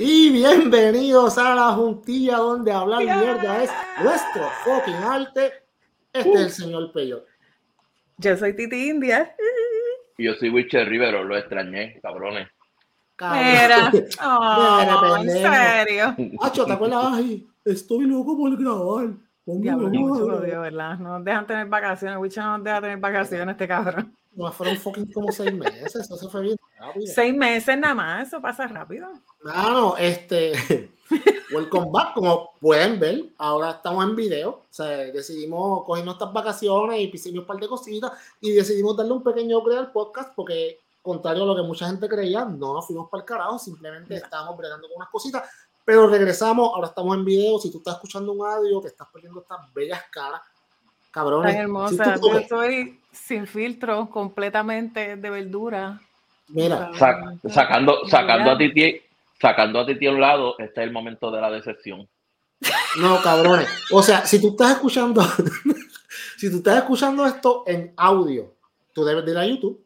Y 0.00 0.30
bienvenidos 0.30 1.38
a 1.38 1.56
la 1.56 1.72
juntilla 1.72 2.36
donde 2.36 2.70
hablar 2.70 3.00
mierda 3.00 3.64
es 3.64 3.70
nuestro 4.00 4.48
fucking 4.62 4.94
arte. 4.94 5.52
Este 6.12 6.32
es 6.34 6.40
el 6.40 6.50
señor 6.50 6.92
Peyo. 6.92 7.24
Yo 8.18 8.36
soy 8.36 8.54
Titi 8.54 8.90
India. 8.90 9.34
Y 10.16 10.26
yo 10.26 10.34
soy 10.34 10.50
Witcher 10.50 10.88
Rivero, 10.88 11.24
lo 11.24 11.36
extrañé, 11.36 11.98
cabrones. 12.00 12.48
Mira, 13.20 13.90
oh, 14.24 15.16
en 15.20 15.30
serio. 15.30 16.14
Hacho, 16.42 16.64
¿te 16.64 16.72
acuerdas? 16.74 17.14
Ay, 17.14 17.48
estoy 17.64 18.06
loco 18.06 18.36
por 18.36 18.56
grabar. 18.56 19.08
Diablo, 19.46 19.88
mucho 19.88 20.40
¿verdad? 20.40 20.96
No 21.00 21.14
nos 21.14 21.24
dejan 21.24 21.44
tener 21.44 21.66
vacaciones. 21.66 22.20
Witcher 22.20 22.44
no 22.44 22.58
nos 22.58 22.64
deja 22.64 22.80
tener 22.80 22.98
vacaciones, 22.98 23.52
este 23.52 23.66
cabrón. 23.66 24.16
No, 24.38 24.52
fueron 24.52 24.76
fucking 24.76 25.12
como 25.12 25.32
seis 25.32 25.52
meses. 25.52 25.96
Eso 25.96 26.16
se 26.16 26.28
fue 26.28 26.42
bien 26.42 26.56
rápido. 26.78 27.12
Seis 27.12 27.34
meses 27.34 27.76
nada 27.76 27.94
más, 27.96 28.28
eso 28.28 28.40
pasa 28.40 28.68
rápido. 28.68 29.08
No, 29.42 29.96
este. 29.96 30.52
Welcome 31.52 31.88
back. 31.90 32.14
Como 32.14 32.52
pueden 32.60 33.00
ver, 33.00 33.32
ahora 33.36 33.72
estamos 33.72 34.04
en 34.04 34.14
video. 34.14 34.50
O 34.50 34.66
sea, 34.70 34.86
decidimos 34.86 35.84
coger 35.84 36.04
nuestras 36.04 36.32
vacaciones 36.32 37.00
y 37.00 37.10
hicimos 37.12 37.40
un 37.40 37.46
par 37.46 37.58
de 37.58 37.66
cositas 37.66 38.12
y 38.40 38.52
decidimos 38.52 38.96
darle 38.96 39.14
un 39.14 39.24
pequeño 39.24 39.58
upgrade 39.58 39.80
al 39.80 39.90
podcast 39.90 40.32
porque, 40.36 40.78
contrario 41.02 41.42
a 41.42 41.46
lo 41.46 41.56
que 41.56 41.62
mucha 41.62 41.88
gente 41.88 42.08
creía, 42.08 42.44
no 42.44 42.74
nos 42.74 42.86
fuimos 42.86 43.10
para 43.10 43.22
el 43.22 43.26
carajo, 43.26 43.58
simplemente 43.58 44.14
estábamos 44.14 44.56
bregando 44.56 44.86
con 44.86 44.98
unas 44.98 45.08
cositas. 45.08 45.50
Pero 45.84 46.06
regresamos, 46.06 46.70
ahora 46.72 46.86
estamos 46.86 47.16
en 47.16 47.24
video. 47.24 47.58
Si 47.58 47.72
tú 47.72 47.78
estás 47.78 47.94
escuchando 47.94 48.30
un 48.30 48.46
audio, 48.46 48.80
te 48.82 48.86
estás 48.86 49.08
perdiendo 49.12 49.40
estas 49.40 49.58
bellas 49.74 50.02
caras. 50.12 50.42
Cabrones. 51.18 51.52
Tan 51.52 51.62
hermosa. 51.62 52.14
yo 52.22 52.38
estoy 52.38 53.00
sin 53.10 53.48
filtro, 53.48 54.08
completamente 54.08 55.16
de 55.16 55.30
verdura. 55.30 56.00
Mira, 56.46 56.92
sacando, 56.94 58.06
sacando 58.08 58.52
a 58.52 58.58
ti 58.58 59.02
sacando 59.40 59.80
a 59.80 59.86
ti 59.86 60.06
a 60.06 60.10
un 60.12 60.20
lado, 60.20 60.54
este 60.58 60.80
es 60.80 60.86
el 60.86 60.92
momento 60.92 61.32
de 61.32 61.40
la 61.40 61.50
decepción. 61.50 62.08
No, 63.00 63.20
cabrones. 63.20 63.68
O 63.90 64.00
sea, 64.00 64.24
si 64.24 64.40
tú 64.40 64.50
estás 64.50 64.72
escuchando, 64.76 65.20
si 66.36 66.48
tú 66.52 66.58
estás 66.58 66.78
escuchando 66.78 67.26
esto 67.26 67.64
en 67.66 67.92
audio, 67.96 68.54
tú 68.92 69.04
debes 69.04 69.26
ir 69.26 69.38
a 69.38 69.44
YouTube. 69.44 69.84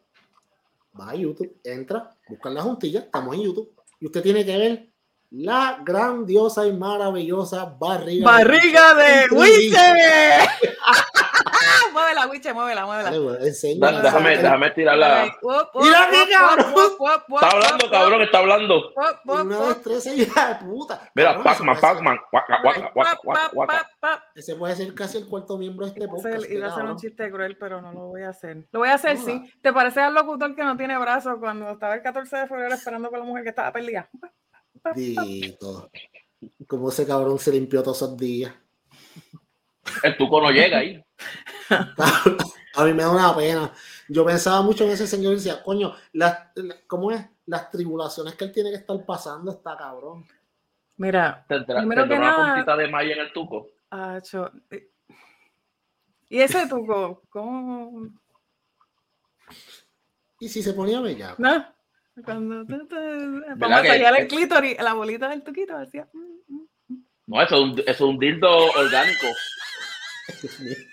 Va 1.00 1.10
a 1.10 1.14
YouTube, 1.14 1.56
entra, 1.64 2.10
busca 2.28 2.50
la 2.50 2.60
juntilla, 2.60 3.00
estamos 3.00 3.34
en 3.36 3.44
YouTube. 3.44 3.72
Y 4.00 4.04
usted 4.04 4.22
tiene 4.22 4.44
que 4.44 4.58
ver 4.58 4.91
la 5.32 5.78
grandiosa 5.82 6.66
y 6.66 6.72
maravillosa 6.74 7.74
barriga. 7.78 8.26
¡Barriga 8.30 8.92
de, 8.94 9.04
de 9.04 9.28
muévela, 11.92 12.26
Wiche, 12.26 12.52
muévela, 12.52 12.84
muévela. 12.84 13.10
déjame, 13.10 14.36
déjame 14.36 14.70
tirarla. 14.72 15.34
Mira 15.74 16.08
qué 16.10 16.24
cabrón. 16.30 16.74
Está 17.34 17.50
hablando, 17.50 17.90
cabrón, 17.90 18.22
está 18.22 18.38
hablando. 18.38 18.92
Una 19.24 19.58
destreza 19.68 20.10
hija 20.14 20.48
de 20.48 20.56
puta. 20.66 21.10
Mira, 21.14 21.42
Pac-Man, 21.42 21.78
Pac-Man. 21.80 22.18
Ese 24.34 24.54
puede 24.56 24.76
ser 24.76 24.94
casi 24.94 25.16
el 25.18 25.28
cuarto 25.28 25.56
miembro 25.56 25.86
de 25.86 25.92
este 25.92 26.08
podcast. 26.08 26.50
Iba 26.50 26.66
a 26.66 26.70
hacer 26.72 26.84
un 26.84 26.96
chiste 26.96 27.30
cruel, 27.30 27.56
pero 27.58 27.80
no 27.80 27.92
lo 27.92 28.00
voy 28.08 28.22
a 28.22 28.30
hacer. 28.30 28.66
Lo 28.70 28.80
voy 28.80 28.90
a 28.90 28.94
hacer, 28.94 29.16
sí. 29.16 29.50
¿Te 29.62 29.72
parece 29.72 30.02
al 30.02 30.12
locutor 30.12 30.54
que 30.54 30.64
no 30.64 30.76
tiene 30.76 30.98
brazos 30.98 31.36
cuando 31.40 31.70
estaba 31.70 31.94
el 31.94 32.02
14 32.02 32.36
de 32.36 32.46
febrero 32.46 32.74
esperando 32.74 33.08
con 33.08 33.20
la 33.20 33.24
mujer 33.24 33.44
que 33.44 33.50
estaba 33.50 33.72
perdida? 33.72 34.10
Dito. 34.94 35.90
Como 36.66 36.88
ese 36.88 37.06
cabrón 37.06 37.38
se 37.38 37.52
limpió 37.52 37.82
todos 37.82 37.98
esos 37.98 38.16
días. 38.16 38.52
El 40.02 40.16
tuco 40.16 40.40
no 40.40 40.50
llega 40.50 40.78
ahí. 40.78 41.04
A 42.74 42.84
mí 42.84 42.94
me 42.94 43.02
da 43.02 43.10
una 43.10 43.36
pena. 43.36 43.72
Yo 44.08 44.24
pensaba 44.24 44.62
mucho 44.62 44.84
en 44.84 44.90
ese 44.90 45.06
señor 45.06 45.32
y 45.32 45.36
decía, 45.36 45.62
coño, 45.62 45.94
las, 46.12 46.48
¿cómo 46.86 47.10
es? 47.10 47.24
Las 47.46 47.70
tribulaciones 47.70 48.34
que 48.34 48.44
él 48.44 48.52
tiene 48.52 48.70
que 48.70 48.76
estar 48.76 49.04
pasando 49.04 49.52
está 49.52 49.76
cabrón. 49.76 50.26
Mira, 50.96 51.44
¿tendrá, 51.48 51.80
primero 51.80 52.08
que 52.08 52.14
una 52.14 52.36
puntita 52.36 52.76
de 52.76 52.88
malla 52.88 53.14
en 53.14 53.20
el 53.20 53.32
tuco? 53.32 53.68
Ah, 53.90 54.20
eh, 54.70 54.90
¿Y 56.28 56.40
ese 56.40 56.66
tuco? 56.66 57.22
¿Cómo? 57.28 58.08
¿Y 60.40 60.48
si 60.48 60.62
se 60.62 60.72
ponía 60.72 61.00
bella? 61.00 61.34
No. 61.38 61.64
Cuando 62.24 62.64
vamos 63.56 63.78
a 63.78 63.82
tallar 63.82 64.20
el 64.20 64.28
clítoris, 64.28 64.76
la 64.80 64.92
bolita 64.92 65.28
del 65.28 65.42
tuquito 65.42 65.78
decía. 65.78 66.06
Mm, 66.12 66.54
mm, 66.54 66.66
mm". 66.88 67.04
No, 67.26 67.42
eso 67.42 67.56
es 67.56 67.62
un, 67.62 67.78
eso 67.80 67.90
es 67.90 68.00
un 68.00 68.18
dildo 68.18 68.50
orgánico. 68.72 69.26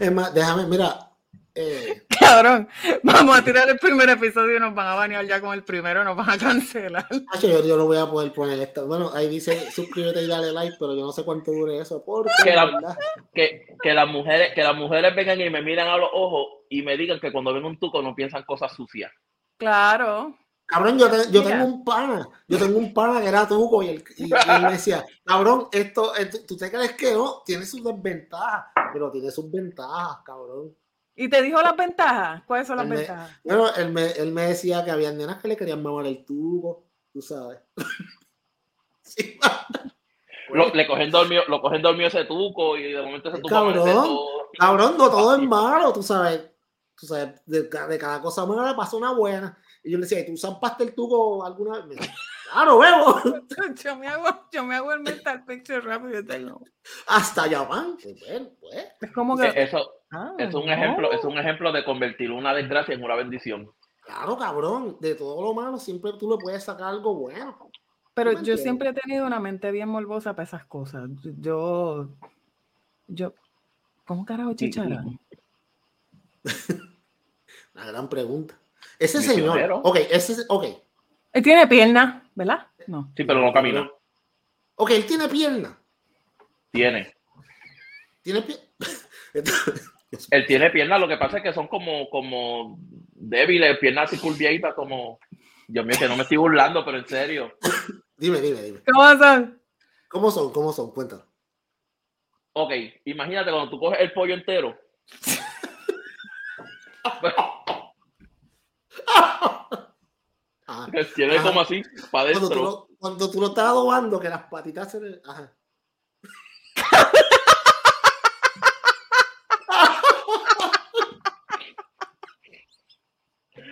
Es 0.00 0.10
más, 0.10 0.34
déjame, 0.34 0.66
mira. 0.66 1.08
Eh. 1.54 2.02
Cabrón, 2.20 2.68
vamos 3.02 3.38
a 3.38 3.44
tirar 3.44 3.68
el 3.68 3.78
primer 3.78 4.08
episodio 4.10 4.56
y 4.56 4.60
nos 4.60 4.74
van 4.74 4.88
a 4.88 4.94
banear 4.94 5.24
ya 5.26 5.40
con 5.40 5.54
el 5.54 5.64
primero, 5.64 6.04
nos 6.04 6.16
van 6.16 6.30
a 6.30 6.38
cancelar. 6.38 7.06
Yo, 7.40 7.64
yo 7.64 7.76
no 7.76 7.86
voy 7.86 7.96
a 7.96 8.06
poder 8.06 8.32
poner 8.32 8.58
esto. 8.60 8.86
Bueno, 8.86 9.10
ahí 9.14 9.28
dice 9.28 9.70
suscríbete 9.70 10.22
y 10.22 10.26
dale 10.26 10.52
like, 10.52 10.76
pero 10.78 10.94
yo 10.94 11.06
no 11.06 11.12
sé 11.12 11.24
cuánto 11.24 11.52
dure 11.52 11.78
eso. 11.78 12.04
Porque, 12.04 12.30
que, 12.44 12.54
que, 13.34 13.76
que, 13.80 13.94
las 13.94 14.08
mujeres, 14.08 14.52
que 14.54 14.62
las 14.62 14.76
mujeres 14.76 15.14
vengan 15.14 15.40
y 15.40 15.50
me 15.50 15.62
miran 15.62 15.88
a 15.88 15.96
los 15.96 16.10
ojos 16.12 16.64
y 16.68 16.82
me 16.82 16.96
digan 16.96 17.18
que 17.20 17.32
cuando 17.32 17.52
ven 17.52 17.64
un 17.64 17.78
tuco 17.78 18.02
no 18.02 18.14
piensan 18.14 18.42
cosas 18.44 18.72
sucias. 18.72 19.10
Claro. 19.58 20.34
Cabrón, 20.68 20.98
yo, 20.98 21.08
yo 21.30 21.42
tengo 21.42 21.64
un 21.64 21.82
pana, 21.82 22.28
yo 22.46 22.58
tengo 22.58 22.78
un 22.78 22.92
pana 22.92 23.22
que 23.22 23.28
era 23.28 23.48
tuco 23.48 23.82
y 23.82 23.88
él, 23.88 24.04
y, 24.18 24.26
me 24.26 24.72
decía, 24.72 25.02
cabrón, 25.24 25.68
esto, 25.72 26.12
tú 26.46 26.58
te 26.58 26.70
crees 26.70 26.92
que 26.92 27.14
no, 27.14 27.42
tiene 27.44 27.64
sus 27.64 27.82
desventajas, 27.82 28.66
pero 28.92 29.10
tiene 29.10 29.30
sus 29.30 29.50
ventajas, 29.50 30.18
cabrón. 30.26 30.76
¿Y 31.16 31.30
te 31.30 31.40
dijo 31.40 31.60
las 31.62 31.74
ventajas? 31.74 32.42
¿Cuáles 32.46 32.66
son 32.66 32.76
las 32.76 32.88
ventajas? 32.88 33.40
bueno, 33.42 33.74
él 33.76 33.92
me, 33.92 34.10
él 34.10 34.30
me, 34.30 34.42
decía 34.42 34.84
que 34.84 34.90
había 34.90 35.10
nenas 35.10 35.38
que 35.38 35.48
le 35.48 35.56
querían 35.56 35.82
mamar 35.82 36.04
el 36.04 36.22
tubo, 36.22 36.84
tú 37.14 37.22
sabes. 37.22 37.60
sí, 39.02 39.38
lo, 40.50 40.68
le 40.68 40.86
cogen 40.86 41.10
dormido, 41.10 41.44
lo 41.48 41.62
cogen 41.62 41.80
dormido 41.80 42.08
ese 42.08 42.26
tuco 42.26 42.76
y 42.76 42.92
de 42.92 43.02
momento 43.02 43.30
ese 43.30 43.38
tuco 43.38 43.48
cabrón, 43.48 44.18
cabrón, 44.58 44.98
no 44.98 45.10
todo 45.10 45.34
es 45.34 45.42
malo, 45.42 45.94
tú 45.94 46.02
sabes. 46.02 46.42
Tú 46.98 47.06
sabes, 47.06 47.40
de, 47.46 47.62
de 47.62 47.98
cada 47.98 48.20
cosa 48.20 48.44
mala 48.44 48.70
le 48.70 48.76
pasa 48.76 48.96
una 48.96 49.12
buena. 49.12 49.56
Y 49.84 49.92
yo 49.92 49.98
le 49.98 50.02
decía, 50.02 50.26
¿tú 50.26 50.36
zampaste 50.36 50.84
el 50.84 50.94
tubo 50.94 51.44
alguna 51.44 51.86
vez? 51.86 51.98
Claro, 52.50 52.78
veo. 52.78 53.22
yo, 53.84 53.96
me 53.96 54.08
hago, 54.08 54.24
yo 54.50 54.64
me 54.64 54.74
hago 54.74 54.92
el 54.92 55.00
mental 55.00 55.44
picture 55.44 55.80
rápido. 55.80 56.24
Tengo. 56.24 56.60
Hasta 57.06 57.44
allá 57.44 57.62
van. 57.62 57.96
Pues, 58.02 58.18
bueno, 58.20 58.48
pues. 58.60 58.86
Es 59.00 59.12
como 59.12 59.36
que. 59.36 59.52
Eso 59.54 59.92
ah, 60.10 60.34
es, 60.38 60.54
un 60.54 60.68
ejemplo, 60.68 61.12
es 61.12 61.24
un 61.24 61.38
ejemplo 61.38 61.72
de 61.72 61.84
convertir 61.84 62.30
una 62.32 62.54
desgracia 62.54 62.94
en 62.94 63.04
una 63.04 63.14
bendición. 63.14 63.70
Claro, 64.00 64.36
cabrón. 64.36 64.96
De 65.00 65.14
todo 65.14 65.42
lo 65.42 65.54
malo 65.54 65.78
siempre 65.78 66.12
tú 66.18 66.30
le 66.30 66.38
puedes 66.38 66.64
sacar 66.64 66.88
algo 66.88 67.14
bueno. 67.14 67.70
Pero 68.14 68.42
yo 68.42 68.56
siempre 68.56 68.88
he 68.88 68.92
tenido 68.92 69.26
una 69.26 69.38
mente 69.38 69.70
bien 69.70 69.88
morbosa 69.88 70.34
para 70.34 70.44
esas 70.44 70.64
cosas. 70.64 71.08
Yo. 71.22 72.08
Yo. 73.06 73.34
¿Cómo 74.06 74.24
carajo 74.24 74.54
chichara? 74.54 75.04
La 77.74 77.86
gran 77.86 78.08
pregunta. 78.08 78.58
Ese 78.98 79.22
señor. 79.22 79.80
Ok, 79.84 79.98
ese. 80.10 80.44
Ok. 80.48 80.64
Él 81.32 81.42
tiene 81.42 81.66
pierna, 81.66 82.28
¿verdad? 82.34 82.66
No. 82.86 83.12
Sí, 83.16 83.24
pero 83.24 83.40
no 83.40 83.52
camina. 83.52 83.88
Ok, 84.74 84.90
él 84.90 85.06
tiene 85.06 85.28
pierna. 85.28 85.78
Tiene. 86.72 87.14
Tiene 88.22 88.42
pierna. 88.42 88.64
él 90.30 90.46
tiene 90.46 90.70
pierna, 90.70 90.98
lo 90.98 91.06
que 91.06 91.16
pasa 91.16 91.36
es 91.36 91.42
que 91.42 91.52
son 91.52 91.68
como, 91.68 92.08
como 92.10 92.78
débiles, 92.80 93.78
piernas 93.78 94.10
así 94.10 94.20
curviaditas, 94.20 94.74
como. 94.74 95.18
Dios 95.68 95.84
mío, 95.84 95.96
que 95.98 96.08
no 96.08 96.16
me 96.16 96.22
estoy 96.22 96.38
burlando, 96.38 96.84
pero 96.84 96.98
en 96.98 97.06
serio. 97.06 97.52
dime, 98.16 98.40
dime, 98.40 98.62
dime. 98.62 98.80
¿Cómo 98.90 99.18
son? 99.18 99.62
¿Cómo 100.08 100.30
son? 100.30 100.52
¿Cómo 100.52 100.72
son? 100.72 100.90
Cuéntame. 100.92 101.22
Ok, 102.54 102.72
imagínate 103.04 103.50
cuando 103.50 103.70
tú 103.70 103.78
coges 103.78 104.00
el 104.00 104.12
pollo 104.12 104.34
entero. 104.34 104.76
Ah, 110.66 110.86
tiene 111.14 111.40
como 111.42 111.60
así, 111.60 111.82
para 112.10 112.30
adentro. 112.30 112.88
Cuando 112.98 113.30
tú, 113.30 113.40
lo, 113.40 113.48
estás 113.48 113.66
adobando, 113.66 114.20
que 114.20 114.28
las 114.28 114.44
patitas 114.44 114.90
se 114.90 115.00
le... 115.00 115.20
Ajá. 115.24 115.54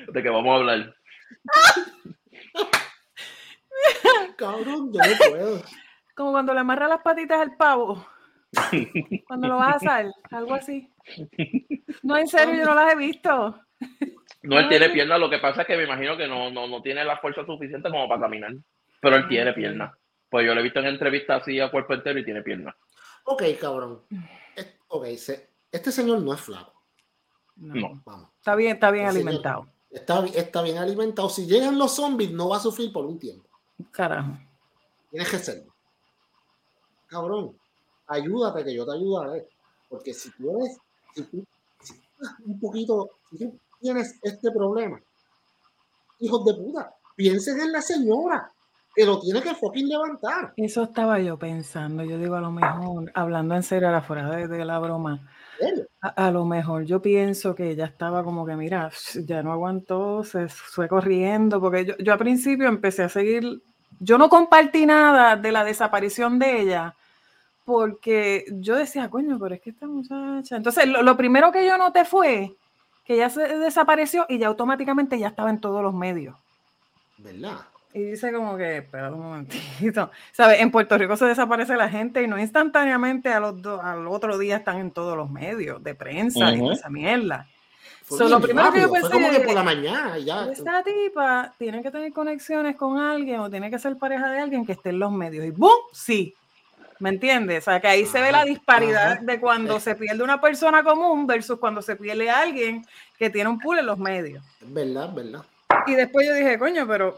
¿De 0.08 0.22
qué 0.22 0.30
vamos 0.30 0.50
a 0.50 0.56
hablar? 0.56 0.94
Cabrón, 4.38 4.92
yo 4.92 5.00
no 5.00 5.30
puedo. 5.30 5.62
Como 6.14 6.32
cuando 6.32 6.54
le 6.54 6.60
amarra 6.60 6.88
las 6.88 7.02
patitas 7.02 7.40
al 7.40 7.56
pavo. 7.56 8.06
Cuando 9.26 9.48
lo 9.48 9.56
vas 9.56 9.74
a 9.74 9.76
asar, 9.76 10.12
algo 10.30 10.54
así. 10.54 10.90
No, 12.02 12.16
en 12.16 12.28
serio, 12.28 12.54
yo 12.56 12.64
no 12.64 12.74
las 12.74 12.92
he 12.92 12.96
visto. 12.96 13.60
No, 14.42 14.58
él 14.58 14.68
tiene 14.68 14.90
piernas, 14.90 15.18
lo 15.18 15.28
que 15.28 15.38
pasa 15.38 15.62
es 15.62 15.66
que 15.66 15.76
me 15.76 15.84
imagino 15.84 16.16
que 16.16 16.26
no, 16.26 16.50
no, 16.50 16.66
no 16.66 16.82
tiene 16.82 17.04
la 17.04 17.18
fuerza 17.18 17.44
suficiente 17.44 17.90
como 17.90 18.08
para 18.08 18.22
caminar. 18.22 18.52
Pero 19.00 19.16
él 19.16 19.28
tiene 19.28 19.52
piernas. 19.52 19.94
Pues 20.28 20.46
yo 20.46 20.54
lo 20.54 20.60
he 20.60 20.64
visto 20.64 20.80
en 20.80 20.86
entrevistas 20.86 21.42
así 21.42 21.60
a 21.60 21.70
cuerpo 21.70 21.94
entero 21.94 22.18
y 22.18 22.24
tiene 22.24 22.42
piernas. 22.42 22.74
Ok, 23.24 23.42
cabrón. 23.60 24.02
Ok, 24.88 25.04
este 25.06 25.92
señor 25.92 26.22
no 26.22 26.32
es 26.32 26.40
flaco. 26.40 26.72
No. 27.56 28.00
Vamos. 28.04 28.30
Está 28.38 28.54
bien, 28.54 28.74
está 28.74 28.90
bien 28.90 29.06
este 29.06 29.16
alimentado. 29.16 29.66
Está, 29.90 30.24
está 30.26 30.62
bien 30.62 30.78
alimentado. 30.78 31.28
Si 31.28 31.46
llegan 31.46 31.78
los 31.78 31.96
zombies, 31.96 32.30
no 32.30 32.50
va 32.50 32.58
a 32.58 32.60
sufrir 32.60 32.92
por 32.92 33.06
un 33.06 33.18
tiempo. 33.18 33.48
Carajo. 33.90 34.38
tienes 35.10 35.30
que 35.30 35.38
serlo. 35.38 35.74
Cabrón, 37.06 37.56
ayúdate 38.06 38.64
que 38.64 38.74
yo 38.74 38.84
te 38.86 38.92
ayudaré. 38.92 39.48
Porque 39.88 40.12
si 40.12 40.30
tú 40.32 40.56
eres, 40.58 40.78
si 41.14 41.22
tú, 41.24 41.44
si 41.80 41.94
tú 41.94 42.26
un 42.44 42.60
poquito, 42.60 43.10
si 43.30 43.38
tú 43.38 43.58
tienes 43.80 44.18
este 44.22 44.50
problema, 44.50 45.00
hijos 46.18 46.44
de 46.44 46.54
puta, 46.54 46.94
piensen 47.14 47.60
en 47.60 47.72
la 47.72 47.80
señora 47.82 48.50
que 48.94 49.04
lo 49.04 49.20
tiene 49.20 49.42
que 49.42 49.54
fucking 49.54 49.88
levantar. 49.88 50.54
Eso 50.56 50.84
estaba 50.84 51.20
yo 51.20 51.38
pensando. 51.38 52.02
Yo 52.02 52.16
digo, 52.18 52.34
a 52.34 52.40
lo 52.40 52.50
mejor, 52.50 53.12
hablando 53.14 53.54
en 53.54 53.62
serio, 53.62 53.88
ahora 53.88 54.00
fuera 54.00 54.30
de, 54.30 54.48
de 54.48 54.64
la 54.64 54.78
broma, 54.78 55.28
a, 56.00 56.08
a 56.08 56.30
lo 56.30 56.46
mejor 56.46 56.84
yo 56.84 57.02
pienso 57.02 57.54
que 57.54 57.70
ella 57.70 57.84
estaba 57.84 58.24
como 58.24 58.46
que, 58.46 58.56
mira, 58.56 58.90
ya 59.26 59.42
no 59.42 59.52
aguantó, 59.52 60.24
se 60.24 60.48
fue 60.48 60.88
corriendo, 60.88 61.60
porque 61.60 61.84
yo, 61.84 61.96
yo 61.98 62.12
al 62.14 62.18
principio 62.18 62.68
empecé 62.68 63.02
a 63.02 63.10
seguir, 63.10 63.62
yo 64.00 64.16
no 64.16 64.30
compartí 64.30 64.86
nada 64.86 65.36
de 65.36 65.52
la 65.52 65.62
desaparición 65.62 66.38
de 66.38 66.62
ella, 66.62 66.96
porque 67.66 68.44
yo 68.52 68.76
decía, 68.76 69.10
coño, 69.10 69.38
pero 69.38 69.54
es 69.56 69.60
que 69.60 69.70
esta 69.70 69.86
muchacha. 69.86 70.56
Entonces, 70.56 70.86
lo, 70.88 71.02
lo 71.02 71.16
primero 71.16 71.50
que 71.52 71.66
yo 71.66 71.76
noté 71.76 72.04
fue 72.06 72.54
que 73.04 73.14
ella 73.14 73.28
se 73.28 73.40
desapareció 73.58 74.24
y 74.28 74.38
ya 74.38 74.46
automáticamente 74.46 75.18
ya 75.18 75.28
estaba 75.28 75.50
en 75.50 75.60
todos 75.60 75.82
los 75.82 75.92
medios. 75.92 76.36
¿Verdad? 77.18 77.56
Y 77.92 78.02
dice 78.02 78.32
como 78.32 78.56
que, 78.56 78.78
espera 78.78 79.12
un 79.12 79.20
momentito, 79.20 80.10
¿sabes? 80.32 80.60
En 80.60 80.70
Puerto 80.70 80.96
Rico 80.96 81.16
se 81.16 81.24
desaparece 81.26 81.76
la 81.76 81.88
gente 81.88 82.22
y 82.22 82.28
no 82.28 82.38
instantáneamente 82.38 83.30
a 83.32 83.40
los 83.40 83.60
do- 83.60 83.82
al 83.82 84.06
otro 84.06 84.38
día 84.38 84.56
están 84.58 84.78
en 84.78 84.90
todos 84.92 85.16
los 85.16 85.28
medios 85.30 85.82
de 85.82 85.94
prensa 85.94 86.50
y 86.52 86.54
Ujú. 86.56 86.64
toda 86.64 86.74
esa 86.74 86.88
mierda. 86.88 87.48
So, 88.08 88.28
lo 88.28 88.38
primero 88.40 88.70
que 88.70 88.78
yo 88.82 88.86
rápido, 88.86 89.00
Fue 89.00 89.10
como 89.10 89.26
pensé- 89.26 89.40
que 89.40 89.44
por 89.46 89.54
la 89.54 89.62
mañana 89.64 90.16
y 90.18 90.24
ya. 90.26 90.44
Esta 90.46 90.84
tipa 90.84 91.52
tiene 91.58 91.82
que 91.82 91.90
tener 91.90 92.12
conexiones 92.12 92.76
con 92.76 92.98
alguien 93.00 93.40
o 93.40 93.50
tiene 93.50 93.68
que 93.70 93.78
ser 93.80 93.96
pareja 93.96 94.30
de 94.30 94.38
alguien 94.40 94.64
que 94.64 94.72
esté 94.72 94.90
en 94.90 95.00
los 95.00 95.10
medios. 95.10 95.44
Y 95.44 95.50
¡boom! 95.50 95.72
Sí. 95.92 96.32
¿Me 96.98 97.10
entiendes? 97.10 97.58
O 97.58 97.70
sea, 97.70 97.80
que 97.80 97.88
ahí 97.88 98.06
se 98.06 98.20
ve 98.20 98.32
la 98.32 98.44
disparidad 98.44 99.20
de 99.20 99.38
cuando 99.38 99.76
Eh. 99.76 99.80
se 99.80 99.94
pierde 99.96 100.22
una 100.22 100.40
persona 100.40 100.82
común 100.82 101.26
versus 101.26 101.58
cuando 101.58 101.82
se 101.82 101.96
pierde 101.96 102.30
a 102.30 102.40
alguien 102.40 102.84
que 103.18 103.28
tiene 103.30 103.50
un 103.50 103.58
pool 103.58 103.78
en 103.78 103.86
los 103.86 103.98
medios. 103.98 104.42
Verdad, 104.60 105.12
verdad. 105.12 105.42
Y 105.86 105.94
después 105.94 106.26
yo 106.26 106.34
dije, 106.34 106.58
coño, 106.58 106.86
pero 106.86 107.16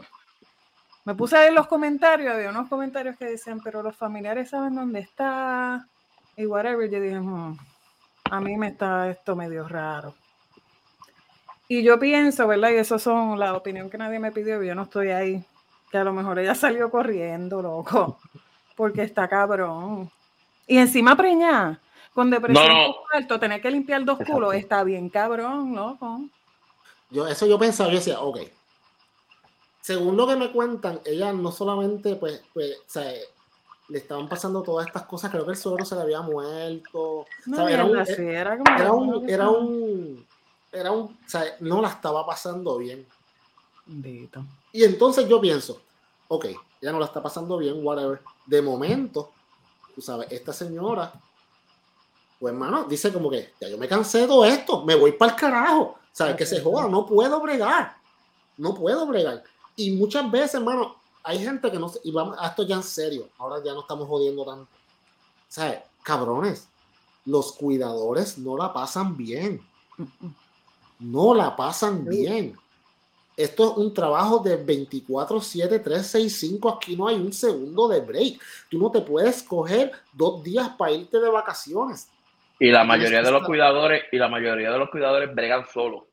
me 1.05 1.15
puse 1.15 1.37
a 1.37 1.41
ver 1.41 1.53
los 1.53 1.67
comentarios, 1.67 2.33
había 2.35 2.49
unos 2.49 2.67
comentarios 2.67 3.17
que 3.17 3.25
decían, 3.25 3.61
pero 3.63 3.81
los 3.81 3.95
familiares 3.95 4.49
saben 4.49 4.75
dónde 4.75 4.99
está 4.99 5.87
y 6.35 6.45
whatever. 6.45 6.89
Yo 6.89 6.99
dije, 6.99 7.19
"Hmm, 7.19 7.57
a 8.29 8.39
mí 8.41 8.57
me 8.57 8.67
está 8.67 9.09
esto 9.09 9.35
medio 9.35 9.67
raro. 9.67 10.13
Y 11.67 11.83
yo 11.83 11.99
pienso, 11.99 12.47
¿verdad? 12.47 12.71
Y 12.71 12.75
eso 12.75 12.97
son 12.99 13.39
la 13.39 13.53
opinión 13.53 13.89
que 13.89 13.97
nadie 13.97 14.19
me 14.19 14.31
pidió, 14.31 14.61
yo 14.63 14.75
no 14.75 14.83
estoy 14.83 15.09
ahí, 15.11 15.43
que 15.91 15.97
a 15.99 16.03
lo 16.03 16.13
mejor 16.13 16.39
ella 16.39 16.55
salió 16.55 16.89
corriendo, 16.89 17.61
loco, 17.61 18.19
porque 18.79 19.03
está 19.03 19.27
cabrón. 19.27 20.09
Y 20.65 20.77
encima 20.77 21.13
preñada, 21.17 21.81
con 22.13 22.29
depresión 22.29 22.65
No, 22.65 22.87
no. 22.87 22.95
alto, 23.11 23.37
tener 23.37 23.61
que 23.61 23.69
limpiar 23.69 24.05
dos 24.05 24.13
Exacto. 24.21 24.33
culos, 24.33 24.53
está 24.55 24.85
bien 24.85 25.09
cabrón, 25.09 25.75
loco. 25.75 26.21
Yo, 27.09 27.27
eso 27.27 27.45
yo 27.45 27.59
pensaba, 27.59 27.89
yo 27.89 27.97
decía, 27.97 28.21
ok. 28.21 28.39
Según 29.81 30.15
lo 30.15 30.25
que 30.27 30.37
me 30.37 30.49
cuentan, 30.53 31.01
ella 31.05 31.33
no 31.33 31.51
solamente, 31.51 32.15
pues, 32.15 32.41
pues, 32.53 32.77
o 32.77 32.83
sea, 32.89 33.11
le 33.89 33.97
estaban 33.97 34.29
pasando 34.29 34.61
todas 34.63 34.87
estas 34.87 35.03
cosas, 35.03 35.29
creo 35.29 35.43
que 35.43 35.51
el 35.51 35.57
suegro 35.57 35.83
se 35.83 35.95
le 35.95 36.01
había 36.03 36.21
muerto. 36.21 37.25
No, 37.47 37.57
¿sabes? 37.57 37.73
Era 37.73 37.83
un- 37.85 38.05
sí, 38.05 38.13
era 38.21 38.57
como- 38.57 38.77
Era 38.77 38.91
un, 38.93 39.29
era 39.29 39.49
un, 39.49 40.25
era 40.71 40.91
un, 40.91 41.01
o 41.03 41.17
sea, 41.29 41.43
no 41.59 41.81
la 41.81 41.89
estaba 41.89 42.25
pasando 42.25 42.77
bien. 42.77 43.05
Bendito. 43.85 44.45
Y 44.71 44.85
entonces 44.85 45.27
yo 45.27 45.41
pienso, 45.41 45.81
ok, 46.29 46.45
ya 46.81 46.91
no 46.91 46.99
la 46.99 47.05
está 47.05 47.21
pasando 47.21 47.57
bien, 47.57 47.85
whatever. 47.85 48.21
De 48.45 48.61
momento, 48.61 49.31
tú 49.95 50.01
sabes, 50.01 50.31
esta 50.31 50.53
señora, 50.53 51.13
pues 52.39 52.53
hermano, 52.53 52.85
dice 52.85 53.11
como 53.11 53.29
que, 53.29 53.53
ya 53.59 53.67
yo 53.67 53.77
me 53.77 53.87
cansé 53.87 54.19
de 54.19 54.27
todo 54.27 54.45
esto, 54.45 54.83
me 54.83 54.95
voy 54.95 55.11
para 55.13 55.33
el 55.33 55.37
carajo. 55.37 55.95
¿Sabes? 56.11 56.35
Que 56.35 56.45
se 56.45 56.61
joda, 56.61 56.87
no 56.87 57.05
puedo 57.05 57.39
bregar. 57.39 57.95
No 58.57 58.73
puedo 58.73 59.05
bregar. 59.05 59.43
Y 59.75 59.91
muchas 59.91 60.29
veces, 60.29 60.55
hermano, 60.55 60.95
hay 61.23 61.39
gente 61.39 61.71
que 61.71 61.79
no 61.79 61.89
se, 61.89 61.99
y 62.03 62.11
vamos 62.11 62.35
a 62.39 62.47
esto 62.47 62.63
ya 62.63 62.75
en 62.75 62.83
serio, 62.83 63.29
ahora 63.37 63.63
ya 63.63 63.73
no 63.73 63.81
estamos 63.81 64.07
jodiendo 64.07 64.43
tanto. 64.43 64.67
¿Sabes? 65.47 65.79
Cabrones, 66.03 66.67
los 67.25 67.53
cuidadores 67.53 68.37
no 68.37 68.57
la 68.57 68.73
pasan 68.73 69.15
bien 69.15 69.61
no 70.99 71.33
la 71.33 71.55
pasan 71.55 72.05
bien. 72.05 72.57
Esto 73.39 73.71
es 73.71 73.77
un 73.77 73.93
trabajo 73.93 74.39
de 74.39 74.57
24-7, 74.65 75.81
365. 75.81 76.69
Aquí 76.75 76.95
no 76.97 77.07
hay 77.07 77.15
un 77.15 77.31
segundo 77.31 77.87
de 77.87 78.01
break. 78.01 78.39
Tú 78.69 78.77
no 78.77 78.91
te 78.91 78.99
puedes 79.01 79.43
coger 79.43 79.91
dos 80.13 80.43
días 80.43 80.69
para 80.77 80.91
irte 80.91 81.19
de 81.19 81.29
vacaciones. 81.29 82.09
Y 82.59 82.69
la 82.69 82.83
mayoría 82.83 83.21
de 83.21 83.31
los 83.31 83.43
cuidadores, 83.45 84.03
y 84.11 84.17
la 84.17 84.27
mayoría 84.27 84.71
de 84.71 84.77
los 84.77 84.89
cuidadores 84.89 85.33
bregan 85.33 85.65
solos. 85.73 86.03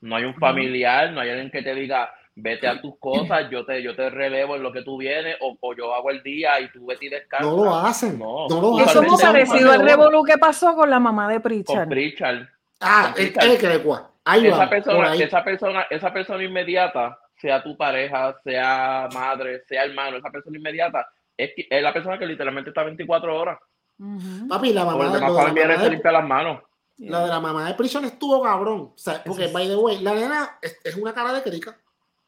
No 0.00 0.14
hay 0.14 0.24
un 0.24 0.34
familiar, 0.34 1.10
no 1.12 1.20
hay 1.20 1.30
alguien 1.30 1.50
que 1.50 1.62
te 1.62 1.74
diga, 1.74 2.14
vete 2.36 2.68
a 2.68 2.80
tus 2.80 2.96
cosas, 3.00 3.50
yo 3.50 3.64
te, 3.66 3.82
yo 3.82 3.96
te 3.96 4.08
relevo 4.08 4.54
en 4.54 4.62
lo 4.62 4.70
que 4.70 4.82
tú 4.82 4.96
vienes, 4.98 5.36
o, 5.40 5.56
o 5.60 5.74
yo 5.74 5.92
hago 5.92 6.10
el 6.10 6.22
día 6.22 6.60
y 6.60 6.70
tú 6.70 6.86
vete 6.86 7.06
y 7.06 7.08
descansas. 7.08 7.50
No 7.50 7.64
lo 7.64 7.74
hacen. 7.74 8.16
No. 8.16 8.46
No, 8.48 8.60
lo 8.60 8.78
Eso 8.78 8.90
Eso 8.90 9.00
hacen. 9.00 9.04
es 9.06 9.10
muy 9.10 9.20
parecido 9.20 9.72
al 9.72 9.80
revolú 9.80 10.22
que 10.22 10.38
pasó 10.38 10.76
con 10.76 10.88
la 10.88 11.00
mamá 11.00 11.26
de 11.26 11.34
Con 11.34 11.42
Pritchard. 11.42 11.88
Pritchard. 11.88 12.46
Ah, 12.80 13.12
el, 13.16 13.34
el 13.36 13.58
que 13.58 13.68
le 13.68 13.82
cua- 13.84 14.06
Ahí 14.30 14.46
Esa 14.46 14.58
va. 14.58 14.70
persona, 14.70 15.10
ahí. 15.12 15.22
esa 15.22 15.42
persona, 15.44 15.86
esa 15.90 16.12
persona 16.12 16.44
inmediata, 16.44 17.18
sea 17.40 17.62
tu 17.62 17.76
pareja, 17.76 18.36
sea 18.44 19.08
madre, 19.14 19.62
sea 19.66 19.84
hermano, 19.84 20.16
esa 20.18 20.30
persona 20.30 20.56
inmediata, 20.58 21.08
es, 21.36 21.50
es 21.56 21.82
la 21.82 21.92
persona 21.92 22.18
que 22.18 22.26
literalmente 22.26 22.70
está 22.70 22.82
24 22.82 23.34
horas. 23.40 23.58
Ujú. 23.98 24.48
Papi, 24.48 24.72
la 24.72 24.84
mamá, 24.84 25.04
de, 25.12 25.20
la 25.20 25.28
mamá 25.28 25.52
se 25.52 25.84
de- 25.84 25.90
limpia 25.90 26.12
las 26.12 26.24
manos. 26.26 26.62
la 26.98 27.22
de 27.22 27.28
la 27.28 27.40
mamá 27.40 27.66
de 27.68 27.74
Prison 27.74 28.04
estuvo 28.04 28.42
cabrón. 28.42 28.92
O 28.94 28.98
sea, 28.98 29.22
porque, 29.24 29.44
Eso 29.44 29.52
by 29.54 29.66
the 29.68 29.76
way, 29.76 29.98
la 30.00 30.14
nena 30.14 30.58
es, 30.60 30.76
es 30.84 30.96
una 30.96 31.14
cara 31.14 31.32
de 31.32 31.42
crica. 31.42 31.76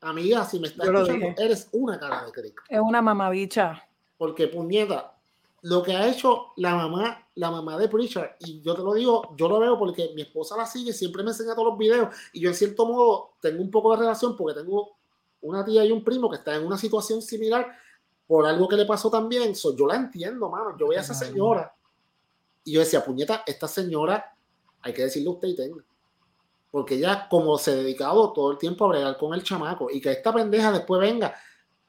Amiga, 0.00 0.44
si 0.44 0.58
me 0.58 0.68
estás 0.68 0.88
escuchando, 0.88 1.26
eres 1.36 1.68
una 1.72 1.98
cara 2.00 2.24
de 2.24 2.32
crica. 2.32 2.62
Es 2.68 2.80
una 2.80 3.02
mamabicha. 3.02 3.84
Porque, 4.16 4.46
puñeta, 4.48 5.12
lo 5.62 5.82
que 5.82 5.94
ha 5.94 6.08
hecho 6.08 6.52
la 6.56 6.74
mamá, 6.74 7.28
la 7.34 7.50
mamá 7.50 7.76
de 7.76 7.88
Pritchard, 7.88 8.36
y 8.40 8.60
yo 8.62 8.74
te 8.74 8.82
lo 8.82 8.94
digo, 8.94 9.34
yo 9.36 9.48
lo 9.48 9.58
veo 9.58 9.78
porque 9.78 10.12
mi 10.14 10.22
esposa 10.22 10.56
la 10.56 10.66
sigue, 10.66 10.92
siempre 10.92 11.22
me 11.22 11.30
enseña 11.30 11.54
todos 11.54 11.68
los 11.68 11.78
videos, 11.78 12.14
y 12.32 12.40
yo 12.40 12.48
en 12.48 12.54
cierto 12.54 12.86
modo 12.86 13.34
tengo 13.40 13.62
un 13.62 13.70
poco 13.70 13.92
de 13.92 13.98
relación 13.98 14.36
porque 14.36 14.60
tengo 14.60 14.96
una 15.42 15.64
tía 15.64 15.84
y 15.84 15.92
un 15.92 16.04
primo 16.04 16.28
que 16.28 16.36
están 16.36 16.60
en 16.60 16.66
una 16.66 16.76
situación 16.76 17.22
similar 17.22 17.66
por 18.26 18.46
algo 18.46 18.68
que 18.68 18.76
le 18.76 18.86
pasó 18.86 19.10
también. 19.10 19.56
So, 19.56 19.74
yo 19.74 19.86
la 19.86 19.96
entiendo, 19.96 20.48
mano. 20.48 20.76
Yo 20.78 20.86
veía 20.86 21.00
a 21.00 21.02
esa 21.02 21.14
señora 21.14 21.74
y 22.62 22.72
yo 22.72 22.80
decía, 22.80 23.04
puñeta, 23.04 23.42
esta 23.46 23.66
señora, 23.66 24.36
hay 24.82 24.92
que 24.92 25.02
decirle 25.02 25.30
usted 25.30 25.48
y 25.48 25.56
tenga. 25.56 25.82
Porque 26.70 26.94
ella, 26.94 27.26
como 27.28 27.58
se 27.58 27.72
ha 27.72 27.74
dedicado 27.74 28.32
todo 28.32 28.52
el 28.52 28.58
tiempo 28.58 28.84
a 28.84 28.88
bregar 28.88 29.16
con 29.18 29.34
el 29.34 29.42
chamaco, 29.42 29.90
y 29.90 30.00
que 30.00 30.12
esta 30.12 30.32
pendeja 30.32 30.70
después 30.70 31.00
venga, 31.00 31.34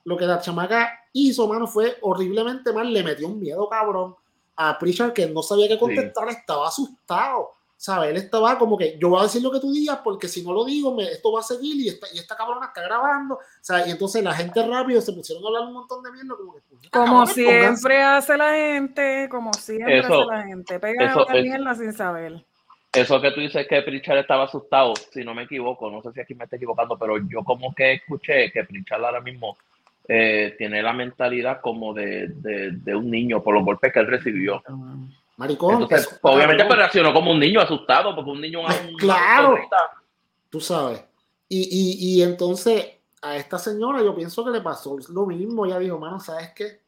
lo 0.05 0.17
que 0.17 0.25
la 0.25 0.39
chamaca 0.41 1.00
hizo, 1.13 1.48
mano, 1.48 1.67
fue 1.67 1.98
horriblemente 2.01 2.72
mal. 2.74 2.91
Le 2.91 3.03
metió 3.03 3.27
un 3.27 3.39
miedo 3.39 3.67
cabrón 3.70 4.15
a 4.55 4.77
Pritchard 4.77 5.13
que 5.13 5.27
no 5.27 5.41
sabía 5.43 5.67
qué 5.67 5.77
contestar, 5.79 6.29
estaba 6.29 6.67
asustado. 6.67 7.51
¿Sabes? 7.77 8.12
Él 8.12 8.17
estaba 8.17 8.60
como 8.60 8.77
que 8.77 8.96
yo 9.00 9.10
voy 9.10 9.22
a 9.22 9.24
decir 9.24 9.41
lo 9.41 9.51
que 9.51 9.60
tú 9.60 9.72
digas 9.72 10.01
porque 10.03 10.27
si 10.27 10.43
no 10.43 10.53
lo 10.53 10.63
digo, 10.63 10.93
me, 10.93 11.03
esto 11.05 11.31
va 11.31 11.39
a 11.39 11.43
seguir 11.43 11.77
y 11.77 11.89
esta, 11.89 12.05
y 12.13 12.20
esta 12.20 12.36
cabrona 12.36 12.67
está 12.67 12.84
grabando. 12.84 13.39
¿sabes? 13.60 13.88
Y 13.88 13.89
entonces 13.89 14.24
la 14.24 14.36
gente 14.36 14.63
rápido 14.67 15.01
se 15.01 15.12
pusieron 15.13 15.43
a 15.43 15.48
hablar 15.48 15.63
un 15.63 15.74
montón 15.74 16.03
de 16.03 16.12
mierda. 16.12 16.36
Como, 16.38 16.53
que, 16.53 16.62
"Puñeta, 16.70 16.89
Como 17.00 17.05
cabrones, 17.25 17.34
pónganse". 17.34 17.60
siempre 17.63 18.01
hace 18.03 18.38
la 18.38 18.51
gente, 18.53 19.27
como 19.31 19.51
siempre 19.53 19.98
Eso- 19.98 20.13
hace 20.22 20.25
la 20.31 20.43
gente. 20.43 20.79
Pega 20.79 21.05
eso 21.10 21.25
la 21.27 21.38
es- 21.39 21.43
mierda 21.43 21.74
sin 21.74 21.93
saber. 21.93 22.46
Eso 22.93 23.20
que 23.20 23.31
tú 23.31 23.39
dices 23.39 23.65
que 23.67 23.81
Pritchard 23.81 24.20
estaba 24.20 24.43
asustado, 24.43 24.93
si 25.12 25.24
no 25.24 25.34
me 25.34 25.43
equivoco, 25.43 25.89
no 25.89 26.03
sé 26.03 26.12
si 26.12 26.20
aquí 26.20 26.36
me 26.36 26.43
estoy 26.43 26.58
equivocando, 26.58 27.00
pero 27.00 27.17
yo 27.17 27.43
como 27.43 27.74
que 27.74 27.93
escuché 27.93 28.51
que 28.51 28.63
Pritchard 28.65 29.03
ahora 29.03 29.22
mismo 29.22 29.58
eh, 30.13 30.56
tiene 30.58 30.82
la 30.84 30.91
mentalidad 30.91 31.62
como 31.62 31.94
de, 31.94 32.27
de, 32.27 32.72
de 32.72 32.96
un 32.96 33.10
niño 33.10 33.41
por 33.41 33.53
los 33.56 33.63
golpes 33.63 33.94
que 33.94 34.00
él 34.00 34.08
recibió. 34.08 34.62
Maricón. 35.38 35.74
Entonces, 35.84 36.01
eso, 36.08 36.18
pues, 36.22 36.36
obviamente 36.36 36.65
pues, 36.65 36.77
reaccionó 36.77 37.13
como 37.13 37.32
un 37.32 37.39
niño 37.39 37.62
asustado, 37.62 38.13
porque 38.13 38.30
un 38.32 38.41
niño... 38.41 38.60
un- 38.62 38.98
Claro. 38.98 39.56
tú 40.50 40.60
sabes. 40.60 41.01
Y, 41.48 41.62
y, 41.62 42.15
y 42.20 42.24
entonces 42.24 42.86
a 43.22 43.38
esta 43.38 43.58
señora 43.58 44.01
yo 44.03 44.13
pienso 44.15 44.44
que 44.44 44.51
le 44.51 44.62
pasó 44.62 44.98
lo 45.10 45.25
mismo. 45.25 45.65
Ella 45.65 45.80
dijo, 45.80 45.98
mano, 45.98 46.20
¿sabes 46.20 46.51
qué? 46.56 46.82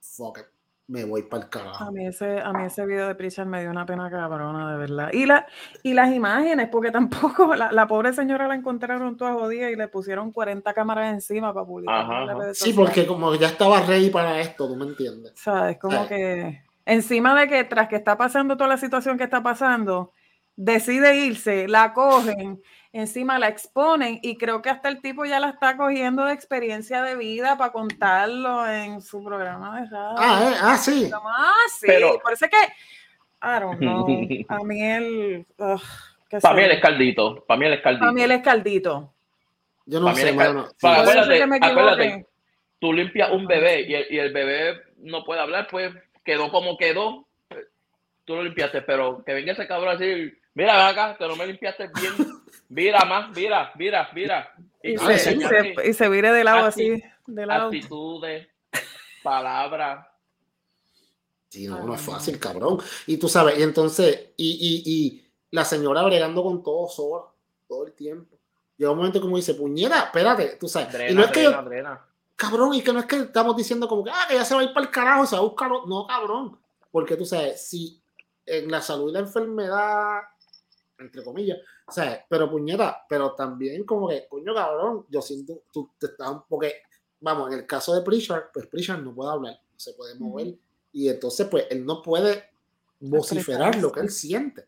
Fuck 0.00 0.38
it, 0.38 0.44
me 0.88 1.04
voy 1.04 1.22
para 1.22 1.42
el 1.42 1.46
A 1.46 1.50
carajo. 1.50 1.92
mí 1.92 2.06
ese, 2.06 2.40
a 2.40 2.52
mí 2.52 2.64
ese 2.64 2.84
video 2.86 3.08
de 3.08 3.14
Pritchard 3.14 3.46
me 3.46 3.60
dio 3.60 3.70
una 3.70 3.84
pena 3.86 4.10
cabrona, 4.10 4.72
de 4.72 4.78
verdad. 4.78 5.10
Y, 5.12 5.26
la, 5.26 5.46
y 5.82 5.92
las 5.92 6.12
imágenes, 6.12 6.68
porque 6.70 6.90
tampoco 6.92 7.54
la, 7.54 7.70
la 7.72 7.86
pobre 7.86 8.12
señora 8.14 8.48
la 8.48 8.54
encontraron 8.54 9.16
toda 9.16 9.34
jodida 9.34 9.70
y 9.70 9.76
le 9.76 9.88
pusieron 9.88 10.32
40 10.32 10.72
cámaras 10.74 11.12
encima 11.12 11.52
para 11.52 11.66
publicar 11.66 12.00
Ajá, 12.00 12.22
en 12.48 12.54
Sí, 12.54 12.72
porque 12.72 13.06
como 13.06 13.34
ya 13.34 13.48
estaba 13.48 13.80
ready 13.82 14.10
para 14.10 14.40
esto, 14.40 14.66
tú 14.66 14.76
me 14.76 14.86
entiendes. 14.86 15.32
¿Sabes? 15.36 15.78
Como 15.78 16.02
Sí. 16.02 16.08
que 16.08 16.62
encima 16.86 17.38
de 17.38 17.48
que 17.48 17.64
tras 17.64 17.88
que 17.88 17.96
está 17.96 18.16
pasando 18.16 18.56
toda 18.56 18.68
la 18.68 18.78
situación 18.78 19.18
que 19.18 19.24
está 19.24 19.42
pasando, 19.42 20.12
decide 20.56 21.16
irse, 21.16 21.68
la 21.68 21.92
cogen, 21.92 22.62
encima 23.00 23.38
la 23.38 23.48
exponen 23.48 24.18
y 24.22 24.36
creo 24.36 24.62
que 24.62 24.70
hasta 24.70 24.88
el 24.88 25.00
tipo 25.00 25.24
ya 25.24 25.40
la 25.40 25.50
está 25.50 25.76
cogiendo 25.76 26.24
de 26.24 26.32
experiencia 26.32 27.02
de 27.02 27.16
vida 27.16 27.56
para 27.56 27.72
contarlo 27.72 28.66
en 28.68 29.00
su 29.00 29.22
programa 29.24 29.80
de 29.80 29.86
radio. 29.88 30.16
Ah, 30.18 30.50
eh, 30.52 30.56
ah 30.60 30.76
sí. 30.76 31.10
Ah, 31.14 31.52
sí. 31.78 31.86
Pero- 31.86 32.18
Por 32.20 32.32
eso 32.32 32.44
es 32.46 32.50
que, 32.50 32.56
I 33.42 33.60
don't 33.60 33.78
know, 33.78 34.06
a 34.48 34.64
mí 34.64 34.82
el... 34.82 35.46
ugh, 35.58 35.80
Para 36.42 36.54
mí 36.54 36.62
el 36.62 36.70
escaldito. 36.72 37.44
Para 37.46 37.58
mí 37.60 37.66
el 37.66 37.72
escaldito. 37.74 38.00
Para 38.00 38.12
mí 38.12 38.22
el 38.22 38.30
escaldito. 38.32 39.14
Yo 39.86 40.00
no 40.00 40.06
Para 40.06 40.16
sé, 40.18 40.32
mano. 40.32 40.68
para- 40.80 40.96
Sí. 40.96 41.00
Acuérdate, 41.10 41.38
que 41.38 41.46
me 41.46 41.56
acuérdate, 41.56 42.26
tú 42.80 42.92
limpias 42.92 43.30
un 43.30 43.46
bebé 43.46 43.82
y 43.82 43.94
el, 43.94 44.06
y 44.10 44.18
el 44.18 44.32
bebé 44.32 44.82
no 44.98 45.24
puede 45.24 45.40
hablar, 45.40 45.66
pues 45.70 45.92
quedó 46.24 46.50
como 46.50 46.76
quedó. 46.76 47.26
Tú 48.24 48.36
lo 48.36 48.42
limpiaste, 48.42 48.82
pero 48.82 49.24
que 49.24 49.32
venga 49.32 49.52
ese 49.52 49.66
cabrón 49.66 49.96
así, 49.96 50.30
mira, 50.52 50.86
acá, 50.88 51.16
que 51.16 51.26
no 51.26 51.34
me 51.36 51.46
limpiaste 51.46 51.88
bien. 51.98 52.12
Mira 52.68 53.04
más, 53.04 53.30
mira, 53.34 53.72
mira, 53.76 54.08
mira. 54.14 54.54
Y, 54.82 54.96
Ah, 54.96 55.16
se, 55.18 55.32
y, 55.34 55.40
se, 55.40 55.74
y 55.88 55.92
se 55.94 56.08
vire 56.08 56.32
de 56.32 56.44
lado 56.44 56.66
Acti- 56.66 56.68
así, 56.68 57.02
de 57.26 57.46
lado. 57.46 57.66
actitudes, 57.66 58.48
palabras. 59.22 60.06
Sí, 61.48 61.66
no, 61.66 61.82
no 61.84 61.94
es 61.94 62.00
fácil, 62.02 62.38
cabrón. 62.38 62.78
Y 63.06 63.16
tú 63.16 63.28
sabes, 63.28 63.58
y 63.58 63.62
entonces, 63.62 64.32
y, 64.36 64.50
y, 64.60 64.82
y 64.92 65.30
la 65.50 65.64
señora 65.64 66.02
bregando 66.02 66.42
con 66.42 66.62
todo 66.62 66.88
sola, 66.88 67.24
todo 67.66 67.86
el 67.86 67.92
tiempo. 67.94 68.36
Llega 68.76 68.90
un 68.92 68.98
momento 68.98 69.20
como 69.20 69.36
dice, 69.36 69.54
puñera, 69.54 70.00
espérate, 70.00 70.56
tú 70.60 70.68
sabes. 70.68 70.88
y 70.88 71.14
no 71.14 71.22
Drena, 71.22 71.24
es 71.24 71.30
que 71.32 71.40
drena, 71.40 71.56
yo, 71.56 71.68
drena. 71.68 72.06
cabrón, 72.36 72.74
y 72.74 72.82
que 72.82 72.92
no 72.92 73.00
es 73.00 73.06
que 73.06 73.16
estamos 73.16 73.56
diciendo 73.56 73.88
como 73.88 74.04
que, 74.04 74.10
ah, 74.12 74.26
que 74.28 74.34
ya 74.34 74.44
se 74.44 74.54
va 74.54 74.60
a 74.60 74.64
ir 74.64 74.72
para 74.74 74.84
el 74.86 74.92
carajo, 74.92 75.26
se 75.26 75.34
va 75.36 75.40
a 75.40 75.44
buscar. 75.44 75.72
o- 75.72 75.86
No, 75.86 76.06
cabrón. 76.06 76.58
Porque 76.92 77.16
tú 77.16 77.24
sabes, 77.24 77.66
si 77.66 78.00
en 78.44 78.70
la 78.70 78.80
salud 78.82 79.08
y 79.10 79.12
la 79.14 79.20
enfermedad, 79.20 80.20
entre 80.98 81.24
comillas, 81.24 81.58
¿sabes? 81.88 82.20
Pero 82.28 82.50
puñeta, 82.50 83.04
pero 83.08 83.32
también 83.32 83.84
como 83.84 84.08
que, 84.08 84.26
coño, 84.28 84.54
cabrón, 84.54 85.06
yo 85.08 85.22
siento, 85.22 85.62
tú 85.72 85.90
te 85.98 86.06
estás, 86.06 86.36
porque, 86.48 86.82
vamos, 87.20 87.52
en 87.52 87.60
el 87.60 87.66
caso 87.66 87.94
de 87.94 88.02
Pritchard, 88.02 88.50
pues 88.52 88.66
Pritchard 88.66 89.02
no 89.02 89.14
puede 89.14 89.30
hablar, 89.30 89.60
no 89.72 89.78
se 89.78 89.94
puede 89.94 90.14
mover, 90.16 90.54
y 90.92 91.08
entonces, 91.08 91.46
pues, 91.48 91.66
él 91.70 91.84
no 91.84 92.02
puede 92.02 92.50
vociferar 93.00 93.76
lo 93.76 93.92
que 93.92 94.00
él 94.00 94.10
siente. 94.10 94.66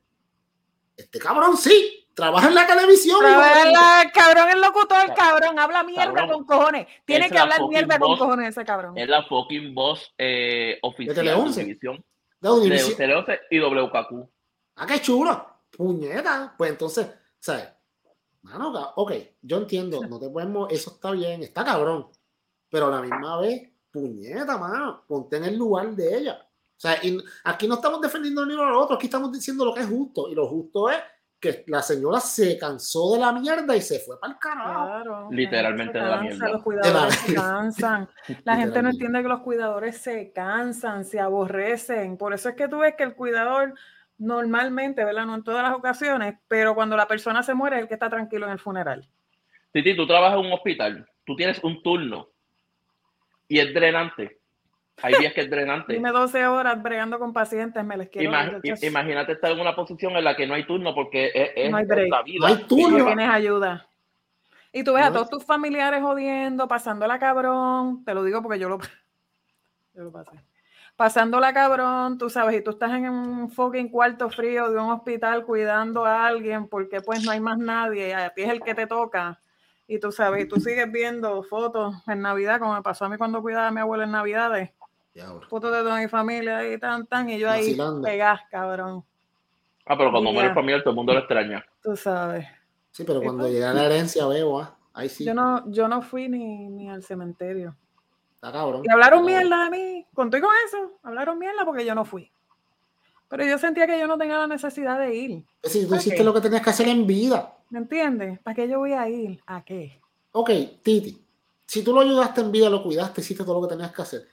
Este 0.96 1.18
cabrón 1.18 1.56
sí, 1.56 2.06
trabaja 2.14 2.48
en 2.48 2.54
la 2.54 2.66
televisión. 2.66 3.20
De- 3.20 3.30
el 3.30 4.12
cabrón, 4.12 4.50
el 4.50 4.60
locutor, 4.60 5.14
cabrón, 5.14 5.58
habla 5.58 5.82
mierda 5.82 6.12
Cabrón, 6.12 6.44
con 6.44 6.44
cojones. 6.44 6.86
Tiene 7.06 7.24
es 7.26 7.32
que 7.32 7.38
la 7.38 7.42
hablar 7.42 7.60
mierda 7.68 7.98
con 7.98 8.18
cojones 8.18 8.48
ese 8.50 8.64
cabrón. 8.64 8.98
Es 8.98 9.08
la 9.08 9.24
fucking 9.24 9.74
voz 9.74 10.12
eh, 10.18 10.78
oficial 10.82 11.24
de 11.24 11.32
11. 11.32 11.60
Univision, 11.62 11.96
de 11.96 12.48
de 12.48 12.54
Univision. 12.54 12.96
Tele 12.96 13.14
11 13.16 13.40
y 13.50 13.58
WKQ. 13.60 14.28
Ah, 14.76 14.86
qué 14.86 15.00
chulo. 15.00 15.49
Puñeta. 15.76 16.54
Pues 16.56 16.70
entonces, 16.70 17.08
¿sabes? 17.38 17.68
Mano, 18.42 18.72
ok, 18.96 19.12
yo 19.42 19.58
entiendo, 19.58 20.00
no 20.06 20.18
te 20.18 20.30
puedes 20.30 20.48
mover, 20.48 20.74
eso 20.74 20.92
está 20.92 21.10
bien, 21.10 21.42
está 21.42 21.64
cabrón. 21.64 22.08
Pero 22.70 22.86
a 22.86 22.90
la 22.90 23.02
misma 23.02 23.40
vez, 23.40 23.70
puñeta, 23.90 24.56
mano, 24.56 25.04
ponte 25.06 25.36
en 25.36 25.44
el 25.44 25.56
lugar 25.56 25.90
de 25.90 26.16
ella. 26.16 26.38
O 26.42 26.80
sea, 26.80 27.04
y 27.04 27.18
aquí 27.44 27.68
no 27.68 27.74
estamos 27.74 28.00
defendiendo 28.00 28.46
ni 28.46 28.54
uno 28.54 28.64
al 28.64 28.76
otro, 28.76 28.96
aquí 28.96 29.06
estamos 29.06 29.30
diciendo 29.30 29.64
lo 29.64 29.74
que 29.74 29.80
es 29.80 29.86
justo. 29.86 30.28
Y 30.30 30.34
lo 30.34 30.48
justo 30.48 30.88
es 30.88 30.98
que 31.40 31.64
la 31.66 31.82
señora 31.82 32.20
se 32.20 32.56
cansó 32.58 33.14
de 33.14 33.20
la 33.20 33.32
mierda 33.32 33.74
y 33.74 33.80
se 33.80 33.98
fue 34.00 34.20
para 34.20 34.34
el 34.34 34.38
carajo. 34.38 34.70
Claro, 34.70 35.28
Literalmente 35.30 35.98
la 35.98 36.04
de 36.04 36.10
la 36.10 36.20
mierda. 36.20 36.48
Los 36.50 36.62
cuidadores 36.62 37.14
se 37.14 37.34
cansan. 37.34 38.08
La 38.44 38.56
gente 38.56 38.82
no 38.82 38.90
entiende 38.90 39.22
que 39.22 39.28
los 39.28 39.40
cuidadores 39.40 39.98
se 39.98 40.32
cansan, 40.32 41.04
se 41.04 41.18
aborrecen. 41.18 42.18
Por 42.18 42.34
eso 42.34 42.50
es 42.50 42.54
que 42.54 42.68
tú 42.68 42.78
ves 42.78 42.94
que 42.96 43.04
el 43.04 43.14
cuidador 43.14 43.74
normalmente, 44.20 45.04
¿verdad? 45.04 45.26
No 45.26 45.34
en 45.34 45.42
todas 45.42 45.62
las 45.64 45.72
ocasiones, 45.72 46.34
pero 46.46 46.74
cuando 46.74 46.96
la 46.96 47.08
persona 47.08 47.42
se 47.42 47.54
muere 47.54 47.76
es 47.76 47.82
el 47.82 47.88
que 47.88 47.94
está 47.94 48.08
tranquilo 48.08 48.46
en 48.46 48.52
el 48.52 48.58
funeral. 48.60 49.08
Titi, 49.72 49.96
tú 49.96 50.06
trabajas 50.06 50.38
en 50.38 50.46
un 50.46 50.52
hospital, 50.52 51.08
tú 51.24 51.34
tienes 51.34 51.58
un 51.64 51.82
turno 51.82 52.28
y 53.48 53.58
es 53.58 53.72
drenante. 53.74 54.38
Hay 55.02 55.14
días 55.18 55.32
que 55.32 55.40
es 55.40 55.48
drenante. 55.50 55.94
Dime 55.94 56.10
12 56.10 56.46
horas 56.46 56.82
bregando 56.82 57.18
con 57.18 57.32
pacientes, 57.32 57.82
me 57.82 57.96
les 57.96 58.10
quiero. 58.10 58.30
Imag- 58.30 58.84
imagínate 58.86 59.32
estar 59.32 59.50
en 59.50 59.58
una 59.60 59.74
posición 59.74 60.14
en 60.16 60.24
la 60.24 60.36
que 60.36 60.46
no 60.46 60.52
hay 60.54 60.66
turno 60.66 60.94
porque 60.94 61.30
es, 61.34 61.50
es- 61.56 61.70
No 61.70 61.78
hay 61.78 61.86
break. 61.86 62.10
la 62.10 62.22
vida. 62.22 62.38
No 62.40 62.46
hay 62.54 62.64
turno. 62.64 62.98
no 62.98 63.06
tienes 63.06 63.28
ayuda. 63.30 63.86
Y 64.72 64.84
tú 64.84 64.92
ves 64.92 65.04
a 65.06 65.12
todos 65.12 65.30
tus 65.30 65.44
familiares 65.44 66.02
jodiendo, 66.02 66.68
pasándola 66.68 67.18
cabrón. 67.18 68.04
Te 68.04 68.12
lo 68.14 68.22
digo 68.22 68.42
porque 68.42 68.58
yo 68.58 68.68
lo, 68.68 68.78
yo 69.94 70.04
lo 70.04 70.12
pasé. 70.12 70.32
Pasándola 71.00 71.54
cabrón, 71.54 72.18
tú 72.18 72.28
sabes, 72.28 72.60
y 72.60 72.62
tú 72.62 72.72
estás 72.72 72.92
en 72.92 73.08
un 73.08 73.50
fucking 73.50 73.88
cuarto 73.88 74.28
frío 74.28 74.70
de 74.70 74.78
un 74.78 74.90
hospital 74.90 75.46
cuidando 75.46 76.04
a 76.04 76.26
alguien 76.26 76.68
porque 76.68 77.00
pues 77.00 77.24
no 77.24 77.30
hay 77.30 77.40
más 77.40 77.56
nadie, 77.56 78.08
y 78.08 78.12
a 78.12 78.28
ti 78.28 78.42
es 78.42 78.50
el 78.50 78.60
que 78.60 78.74
te 78.74 78.86
toca. 78.86 79.40
Y 79.86 79.98
tú 79.98 80.12
sabes, 80.12 80.44
y 80.44 80.46
tú 80.46 80.56
sigues 80.60 80.92
viendo 80.92 81.42
fotos 81.42 81.94
en 82.06 82.20
Navidad, 82.20 82.58
como 82.60 82.74
me 82.74 82.82
pasó 82.82 83.06
a 83.06 83.08
mí 83.08 83.16
cuando 83.16 83.40
cuidaba 83.40 83.68
a 83.68 83.70
mi 83.70 83.80
abuela 83.80 84.04
en 84.04 84.10
Navidades, 84.10 84.72
fotos 85.48 85.72
de 85.72 85.78
toda 85.78 85.96
mi 85.96 86.08
familia 86.08 86.70
y 86.70 86.78
tan, 86.78 87.06
tan, 87.06 87.30
y 87.30 87.38
yo 87.38 87.50
ahí 87.50 87.68
Vacilando. 87.68 88.02
pegás, 88.02 88.42
cabrón. 88.50 89.02
Ah, 89.86 89.96
pero 89.96 90.10
cuando 90.10 90.28
Y 90.28 90.32
muere 90.34 90.48
ya. 90.48 90.50
el 90.50 90.54
familiar 90.54 90.80
todo 90.82 90.90
el 90.90 90.96
mundo 90.96 91.14
lo 91.14 91.20
extraña. 91.20 91.64
Tú 91.82 91.96
sabes. 91.96 92.46
Sí, 92.90 93.04
pero 93.06 93.22
cuando 93.22 93.48
llega 93.48 93.72
la 93.72 93.86
herencia, 93.86 94.26
veo, 94.26 94.60
ah, 94.60 94.76
ahí 94.92 95.08
sí. 95.08 95.24
Yo 95.24 95.32
no, 95.32 95.64
yo 95.72 95.88
no 95.88 96.02
fui 96.02 96.28
ni, 96.28 96.68
ni 96.68 96.90
al 96.90 97.02
cementerio. 97.02 97.74
Está 98.42 98.52
cabrón. 98.52 98.82
Y 98.84 98.90
hablaron 98.90 99.24
mierda 99.24 99.64
de 99.64 99.70
mí. 99.70 100.06
Conté 100.14 100.40
con 100.40 100.50
eso. 100.66 100.92
Hablaron 101.02 101.38
mierda 101.38 101.64
porque 101.66 101.84
yo 101.84 101.94
no 101.94 102.04
fui. 102.06 102.30
Pero 103.28 103.44
yo 103.44 103.58
sentía 103.58 103.86
que 103.86 103.98
yo 103.98 104.06
no 104.06 104.16
tenía 104.16 104.38
la 104.38 104.46
necesidad 104.46 104.98
de 104.98 105.14
ir. 105.14 105.44
Si 105.62 105.86
tú 105.86 105.94
hiciste 105.94 106.24
lo 106.24 106.32
que 106.34 106.40
tenías 106.40 106.62
que 106.62 106.70
hacer 106.70 106.88
en 106.88 107.06
vida. 107.06 107.54
¿Me 107.68 107.78
entiendes? 107.80 108.40
¿Para 108.40 108.54
qué 108.54 108.66
yo 108.68 108.78
voy 108.78 108.92
a 108.94 109.08
ir? 109.08 109.40
¿A 109.46 109.62
qué? 109.64 110.00
Ok, 110.32 110.50
Titi, 110.82 111.22
si 111.66 111.84
tú 111.84 111.92
lo 111.92 112.00
ayudaste 112.00 112.40
en 112.40 112.50
vida, 112.50 112.70
lo 112.70 112.82
cuidaste, 112.82 113.20
hiciste 113.20 113.44
todo 113.44 113.60
lo 113.60 113.68
que 113.68 113.74
tenías 113.74 113.92
que 113.92 114.02
hacer. 114.02 114.26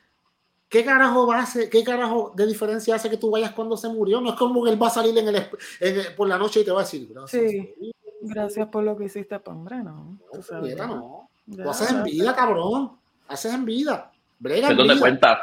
¿Qué 0.70 0.84
carajo 0.84 1.28
va 1.28 1.40
a 1.40 1.44
hacer, 1.44 1.70
qué 1.70 1.84
carajo 1.84 2.34
de 2.36 2.46
diferencia 2.48 2.96
hace 2.96 3.10
que 3.10 3.18
tú 3.18 3.30
vayas 3.30 3.52
cuando 3.52 3.78
se 3.78 3.88
murió? 3.90 4.20
No 4.22 4.30
es 4.32 4.36
como 4.36 4.64
que 4.64 4.72
él 4.72 4.82
va 4.82 4.88
a 4.88 4.92
salir 4.92 5.18
en 5.18 5.28
el, 5.28 5.36
esp- 5.36 5.58
en 5.80 6.00
el- 6.00 6.16
por 6.16 6.28
la 6.28 6.38
noche 6.38 6.62
y 6.62 6.66
te 6.66 6.72
va 6.72 6.82
a 6.82 6.84
decir, 6.84 7.08
gracias. 7.12 7.52
Sí. 7.52 7.74
Gracias 8.22 8.68
por 8.70 8.84
lo 8.84 8.98
que 8.98 9.06
hiciste, 9.06 9.40
hombre, 9.46 9.78
no. 9.84 10.18
Tú 10.32 10.38
No, 10.38 10.44
sabes, 10.44 10.62
puñeta, 10.62 10.84
ya. 10.88 10.96
no. 10.96 11.30
Ya, 11.46 11.64
Tú 11.64 11.70
haces 11.70 11.92
en 11.92 12.04
vida, 12.04 12.36
cabrón. 12.36 12.98
Haces 13.28 13.54
en 13.54 13.66
vida. 13.66 14.12
Brega 14.40 14.70
¿De 14.70 14.76
dónde 14.76 15.00
cuenta? 15.00 15.42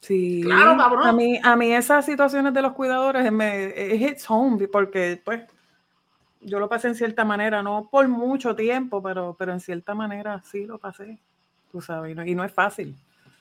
Sí. 0.00 0.42
Claro, 0.44 0.76
cabrón. 0.76 1.06
A 1.06 1.12
mí, 1.12 1.40
a 1.42 1.56
mí 1.56 1.72
esas 1.72 2.04
situaciones 2.04 2.54
de 2.54 2.62
los 2.62 2.72
cuidadores 2.72 3.30
me 3.32 3.66
it 3.66 4.00
hits 4.00 4.30
home 4.30 4.68
porque 4.68 5.20
pues 5.24 5.42
yo 6.40 6.60
lo 6.60 6.68
pasé 6.68 6.88
en 6.88 6.94
cierta 6.94 7.24
manera, 7.24 7.62
no 7.62 7.88
por 7.90 8.06
mucho 8.08 8.54
tiempo, 8.54 9.02
pero, 9.02 9.34
pero 9.38 9.52
en 9.52 9.60
cierta 9.60 9.94
manera 9.94 10.42
sí 10.44 10.66
lo 10.66 10.78
pasé. 10.78 11.18
Tú 11.72 11.80
sabes, 11.80 12.12
y 12.12 12.14
no, 12.14 12.24
y 12.24 12.34
no 12.34 12.44
es 12.44 12.52
fácil. 12.52 12.96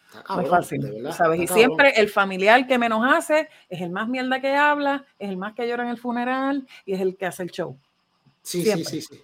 Está 0.07 0.19
No 0.19 0.23
cabrón, 0.23 0.45
es 0.45 0.51
fácil, 0.51 0.81
verdad, 0.81 1.11
¿sabes? 1.11 1.41
Y 1.41 1.45
cabrón. 1.45 1.65
siempre 1.65 1.89
el 1.99 2.09
familiar 2.09 2.65
que 2.65 2.77
menos 2.77 3.05
hace 3.05 3.49
es 3.69 3.81
el 3.81 3.91
más 3.91 4.07
mierda 4.07 4.41
que 4.41 4.55
habla, 4.55 5.05
es 5.19 5.29
el 5.29 5.37
más 5.37 5.53
que 5.53 5.67
llora 5.67 5.83
en 5.83 5.89
el 5.89 5.97
funeral 5.97 6.67
y 6.85 6.93
es 6.93 7.01
el 7.01 7.15
que 7.15 7.25
hace 7.27 7.43
el 7.43 7.51
show. 7.51 7.77
Sí, 8.41 8.59
sí, 8.59 8.63
siempre. 8.63 8.85
sí, 8.85 9.01
sí. 9.01 9.21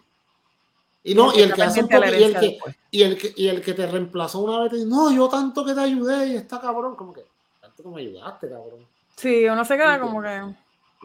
Y 1.06 1.16
no, 1.16 1.34
y 1.36 1.42
el 1.42 1.54
que 1.54 1.64
hace 1.64 1.82
un 1.82 1.90
poco, 1.90 2.06
y 2.06 2.24
el 2.24 2.34
que, 2.34 2.40
después. 2.40 2.76
Y 2.94 3.02
el 3.02 3.18
que, 3.18 3.34
y 3.36 3.48
el 3.48 3.60
que 3.60 3.74
te 3.74 3.88
reemplazó 3.88 4.40
una 4.42 4.60
vez 4.60 4.70
te 4.70 4.76
dice, 4.76 4.88
no, 4.88 5.12
yo 5.12 5.28
tanto 5.28 5.66
que 5.66 5.74
te 5.74 5.80
ayudé 5.80 6.28
y 6.28 6.36
está 6.36 6.62
cabrón, 6.62 6.96
como 6.96 7.12
que, 7.12 7.26
tanto 7.60 7.82
que 7.82 7.90
me 7.90 8.02
ayudaste, 8.02 8.48
cabrón. 8.48 8.86
Sí, 9.16 9.46
uno 9.50 9.66
se 9.66 9.76
queda 9.76 10.00
como 10.00 10.22
que, 10.22 10.54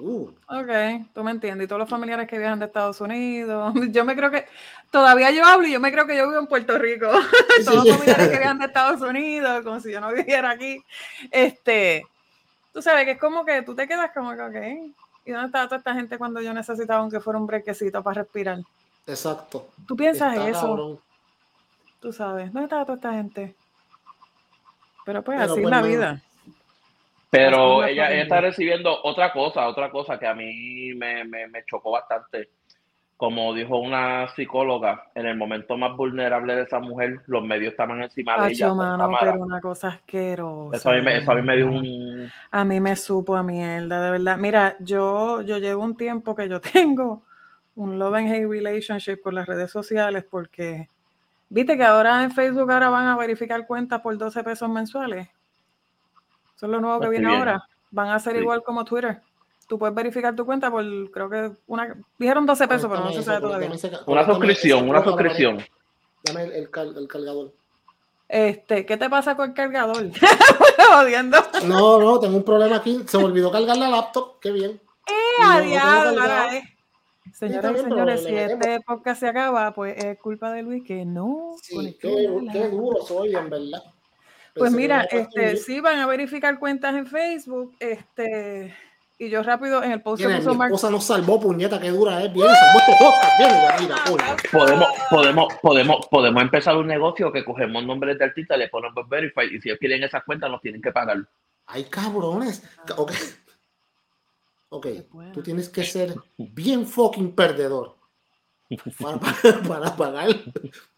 Uh, 0.00 0.28
ok, 0.46 1.10
tú 1.12 1.24
me 1.24 1.32
entiendes. 1.32 1.64
Y 1.64 1.68
todos 1.68 1.80
los 1.80 1.88
familiares 1.88 2.28
que 2.28 2.38
viajan 2.38 2.58
de 2.58 2.66
Estados 2.66 3.00
Unidos, 3.00 3.72
yo 3.90 4.04
me 4.04 4.14
creo 4.14 4.30
que, 4.30 4.46
todavía 4.90 5.30
yo 5.30 5.44
hablo 5.44 5.66
y 5.66 5.72
yo 5.72 5.80
me 5.80 5.90
creo 5.90 6.06
que 6.06 6.16
yo 6.16 6.28
vivo 6.28 6.38
en 6.38 6.46
Puerto 6.46 6.78
Rico. 6.78 7.10
sí, 7.58 7.64
todos 7.64 7.86
los 7.86 7.96
familiares 7.96 8.28
que 8.28 8.38
viajan 8.38 8.58
de 8.58 8.66
Estados 8.66 9.00
Unidos, 9.00 9.64
como 9.64 9.80
si 9.80 9.90
yo 9.90 10.00
no 10.00 10.12
viviera 10.12 10.50
aquí. 10.50 10.84
Este, 11.30 12.06
tú 12.72 12.82
sabes 12.82 13.06
que 13.06 13.12
es 13.12 13.18
como 13.18 13.46
que 13.46 13.62
tú 13.62 13.74
te 13.74 13.88
quedas 13.88 14.10
como 14.12 14.36
que, 14.36 14.42
ok. 14.42 14.92
¿Y 15.24 15.32
dónde 15.32 15.46
estaba 15.46 15.64
toda 15.64 15.78
esta 15.78 15.94
gente 15.94 16.18
cuando 16.18 16.42
yo 16.42 16.52
necesitaba 16.52 17.00
aunque 17.00 17.18
fuera 17.18 17.38
un 17.38 17.46
brequecito 17.46 18.02
para 18.02 18.22
respirar? 18.22 18.58
Exacto. 19.06 19.68
¿Tú 19.86 19.96
piensas 19.96 20.36
Está 20.36 20.48
eso? 20.48 20.60
cabrón. 20.60 21.07
Tú 22.00 22.12
sabes, 22.12 22.52
¿dónde 22.52 22.64
estaba 22.64 22.84
toda 22.84 22.96
esta 22.96 23.12
gente? 23.12 23.54
Pero 25.04 25.22
pues 25.22 25.38
Pero 25.38 25.52
así 25.52 25.60
es 25.60 25.68
pues, 25.68 25.70
la 25.70 25.82
vida. 25.82 26.22
Pero 27.30 27.84
ella, 27.84 28.10
ella 28.10 28.22
está 28.22 28.40
recibiendo 28.40 29.02
otra 29.02 29.32
cosa, 29.32 29.68
otra 29.68 29.90
cosa 29.90 30.18
que 30.18 30.26
a 30.26 30.34
mí 30.34 30.94
me, 30.94 31.24
me, 31.24 31.46
me 31.48 31.64
chocó 31.64 31.90
bastante. 31.90 32.50
Como 33.16 33.52
dijo 33.52 33.78
una 33.78 34.28
psicóloga, 34.36 35.10
en 35.14 35.26
el 35.26 35.36
momento 35.36 35.76
más 35.76 35.96
vulnerable 35.96 36.54
de 36.54 36.62
esa 36.62 36.78
mujer, 36.78 37.20
los 37.26 37.42
medios 37.42 37.72
estaban 37.72 38.00
encima 38.00 38.40
de 38.40 38.52
ella. 38.52 38.68
Con 38.68 38.78
mano, 38.78 39.10
pero 39.18 39.40
una 39.40 39.60
cosa 39.60 39.88
asquerosa. 39.88 40.76
Eso 40.76 40.90
a 40.90 40.94
mí 40.94 41.02
me, 41.02 41.18
eso 41.18 41.32
a 41.32 41.34
mí 41.34 41.42
me 41.42 41.56
dio 41.56 41.66
un... 41.66 42.30
A 42.52 42.64
mí 42.64 42.80
me 42.80 42.94
supo 42.94 43.34
a 43.34 43.42
mierda, 43.42 44.00
de 44.00 44.10
verdad. 44.12 44.38
Mira, 44.38 44.76
yo, 44.78 45.42
yo 45.42 45.58
llevo 45.58 45.82
un 45.82 45.96
tiempo 45.96 46.36
que 46.36 46.48
yo 46.48 46.60
tengo 46.72 47.24
un 47.74 47.98
love 47.98 48.14
and 48.14 48.32
hate 48.32 48.48
relationship 48.48 49.20
con 49.20 49.34
las 49.34 49.46
redes 49.46 49.70
sociales 49.70 50.24
porque, 50.28 50.88
viste 51.48 51.76
que 51.76 51.84
ahora 51.84 52.22
en 52.24 52.30
Facebook 52.30 52.70
ahora 52.70 52.88
van 52.90 53.06
a 53.06 53.16
verificar 53.16 53.66
cuentas 53.66 54.00
por 54.00 54.16
12 54.16 54.42
pesos 54.44 54.68
mensuales. 54.68 55.28
Eso 56.56 56.66
es 56.66 56.72
lo 56.72 56.80
nuevo 56.80 56.98
que 57.00 57.06
Pues 57.06 57.10
viene 57.18 57.28
bien. 57.28 57.38
ahora. 57.38 57.68
Van 57.90 58.08
a 58.10 58.18
ser 58.18 58.34
Sí. 58.34 58.40
igual 58.40 58.62
como 58.62 58.84
Twitter. 58.84 59.20
tú 59.66 59.78
puedes 59.78 59.94
verificar 59.94 60.34
tu 60.34 60.46
cuenta 60.46 60.70
por, 60.70 60.82
creo 61.10 61.28
que, 61.28 61.52
una, 61.66 61.94
dijeron 62.18 62.46
12 62.46 62.66
pesos, 62.66 62.88
pero 62.90 63.04
no 63.04 63.12
se 63.12 63.22
sabe 63.22 63.40
todavía. 63.42 63.70
Una 64.06 64.24
suscripción, 64.24 64.88
una 64.88 65.04
suscripción. 65.04 65.58
Dame 66.24 66.44
el, 66.44 66.52
el, 66.52 66.68
el 66.96 67.06
cargador. 67.08 67.52
Este, 68.28 68.86
¿qué 68.86 68.96
te 68.96 69.10
pasa 69.10 69.36
con 69.36 69.50
el 69.50 69.54
cargador? 69.54 70.06
Odiando. 71.02 71.36
No, 71.66 71.98
no, 72.00 72.18
tengo 72.18 72.38
un 72.38 72.44
problema 72.44 72.76
aquí. 72.76 73.02
Se 73.06 73.18
me 73.18 73.24
olvidó 73.24 73.50
cargar 73.52 73.76
la 73.76 73.88
laptop. 73.90 74.38
Qué 74.40 74.52
bien. 74.52 74.80
¡Eh, 75.06 75.42
adiós! 75.44 76.16
Eh. 76.54 76.62
Señoras 77.38 77.72
y 77.72 77.84
señores, 77.84 78.24
si 78.24 78.34
este 78.34 78.80
podcast 78.80 79.20
se 79.20 79.28
acaba, 79.28 79.72
pues 79.72 79.96
es 79.96 80.18
culpa 80.18 80.50
de 80.50 80.62
Luis 80.64 80.82
que 80.82 81.04
no. 81.04 81.54
Sí, 81.62 81.96
qué, 82.00 82.28
qué, 82.52 82.68
duro 82.68 83.00
soy, 83.06 83.32
en 83.36 83.48
verdad. 83.48 83.80
Pues 84.56 84.72
mira, 84.72 85.02
este, 85.04 85.56
sí 85.56 85.78
van 85.78 86.00
a 86.00 86.06
verificar 86.06 86.58
cuentas 86.58 86.96
en 86.96 87.06
Facebook, 87.06 87.76
este, 87.78 88.74
y 89.18 89.28
yo 89.28 89.44
rápido 89.44 89.84
en 89.84 89.92
el 89.92 90.02
post 90.02 90.18
Viene, 90.18 90.40
mi 90.40 90.64
esposa 90.64 90.90
nos 90.90 91.04
salvó, 91.04 91.38
puñeta, 91.38 91.78
qué 91.78 91.90
dura 91.90 92.24
es. 92.24 92.32
Viene, 92.32 92.50
salvó 92.52 92.78
estos 92.80 92.96
podcast. 92.98 93.38
Viene, 93.38 93.68
mira, 93.82 93.96
Podemos, 94.50 94.88
podemos, 95.08 95.54
podemos, 95.62 96.06
podemos 96.08 96.42
empezar 96.42 96.76
un 96.76 96.88
negocio 96.88 97.30
que 97.30 97.44
cogemos 97.44 97.84
nombres 97.84 98.18
de 98.18 98.24
artistas, 98.24 98.58
le 98.58 98.68
ponemos 98.68 99.08
verify 99.08 99.46
y 99.46 99.60
si 99.60 99.68
ellos 99.68 99.78
quieren 99.78 100.02
esas 100.02 100.24
cuentas 100.24 100.50
nos 100.50 100.60
tienen 100.60 100.82
que 100.82 100.90
pagar. 100.90 101.18
Ay, 101.66 101.84
cabrones. 101.84 102.64
Ok. 102.96 103.12
Ok, 104.70 104.86
tú 105.32 105.42
tienes 105.42 105.68
que 105.68 105.84
ser 105.84 106.14
bien 106.36 106.86
fucking 106.86 107.34
perdedor 107.34 107.96
para, 109.00 109.18
para 109.68 109.96
pagar 109.96 110.28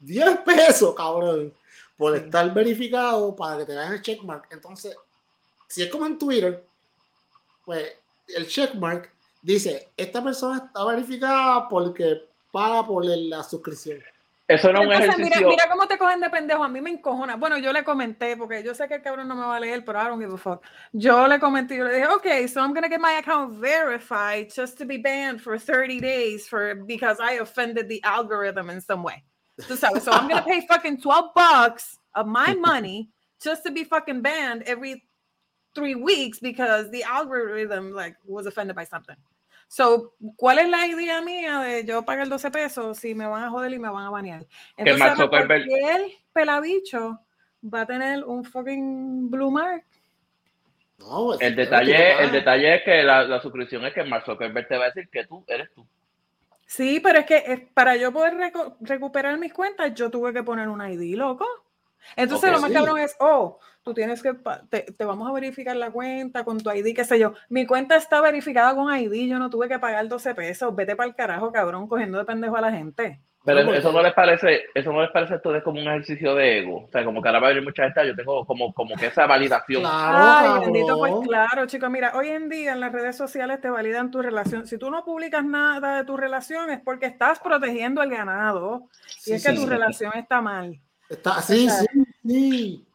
10 0.01 0.39
pesos, 0.39 0.95
cabrón 0.95 1.53
por 2.01 2.17
estar 2.17 2.55
verificado 2.55 3.37
para 3.37 3.59
que 3.59 3.67
te 3.67 3.73
den 3.73 3.93
el 3.93 4.01
checkmark. 4.01 4.51
Entonces, 4.53 4.97
si 5.69 5.83
es 5.83 5.91
como 5.91 6.07
en 6.07 6.19
Twitter, 6.19 6.67
pues 7.63 7.93
el 8.29 8.49
checkmark 8.49 9.13
dice, 9.43 9.91
esta 9.99 10.25
persona 10.25 10.65
está 10.65 10.83
verificada 10.87 11.69
porque 11.69 12.27
paga 12.51 12.87
por 12.87 13.05
la 13.05 13.45
suscripción. 13.45 13.99
Eso 14.51 14.73
no 14.73 14.83
es 14.83 14.87
un 14.87 14.93
ejercicio. 14.93 15.25
Mira, 15.25 15.41
mira, 15.49 15.69
cómo 15.71 15.87
te 15.87 15.97
cogen 15.97 16.21
de 16.21 16.31
pendejo. 16.31 16.65
A 16.65 16.69
mí 16.69 16.81
me 16.81 16.91
encojona. 16.91 17.37
Bueno, 17.37 17.59
yo 17.59 17.73
le 17.73 17.85
comenté, 17.85 18.37
porque 18.37 18.63
yo 18.63 18.75
sé 18.75 18.89
que 18.89 18.95
el 18.95 19.03
cabrón 19.03 19.29
no 19.29 19.35
me 19.35 19.47
va 19.47 19.57
a 19.57 19.61
leer, 19.61 19.85
pero 19.85 20.01
I 20.01 20.05
don't 20.05 20.21
give 20.21 20.35
a 20.35 20.39
fuck. 20.39 20.63
Yo 20.93 21.27
le 21.29 21.39
comenté, 21.39 21.77
yo 21.77 21.85
le 21.85 21.95
dije, 21.95 22.07
ok, 22.07 22.49
so 22.49 22.61
I'm 22.61 22.73
going 22.73 22.83
to 22.83 22.89
get 22.89 23.01
my 23.01 23.19
account 23.19 23.55
verified 23.61 24.53
just 24.53 24.79
to 24.79 24.85
be 24.85 24.99
banned 24.99 25.41
for 25.41 25.59
30 25.59 26.01
days 26.01 26.49
for 26.49 26.75
because 26.75 27.19
I 27.21 27.35
offended 27.35 27.89
the 27.89 28.03
algorithm 28.03 28.71
in 28.71 28.81
some 28.81 29.03
way. 29.03 29.25
Sabes, 29.69 30.03
so 30.03 30.13
I'm 30.13 30.29
gonna 30.29 30.43
pay 30.43 30.67
fucking 30.67 31.01
12 31.01 31.35
bucks 31.35 31.99
of 32.15 32.27
my 32.27 32.55
money 32.55 33.11
just 33.43 33.65
to 33.65 33.71
be 33.71 33.85
fucking 33.85 34.23
banned 34.23 34.63
every 34.63 35.05
three 35.75 35.95
weeks 35.95 36.39
because 36.41 36.91
the 36.91 37.03
algorithm 37.03 37.93
like 37.93 38.17
was 38.27 38.47
offended 38.47 38.77
by 38.77 38.85
something. 38.85 39.17
So, 39.73 40.17
¿cuál 40.35 40.59
es 40.59 40.69
la 40.69 40.85
idea 40.89 41.23
mía 41.23 41.61
de 41.61 41.85
yo 41.85 42.05
pagar 42.05 42.29
12 42.29 42.51
pesos 42.51 42.99
si 42.99 43.15
me 43.15 43.25
van 43.29 43.45
a 43.45 43.51
joder 43.51 43.73
y 43.73 43.79
me 43.79 43.89
van 43.89 44.05
a 44.05 44.11
banear? 44.11 44.45
Entonces, 44.77 45.29
cualquier 45.29 46.11
pelabicho 46.33 47.21
va 47.63 47.83
a 47.83 47.87
tener 47.87 48.25
un 48.25 48.43
fucking 48.43 49.31
blue 49.31 49.53
mark. 49.53 49.85
No, 50.99 51.39
el 51.39 51.55
detalle, 51.55 52.21
el 52.21 52.33
detalle 52.33 52.75
es 52.75 52.83
que 52.83 53.05
la, 53.05 53.23
la 53.23 53.41
suscripción 53.41 53.85
es 53.85 53.95
que 53.95 54.03
Mark 54.03 54.25
Zuckerberg 54.27 54.67
te 54.67 54.77
va 54.77 54.87
a 54.87 54.89
decir 54.89 55.09
que 55.09 55.25
tú 55.25 55.45
eres 55.47 55.73
tú. 55.73 55.87
Sí, 56.67 56.99
pero 56.99 57.21
es 57.21 57.27
que 57.27 57.71
para 57.73 57.95
yo 57.95 58.13
poder 58.13 58.53
recuperar 58.81 59.39
mis 59.39 59.53
cuentas, 59.53 59.95
yo 59.95 60.11
tuve 60.11 60.33
que 60.33 60.43
poner 60.43 60.69
un 60.69 60.85
ID, 60.85 61.17
loco. 61.17 61.47
Entonces 62.17 62.51
lo 62.51 62.61
más 62.61 62.73
cabrón 62.73 62.99
es, 62.99 63.15
oh, 63.21 63.61
tú 63.83 63.95
tienes 63.95 64.23
que, 64.23 64.35
te, 64.69 64.83
te, 64.83 65.05
vamos 65.05 65.29
a 65.29 65.33
verificar 65.33 65.77
la 65.77 65.91
cuenta 65.91 66.45
con 66.45 66.59
tu 66.59 66.71
ID, 66.71 66.95
qué 66.95 67.05
sé 67.05 67.19
yo. 67.19 67.35
Mi 67.49 67.67
cuenta 67.67 67.97
está 67.97 68.21
verificada 68.21 68.75
con 68.75 68.95
ID, 68.95 69.29
yo 69.29 69.39
no 69.39 69.51
tuve 69.51 69.69
que 69.69 69.79
pagar 69.79 70.09
12 70.09 70.35
pesos. 70.35 70.75
Vete 70.75 70.97
para 70.97 71.09
el 71.09 71.15
carajo, 71.15 71.53
cabrón, 71.53 71.89
cogiendo 71.89 72.19
de 72.19 72.25
pendejo 72.25 72.57
a 72.57 72.61
la 72.61 72.73
gente. 72.73 73.21
Pero 73.43 73.73
eso 73.73 73.91
no 73.91 74.03
les 74.03 74.13
parece, 74.13 74.65
eso 74.75 74.93
no 74.93 75.01
les 75.01 75.11
parece 75.13 75.33
a 75.33 75.37
ustedes 75.37 75.63
como 75.63 75.81
un 75.81 75.89
ejercicio 75.89 76.35
de 76.35 76.59
ego. 76.59 76.85
O 76.85 76.89
sea, 76.93 77.03
como 77.07 77.23
que 77.23 77.29
ahora 77.29 77.41
va 77.41 77.47
a 77.47 77.51
venir 77.51 77.65
mucha 77.65 77.85
gente, 77.85 78.07
yo 78.07 78.15
tengo 78.15 78.45
como, 78.45 78.75
como 78.75 78.95
que 78.97 79.07
esa 79.07 79.27
validación. 79.27 79.81
Claro, 79.81 80.55
Ay, 80.55 80.61
bendito, 80.61 80.99
pues 80.99 81.15
claro, 81.27 81.65
chicos. 81.65 81.89
Mira, 81.89 82.13
hoy 82.15 82.29
en 82.29 82.51
día 82.51 82.73
en 82.73 82.81
las 82.81 82.93
redes 82.93 83.17
sociales 83.17 83.59
te 83.63 83.71
validan 83.71 84.11
tu 84.11 84.21
relación. 84.21 84.67
Si 84.67 84.77
tú 84.77 84.91
no 84.91 85.05
publicas 85.05 85.43
nada 85.43 85.97
de 85.97 86.05
tu 86.05 86.19
relación 86.19 86.69
es 86.69 86.81
porque 86.81 87.07
estás 87.07 87.41
protegiendo 87.41 88.03
el 88.03 88.11
ganado 88.11 88.89
y 89.25 89.33
es 89.33 89.45
que 89.45 89.55
tu 89.55 89.65
relación 89.65 90.13
está 90.17 90.43
mal. 90.43 90.79
Está, 91.09 91.41
sí, 91.41 91.69
sí, 91.71 91.87
sí 92.23 92.87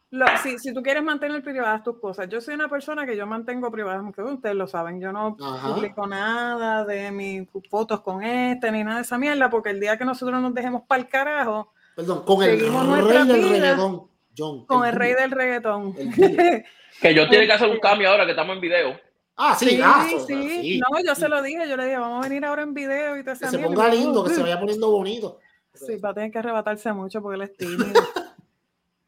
si, 0.42 0.58
si, 0.58 0.74
tú 0.74 0.82
quieres 0.82 1.02
mantener 1.02 1.42
privadas 1.42 1.82
tus 1.82 1.98
cosas, 1.98 2.28
yo 2.28 2.40
soy 2.40 2.54
una 2.54 2.68
persona 2.68 3.06
que 3.06 3.16
yo 3.16 3.26
mantengo 3.26 3.70
privadas, 3.70 4.00
aunque 4.00 4.22
ustedes 4.22 4.54
lo 4.54 4.66
saben, 4.66 5.00
yo 5.00 5.12
no 5.12 5.36
publico 5.36 6.06
nada 6.06 6.84
de 6.84 7.10
mis 7.10 7.48
fotos 7.70 8.00
con 8.00 8.22
este 8.22 8.70
ni 8.70 8.84
nada 8.84 8.96
de 8.96 9.02
esa 9.02 9.18
mierda, 9.18 9.50
porque 9.50 9.70
el 9.70 9.80
día 9.80 9.96
que 9.96 10.04
nosotros 10.04 10.40
nos 10.40 10.54
dejemos 10.54 10.82
para 10.86 11.02
el 11.02 11.08
carajo, 11.08 11.72
Perdón, 11.96 12.24
con 12.24 12.42
el 12.42 12.60
rey 12.60 13.26
del 13.26 13.50
reggaetón, 13.50 14.10
John. 14.36 14.66
Con 14.66 14.86
el, 14.86 14.92
rey 14.94 15.14
del 15.14 15.30
reggaetón. 15.30 15.94
que 17.00 17.14
yo 17.14 17.26
tiene 17.26 17.46
que 17.46 17.52
hacer 17.52 17.70
un 17.70 17.78
cambio 17.78 18.10
ahora 18.10 18.26
que 18.26 18.32
estamos 18.32 18.54
en 18.54 18.60
video. 18.60 19.00
Ah, 19.34 19.54
sí, 19.58 19.70
sí, 19.70 19.80
ah, 19.82 20.06
sí. 20.26 20.78
No, 20.80 21.02
yo 21.02 21.14
se 21.14 21.26
lo 21.26 21.40
dije, 21.42 21.66
yo 21.66 21.76
le 21.76 21.84
dije, 21.84 21.96
vamos 21.96 22.24
a 22.24 22.28
venir 22.28 22.44
ahora 22.44 22.62
en 22.62 22.74
video 22.74 23.16
y 23.16 23.24
te 23.24 23.32
Que 23.32 23.48
se 23.48 23.58
ponga 23.58 23.88
lindo, 23.88 24.24
que 24.24 24.34
se 24.34 24.42
vaya 24.42 24.60
poniendo 24.60 24.90
bonito. 24.90 25.38
Sí, 25.72 25.96
va 25.96 26.10
a 26.10 26.14
tener 26.14 26.30
que 26.30 26.38
arrebatarse 26.38 26.92
mucho 26.92 27.22
porque 27.22 27.36
él 27.36 27.42
es 27.42 27.56
tímido. 27.56 28.02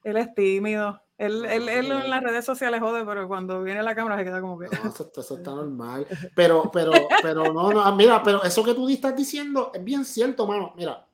Él 0.02 0.16
es 0.16 0.34
tímido. 0.34 1.00
Él, 1.18 1.44
él, 1.46 1.68
él, 1.68 1.90
en 1.90 2.10
las 2.10 2.22
redes 2.22 2.44
sociales 2.44 2.80
jode, 2.80 3.04
pero 3.04 3.26
cuando 3.26 3.64
viene 3.64 3.82
la 3.82 3.96
cámara 3.96 4.16
se 4.16 4.24
queda 4.24 4.40
como 4.40 4.56
que. 4.56 4.66
eso, 4.66 5.10
está 5.36 5.50
normal. 5.50 6.06
Pero, 6.34 6.70
pero, 6.72 6.92
pero 7.22 7.52
no, 7.52 7.72
no, 7.72 7.96
mira, 7.96 8.22
pero 8.22 8.42
eso 8.44 8.62
que 8.62 8.74
tú 8.74 8.88
estás 8.88 9.16
diciendo 9.16 9.72
es 9.74 9.82
bien 9.82 10.04
cierto, 10.04 10.46
mano. 10.46 10.72
Mira, 10.76 11.04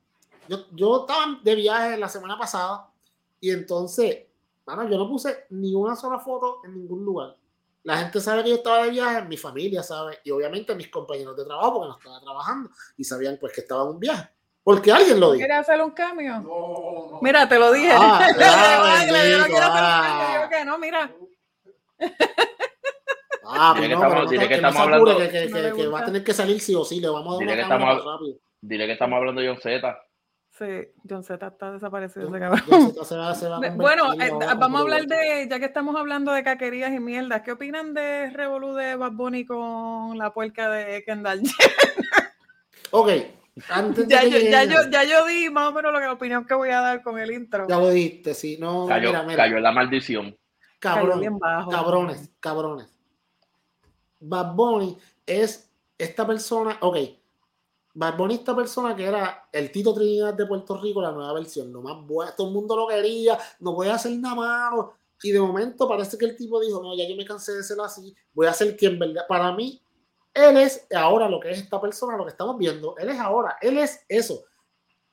yo, 0.47 0.65
yo 0.73 1.01
estaba 1.01 1.39
de 1.43 1.55
viaje 1.55 1.97
la 1.97 2.07
semana 2.07 2.37
pasada 2.37 2.87
y 3.39 3.49
entonces, 3.49 4.27
mano, 4.67 4.87
yo 4.87 4.97
no 4.97 5.09
puse 5.09 5.45
ni 5.49 5.73
una 5.73 5.95
sola 5.95 6.19
foto 6.19 6.61
en 6.65 6.75
ningún 6.75 7.03
lugar. 7.03 7.35
La 7.81 7.97
gente 7.97 8.19
sabe 8.19 8.43
que 8.43 8.49
yo 8.49 8.55
estaba 8.55 8.83
de 8.83 8.91
viaje, 8.91 9.27
mi 9.27 9.37
familia 9.37 9.83
sabe, 9.83 10.19
y 10.23 10.31
obviamente 10.31 10.73
mis 10.73 10.89
compañeros 10.89 11.35
de 11.35 11.45
trabajo, 11.45 11.73
porque 11.73 11.89
no 11.89 11.97
estaba 11.97 12.19
trabajando, 12.19 12.69
y 12.97 13.03
sabían 13.03 13.37
pues 13.39 13.53
que 13.53 13.61
estaba 13.61 13.83
en 13.83 13.89
un 13.89 13.99
viaje. 13.99 14.29
Porque 14.65 14.91
alguien 14.91 15.19
lo 15.19 15.33
dijo. 15.33 15.45
¿Quieres 15.45 15.59
hacer 15.59 15.79
un 15.79 15.91
cambio? 15.91 16.39
No, 16.39 17.09
no. 17.11 17.19
Mira, 17.21 17.47
te 17.47 17.59
lo 17.59 17.71
dije. 17.71 17.91
Ah, 17.93 18.29
claro, 18.35 20.49
que 20.49 20.65
no, 20.65 20.79
mira. 20.79 21.11
Ah, 23.45 23.75
dile 23.75 23.87
que 23.87 23.93
estamos, 23.93 24.29
dile 24.31 24.47
que, 24.47 24.55
estamos 24.55 24.81
hablando. 24.81 25.17
Que, 25.19 25.29
que, 25.29 25.51
que, 25.51 25.73
que, 25.75 25.87
va 25.87 25.99
a 25.99 26.05
tener 26.05 26.23
que 26.23 26.33
salir 26.33 26.59
sí 26.59 26.73
o 26.73 26.83
sí. 26.83 26.99
Le 26.99 27.09
vamos 27.09 27.27
a 27.27 27.31
dar 27.33 27.39
dile 27.41 27.53
una 27.53 27.55
que 27.55 27.61
estamos, 27.61 28.05
rápido. 28.05 28.37
Dile 28.59 28.85
que 28.87 28.93
estamos 28.93 29.17
hablando 29.17 29.41
de 29.41 29.47
John 29.49 29.61
Z. 29.61 29.99
Sí, 30.57 30.65
John 31.07 31.23
Z 31.23 31.45
está 31.45 31.71
desaparecido 31.71 32.27
ese 32.27 32.39
cabrón. 32.39 32.95
Se 33.05 33.15
va, 33.15 33.35
se 33.35 33.47
va 33.47 33.59
bueno, 33.75 34.13
eh, 34.13 34.31
vamos 34.57 34.79
a 34.79 34.81
hablar 34.81 35.05
de, 35.05 35.47
ya 35.47 35.59
que 35.59 35.65
estamos 35.65 35.95
hablando 35.95 36.31
de 36.31 36.43
caquerías 36.43 36.91
y 36.91 36.99
mierdas, 36.99 37.43
¿qué 37.43 37.51
opinan 37.51 37.93
de 37.93 38.31
Revolu 38.31 38.73
de 38.73 38.95
Bad 38.95 39.11
Bunny 39.11 39.45
con 39.45 40.17
la 40.17 40.33
puerca 40.33 40.71
de 40.71 41.03
Kendall 41.03 41.43
ok, 42.91 43.09
ya, 43.55 44.23
yo, 44.23 44.37
ya, 44.39 44.63
yo, 44.65 44.89
ya 44.91 45.03
yo 45.05 45.25
di 45.25 45.49
más 45.49 45.69
o 45.69 45.73
menos 45.73 45.93
la 45.93 46.11
opinión 46.11 46.45
que 46.45 46.53
voy 46.53 46.69
a 46.69 46.81
dar 46.81 47.01
con 47.01 47.17
el 47.17 47.31
intro. 47.31 47.65
Ya 47.67 47.77
lo 47.77 47.89
diste, 47.89 48.33
si 48.33 48.57
no. 48.57 48.85
Cayó, 48.85 49.09
mira, 49.09 49.23
mira. 49.23 49.43
cayó 49.43 49.59
la 49.59 49.71
maldición. 49.71 50.37
Cabrón, 50.79 51.39
cabrones, 51.71 52.29
cabrones. 52.39 52.87
Bad 54.19 54.53
Bunny 54.53 54.97
es 55.25 55.69
esta 55.97 56.27
persona, 56.27 56.77
ok. 56.81 56.97
Bad 57.93 58.17
Bunny 58.17 58.35
esta 58.35 58.55
persona 58.55 58.95
que 58.95 59.05
era 59.05 59.47
el 59.51 59.71
Tito 59.71 59.93
Trinidad 59.93 60.33
de 60.33 60.45
Puerto 60.45 60.79
Rico, 60.79 61.01
la 61.01 61.11
nueva 61.11 61.33
versión, 61.33 61.71
lo 61.71 61.81
más 61.81 62.05
bueno, 62.05 62.31
todo 62.35 62.47
el 62.47 62.53
mundo 62.53 62.75
lo 62.75 62.87
quería, 62.87 63.37
no 63.59 63.73
voy 63.73 63.87
a 63.87 63.95
hacer 63.95 64.11
nada 64.17 64.35
malo. 64.35 64.93
Y 65.23 65.31
de 65.31 65.39
momento 65.39 65.87
parece 65.87 66.17
que 66.17 66.25
el 66.25 66.35
tipo 66.35 66.59
dijo, 66.59 66.83
no, 66.83 66.95
ya 66.95 67.07
yo 67.07 67.15
me 67.15 67.25
cansé 67.25 67.53
de 67.53 67.63
ser 67.63 67.79
así, 67.79 68.13
voy 68.33 68.47
a 68.47 68.53
ser 68.53 68.75
quien, 68.75 68.99
verdad, 68.99 69.25
para 69.27 69.53
mí, 69.53 69.81
él 70.35 70.57
es 70.57 70.85
ahora 70.93 71.29
lo 71.29 71.39
que 71.39 71.49
es 71.51 71.59
esta 71.59 71.79
persona, 71.79 72.17
lo 72.17 72.25
que 72.25 72.31
estamos 72.31 72.57
viendo. 72.57 72.95
Él 72.97 73.09
es 73.09 73.19
ahora, 73.19 73.57
él 73.61 73.77
es 73.77 74.05
eso. 74.07 74.43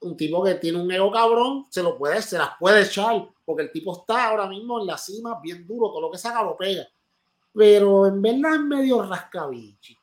Un 0.00 0.16
tipo 0.16 0.42
que 0.42 0.56
tiene 0.56 0.82
un 0.82 0.90
ego 0.90 1.12
cabrón, 1.12 1.64
se 1.70 1.80
lo 1.80 1.96
puede, 1.96 2.20
se 2.20 2.36
las 2.36 2.50
puede 2.58 2.82
echar, 2.82 3.28
porque 3.44 3.62
el 3.62 3.72
tipo 3.72 3.96
está 3.96 4.30
ahora 4.30 4.48
mismo 4.48 4.80
en 4.80 4.88
la 4.88 4.98
cima, 4.98 5.38
bien 5.40 5.64
duro, 5.64 5.90
todo 5.90 6.00
lo 6.00 6.10
que 6.10 6.18
saca 6.18 6.42
lo 6.42 6.56
pega. 6.56 6.84
Pero 7.54 8.06
en 8.06 8.20
verdad 8.20 8.54
es 8.54 8.60
medio 8.62 9.02
rascabichi. 9.02 9.96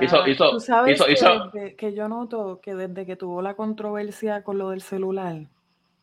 Hizo, 0.00 0.26
hizo, 0.26 0.50
¿Tú 0.52 0.60
sabes 0.60 0.98
hizo, 1.06 1.50
que, 1.52 1.76
que, 1.76 1.92
yo 1.92 2.08
noto 2.08 2.60
que 2.62 2.74
desde 2.74 3.04
que 3.04 3.14
tuvo 3.14 3.42
la 3.42 3.56
controversia 3.56 4.42
con 4.42 4.56
lo 4.56 4.70
del 4.70 4.80
celular. 4.80 5.36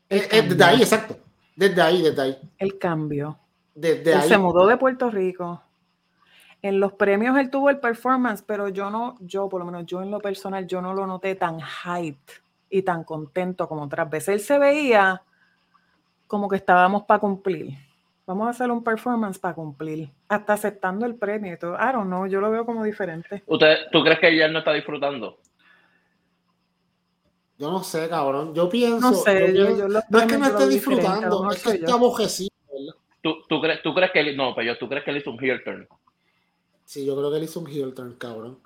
Es, 0.10 0.30
desde 0.30 0.63
ahí, 0.63 0.82
exacto. 0.84 1.18
Desde 1.56 1.82
ahí, 1.82 2.04
desde 2.04 2.22
ahí. 2.22 2.38
El 2.60 2.78
cambio. 2.78 3.39
Desde 3.74 4.13
ahí. 4.13 4.30
Se 4.30 4.38
mudó 4.38 4.68
de 4.68 4.78
Puerto 4.78 5.10
Rico 5.10 5.62
en 6.63 6.80
los 6.80 6.93
premios 6.93 7.38
él 7.38 7.49
tuvo 7.52 7.69
el 7.69 7.80
performance, 7.80 8.41
pero 8.41 8.69
yo 8.69 8.89
no, 8.89 9.15
yo 9.19 9.49
por 9.49 9.60
lo 9.60 9.65
menos 9.65 9.86
yo 9.86 10.02
en 10.02 10.10
lo 10.10 10.19
personal, 10.19 10.65
yo 10.65 10.82
no 10.82 10.93
lo 10.93 11.06
noté 11.06 11.36
tan 11.36 11.60
hyped 11.60 12.34
y 12.69 12.82
tan 12.82 13.04
contento 13.04 13.67
como 13.67 13.84
otras 13.84 14.10
veces. 14.10 14.30
Él 14.30 14.39
se 14.39 14.58
veía 14.58 15.21
como 16.26 16.47
que 16.49 16.56
estábamos 16.56 17.04
para 17.04 17.19
cumplir. 17.19 17.78
Vamos 18.26 18.47
a 18.47 18.52
hacer 18.52 18.71
un 18.71 18.82
performance 18.82 19.38
para 19.38 19.54
cumplir, 19.54 20.10
hasta 20.30 20.54
aceptando 20.54 21.06
el 21.06 21.15
premio 21.15 21.54
y 21.54 21.58
todo. 21.58 21.76
I 21.76 21.91
don't 21.91 22.08
know, 22.08 22.26
yo 22.26 22.39
lo 22.39 22.49
veo 22.49 22.65
como 22.65 22.82
diferente. 22.86 23.43
¿Usted, 23.45 23.76
¿Tú 23.91 24.02
crees 24.02 24.19
que 24.19 24.30
ella 24.30 24.47
no 24.47 24.60
está 24.60 24.71
disfrutando? 24.71 25.38
Yo 27.58 27.69
no 27.71 27.84
sé, 27.84 28.08
cabrón. 28.08 28.56
Yo 28.56 28.69
pienso. 28.69 28.99
No 29.12 29.13
sé, 29.13 29.54
yo 29.54 29.69
yo- 29.69 29.78
yo 29.78 29.88
no 29.88 30.19
es 30.19 30.26
que 30.26 30.38
no 30.38 30.45
esté 30.47 30.67
disfrutando, 30.69 31.39
mejor 31.41 31.54
es 31.54 31.63
que 31.63 31.69
está 31.71 31.93
abojecido. 31.93 32.49
¿Tú, 33.21 33.36
tú, 33.47 33.62
crees, 33.62 33.82
¿Tú 33.84 33.93
crees 33.93 34.12
que 34.12 34.19
él, 34.21 34.36
no, 34.38 34.56
pero 34.56 34.67
yo, 34.73 34.78
¿tú 34.78 34.88
crees 34.88 35.04
que 35.04 35.12
él 35.12 35.17
hizo 35.17 35.32
un 35.32 35.43
heel 35.43 35.62
turn? 35.63 35.88
Sí, 36.93 37.03
yo 37.08 37.15
creo 37.17 37.32
que 37.32 37.38
él 37.38 37.43
hizo 37.45 37.60
un 37.60 37.67
heel 37.67 37.91
turn, 37.95 38.13
cabrón. 38.19 38.60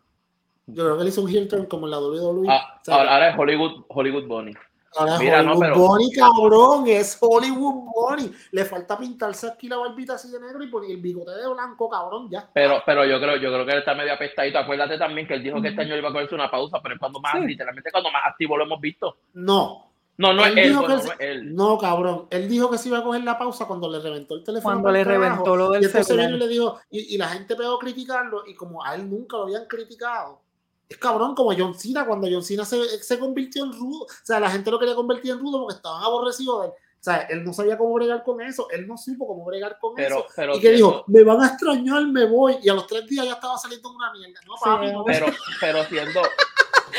Yo 0.66 0.84
creo 0.84 0.98
que 0.98 1.04
él 1.04 1.08
hizo 1.08 1.22
un 1.22 1.30
heel 1.30 1.48
turn 1.48 1.66
como 1.66 1.86
en 1.88 1.92
la 1.92 2.00
WWE. 2.00 2.46
Ah, 2.50 2.82
ahora, 2.90 3.14
ahora 3.14 3.30
es 3.30 3.40
Hollywood, 3.40 3.86
Hollywood 3.88 4.26
Bunny. 4.28 4.52
ahora 4.98 5.14
es 5.14 5.20
mira, 5.22 5.42
no, 5.42 5.52
Hollywood 5.54 5.62
pero- 5.62 5.76
Bunny, 5.78 6.12
cabrón. 6.12 6.88
Es 6.90 7.18
Hollywood 7.22 7.86
Bunny. 7.96 8.30
Le 8.52 8.66
falta 8.66 8.98
pintarse 8.98 9.48
aquí 9.48 9.70
la 9.70 9.78
barbita 9.78 10.16
así 10.16 10.30
de 10.30 10.42
negro 10.42 10.62
y 10.62 10.68
poner 10.68 10.92
el 10.92 10.98
bigote 10.98 11.32
de 11.32 11.48
blanco, 11.48 11.90
cabrón. 11.90 12.28
Ya. 12.30 12.50
Pero, 12.54 12.82
pero 12.86 13.06
yo 13.06 13.18
creo, 13.18 13.38
yo 13.38 13.50
creo 13.50 13.66
que 13.66 13.72
él 13.72 13.78
está 13.80 13.96
medio 13.96 14.12
apestadito. 14.14 14.58
Acuérdate 14.60 14.98
también 14.98 15.26
que 15.26 15.36
él 15.36 15.44
dijo 15.44 15.62
que 15.62 15.70
este 15.70 15.82
año 15.84 15.96
iba 15.96 16.10
a 16.10 16.12
cogerse 16.12 16.36
una 16.36 16.52
pausa, 16.52 16.82
pero 16.84 16.96
es 16.96 17.00
cuando 17.00 17.22
más, 17.22 17.32
Sí. 17.40 17.48
literalmente 17.48 17.90
cuando 17.90 18.12
más 18.12 18.24
activo 18.28 18.58
lo 18.58 18.66
hemos 18.66 18.82
visto. 18.82 19.20
No. 19.36 19.87
No, 20.18 20.34
no 20.34 20.44
Él 20.46 20.58
es 20.58 20.66
él, 20.66 20.70
dijo 20.72 20.82
bueno, 20.82 21.02
que 21.02 21.06
no 21.08 21.12
él 21.14 21.18
él. 21.30 21.56
No, 21.56 21.78
cabrón. 21.78 22.28
Él 22.32 22.50
dijo 22.50 22.70
que 22.72 22.78
se 22.78 22.90
iba 22.90 22.98
a 23.00 23.04
coger 23.04 23.24
la 23.24 23.38
pausa 23.38 23.66
cuando 23.66 23.90
le 23.90 24.00
reventó 24.00 24.36
el 24.36 24.44
teléfono. 24.44 24.74
Cuando 24.76 24.92
le 24.92 25.04
reventó 25.04 25.56
lo 25.56 25.70
del 25.72 25.84
Y 25.84 25.88
celular. 25.88 26.32
y 26.32 26.38
le 26.38 26.48
dijo, 26.48 26.80
y, 26.90 27.16
y 27.16 27.18
la 27.18 27.30
gente 27.30 27.56
pegó 27.56 27.76
a 27.76 27.80
criticarlo, 27.80 28.44
y 28.48 28.56
como 28.56 28.84
a 28.84 28.96
él 28.96 29.10
nunca 29.10 29.38
lo 29.38 29.44
habían 29.44 29.66
criticado. 29.68 30.42
Es 30.90 30.98
cabrón, 30.98 31.36
como 31.36 31.54
John 31.56 31.76
Cena, 31.76 32.06
cuando 32.06 32.28
John 32.32 32.44
Cena 32.44 32.64
se, 32.66 33.04
se 33.04 33.20
convirtió 33.20 33.64
en 33.66 33.74
rudo. 33.74 34.04
O 34.06 34.08
sea, 34.24 34.40
la 34.40 34.50
gente 34.50 34.72
lo 34.72 34.80
quería 34.80 34.96
convertir 34.96 35.32
en 35.32 35.40
rudo 35.40 35.60
porque 35.60 35.76
estaban 35.76 36.02
aborrecidos 36.04 36.62
de 36.62 36.68
él. 36.68 36.74
O 37.00 37.04
sea, 37.04 37.18
él 37.30 37.44
no 37.44 37.54
sabía 37.54 37.78
cómo 37.78 37.94
bregar 37.94 38.24
con 38.24 38.42
eso. 38.42 38.68
Él 38.72 38.88
no 38.88 38.98
supo 38.98 39.28
cómo 39.28 39.46
bregar 39.46 39.78
con 39.80 39.94
Pero, 39.96 40.20
eso. 40.20 40.26
pero, 40.36 40.56
Y 40.56 40.60
que 40.62 40.72
dijo, 40.72 41.04
me 41.08 41.24
van 41.24 41.42
a 41.42 41.48
extrañar, 41.50 42.08
me 42.08 42.26
voy. 42.26 42.58
Y 42.64 42.70
a 42.70 42.74
los 42.74 42.88
tres 42.88 43.06
días 43.06 43.26
ya 43.26 43.34
estaba 43.34 43.56
saliendo 43.58 43.92
una 43.92 44.12
mierda. 44.14 44.40
No, 44.48 44.54
Sí, 44.56 44.62
papi, 44.64 44.92
no. 44.92 45.04
pero, 45.06 45.26
pero 45.62 45.84
siendo, 45.86 46.22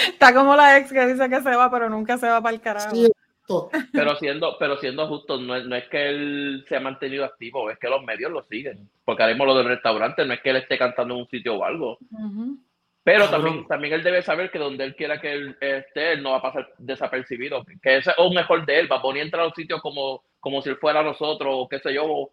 Está 0.09 0.35
como 0.35 0.55
la 0.57 0.79
ex 0.79 0.93
que 0.93 1.07
dice 1.07 1.29
que 1.29 1.41
se 1.41 1.57
va, 1.57 1.71
pero 1.71 1.89
nunca 1.89 2.19
se 2.19 2.29
va 2.29 2.41
para 2.41 2.55
el 2.55 2.61
carajo. 2.61 2.95
Sí, 2.95 3.09
pero 3.93 4.17
siendo, 4.17 4.57
pero 4.59 4.77
siendo 4.79 5.07
justo, 5.09 5.39
no 5.39 5.57
es, 5.57 5.65
no 5.65 5.75
es 5.75 5.89
que 5.89 6.09
él 6.09 6.65
se 6.69 6.77
ha 6.77 6.81
mantenido 6.81 7.25
activo, 7.25 7.71
es 7.71 7.79
que 7.79 7.89
los 7.89 8.03
medios 8.05 8.31
lo 8.31 8.43
siguen. 8.45 8.89
Porque 9.05 9.27
mismo 9.27 9.47
lo 9.47 9.57
del 9.57 9.69
restaurante 9.69 10.25
no 10.25 10.35
es 10.35 10.41
que 10.41 10.51
él 10.51 10.57
esté 10.57 10.77
cantando 10.77 11.15
en 11.15 11.21
un 11.21 11.29
sitio 11.29 11.55
o 11.57 11.65
algo. 11.65 11.99
Pero 13.03 13.31
también, 13.31 13.67
también 13.67 13.95
él 13.95 14.03
debe 14.03 14.23
saber 14.23 14.51
que 14.51 14.59
donde 14.59 14.85
él 14.85 14.95
quiera 14.95 15.19
que 15.19 15.33
él 15.33 15.57
esté, 15.61 16.13
él 16.13 16.23
no 16.23 16.33
va 16.33 16.39
a 16.39 16.43
pasar 16.43 16.69
desapercibido. 16.77 17.65
Que 17.83 17.97
ese 17.97 18.11
es 18.11 18.19
un 18.19 18.35
mejor 18.35 18.67
de 18.67 18.81
él, 18.81 18.93
va 18.93 18.97
a 18.97 19.03
poner 19.03 19.23
entrar 19.23 19.45
a 19.45 19.49
un 19.49 19.55
sitio 19.55 19.81
como, 19.81 20.23
como 20.41 20.61
si 20.61 20.69
él 20.69 20.77
fuera 20.77 21.03
nosotros, 21.03 21.49
o 21.51 21.69
qué 21.69 21.79
sé 21.79 21.95
yo. 21.95 22.05
O, 22.05 22.31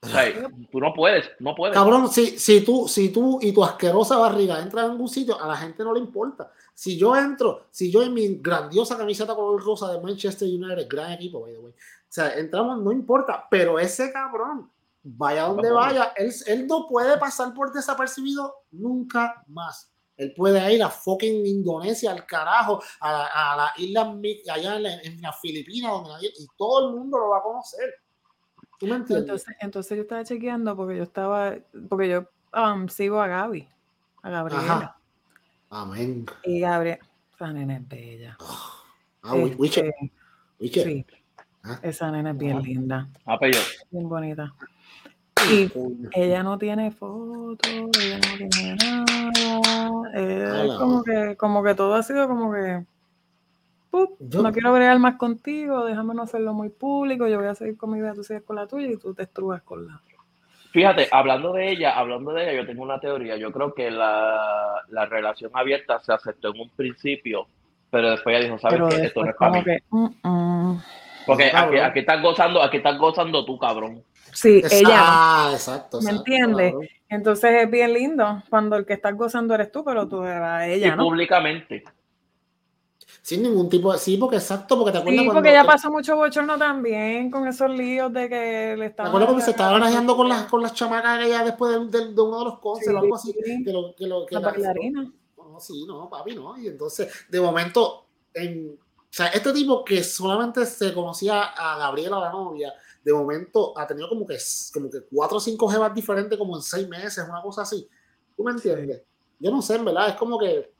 o 0.00 0.06
sea, 0.06 0.32
tú 0.70 0.80
no 0.80 0.94
puedes, 0.94 1.30
no 1.40 1.54
puedes. 1.54 1.76
Cabrón, 1.76 2.08
si, 2.08 2.38
si, 2.38 2.64
tú, 2.64 2.88
si 2.88 3.12
tú 3.12 3.38
y 3.42 3.52
tu 3.52 3.62
asquerosa 3.62 4.16
barriga 4.16 4.62
entras 4.62 4.86
en 4.86 4.92
algún 4.92 5.08
sitio, 5.08 5.38
a 5.38 5.46
la 5.46 5.56
gente 5.56 5.84
no 5.84 5.92
le 5.92 6.00
importa. 6.00 6.50
Si 6.78 6.96
yo 6.96 7.16
entro, 7.16 7.66
si 7.72 7.90
yo 7.90 8.04
en 8.04 8.14
mi 8.14 8.36
grandiosa 8.36 8.96
camiseta 8.96 9.34
color 9.34 9.60
rosa 9.64 9.92
de 9.92 10.00
Manchester 10.00 10.46
United, 10.48 10.86
gran 10.88 11.10
equipo, 11.10 11.40
by 11.40 11.52
the 11.52 11.58
way. 11.58 11.72
O 11.72 12.06
sea, 12.08 12.34
entramos, 12.38 12.80
no 12.80 12.92
importa, 12.92 13.48
pero 13.50 13.80
ese 13.80 14.12
cabrón, 14.12 14.70
vaya 15.02 15.46
donde 15.46 15.72
Vamos. 15.72 15.86
vaya, 15.86 16.12
él, 16.14 16.32
él 16.46 16.68
no 16.68 16.86
puede 16.86 17.18
pasar 17.18 17.52
por 17.52 17.72
desapercibido 17.72 18.54
nunca 18.70 19.42
más. 19.48 19.90
Él 20.16 20.32
puede 20.36 20.72
ir 20.72 20.80
a 20.84 20.88
fucking 20.88 21.44
Indonesia, 21.46 22.12
al 22.12 22.24
carajo, 22.24 22.80
a, 23.00 23.10
la- 23.12 23.26
a 23.52 23.56
las 23.56 23.78
islas 23.80 24.06
allá 24.48 24.76
en, 24.76 24.82
la- 24.84 25.02
en 25.02 25.20
las 25.20 25.40
Filipinas, 25.40 25.90
donde 25.90 26.10
nadie, 26.10 26.32
y 26.38 26.46
todo 26.56 26.90
el 26.90 26.94
mundo 26.94 27.18
lo 27.18 27.30
va 27.30 27.38
a 27.38 27.42
conocer. 27.42 27.92
¿Tú 28.78 28.86
me 28.86 28.94
entiendes? 28.94 29.24
Entonces, 29.24 29.56
entonces 29.58 29.96
yo 29.96 30.02
estaba 30.02 30.22
chequeando 30.22 30.76
porque 30.76 30.96
yo 30.96 31.02
estaba, 31.02 31.56
porque 31.88 32.08
yo 32.08 32.28
um, 32.56 32.86
sigo 32.88 33.20
a 33.20 33.26
Gaby, 33.26 33.68
a 34.22 34.30
Gabriela. 34.30 34.62
Ajá. 34.62 34.97
Amén. 35.70 36.26
Y 36.44 36.60
Gabriela, 36.60 36.98
esa 37.34 37.52
nena 37.52 37.76
es 37.76 37.88
bella. 37.88 38.36
Ah, 39.22 39.36
Este, 39.36 39.56
Wiche. 39.56 39.92
sí, 40.84 41.06
Ah. 41.64 41.78
esa 41.82 42.10
nena 42.10 42.30
es 42.30 42.38
bien 42.38 42.56
Ajá. 42.58 42.66
linda, 42.66 43.08
Ah, 43.26 43.36
pero 43.38 43.52
yo- 43.52 43.60
bien 43.90 44.08
bonita. 44.08 44.54
Y 45.52 45.70
ella 46.12 46.42
no 46.42 46.58
tiene 46.58 46.90
fotos, 46.90 47.58
ella 48.00 48.18
no 48.18 48.48
tiene 48.48 48.76
nada. 48.76 49.04
eh, 50.14 50.64
la 50.66 50.78
como 50.78 51.04
que, 51.04 51.36
como 51.36 51.62
que 51.62 51.74
todo 51.74 51.94
ha 51.94 52.02
sido 52.02 52.26
como 52.28 52.50
que 52.52 52.84
"Pup, 53.90 54.16
Yo- 54.20 54.42
no 54.42 54.52
quiero 54.52 54.72
bregar 54.72 54.98
más 54.98 55.16
contigo, 55.16 55.84
déjame 55.84 56.14
no 56.14 56.22
hacerlo 56.22 56.54
muy 56.54 56.70
público, 56.70 57.26
yo 57.28 57.38
voy 57.38 57.48
a 57.48 57.54
seguir 57.54 57.76
con 57.76 57.90
mi 57.90 58.00
vida, 58.00 58.14
tú 58.14 58.24
sigues 58.24 58.42
con 58.42 58.56
la 58.56 58.66
tuya 58.66 58.86
y 58.90 58.96
tú 58.96 59.14
te 59.14 59.22
estrujas 59.24 59.62
con 59.62 59.86
la. 59.86 60.00
Fíjate, 60.72 61.08
hablando 61.10 61.52
de 61.52 61.70
ella, 61.70 61.98
hablando 61.98 62.32
de 62.32 62.42
ella, 62.42 62.52
yo 62.60 62.66
tengo 62.66 62.82
una 62.82 63.00
teoría. 63.00 63.36
Yo 63.36 63.50
creo 63.52 63.72
que 63.74 63.90
la, 63.90 64.82
la 64.88 65.06
relación 65.06 65.50
abierta 65.54 65.98
se 66.00 66.12
aceptó 66.12 66.48
en 66.54 66.60
un 66.60 66.70
principio, 66.70 67.46
pero 67.90 68.10
después 68.10 68.36
ella 68.36 68.44
dijo, 68.44 68.58
¿sabes 68.58 68.80
Pero 68.80 68.88
qué? 68.90 69.06
Esto 69.06 69.24
no 69.24 69.30
es 69.30 69.36
para 69.36 69.52
mí. 69.52 69.64
que 69.64 69.78
"Mm, 69.90 70.06
mm". 70.22 70.82
Porque 71.26 71.52
No, 71.52 71.58
aquí, 71.84 71.98
estás 72.00 72.22
gozando, 72.22 72.62
aquí 72.62 72.78
estás 72.78 72.98
gozando 72.98 73.44
tú, 73.44 73.58
cabrón. 73.58 74.02
Sí, 74.32 74.62
ella. 74.70 74.96
Ah, 74.98 75.50
exacto. 75.52 76.00
¿Me 76.00 76.10
entiendes? 76.10 76.74
Entonces 77.08 77.62
es 77.62 77.70
bien 77.70 77.92
lindo 77.92 78.42
cuando 78.50 78.76
el 78.76 78.84
que 78.86 78.92
estás 78.94 79.14
gozando 79.14 79.54
eres 79.54 79.72
tú, 79.72 79.84
pero 79.84 80.06
tú 80.08 80.22
eras 80.22 80.68
y 80.68 80.72
ella, 80.72 80.96
¿no? 80.96 81.04
públicamente. 81.04 81.82
Sin 83.28 83.42
ningún 83.42 83.68
tipo 83.68 83.92
de. 83.92 83.98
Sí, 83.98 84.16
porque 84.16 84.36
exacto, 84.36 84.78
porque 84.78 84.90
te 84.92 84.98
acuerdas 84.98 85.18
Sí, 85.20 85.26
cuando. 85.26 85.34
porque 85.42 85.52
ya 85.52 85.60
te- 85.60 85.66
pasó 85.68 85.90
mucho 85.90 86.16
bochorno 86.16 86.56
también 86.56 87.30
con 87.30 87.46
esos 87.46 87.68
líos 87.70 88.10
de 88.10 88.26
que 88.26 88.74
le 88.74 88.84
¿Te 88.84 88.86
estaban. 88.86 89.10
acuerdas 89.10 89.26
cuando 89.28 89.44
se 89.44 89.50
estaba 89.50 89.68
agarrando- 89.68 89.84
granjeando 89.84 90.16
con 90.16 90.28
las, 90.30 90.44
con 90.46 90.62
las 90.62 90.72
chamacas 90.72 91.26
ella 91.26 91.44
después 91.44 91.72
del- 91.72 91.90
del- 91.90 92.14
de, 92.14 92.22
uno 92.22 92.38
de 92.38 92.44
los 92.46 92.58
concerts 92.58 92.94
o 92.94 92.98
algo 92.98 93.14
así? 93.16 93.32
Sí. 93.44 93.62
Que 93.64 93.70
lo, 93.70 93.94
que 93.94 94.06
lo, 94.06 94.24
que 94.24 94.34
La 94.34 94.40
la- 94.40 94.50
bailarina. 94.50 95.12
No, 95.36 95.60
sí, 95.60 95.84
no, 95.86 96.08
papi, 96.08 96.34
no. 96.36 96.56
Y 96.56 96.68
entonces, 96.68 97.12
de 97.28 97.38
momento, 97.40 98.06
en, 98.32 98.78
o 98.98 99.02
sea, 99.10 99.26
este 99.26 99.52
tipo 99.52 99.84
que 99.84 100.02
solamente 100.02 100.64
se 100.64 100.94
conocía 100.94 101.42
a 101.42 101.76
Gabriela, 101.76 102.18
la 102.20 102.30
novia, 102.32 102.72
de 103.04 103.12
momento 103.12 103.78
ha 103.78 103.86
tenido 103.86 104.08
como 104.08 104.26
que, 104.26 104.38
como 104.72 104.88
que 104.88 105.00
cuatro 105.12 105.36
o 105.36 105.40
cinco 105.40 105.68
jevas 105.68 105.92
diferentes 105.94 106.38
como 106.38 106.56
en 106.56 106.62
seis 106.62 106.88
meses, 106.88 107.22
una 107.28 107.42
cosa 107.42 107.60
así. 107.60 107.86
¿Tú 108.34 108.42
me 108.42 108.52
entiendes? 108.52 109.02
Yo 109.38 109.50
no 109.50 109.60
sé, 109.60 109.74
en 109.76 109.84
verdad, 109.84 110.08
es 110.08 110.14
como 110.14 110.38
que. 110.38 110.72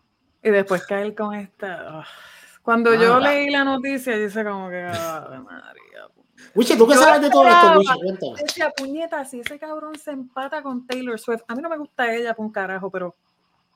Y 0.42 0.50
después 0.50 0.86
caer 0.86 1.14
con 1.14 1.34
esta. 1.34 1.98
ah. 2.00 2.06
Cuando 2.68 2.90
Ah, 2.90 2.96
yo 2.96 3.12
va. 3.14 3.20
leí 3.20 3.48
la 3.48 3.64
noticia, 3.64 4.14
yo 4.14 4.24
hice 4.24 4.44
como 4.44 4.68
que. 4.68 4.76
Ave 4.82 5.38
María. 5.38 6.06
Wiche, 6.54 6.76
¿tú 6.76 6.86
qué 6.86 6.96
Yo 6.96 7.00
sabes 7.00 7.22
de 7.22 7.30
todo 7.30 7.48
esto, 7.48 7.78
Wiche? 7.78 7.94
Cuéntame. 7.94 8.42
Decía, 8.42 8.70
puñeta, 8.76 9.24
si 9.24 9.40
ese 9.40 9.58
cabrón 9.58 9.98
se 9.98 10.10
empata 10.10 10.62
con 10.62 10.86
Taylor 10.86 11.18
Swift. 11.18 11.44
A 11.48 11.54
mí 11.54 11.62
no 11.62 11.70
me 11.70 11.78
gusta 11.78 12.14
ella 12.14 12.34
por 12.34 12.44
un 12.44 12.52
carajo, 12.52 12.90
pero. 12.90 13.14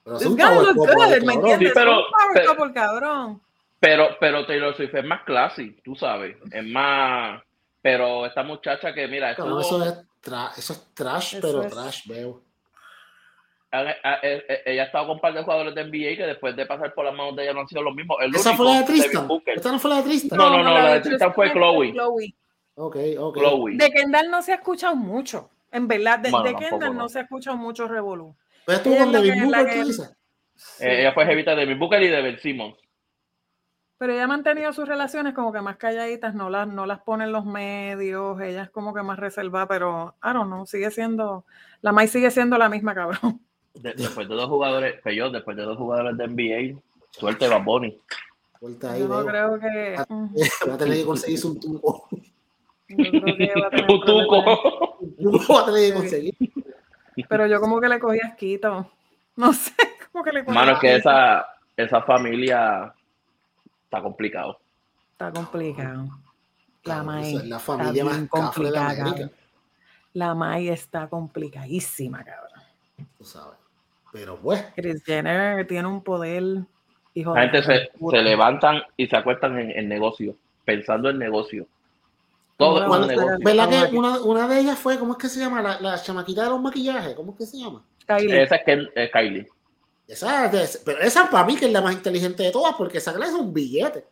Pero 0.05 0.17
es 0.19 0.27
un 0.27 0.33
gotta 0.33 0.49
power 0.51 0.67
look 0.67 0.77
couple, 0.77 0.95
good, 0.95 1.05
¿me 1.05 1.17
cabrón. 1.17 1.31
entiendes? 1.39 1.69
Sí, 1.71 1.75
pero- 1.75 1.91
Es 1.93 1.97
un 1.97 2.13
power 2.13 2.33
pero- 2.35 2.55
couple, 2.57 2.73
cabrón. 2.75 3.43
Pero, 3.81 4.09
pero 4.21 4.47
Taylor 4.47 4.77
Swift 4.77 4.95
es 4.95 5.05
más 5.07 5.23
classy, 5.23 5.71
tú 5.83 5.95
sabes. 5.95 6.37
Es 6.51 6.65
más. 6.67 7.43
Pero 7.81 8.27
esta 8.27 8.43
muchacha 8.43 8.93
que, 8.93 9.09
mira, 9.09 9.35
Cabrón, 9.35 9.63
estuvo- 9.63 9.83
eso 9.85 9.91
es, 9.91 10.07
tra- 10.23 10.53
eso 10.55 10.73
es 10.75 10.95
trash, 10.95 11.37
Eso 11.37 11.49
pero 11.49 11.63
es- 11.63 11.73
trash, 11.73 12.07
veo. 12.09 12.43
A- 13.73 13.79
a- 13.81 14.13
a- 14.13 14.19
e- 14.23 14.63
ella 14.67 14.83
ha 14.83 14.87
estado 14.87 15.07
con 15.07 15.17
un 15.17 15.21
par 15.21 15.33
de 15.35 15.43
jugadores 15.43 15.75
de 15.75 15.81
NBA 15.85 16.17
que 16.17 16.27
después 16.27 16.55
de 16.55 16.67
pasar 16.67 16.93
por 16.95 17.05
las 17.05 17.15
manos 17.15 17.35
de 17.37 17.43
ella 17.45 17.53
no 17.55 17.61
han 17.61 17.69
sido 17.69 17.83
los 17.83 17.95
mismos. 17.95 18.19
El 18.21 18.35
¿Esa 18.35 18.51
único, 18.51 18.65
fue 18.65 18.73
la 18.73 18.81
de 18.81 18.87
Tristan? 18.87 19.27
Booker. 19.29 19.57
¿Esta 19.57 19.73
no 19.73 19.79
fue 19.79 19.91
la 19.91 19.97
de 19.97 20.03
Tristan? 20.03 20.39
No, 20.39 20.51
no, 20.51 20.63
no, 20.63 20.75
la 20.75 20.95
de 20.95 21.01
Tristan 21.01 21.03
Tristan 21.11 21.35
fue 21.35 21.53
Chloe. 21.53 21.93
Chloe. 21.93 22.35
Ok, 22.75 22.97
ok. 23.19 23.37
Chloe. 23.39 23.77
De 23.77 23.91
Kendall 23.91 24.31
no 24.31 24.43
se 24.43 24.53
ha 24.53 24.55
escuchado 24.57 24.95
mucho. 24.97 25.51
En 25.71 25.89
verdad, 25.89 26.19
de, 26.19 26.31
Bueno, 26.31 26.45
de 26.45 26.53
tampoco, 26.53 26.71
Kendall 26.71 26.95
no. 26.95 27.03
no. 27.03 27.09
se 27.09 27.19
ha 27.19 27.23
escuchado 27.23 27.57
mucho 27.57 27.89
revolú. 27.89 28.37
Pero 28.67 28.77
estuvo 28.77 28.95
Ella 28.95 29.05
con 29.05 29.13
Devin 29.13 29.51
la 29.51 29.59
Booker, 29.59 29.75
que- 29.75 29.81
¿tú 29.81 29.87
dices? 29.89 30.17
Eh, 30.81 31.01
ella 31.01 31.13
fue 31.13 31.27
jevita 31.27 31.51
de 31.53 31.57
Devin 31.63 31.79
Booker 31.79 32.03
y 32.03 32.09
de 32.09 32.23
Ben 32.23 32.39
Simmons. 32.39 32.77
Pero 33.99 34.13
ella 34.13 34.25
ha 34.25 34.29
mantenido 34.29 34.73
sus 34.73 34.87
relaciones 34.89 35.33
como 35.33 35.53
que 35.53 35.61
más 35.61 35.77
calladitas, 35.77 36.35
no 36.35 36.51
las, 36.51 36.67
no 36.67 36.87
las 36.87 37.01
pone 37.03 37.25
en 37.25 37.33
los 37.33 37.45
medios, 37.45 38.41
ella 38.41 38.65
es 38.65 38.71
como 38.71 38.93
que 38.93 39.03
más 39.03 39.19
reservada, 39.19 39.69
pero 39.69 40.17
I 40.23 40.33
don't 40.33 40.47
know, 40.47 40.67
sigue 40.67 40.91
siendo, 40.91 41.45
la 41.83 41.93
Mai 41.93 42.09
sigue 42.09 42.31
siendo 42.33 42.59
la 42.59 42.69
misma 42.69 42.95
cabrón. 42.95 43.41
De- 43.75 43.95
después 43.95 44.29
de 44.29 44.35
dos 44.35 44.49
jugadores, 44.49 45.01
que 45.03 45.15
yo, 45.17 45.31
después 45.31 45.57
de 45.57 45.63
dos 45.65 45.77
jugadores 45.79 46.17
de 46.17 46.27
NBA, 46.29 46.81
suerte 47.11 47.49
Bad 47.49 47.65
Bunny. 47.65 47.99
Vuelta 48.61 48.93
ahí, 48.93 49.01
Yo 49.01 49.09
no 49.09 49.25
creo 49.27 49.59
que, 49.59 49.97
Ah. 49.99 50.07
Va 50.69 50.75
a 50.75 50.79
tener 50.79 50.99
que 50.99 51.05
conseguirse 51.05 51.47
un 51.47 51.59
tubo. 51.61 52.09
yo 52.89 52.97
creo 52.97 53.37
que 53.37 53.61
va 53.61 53.67
a 53.67 53.71
tener 53.71 53.91
Un 53.91 54.01
tuco. 54.05 54.99
Un 55.01 55.17
tubo 55.17 55.55
va 55.55 55.61
a 55.63 55.67
tener 55.67 55.93
que 55.93 55.99
conseguir. 55.99 56.35
Pero 57.29 57.47
yo 57.47 57.61
como 57.61 57.81
que 57.81 57.89
le 57.89 57.99
cogí 57.99 58.21
asquito. 58.21 58.91
No 59.37 59.53
sé, 59.53 59.73
como 60.13 60.23
que 60.23 60.33
le 60.33 60.45
cogí 60.45 60.55
Mano, 60.57 60.73
es 60.73 60.79
que 60.79 60.97
esa, 60.97 61.47
esa 61.77 62.03
familia 62.03 62.93
está 63.85 64.03
complicado. 64.03 64.59
Está 65.13 65.33
complicado. 65.33 66.09
La 66.85 67.01
esa 67.01 67.21
es 67.21 67.35
la 67.35 67.57
está 67.57 67.59
familia 67.59 68.05
más 68.05 68.21
de 68.21 68.29
complicada, 68.29 68.97
cabrón. 68.97 69.33
La 70.15 70.35
Mai 70.35 70.69
está 70.69 71.09
complicadísima, 71.09 72.23
cabrón. 72.25 72.61
Tú 73.19 73.25
sabes. 73.25 73.59
Pero 74.13 74.37
pues, 74.37 74.63
Kris 74.77 75.03
Jenner 75.05 75.67
tiene 75.67 75.89
un 75.89 76.03
poder, 76.03 76.43
hijo 77.15 77.35
La 77.35 77.43
gente 77.49 77.57
de 77.59 77.63
se, 77.63 77.91
se 78.11 78.23
levantan 78.23 78.83
y 78.97 79.07
se 79.07 79.17
acuestan 79.17 79.59
en, 79.59 79.71
en 79.71 79.89
negocio, 79.89 80.37
pensando 80.65 81.09
en 81.11 81.19
negocio. 81.19 81.67
Todo 82.59 82.87
Bueno, 82.87 82.87
es 82.87 82.87
un 82.87 82.89
¿Cuál- 82.89 83.01
bueno, 83.01 83.39
negocio. 83.39 83.45
¿Verdad 83.73 83.91
que 83.91 83.97
una, 83.97 84.21
una 84.23 84.49
de 84.49 84.61
ellas 84.61 84.79
fue, 84.79 84.99
¿cómo 84.99 85.13
es 85.13 85.19
que 85.19 85.29
se 85.29 85.41
llama? 85.41 85.63
La, 85.63 85.81
la 85.81 86.01
chamaquita 86.01 86.45
de 86.45 86.51
los 86.51 86.61
maquillajes, 86.61 87.15
¿cómo 87.15 87.33
es 87.33 87.39
que 87.39 87.47
se 87.47 87.59
llama? 87.59 87.83
Kylie. 88.07 88.43
Esa 88.43 88.57
es, 88.57 88.65
que, 88.65 88.89
es 88.95 89.11
Kylie. 89.11 89.49
Esa, 90.07 90.47
es- 90.63 90.83
pero 90.85 91.01
esa 91.01 91.31
para 91.31 91.45
mí 91.47 91.57
que 91.57 91.67
es 91.67 91.73
la 91.73 91.81
más 91.81 91.95
inteligente 91.95 92.43
de 92.43 92.51
todas, 92.53 92.75
porque 92.77 92.99
esa 92.99 93.15
clase 93.15 93.33
es 93.33 93.39
un 93.39 93.53
billete. 93.55 94.05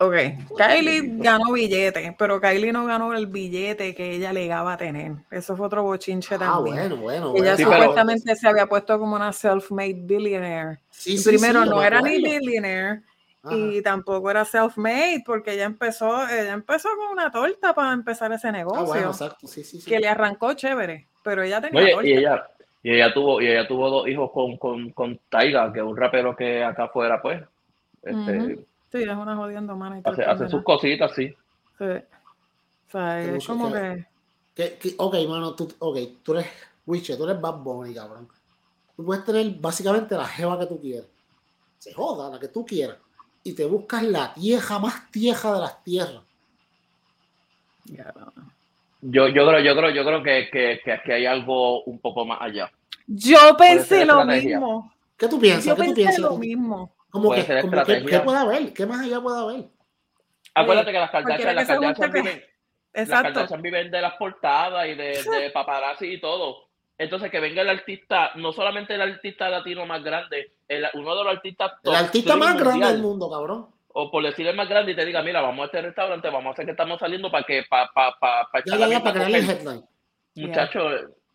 Ok, 0.00 0.14
Kylie 0.56 1.02
ganó 1.16 1.52
billete, 1.52 2.14
pero 2.16 2.40
Kylie 2.40 2.70
no 2.72 2.86
ganó 2.86 3.12
el 3.14 3.26
billete 3.26 3.96
que 3.96 4.12
ella 4.14 4.30
alegaba 4.30 4.76
tener. 4.76 5.12
Eso 5.28 5.56
fue 5.56 5.66
otro 5.66 5.82
bochinche 5.82 6.36
Ah, 6.36 6.38
también. 6.38 6.76
bueno, 6.76 6.96
bueno. 6.98 7.32
Ella 7.34 7.54
bueno. 7.54 7.56
Pero- 7.56 7.72
supuestamente 7.82 8.36
se 8.36 8.48
había 8.48 8.66
puesto 8.66 8.96
como 8.98 9.16
una 9.16 9.32
self-made 9.32 10.02
billionaire. 10.06 10.78
Sí, 10.90 11.14
Y 11.14 11.18
sí, 11.18 11.28
primero 11.30 11.64
no 11.64 11.82
era 11.82 12.00
ni 12.00 12.22
billionaire 12.22 13.02
Ajá. 13.42 13.56
y 13.56 13.82
tampoco 13.82 14.30
era 14.30 14.44
self-made 14.44 15.24
porque 15.26 15.54
ella 15.54 15.64
empezó, 15.64 16.22
ella 16.28 16.52
empezó 16.52 16.90
con 16.96 17.08
una 17.12 17.32
torta 17.32 17.74
para 17.74 17.92
empezar 17.92 18.30
ese 18.32 18.48
Ah, 18.48 18.52
negocio 18.52 18.84
bueno, 18.86 19.08
exacto, 19.10 19.48
sí, 19.48 19.64
sí, 19.64 19.80
sí. 19.80 19.90
que 19.90 19.98
le 19.98 20.06
arrancó 20.08 20.52
chévere, 20.54 21.08
pero 21.24 21.42
ella 21.42 21.60
tenía 21.60 21.82
Oye, 21.82 21.92
torta. 21.94 22.08
y 22.08 22.12
ella, 22.12 22.48
y 22.84 22.94
ella 22.94 23.12
tuvo, 23.12 23.40
y 23.40 23.48
ella 23.48 23.66
tuvo 23.66 23.90
dos 23.90 24.06
hijos 24.08 24.30
con, 24.30 24.56
con, 24.58 24.90
con 24.92 25.18
Taiga, 25.28 25.72
que 25.72 25.80
es 25.80 25.84
un 25.84 25.96
rapero 25.96 26.36
que 26.36 26.62
acá 26.62 26.84
afuera, 26.84 27.20
pues, 27.20 27.42
este. 28.04 28.60
Sí, 28.90 29.02
es 29.02 29.08
una 29.08 29.36
jodiendo 29.36 29.76
mana 29.76 29.98
y 29.98 30.02
todo 30.02 30.12
hace, 30.14 30.24
hace 30.24 30.48
sus 30.48 30.62
cositas, 30.62 31.12
sí. 31.14 31.28
Sí. 31.78 31.84
O 31.84 32.90
sea, 32.90 33.20
es 33.22 33.46
como 33.46 33.70
que- 33.72 34.06
que 34.54 34.78
Que- 34.78 34.94
ok, 34.96 35.14
mano, 35.28 35.54
tú, 35.54 35.68
ok, 35.78 35.98
tú 36.22 36.32
eres 36.34 36.46
Wiche, 36.86 37.16
tú 37.16 37.24
eres 37.24 37.40
Bad 37.40 37.58
Bunny, 37.58 37.94
cabrón. 37.94 38.28
Tú 38.96 39.04
puedes 39.04 39.24
tener 39.24 39.48
básicamente 39.60 40.16
la 40.16 40.24
jeva 40.26 40.58
que 40.58 40.66
tú 40.66 40.80
quieras. 40.80 41.06
Se 41.78 41.92
joda, 41.92 42.30
la 42.30 42.40
que 42.40 42.48
tú 42.48 42.64
quieras. 42.66 42.96
Y 43.44 43.52
te 43.52 43.64
buscas 43.66 44.02
la 44.02 44.32
tieja 44.34 44.78
más 44.78 45.10
tieja 45.10 45.52
de 45.54 45.60
las 45.60 45.84
tierras. 45.84 46.22
no. 47.86 48.48
Yo, 49.00 49.28
yo 49.28 49.46
creo, 49.46 49.60
yo 49.60 49.76
creo, 49.76 49.90
yo 49.90 50.04
creo 50.04 50.22
que, 50.24 50.48
que, 50.50 50.80
que 51.04 51.12
hay 51.12 51.24
algo 51.26 51.84
un 51.84 52.00
poco 52.00 52.24
más 52.24 52.38
allá. 52.40 52.70
Yo 53.06 53.38
pensé 53.56 54.04
lo 54.04 54.20
estrategia. 54.20 54.58
mismo. 54.58 54.92
¿Qué 55.16 55.28
tú 55.28 55.38
piensas? 55.38 55.64
Yo 55.66 55.74
¿Qué 55.76 55.82
tú 55.82 55.86
pensé 55.86 56.02
piensas? 56.02 56.18
lo 56.20 56.36
mismo. 56.36 56.90
Como 57.10 57.28
Puede 57.28 57.40
que, 57.40 57.46
ser 57.46 57.60
como 57.62 57.84
que-. 57.84 58.04
¿Qué 58.04 58.20
puede 58.20 58.38
haber? 58.38 58.72
¿Qué 58.72 58.86
más 58.86 59.00
allá 59.00 59.20
puede 59.20 59.40
haber? 59.40 59.64
Acuérdate 60.54 60.92
que 60.92 60.98
las 60.98 61.10
Kardashian, 61.10 61.54
las 61.54 61.66
que 61.66 61.72
se 61.74 61.80
Kardashian 61.80 62.12
viven, 62.12 62.44
las 62.92 63.02
Exacto. 63.08 63.32
Kardashian 63.34 63.62
viven 63.62 63.90
de 63.90 64.00
las 64.00 64.14
portadas 64.14 64.86
y 64.88 64.94
de, 64.94 65.22
de 65.40 65.50
paparazzi 65.50 66.06
y 66.14 66.20
todo. 66.20 66.68
Entonces 66.98 67.30
que 67.30 67.38
venga 67.40 67.62
el 67.62 67.68
artista, 67.70 68.32
no 68.34 68.52
solamente 68.52 68.94
el 68.94 69.00
artista 69.02 69.48
latino 69.48 69.86
más 69.86 70.02
grande, 70.02 70.52
el- 70.66 70.86
uno 70.94 71.14
de 71.16 71.24
los 71.24 71.32
artistas 71.36 71.72
El 71.84 71.94
artista 71.94 72.36
más 72.36 72.58
grande 72.58 72.86
del 72.88 73.00
mundo, 73.00 73.30
cabrón. 73.30 73.68
o 73.88 74.10
por 74.10 74.24
decirle 74.24 74.52
más 74.52 74.68
grande 74.68 74.92
y 74.92 74.96
te 74.96 75.04
diga, 75.06 75.22
mira, 75.22 75.40
vamos 75.40 75.62
a 75.62 75.66
este 75.66 75.80
restaurante, 75.82 76.28
vamos 76.28 76.50
a 76.50 76.52
hacer 76.54 76.64
que 76.64 76.72
estamos 76.72 76.98
saliendo 76.98 77.30
para 77.30 77.44
que, 77.44 77.62
para, 77.70 77.88
para, 77.92 78.16
para, 78.20 78.64
Ya, 78.66 78.76
ya, 78.76 78.88
ya, 78.88 79.00
para 79.00 79.12
crearle 79.14 79.38
el 79.38 79.48
headline. 79.50 79.84
Muchacho, 80.34 80.80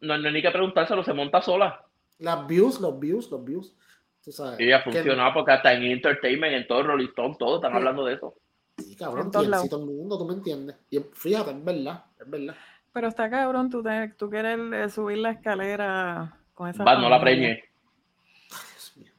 no, 0.01 0.17
no 0.17 0.27
hay 0.27 0.33
ni 0.33 0.41
que 0.41 0.51
preguntárselo, 0.51 1.03
se 1.03 1.13
monta 1.13 1.41
sola. 1.41 1.81
Las 2.19 2.45
views, 2.45 2.79
los 2.81 2.99
views, 2.99 3.29
los 3.31 3.43
views. 3.43 3.75
Tú 4.23 4.31
sabes. 4.31 4.59
Y 4.59 4.69
ya 4.69 4.83
que- 4.83 4.91
funcionaba 4.91 5.33
porque 5.33 5.51
hasta 5.51 5.73
en 5.73 5.83
Entertainment, 5.83 6.53
en 6.53 6.67
todo 6.67 6.83
Rolling 6.83 7.07
Stone, 7.09 7.35
todos 7.37 7.55
están 7.57 7.71
Sí. 7.71 7.77
hablando 7.77 8.05
de 8.05 8.13
eso. 8.15 8.33
Sí, 8.77 8.95
cabrón, 8.95 9.29
todo 9.31 9.43
el 9.43 9.85
mundo, 9.85 10.17
tú 10.17 10.25
me 10.25 10.33
entiendes. 10.33 10.75
Y 10.89 10.99
fíjate, 11.13 11.51
es 11.51 11.63
verdad, 11.63 12.05
es 12.19 12.29
verdad. 12.29 12.55
Pero 12.91 13.07
está 13.07 13.29
cabrón, 13.29 13.69
tú, 13.69 13.83
te- 13.83 14.09
tú 14.17 14.29
quieres 14.29 14.57
eh, 14.73 14.89
subir 14.89 15.17
la 15.17 15.31
escalera 15.31 16.37
con 16.53 16.69
esa 16.69 16.83
Va, 16.83 16.95
no 16.95 17.09
la 17.09 17.19
familia. 17.19 17.55
preñe. 17.55 17.63
Dios 18.49 18.93
mío. 18.97 19.11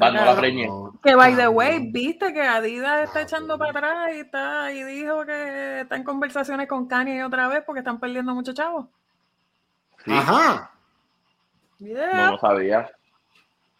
Va, 0.00 0.10
no 0.10 0.24
la 0.24 0.36
preñe. 0.36 0.68
Que 1.02 1.14
by 1.14 1.34
the 1.36 1.48
way, 1.48 1.90
viste 1.90 2.32
que 2.32 2.42
Adidas 2.42 3.04
está 3.04 3.20
Ah, 3.20 3.22
echando 3.22 3.56
para 3.58 3.70
atrás 3.70 4.14
y 4.14 4.20
está 4.20 4.72
y 4.72 4.82
dijo 4.84 5.24
que 5.24 5.80
está 5.80 5.96
en 5.96 6.04
conversaciones 6.04 6.68
con 6.68 6.86
Kanye 6.86 7.24
otra 7.24 7.48
vez 7.48 7.62
porque 7.64 7.80
están 7.80 7.98
perdiendo 8.00 8.34
muchos 8.34 8.54
chavos. 8.54 8.86
Sí, 10.04 10.12
Ajá. 10.12 10.70
Yeah. 11.78 12.26
no 12.26 12.32
lo 12.32 12.38
sabía. 12.38 12.90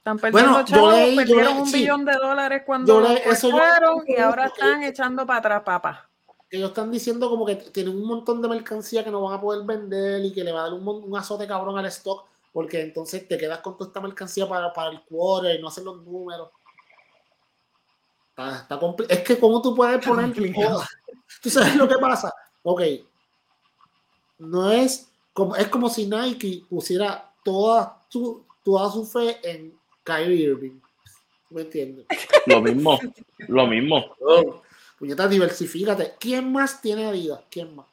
Están 0.04 0.18
perdiendo 0.18 0.50
Bueno, 0.52 0.66
chavos, 0.66 0.92
leí- 0.92 1.16
perdieron 1.16 1.44
leí- 1.54 1.60
un 1.62 1.66
sí. 1.66 1.78
billón 1.78 2.04
de 2.04 2.12
dólares 2.12 2.62
cuando 2.66 3.00
leí- 3.00 3.22
eso 3.24 3.48
yo- 3.48 4.02
y 4.06 4.16
ahora 4.20 4.46
están 4.48 4.82
echando 4.82 5.24
para 5.26 5.38
atrás, 5.38 5.62
papá. 5.62 6.10
Ellos 6.50 6.68
están 6.68 6.90
diciendo 6.90 7.30
como 7.30 7.46
que 7.46 7.56
tienen 7.56 7.96
un 7.96 8.06
montón 8.06 8.42
de 8.42 8.48
mercancía 8.48 9.02
que 9.02 9.10
no 9.10 9.22
van 9.22 9.38
a 9.38 9.40
poder 9.40 9.64
vender 9.64 10.22
y 10.22 10.30
que 10.34 10.44
le 10.44 10.52
va 10.52 10.60
a 10.60 10.62
dar 10.64 10.74
un, 10.74 10.86
un 10.86 11.16
azote 11.16 11.46
cabrón 11.46 11.78
al 11.78 11.86
stock 11.86 12.26
porque 12.52 12.82
entonces 12.82 13.26
te 13.26 13.38
quedas 13.38 13.60
con 13.60 13.78
toda 13.78 13.88
esta 13.88 14.00
mercancía 14.02 14.46
para, 14.46 14.70
para 14.74 14.90
el 14.90 15.00
quarter 15.04 15.58
y 15.58 15.62
no 15.62 15.68
hacer 15.68 15.84
los 15.84 15.96
números. 16.04 16.50
Está, 18.28 18.56
está 18.58 18.78
es 19.08 19.20
que 19.20 19.38
como 19.38 19.62
tú 19.62 19.74
puedes 19.74 20.04
poner... 20.06 20.32
¿Tú 21.42 21.48
sabes 21.48 21.76
lo 21.76 21.88
que 21.88 21.96
pasa? 21.96 22.30
Ok. 22.62 22.82
No 24.38 24.70
es 24.70 25.08
como, 25.32 25.56
es 25.56 25.68
como 25.68 25.88
si 25.88 26.04
Nike 26.06 26.62
pusiera 26.68 27.32
toda 27.42 28.02
su, 28.10 28.44
toda 28.62 28.90
su 28.90 29.06
fe 29.06 29.38
en 29.42 29.74
Kyrie 30.04 30.44
Irving. 30.50 30.80
¿Me 31.50 31.62
entiendes? 31.62 32.06
Lo 32.46 32.60
mismo, 32.60 32.98
lo 33.48 33.66
mismo. 33.66 34.16
Oh, 34.20 34.62
puñeta, 34.98 35.28
diversifícate. 35.28 36.14
¿Quién 36.18 36.50
más 36.52 36.80
tiene 36.80 37.06
Adidas? 37.06 37.40
¿Quién 37.50 37.74
más? 37.74 37.86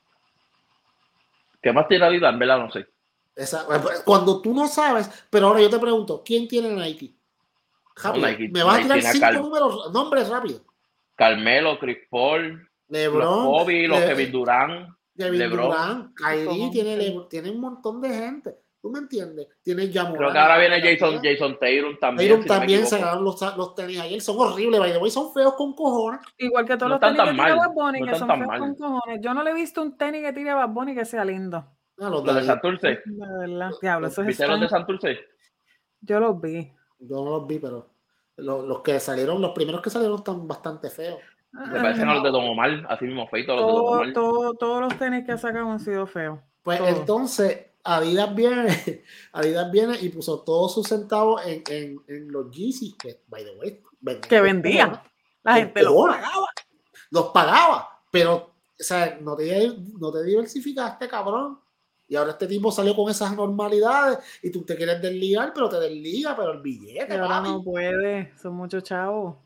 ¿Qué 1.62 1.71
más 1.71 1.88
tiene 1.88 2.06
Adidas? 2.06 2.34
En 2.34 2.39
verdad 2.39 2.58
no 2.60 2.71
sé. 2.71 2.88
Esa- 3.36 3.65
cuando 4.04 4.41
tú 4.41 4.54
no 4.54 4.67
sabes, 4.67 5.10
pero 5.30 5.47
ahora 5.47 5.62
yo 5.62 5.69
te 5.69 5.80
pregunto, 5.80 6.21
¿quién 6.26 6.47
tiene 6.47 6.69
Nike? 6.69 7.13
Rápido, 7.95 8.28
Nike- 8.28 8.50
me 8.52 8.63
vas 8.63 8.80
a 8.80 8.82
tirar 8.82 9.02
cinco 9.13 9.19
Cal- 9.19 9.36
números, 9.41 9.93
nombres 9.93 10.30
rápido. 10.30 10.62
Carmelo, 11.15 11.78
Chris 11.80 12.00
Paul, 12.10 12.54
los 12.54 12.67
LeBron, 12.89 13.45
Kobe, 13.45 13.88
los 13.88 14.00
Kevin 14.00 14.32
Durant. 14.32 14.89
Kevin 15.15 15.39
LeBron. 15.39 15.65
Durant, 15.69 16.15
Kyrie, 16.17 16.69
tiene, 16.71 17.19
tiene 17.30 17.50
un 17.52 17.60
montón 17.62 18.02
de 18.02 18.10
gente. 18.10 18.58
¿Tú 18.81 18.89
me 18.89 18.97
entiendes? 18.99 19.47
Tiene 19.61 19.91
Jamoran. 19.93 20.17
Creo 20.17 20.31
que 20.31 20.37
ahora 20.39 20.57
viene 20.57 20.81
Jason, 20.81 21.19
Jason 21.23 21.57
Taylor 21.59 21.97
también. 21.99 22.29
Tatum 22.31 22.41
si 22.43 22.47
no 22.49 22.53
me 22.55 22.59
también 22.59 22.79
equivoco. 22.81 22.97
sacaron 22.97 23.23
los, 23.23 23.57
los 23.57 23.75
tenis 23.75 23.99
ayer. 23.99 24.21
Son 24.21 24.35
horribles, 24.39 24.79
by 24.79 24.91
the 24.91 24.97
way, 24.97 25.11
son 25.11 25.31
feos 25.33 25.53
con 25.55 25.75
cojones. 25.75 26.19
Igual 26.39 26.65
que 26.65 26.77
todos 26.77 26.89
No 26.89 26.95
los 26.95 26.95
están 26.95 27.15
tenis 27.15 27.39
que 27.41 27.45
tira 27.45 27.55
Bad 27.67 27.73
Bunny, 27.73 27.99
no 27.99 28.05
que 28.07 28.11
están 28.11 28.27
son 28.27 28.37
feos 28.37 28.47
mal. 28.47 28.59
con 28.59 28.75
cojones. 28.75 29.19
Yo 29.21 29.33
no 29.35 29.43
le 29.43 29.51
he 29.51 29.53
visto 29.53 29.81
un 29.83 29.97
tenis 29.97 30.23
que 30.23 30.33
tire 30.33 30.53
Bad 30.55 30.69
Bunny 30.69 30.95
que 30.95 31.05
sea 31.05 31.23
lindo. 31.23 31.57
Ah, 31.99 32.09
los 32.09 32.11
Los 32.25 32.25
de 32.25 32.41
de- 32.41 32.47
Santurce. 32.47 32.87
De 33.05 33.37
verdad. 33.47 33.71
Diablo, 33.79 34.07
¿Viste 34.25 34.47
los 34.47 34.59
de. 34.61 34.69
Santurce? 34.69 35.19
Yo 36.01 36.19
los 36.19 36.41
vi. 36.41 36.73
Yo 36.97 37.23
no 37.23 37.29
los 37.37 37.47
vi, 37.47 37.59
pero 37.59 37.87
los, 38.37 38.65
los 38.67 38.81
que 38.81 38.99
salieron, 38.99 39.39
los 39.41 39.51
primeros 39.51 39.81
que 39.81 39.91
salieron 39.91 40.17
están 40.17 40.47
bastante 40.47 40.89
feos. 40.89 41.19
Me 41.51 41.79
parecen 41.79 42.09
a 42.09 42.15
los 42.15 42.23
de 42.23 42.31
Don 42.31 42.45
Omar, 42.47 42.85
así 42.89 43.05
mismo 43.05 43.29
Don 43.31 43.45
Todo- 43.45 44.13
todo- 44.13 44.53
todos 44.55 44.81
los 44.81 44.95
tenis 44.97 45.23
que 45.25 45.37
sacan 45.37 45.67
han 45.67 45.79
sido 45.79 46.07
feos. 46.07 46.39
Pues 46.63 46.79
entonces, 46.81 47.67
Adidas 47.83 48.35
viene, 48.35 49.03
Adidas 49.33 49.71
viene 49.71 49.97
y 50.01 50.09
puso 50.09 50.41
todos 50.41 50.73
sus 50.73 50.87
centavos 50.87 51.41
en, 51.45 51.63
en, 51.69 52.01
en 52.07 52.31
los 52.31 52.51
Yeezys, 52.51 52.95
que, 52.95 53.21
by 53.27 53.43
the 53.43 53.51
way, 53.57 53.81
vendían 53.99 54.29
Que 54.29 54.41
vendían. 54.41 55.01
La 55.43 55.55
gente 55.55 55.81
los 55.83 55.93
pagaba. 56.07 56.47
Los 57.09 57.25
pagaba, 57.29 57.99
pero, 58.11 58.35
o 58.35 58.53
sea, 58.83 59.17
no 59.21 59.35
te, 59.35 59.73
no 59.99 60.11
te 60.11 60.23
diversificaste, 60.23 61.07
cabrón. 61.07 61.59
Y 62.07 62.15
ahora 62.15 62.31
este 62.31 62.45
tipo 62.47 62.71
salió 62.71 62.93
con 62.95 63.09
esas 63.09 63.33
normalidades 63.35 64.19
y 64.43 64.51
tú 64.51 64.63
te 64.65 64.75
quieres 64.75 65.01
desligar, 65.01 65.53
pero 65.53 65.69
te 65.69 65.79
desliga, 65.79 66.35
pero 66.35 66.51
el 66.51 66.61
billete, 66.61 67.13
ahora 67.13 67.27
papi. 67.37 67.49
no 67.49 67.63
puede. 67.63 68.33
Son 68.37 68.53
muchos 68.53 68.83
chavos. 68.83 69.37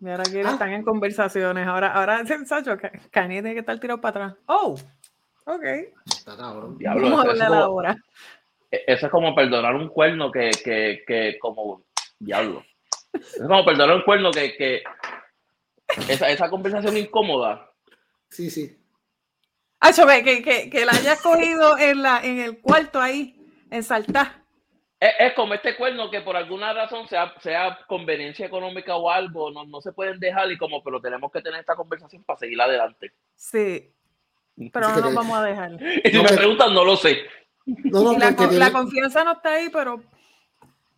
Y 0.00 0.08
ahora 0.10 0.24
quieren, 0.24 0.46
Ah. 0.48 0.52
están 0.52 0.72
en 0.72 0.82
conversaciones. 0.84 1.66
Ahora, 1.66 1.92
ahora, 1.94 2.22
Sacho, 2.46 2.76
Kanye 3.10 3.36
tiene 3.40 3.54
que 3.54 3.60
estar 3.60 3.78
tirado 3.80 4.00
para 4.00 4.26
atrás. 4.26 4.38
Oh, 4.46 4.76
ok. 5.46 5.64
Está 6.06 6.36
cabrón. 6.36 6.78
Diablo, 6.78 7.02
Vamos 7.10 7.18
a 7.20 7.22
eso 7.22 7.32
es 7.34 7.40
hablar 7.42 7.48
como- 7.60 7.62
ahora. 7.64 7.96
E- 8.70 8.84
Eso 8.86 9.06
es 9.06 9.12
como 9.12 9.34
perdonar 9.34 9.74
un 9.74 9.88
cuerno 9.88 10.30
que, 10.30 10.50
que, 10.64 11.02
que 11.06 11.38
como 11.38 11.82
diablo. 12.18 12.64
Es 13.12 13.42
como 13.46 13.64
perdonar 13.64 13.96
un 13.96 14.02
cuerno 14.02 14.30
que, 14.30 14.54
que 14.56 14.82
esa, 16.08 16.30
esa 16.30 16.48
conversación 16.48 16.96
incómoda. 16.96 17.70
Sí, 18.30 18.50
sí. 18.50 18.78
Ve, 20.06 20.22
que, 20.24 20.42
que, 20.42 20.70
que 20.70 20.84
la 20.86 20.92
hayas 20.92 21.20
cogido 21.20 21.76
en, 21.76 22.02
la, 22.02 22.20
en 22.24 22.38
el 22.40 22.60
cuarto 22.60 23.00
ahí, 23.00 23.36
en 23.70 23.82
saltar. 23.82 24.40
Es, 25.00 25.10
es 25.18 25.32
como 25.34 25.52
este 25.54 25.76
cuerno 25.76 26.08
que 26.10 26.20
por 26.22 26.36
alguna 26.36 26.72
razón, 26.72 27.06
sea, 27.08 27.34
sea 27.40 27.78
conveniencia 27.88 28.46
económica 28.46 28.96
o 28.96 29.10
algo, 29.10 29.50
no, 29.50 29.64
no 29.64 29.80
se 29.82 29.92
pueden 29.92 30.18
dejar 30.20 30.50
y 30.50 30.56
como, 30.56 30.82
pero 30.82 31.00
tenemos 31.00 31.30
que 31.32 31.42
tener 31.42 31.60
esta 31.60 31.74
conversación 31.74 32.22
para 32.24 32.38
seguir 32.38 32.60
adelante. 32.62 33.12
Sí, 33.34 33.92
pero 34.72 34.88
no 34.90 35.00
nos 35.00 35.14
vamos 35.14 35.38
a 35.38 35.42
dejar. 35.44 35.72
Y 36.04 36.10
si 36.10 36.16
No, 36.16 36.22
me 36.22 36.28
que- 36.30 36.36
preguntan, 36.36 36.74
no 36.74 36.84
lo 36.84 36.96
sé. 36.96 37.18
No, 37.66 38.02
no, 38.02 38.12
Y 38.14 38.18
la, 38.18 38.34
con- 38.72 38.82
confianza 38.84 39.22
no 39.24 39.32
está 39.32 39.52
ahí, 39.54 39.68
pero 39.72 40.02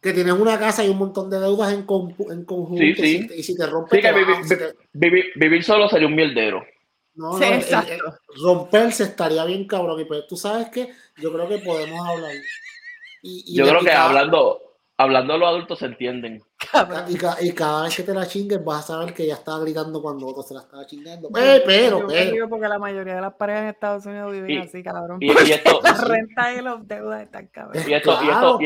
que 0.00 0.12
tienes 0.12 0.34
una 0.34 0.58
casa 0.58 0.84
y 0.84 0.88
un 0.90 0.98
montón 0.98 1.30
de 1.30 1.38
deudas 1.40 1.72
en, 1.72 1.86
conju- 1.86 2.30
en 2.32 2.44
conjunto. 2.44 2.82
Sí, 2.82 2.90
y 2.90 2.94
sí. 2.96 3.18
si 3.22 3.26
te- 3.26 3.36
Y 3.38 3.42
si 3.42 3.56
te 3.56 3.66
rompes, 3.66 3.90
Sí, 3.98 4.02
que 4.06 4.12
te 4.12 4.18
vivi- 4.18 4.32
vas, 4.38 4.48
si 4.48 4.56
te- 4.58 4.74
Vivir, 4.92 5.24
vivir 5.36 5.64
solo 5.64 5.88
sería 5.88 6.06
un 6.08 6.14
mierdero. 6.14 6.64
No, 7.14 7.34
Sí, 7.34 7.40
no, 7.40 7.46
el- 7.46 7.52
exacto. 7.54 7.92
el- 7.92 8.42
romperse 8.42 9.04
estaría 9.04 9.44
bien 9.44 9.66
cabrón. 9.66 10.00
Y 10.00 10.04
pues 10.04 10.26
tú 10.26 10.36
sabes 10.36 10.68
que 10.70 10.90
yo 11.18 11.32
creo 11.32 11.48
que 11.48 11.58
podemos 11.58 12.06
hablar. 12.06 12.32
Y, 13.22 13.44
y 13.46 13.54
Yo 13.56 13.64
creo 13.64 13.78
que 13.80 13.86
picar- 13.86 14.08
hablando, 14.96 15.34
hablando 15.34 15.38
los 15.38 15.48
adultos 15.48 15.78
se 15.78 15.86
entienden. 15.86 16.42
Y, 17.08 17.46
y, 17.46 17.52
cada 17.52 17.84
vez 17.84 17.96
que 17.96 18.02
te 18.02 18.14
la 18.14 18.26
chinguen 18.26 18.64
vas 18.64 18.84
a 18.84 18.94
saber 18.94 19.14
que 19.14 19.24
ella 19.24 19.34
estaba 19.34 19.60
gritando 19.60 20.02
cuando 20.02 20.26
otro 20.26 20.42
se 20.42 20.54
la 20.54 20.60
estaba 20.60 20.86
chingando. 20.86 21.28
Eh, 21.36 21.62
pero, 21.64 22.06
pero. 22.06 22.48
Porque 22.48 22.68
la 22.68 22.78
mayoría 22.78 23.16
de 23.16 23.20
las 23.20 23.34
parejas 23.34 23.62
en 23.62 23.68
Estados 23.68 24.06
Unidos 24.06 24.32
viven 24.32 24.62
así, 24.62 24.82
cabrón. 24.82 25.18
Y, 25.20 25.30
esto, 25.30 25.80
la 25.82 25.92
renta 25.92 26.54
y 26.54 26.62
los 26.62 26.86
deudas 26.86 27.22
están 27.22 27.46
cabrón. 27.48 27.82
Y 27.86 27.92
esto, 27.92 28.18
y 28.22 28.28
esto, 28.28 28.58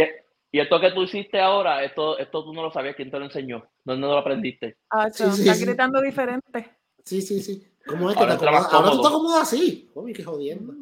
y, 0.53 0.61
esto 0.61 0.81
que 0.81 0.91
tú 0.93 1.03
hiciste 1.03 1.41
ahora, 1.41 1.85
esto, 1.85 2.19
esto 2.19 2.45
tú 2.45 2.53
no 2.53 2.63
lo 2.63 2.73
sabías, 2.73 2.97
¿quién 2.97 3.11
te 3.11 3.19
lo 3.19 3.25
enseñó? 3.27 3.67
¿Dónde 3.85 4.07
lo 4.07 4.19
aprendiste? 4.19 4.79
Ah, 4.91 5.11
sí, 5.11 5.25
sí, 5.33 5.43
estás 5.43 5.61
gritando 5.61 6.01
diferente. 6.01 6.71
Sí, 7.05 7.21
sí, 7.21 7.41
sí. 7.41 7.67
¿Cómo 7.87 8.11
es 8.11 8.17
que 8.17 8.23
ahora 8.23 8.39
te 8.39 8.47
acomodas? 8.47 8.73
Ahora 8.73 8.91
tú 8.91 9.03
te 9.03 9.09
acomodas 9.09 9.43
así. 9.43 9.91
Uy, 9.95 10.13
qué 10.13 10.23
jodiendo. 10.23 10.75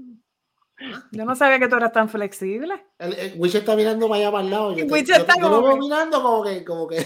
Yo 1.10 1.24
no 1.24 1.34
sabía 1.34 1.58
que 1.58 1.68
tú 1.68 1.76
eras 1.76 1.92
tan 1.92 2.08
flexible. 2.08 2.86
El, 2.98 3.14
el 3.14 3.40
Witch 3.40 3.54
está 3.54 3.74
mirando 3.74 4.08
para 4.08 4.20
allá 4.20 4.32
para 4.32 4.44
el 4.44 4.50
lado. 4.50 4.76
Yo, 4.76 4.84
Witch 4.86 5.10
está 5.10 5.34
yo, 5.38 5.50
yo, 5.50 5.60
lo 5.60 5.76
mirando 5.76 6.22
como 6.22 6.44
que, 6.44 6.64
como 6.64 6.86
que. 6.86 6.98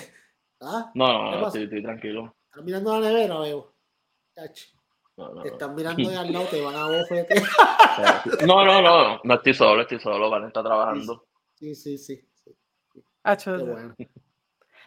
¿ah? 0.60 0.90
No, 0.94 1.12
no, 1.12 1.38
no, 1.38 1.46
estoy, 1.46 1.64
estoy, 1.64 1.82
tranquilo. 1.82 2.34
Estás 2.46 2.64
mirando 2.64 2.98
la 2.98 3.08
nevera, 3.08 3.38
veo. 3.38 3.72
No, 5.16 5.34
no, 5.34 5.42
te 5.42 5.48
están 5.48 5.74
mirando 5.74 6.08
de 6.08 6.16
al 6.18 6.32
lado, 6.32 6.46
te 6.46 6.60
van 6.60 6.74
a 6.74 6.86
bofetear. 6.86 7.42
no, 8.46 8.64
no, 8.64 8.82
no, 8.82 9.20
no 9.22 9.34
estoy 9.34 9.54
solo, 9.54 9.82
estoy 9.82 10.00
solo, 10.00 10.30
Van 10.30 10.46
está 10.46 10.62
trabajando. 10.62 11.26
Sí, 11.54 11.74
sí, 11.74 11.98
sí. 11.98 12.26
sí. 12.34 12.56
Qué 13.44 13.50
bueno. 13.50 13.94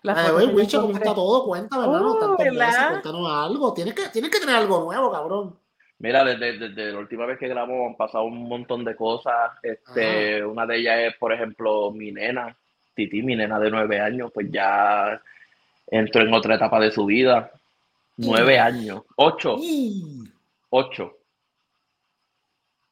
La 0.02 0.36
Ay, 0.38 0.48
Witch, 0.48 0.76
¿cómo 0.76 0.94
está 0.94 1.16
todo? 1.16 1.46
Cuéntame, 1.46 1.84
hermano. 1.84 2.18
Oh, 2.20 2.36
cuéntanos 2.36 3.32
algo. 3.32 3.74
Tienes 3.74 3.94
que, 3.94 4.10
tienes 4.10 4.30
que 4.30 4.40
tener 4.40 4.56
algo 4.56 4.84
nuevo, 4.84 5.10
cabrón. 5.10 5.58
Mira, 6.04 6.26
desde, 6.26 6.58
desde, 6.58 6.92
la 6.92 7.00
última 7.00 7.26
vez 7.26 7.40
que 7.40 7.48
grabamos 7.48 7.92
han 7.92 7.96
pasado 7.96 8.26
un 8.26 8.50
montón 8.50 8.84
de 8.84 8.94
cosas. 8.94 9.52
Este, 9.64 10.46
una 10.46 10.66
de 10.66 10.76
ellas 10.76 11.00
es, 11.00 11.16
por 11.16 11.32
ejemplo, 11.32 11.92
mi 11.92 12.12
nena, 12.12 12.54
Titi, 12.94 13.24
mi 13.24 13.38
nena 13.38 13.58
de 13.58 13.72
nueve 13.72 14.02
años, 14.02 14.30
pues 14.34 14.52
ya 14.52 15.22
entró 15.88 16.24
en 16.24 16.34
otra 16.34 16.56
etapa 16.56 16.78
de 16.82 16.92
su 16.92 17.06
vida. 17.06 17.50
Nueve 18.18 18.60
años, 18.60 19.04
ocho, 19.16 19.56
ocho. 20.72 21.20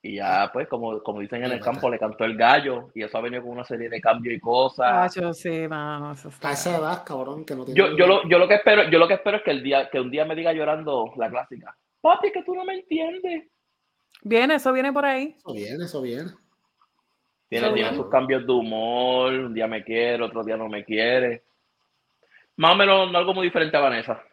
Y 0.01 0.15
ya, 0.15 0.49
pues, 0.53 0.69
como, 0.69 1.03
como 1.03 1.19
dicen 1.19 1.43
en 1.43 1.51
el 1.51 1.59
campo, 1.59 1.89
le 1.89 1.99
cantó 1.99 2.23
el 2.23 2.37
gallo 2.37 2.91
y 2.95 3.03
eso 3.03 3.17
ha 3.17 3.21
venido 3.21 3.43
con 3.43 3.51
una 3.51 3.65
serie 3.65 3.89
de 3.89 3.99
cambios 3.99 4.35
y 4.35 4.39
cosas. 4.39 5.13
yo 5.13 5.33
sí, 5.33 5.67
mano, 5.67 6.13
eso 6.13 6.29
está. 6.29 6.51
A 6.51 6.53
esa 6.53 6.77
edad, 6.77 7.03
cabrón, 7.03 7.43
que 7.43 7.57
no 7.57 7.65
tiene 7.65 7.77
yo, 7.77 7.93
yo, 7.97 8.07
lo, 8.07 8.25
yo, 8.29 8.39
lo 8.39 8.47
que 8.47 8.55
espero, 8.55 8.89
yo 8.89 8.97
lo 8.97 9.07
que 9.09 9.15
espero 9.15 9.35
es 9.35 9.43
que 9.43 9.51
el 9.51 9.61
día, 9.61 9.89
que 9.89 9.99
un 9.99 10.09
día 10.09 10.23
me 10.23 10.33
diga 10.33 10.53
llorando 10.53 11.11
la 11.17 11.29
clásica. 11.29 11.75
Papi, 12.01 12.31
que 12.31 12.43
tú 12.43 12.55
no 12.55 12.65
me 12.65 12.75
entiendes. 12.75 13.47
Viene, 14.23 14.55
eso 14.55 14.73
viene 14.73 14.91
por 14.91 15.05
ahí. 15.05 15.35
Eso 15.37 15.53
viene, 15.53 15.85
eso 15.85 16.01
viene. 16.01 16.31
Tiene, 17.47 17.73
tiene 17.73 17.95
sus 17.95 18.09
cambios 18.09 18.45
de 18.45 18.53
humor. 18.53 19.33
Un 19.33 19.53
día 19.53 19.67
me 19.67 19.83
quiere, 19.83 20.23
otro 20.23 20.43
día 20.43 20.57
no 20.57 20.67
me 20.67 20.83
quiere. 20.85 21.43
Más 22.57 22.73
o 22.73 22.75
menos 22.75 23.13
algo 23.13 23.33
muy 23.33 23.47
diferente 23.47 23.75
a 23.77 23.81
Vanessa. 23.81 24.23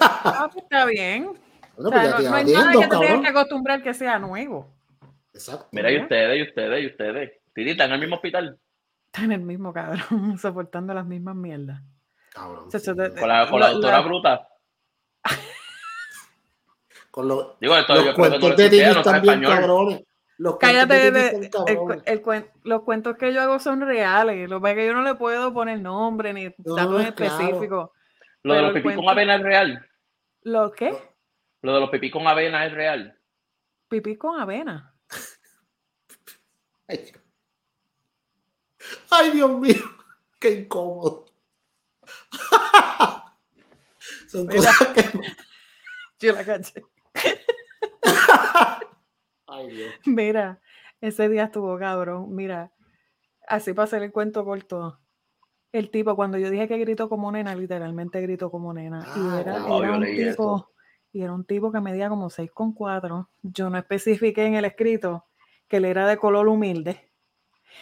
ah, 0.00 0.48
pues 0.52 0.64
está 0.64 0.86
bien. 0.86 1.32
Bueno, 1.76 1.88
o 1.88 1.92
sea, 1.92 2.10
no, 2.10 2.30
no, 2.30 2.34
hay 2.34 2.44
nada 2.44 2.72
que 2.72 2.78
te 2.78 2.98
tengas 2.98 3.20
que 3.20 3.28
acostumbrar 3.28 3.82
que 3.82 3.94
sea 3.94 4.18
nuevo. 4.18 4.72
Exacto. 5.32 5.68
Mira, 5.72 5.90
y 5.90 6.00
ustedes, 6.00 6.38
y 6.38 6.42
ustedes, 6.48 6.82
y 6.82 6.86
ustedes. 6.86 7.32
Tirita, 7.54 7.84
en 7.84 7.92
el 7.92 8.00
mismo 8.00 8.16
hospital. 8.16 8.58
Está 9.06 9.24
en 9.24 9.32
el 9.32 9.40
mismo, 9.40 9.72
cabrón, 9.72 10.38
soportando 10.38 10.94
las 10.94 11.06
mismas 11.06 11.34
mierdas. 11.34 11.82
Cabrón. 12.30 12.70
Sí, 12.70 12.78
con 12.86 13.28
la, 13.28 13.50
con 13.50 13.60
la 13.60 13.70
doctora 13.70 13.98
la... 13.98 14.02
bruta. 14.02 14.48
Con 17.12 17.28
los, 17.28 17.60
Digo, 17.60 17.76
esto, 17.76 17.94
los 17.94 18.14
cuentos 18.14 18.56
de 18.56 18.94
no 18.94 19.02
también 19.02 19.42
cabrones. 19.42 20.02
Los 20.38 20.56
Cállate, 20.56 21.10
de, 21.10 21.50
el, 21.66 22.02
el, 22.06 22.50
los 22.64 22.82
cuentos 22.84 23.18
que 23.18 23.34
yo 23.34 23.42
hago 23.42 23.58
son 23.58 23.82
reales. 23.82 24.48
Lo 24.48 24.62
que 24.62 24.70
es 24.70 24.76
que 24.76 24.86
yo 24.86 24.94
no 24.94 25.02
le 25.02 25.14
puedo 25.14 25.52
poner 25.52 25.78
nombre 25.78 26.32
ni 26.32 26.46
no, 26.64 26.74
datos 26.74 26.92
no, 26.92 27.00
específicos. 27.00 27.90
Claro. 27.90 27.92
Lo 28.42 28.54
de 28.54 28.62
los 28.62 28.72
pipí 28.72 28.82
cuento... 28.82 29.02
con 29.02 29.10
avena 29.10 29.36
es 29.36 29.42
real. 29.42 29.90
¿Lo 30.40 30.72
qué? 30.72 30.96
Lo 31.60 31.74
de 31.74 31.80
los 31.80 31.90
pipí 31.90 32.10
con 32.10 32.26
avena 32.26 32.64
es 32.64 32.72
real. 32.72 33.20
Pipí 33.88 34.16
con 34.16 34.40
avena. 34.40 34.94
Ay, 36.88 37.12
Ay 39.10 39.30
Dios 39.32 39.50
mío, 39.60 39.84
qué 40.40 40.50
incómodo. 40.50 41.26
Son 44.28 44.46
cosas 44.46 44.88
que... 44.94 45.20
Yo 46.20 46.32
la 46.32 46.42
caché. 46.42 46.82
Ay, 49.46 49.70
Dios. 49.70 49.94
Mira, 50.06 50.60
ese 51.00 51.28
día 51.28 51.44
estuvo 51.44 51.78
cabrón. 51.78 52.34
Mira, 52.34 52.72
así 53.46 53.72
para 53.72 53.84
hacer 53.84 54.02
el 54.02 54.12
cuento 54.12 54.44
corto. 54.44 54.98
El 55.72 55.90
tipo, 55.90 56.14
cuando 56.16 56.38
yo 56.38 56.50
dije 56.50 56.68
que 56.68 56.78
gritó 56.78 57.08
como 57.08 57.32
nena, 57.32 57.54
literalmente 57.54 58.20
gritó 58.20 58.50
como 58.50 58.74
nena. 58.74 59.04
Ah, 59.06 59.14
y 59.16 59.40
era, 59.40 59.58
wow, 59.58 59.82
era 59.82 59.96
un 59.96 60.04
tipo, 60.04 60.20
esto. 60.20 60.70
y 61.12 61.22
era 61.22 61.32
un 61.32 61.44
tipo 61.44 61.72
que 61.72 61.80
medía 61.80 62.08
como 62.08 62.28
6,4. 62.28 63.28
Yo 63.42 63.70
no 63.70 63.78
especifiqué 63.78 64.44
en 64.44 64.54
el 64.54 64.66
escrito 64.66 65.26
que 65.68 65.78
él 65.78 65.86
era 65.86 66.06
de 66.06 66.18
color 66.18 66.48
humilde. 66.48 67.10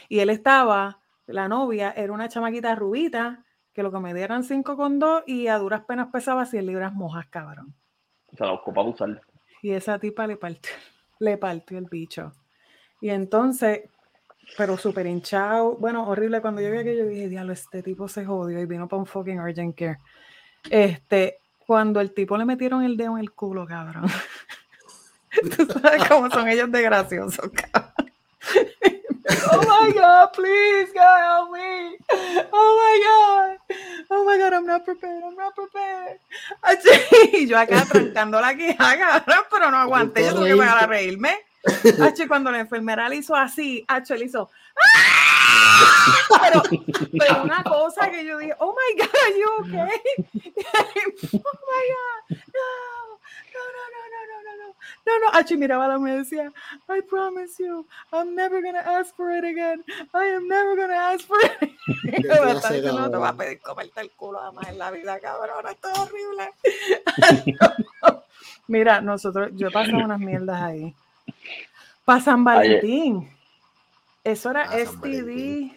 Y 0.09 0.21
él 0.21 0.31
estaba, 0.31 1.01
la 1.27 1.49
novia 1.49 1.93
era 1.97 2.13
una 2.13 2.29
chamaquita 2.29 2.77
rubita, 2.77 3.45
que 3.73 3.83
lo 3.83 3.91
que 3.91 3.99
medía 3.99 4.25
eran 4.25 4.45
5,2 4.45 5.25
y 5.27 5.49
a 5.49 5.59
duras 5.59 5.83
penas 5.87 6.09
pesaba 6.13 6.47
100 6.47 6.67
libras 6.67 6.93
mojas, 6.93 7.27
cabrón. 7.27 7.75
Se 8.37 8.45
la 8.45 8.53
buscó 8.53 8.73
para 8.73 8.87
abusar. 8.87 9.21
Y 9.63 9.73
esa 9.73 9.99
tipa 9.99 10.27
le 10.27 10.37
partió, 10.37 10.73
le 11.19 11.37
partió 11.37 11.79
el 11.79 11.87
bicho. 11.87 12.33
Y 13.01 13.11
entonces, 13.11 13.83
pero 14.57 14.77
súper 14.77 15.07
hinchado. 15.07 15.77
Bueno, 15.77 16.07
horrible. 16.07 16.41
Cuando 16.41 16.61
yo 16.61 16.71
vi 16.71 16.79
aquello, 16.79 17.07
dije, 17.07 17.29
diablo, 17.29 17.53
este 17.53 17.83
tipo 17.83 18.09
se 18.09 18.25
jodió 18.25 18.61
y 18.61 18.67
vino 18.67 18.89
para 18.89 19.01
un 19.01 19.07
fucking 19.07 19.41
urgent 19.41 19.77
care. 19.77 19.99
Este, 20.69 21.39
cuando 21.67 22.01
el 22.01 22.13
tipo 22.13 22.37
le 22.37 22.45
metieron 22.45 22.83
el 22.83 22.97
dedo 22.97 23.17
en 23.17 23.21
el 23.21 23.33
culo, 23.33 23.67
cabrón. 23.67 24.07
Tú 25.57 25.67
sabes 25.67 26.09
cómo 26.09 26.29
son 26.31 26.49
ellos 26.49 26.71
de 26.71 26.83
graciosos, 26.83 27.51
cabrón. 27.51 27.95
Oh 29.53 29.65
my 29.69 29.93
God, 29.93 30.33
please, 30.33 30.93
God, 30.93 31.21
help 31.21 31.53
me. 31.53 31.97
Oh 32.53 32.73
my 32.81 32.95
God. 33.07 33.77
Oh 34.11 34.25
my 34.25 34.39
God, 34.39 34.53
I'm 34.53 34.67
not 34.67 34.85
prepared, 34.85 35.23
I'm 35.25 35.37
not 35.37 35.55
prepared. 35.55 36.19
Así, 36.63 37.47
yo 37.49 37.59
acá 37.59 37.85
trancando 37.87 38.41
la 38.41 38.55
quija, 38.55 38.99
cabrón, 38.99 39.45
pero 39.51 39.71
no 39.71 39.77
aguanté, 39.77 40.25
yo 40.25 40.35
tuve 40.35 40.49
que 40.49 40.57
pegar 40.57 40.85
a 40.85 40.87
reírme. 40.87 41.37
H, 42.03 42.27
cuando 42.27 42.51
la 42.51 42.61
enfermera 42.61 43.09
le 43.09 43.17
hizo 43.17 43.37
así, 43.37 43.85
H 43.87 44.17
le 44.17 44.25
hizo. 44.25 44.51
Pero, 46.43 46.63
pero 47.19 47.43
una 47.43 47.63
cosa 47.63 48.11
que 48.11 48.25
yo 48.25 48.39
dije, 48.39 48.55
oh 48.59 48.75
my 48.75 48.97
God, 48.99 49.37
you 49.39 49.49
okay? 49.61 50.01
oh 51.35 51.59
my 51.69 51.85
God, 51.91 52.39
no, 52.55 52.69
no, 53.55 53.63
no, 53.77 54.03
no, 54.11 54.21
no, 54.27 54.40
no, 55.07 55.19
no, 55.21 55.29
H 55.33 55.57
miraba 55.57 55.85
a 55.87 55.89
la 55.89 55.99
me 55.99 56.17
decía, 56.17 56.53
I 56.89 57.01
promise 57.03 57.63
you, 57.63 57.87
I'm 58.13 58.35
never 58.35 58.63
gonna 58.63 58.81
ask 58.81 59.15
for 59.17 59.31
it 59.31 59.45
again. 59.45 59.85
I 60.15 60.27
am 60.35 60.49
never 60.49 60.77
gonna 60.77 60.95
ask 60.95 61.27
for 61.27 61.39
it. 61.43 61.71
Yo, 62.23 62.93
no 62.93 63.11
te 63.11 63.17
va 63.17 63.29
a 63.31 63.37
pedir 63.37 63.61
comerte 63.61 64.01
el 64.01 64.11
culo 64.13 64.41
además 64.41 64.69
en 64.69 64.79
la 64.79 64.91
vida, 64.91 65.19
cabrón, 65.21 65.67
esto 65.69 65.89
es 65.91 65.99
horrible. 65.99 66.53
Mira, 68.69 69.01
nosotros, 69.01 69.51
yo 69.55 69.69
he 69.69 69.71
pasado 69.71 70.05
unas 70.05 70.21
mierdas 70.21 70.63
ahí. 70.63 70.95
Para 72.05 72.21
San 72.21 72.45
Valentín. 72.45 73.29
Eso 74.23 74.51
era 74.51 74.63
Ah, 74.63 74.79
STD 74.79 75.73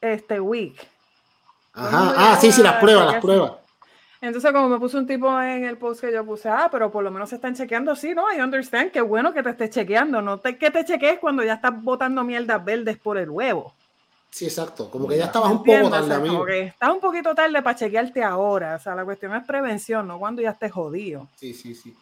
este 0.00 0.40
week. 0.40 0.88
Ajá. 1.74 2.14
Ah, 2.16 2.36
sí, 2.40 2.50
sí, 2.50 2.62
las 2.62 2.76
pruebas, 2.76 3.12
las 3.12 3.20
pruebas. 3.22 3.52
Entonces, 4.24 4.52
como 4.52 4.68
me 4.68 4.78
puso 4.78 4.96
un 4.98 5.06
tipo 5.06 5.28
en 5.40 5.64
el 5.64 5.76
post 5.76 6.00
que 6.00 6.12
yo 6.12 6.24
puse, 6.24 6.48
ah, 6.48 6.68
pero 6.72 6.90
por 6.90 7.04
lo 7.04 7.10
menos 7.10 7.28
se 7.28 7.34
están 7.36 7.54
chequeando. 7.54 7.94
Sí, 7.94 8.14
no, 8.14 8.24
I 8.32 8.40
understand. 8.40 8.90
Qué 8.90 9.00
bueno 9.00 9.32
que 9.32 9.42
te 9.42 9.50
estés 9.50 9.70
chequeando. 9.70 10.22
No 10.22 10.38
te, 10.38 10.56
que 10.56 10.70
te 10.70 10.84
chequees 10.84 11.18
cuando 11.18 11.42
ya 11.44 11.54
estás 11.54 11.82
botando 11.82 12.24
mierdas 12.24 12.64
verdes 12.64 12.96
por 12.98 13.18
el 13.18 13.28
huevo. 13.28 13.74
Sí, 14.30 14.46
exacto. 14.46 14.90
Como 14.90 15.06
que 15.06 15.18
ya 15.18 15.26
estabas 15.26 15.50
un 15.52 15.62
poco 15.62 15.90
tarde, 15.90 16.06
sea, 16.08 16.16
amigo. 16.16 16.34
como 16.34 16.46
que 16.46 16.60
estás 16.62 16.90
un 16.90 17.00
poquito 17.00 17.34
tarde 17.34 17.62
para 17.62 17.76
chequearte 17.76 18.22
ahora. 18.24 18.76
O 18.76 18.78
sea, 18.78 18.94
la 18.94 19.04
cuestión 19.04 19.34
es 19.34 19.44
prevención, 19.44 20.08
no 20.08 20.18
cuando 20.18 20.40
ya 20.42 20.50
estés 20.50 20.72
jodido. 20.72 21.28
Sí, 21.36 21.52
sí, 21.54 21.74
sí. 21.74 21.94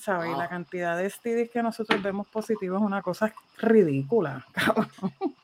¿Sabes? 0.00 0.30
Y 0.30 0.32
Ah. 0.34 0.36
la 0.38 0.48
cantidad 0.48 0.96
de 0.98 1.08
STDs 1.08 1.48
que 1.50 1.62
nosotros 1.62 2.02
vemos 2.02 2.26
positivos 2.26 2.80
es 2.80 2.86
una 2.86 3.02
cosa 3.02 3.32
ridícula. 3.58 4.44
cabrón. 4.52 4.88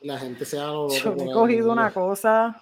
La 0.01 0.17
gente 0.19 0.45
se 0.45 0.59
ha 0.59 0.65
Yo 0.65 0.87
he 1.17 1.31
cogido 1.33 1.71
una 1.71 1.91
cosa. 1.91 2.61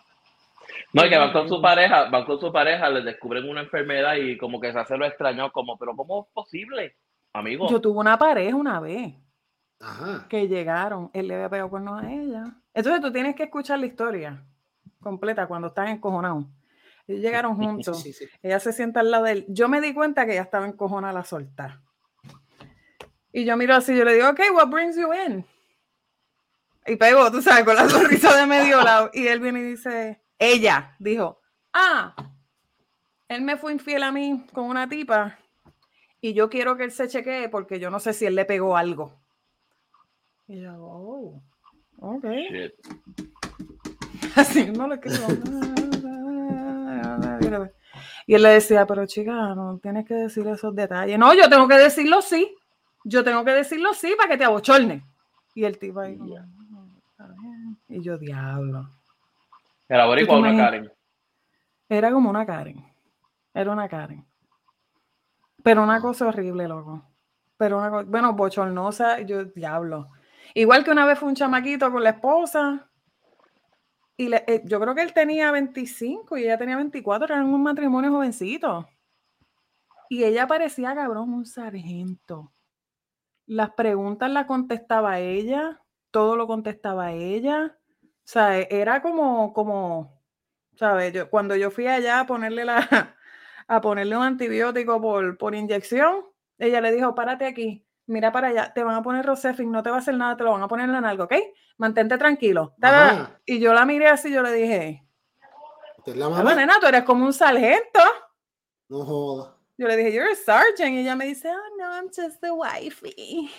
No, 0.94 1.06
y 1.06 1.10
que 1.10 1.18
van 1.18 1.32
con 1.32 1.48
su 1.48 1.62
pareja, 1.62 2.10
van 2.10 2.26
con 2.26 2.40
su 2.40 2.52
pareja, 2.52 2.90
les 2.90 3.06
descubren 3.06 3.50
una 3.50 3.62
enfermedad 3.62 4.16
y 4.16 4.38
como 4.38 4.60
que 4.60 4.72
se 4.72 4.80
hace 4.80 4.98
lo 4.98 5.06
extraño, 5.06 5.52
como, 5.52 5.78
pero 5.78 5.96
¿cómo 5.96 6.24
es 6.28 6.34
posible? 6.34 6.98
Amigo, 7.34 7.70
Yo 7.70 7.80
tuve 7.80 8.00
una 8.00 8.18
pareja 8.18 8.56
una 8.56 8.80
vez 8.80 9.14
Ajá. 9.80 10.28
que 10.30 10.48
llegaron, 10.48 11.10
él 11.14 11.28
le 11.28 11.36
había 11.36 11.50
pegado 11.50 11.70
cuernos 11.70 12.04
a 12.04 12.12
ella. 12.12 12.44
Entonces 12.74 13.02
tú 13.02 13.12
tienes 13.12 13.36
que 13.36 13.44
escuchar 13.44 13.80
la 13.80 13.86
historia 13.86 14.44
completa 15.02 15.48
cuando 15.48 15.70
estás 15.70 15.90
encojonado. 15.90 16.46
Ellos 17.08 17.22
llegaron 17.22 17.56
juntos. 17.58 18.02
sí, 18.04 18.14
sí. 18.14 18.26
Ella 18.44 18.60
se 18.60 18.74
sienta 18.74 19.00
al 19.00 19.12
lado 19.12 19.24
de 19.26 19.32
él. 19.32 19.46
Yo 19.48 19.70
me 19.70 19.82
di 19.82 19.94
cuenta 19.94 20.26
que 20.26 20.34
ella 20.34 20.42
estaba 20.44 20.68
encojonada 20.68 21.12
a 21.12 21.14
la 21.14 21.24
soltar. 21.24 21.80
Y 23.34 23.46
yo 23.46 23.56
miro 23.56 23.76
así, 23.76 23.96
yo 23.98 24.04
le 24.04 24.14
digo, 24.14 24.30
ok, 24.30 24.40
what 24.54 24.68
brings 24.68 24.98
you 24.98 25.10
in? 25.14 25.46
Y 26.86 26.96
pegó, 26.98 27.32
tú 27.32 27.42
sabes, 27.42 27.64
con 27.64 27.76
la 27.76 27.88
sonrisa 27.88 28.36
de 28.36 28.46
medio 28.46 28.82
lado. 28.82 29.10
Y 29.14 29.28
él 29.28 29.40
viene 29.40 29.60
y 29.60 29.64
dice, 29.64 30.21
ella 30.42 30.96
dijo, 30.98 31.40
ah, 31.72 32.16
él 33.28 33.44
me 33.44 33.58
fue 33.58 33.74
infiel 33.74 34.02
a 34.02 34.12
mí 34.12 34.44
con 34.54 34.66
una 34.66 34.90
tipa 34.90 35.38
y 36.20 36.34
yo 36.34 36.50
quiero 36.50 36.76
que 36.76 36.84
él 36.84 36.92
se 36.92 37.08
chequee 37.08 37.48
porque 37.48 37.80
yo 37.80 37.92
no 37.92 38.00
sé 38.00 38.12
si 38.12 38.26
él 38.26 38.34
le 38.36 38.46
pegó 38.46 38.76
algo. 38.76 39.14
Y 40.48 40.62
yo, 40.62 40.74
oh, 40.80 41.42
ok. 42.00 42.26
Shit. 42.26 42.74
Así 44.36 44.66
no 44.72 44.88
le 44.88 45.00
creo. 45.00 45.28
Y 48.26 48.34
él 48.34 48.42
le 48.42 48.50
decía, 48.50 48.88
pero 48.88 49.06
chica, 49.06 49.54
no 49.54 49.78
tienes 49.80 50.08
que 50.08 50.16
decir 50.16 50.48
esos 50.48 50.76
detalles. 50.76 51.20
No, 51.20 51.34
yo 51.36 51.50
tengo 51.50 51.68
que 51.68 51.78
decirlo 51.78 52.22
sí. 52.22 52.56
Yo 53.04 53.24
tengo 53.24 53.46
que 53.46 53.52
decirlo 53.52 53.94
sí 53.94 54.14
para 54.18 54.30
que 54.30 54.38
te 54.38 54.46
abochorne. 54.46 55.06
Y 55.54 55.66
el 55.66 55.78
tipo 55.78 56.00
ahí, 56.00 56.18
como, 56.18 56.36
"No, 56.36 56.88
está 57.10 57.28
bien". 57.28 57.78
y 57.90 58.02
yo, 58.02 58.18
diablo. 58.18 58.90
Era 59.92 60.06
boricua 60.06 60.36
o 60.38 60.40
una? 60.40 60.56
Karen. 60.56 60.92
Era 61.90 62.12
como 62.12 62.30
una 62.30 62.46
Karen. 62.46 62.82
Era 63.54 63.72
una 63.74 63.90
Karen. 63.90 64.26
Pero 65.62 65.84
una 65.84 66.00
cosa 66.00 66.28
horrible, 66.28 66.66
loco. 66.68 67.04
Pero 67.58 67.78
una 67.78 67.90
cosa, 67.90 68.06
bueno, 68.08 68.34
bochornosa, 68.34 69.20
yo, 69.20 69.44
diablo. 69.44 70.10
Igual 70.54 70.86
que 70.86 70.92
una 70.92 71.06
vez 71.06 71.20
fue 71.20 71.28
un 71.28 71.36
chamaquito 71.36 71.92
con 71.92 72.04
la 72.04 72.12
esposa. 72.12 72.90
Y 74.16 74.30
le- 74.30 74.46
eh, 74.48 74.62
yo 74.64 74.80
creo 74.80 74.96
que 74.96 75.02
él 75.02 75.14
tenía 75.14 75.52
25 75.52 76.38
y 76.38 76.44
ella 76.44 76.58
tenía 76.58 76.78
24, 76.78 77.26
eran 77.34 77.54
un 77.54 77.62
matrimonio 77.62 78.12
jovencito. 78.12 78.88
Y 80.10 80.24
ella 80.24 80.48
parecía, 80.48 80.96
cabrón, 80.96 81.34
un 81.34 81.46
sargento. 81.46 82.54
Las 83.46 83.72
preguntas 83.72 84.30
las 84.32 84.46
contestaba 84.46 85.20
ella, 85.20 85.82
todo 86.12 86.38
lo 86.38 86.48
contestaba 86.48 87.12
ella. 87.12 87.78
O 88.32 88.34
sea, 88.34 88.58
e- 88.62 88.68
era 88.72 89.02
como, 89.02 89.52
como, 89.52 90.24
¿sabes? 90.78 91.12
Yo, 91.12 91.30
cuando 91.30 91.54
yo 91.58 91.70
fui 91.70 91.86
allá 91.88 92.22
a 92.22 92.26
ponerle 92.26 92.64
la, 92.64 92.78
a 93.68 93.82
ponerle 93.82 94.16
un 94.16 94.24
antibiótico 94.24 95.02
por, 95.02 95.38
por 95.38 95.54
inyección, 95.54 96.24
ella 96.58 96.80
le 96.80 96.94
dijo, 96.94 97.14
párate 97.14 97.46
aquí, 97.46 97.86
mira 98.06 98.32
para 98.32 98.48
allá, 98.48 98.72
te 98.74 98.86
van 98.86 98.96
a 98.96 99.04
poner 99.04 99.26
Rosefin, 99.26 99.70
no 99.70 99.84
te 99.84 99.90
va 99.90 99.98
a 99.98 100.00
hacer 100.00 100.16
nada, 100.16 100.38
te 100.38 100.46
lo 100.46 100.54
van 100.54 100.64
a 100.64 100.70
poner 100.70 100.86
en 100.86 100.94
la 100.94 101.02
nalga, 101.02 101.26
¿ok? 101.26 101.34
Mantente 101.76 102.18
tranquilo. 102.18 102.74
Y 103.46 103.60
yo 103.60 103.74
la 103.74 103.86
miré 103.86 104.08
así, 104.08 104.32
yo 104.32 104.42
le 104.42 104.54
dije, 104.54 105.06
¿Usted 105.98 106.14
es 106.14 106.18
la 106.18 106.28
"Bueno, 106.28 106.44
mamá? 106.46 106.56
nena, 106.56 106.76
tú 106.80 106.88
eres 106.88 107.04
como 107.04 107.26
un 107.26 107.34
sargento. 107.34 108.00
No 108.88 109.04
joda. 109.04 109.58
Yo 109.78 109.88
le 109.90 109.98
dije, 109.98 110.14
you're 110.14 110.32
a 110.32 110.36
sergeant. 110.36 110.94
Y 110.96 111.00
ella 111.00 111.18
me 111.18 111.26
dice, 111.26 111.50
oh, 111.50 111.78
no, 111.78 111.92
I'm 111.98 112.08
just 112.08 112.40
the 112.40 112.52
wifey. 112.52 113.14
Y 113.18 113.50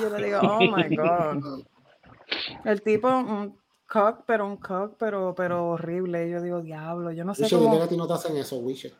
yo 0.00 0.08
le 0.08 0.24
digo, 0.24 0.38
oh 0.42 0.60
my 0.74 0.88
God. 0.96 1.66
El 2.64 2.80
tipo, 2.82 3.08
un 3.08 3.62
cock, 3.86 4.22
pero 4.26 4.46
un 4.46 4.56
cock, 4.56 4.96
pero, 4.98 5.34
pero 5.36 5.66
horrible. 5.68 6.28
Yo 6.30 6.40
digo, 6.42 6.60
diablo, 6.62 7.12
yo 7.12 7.24
no 7.24 7.34
sé 7.34 7.46
que 7.48 7.54
cómo. 7.56 7.82
a 7.82 7.88
ti 7.88 7.96
no 7.96 8.06
te 8.06 8.12
hacen 8.14 8.36
eso, 8.36 8.56
Wisher. 8.58 8.92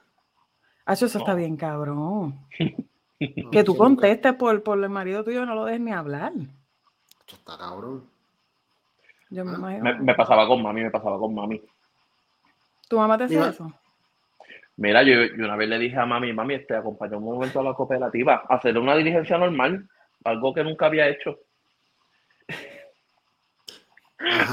Ah, 0.86 0.92
eso 0.92 1.06
está 1.06 1.34
bien, 1.34 1.56
cabrón. 1.56 1.96
No, 1.96 3.50
Que 3.50 3.64
tú 3.64 3.72
Wisher, 3.72 3.78
nunca- 3.78 3.78
contestes 3.78 4.34
por, 4.34 4.62
por 4.62 4.82
el 4.82 4.90
marido 4.90 5.24
tuyo, 5.24 5.44
no 5.46 5.54
lo 5.54 5.64
dejes 5.64 5.80
ni 5.80 5.92
hablar. 5.92 6.32
Esto 7.20 7.36
está 7.36 7.56
cabrón. 7.58 8.04
Yo 9.30 9.44
me 9.44 9.52
Ah, 9.52 9.56
imagino. 9.56 9.84
Me, 9.84 9.94
me 10.00 10.14
pasaba 10.14 10.46
con 10.46 10.62
mami, 10.62 10.82
me 10.82 10.90
pasaba 10.90 11.18
con 11.18 11.34
mami. 11.34 11.60
¿Tu 12.88 12.96
mamá 12.98 13.16
te 13.16 13.26
ma- 13.36 13.48
eso? 13.48 13.72
Mira, 14.76 15.02
yo, 15.04 15.14
yo 15.36 15.44
una 15.44 15.56
vez 15.56 15.68
le 15.68 15.78
dije 15.78 15.96
a 15.96 16.04
mami, 16.04 16.32
mami, 16.32 16.54
este, 16.54 16.76
acompañó 16.76 17.18
un 17.18 17.24
momento 17.24 17.60
a 17.60 17.62
la 17.62 17.74
cooperativa, 17.74 18.42
a 18.48 18.56
hacer 18.56 18.76
una 18.76 18.94
diligencia 18.96 19.38
normal, 19.38 19.88
algo 20.24 20.52
que 20.52 20.64
nunca 20.64 20.86
había 20.86 21.08
hecho. 21.08 21.38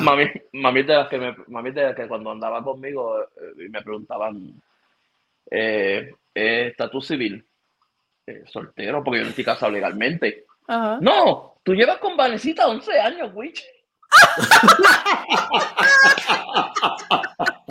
Mami, 0.01 0.25
mami 0.53 0.83
de 0.83 0.95
las 0.95 1.07
que, 1.07 1.17
me, 1.17 1.35
mami 1.47 1.71
de 1.71 1.83
las 1.83 1.95
que 1.95 2.07
cuando 2.07 2.31
andaba 2.31 2.63
conmigo 2.63 3.21
eh, 3.21 3.65
y 3.65 3.69
me 3.69 3.81
preguntaban, 3.81 4.61
eh, 5.49 6.11
eh, 6.33 6.67
¿estatus 6.67 7.07
civil? 7.07 7.45
Eh, 8.25 8.43
soltero, 8.45 9.03
porque 9.03 9.19
yo 9.19 9.25
no 9.25 9.29
estoy 9.29 9.43
casado 9.43 9.71
legalmente. 9.71 10.45
Ajá. 10.67 10.99
No, 11.01 11.57
tú 11.63 11.73
llevas 11.73 11.99
con 11.99 12.15
Vanesita 12.15 12.67
11 12.67 12.99
años, 12.99 13.31
Witch. 13.33 13.65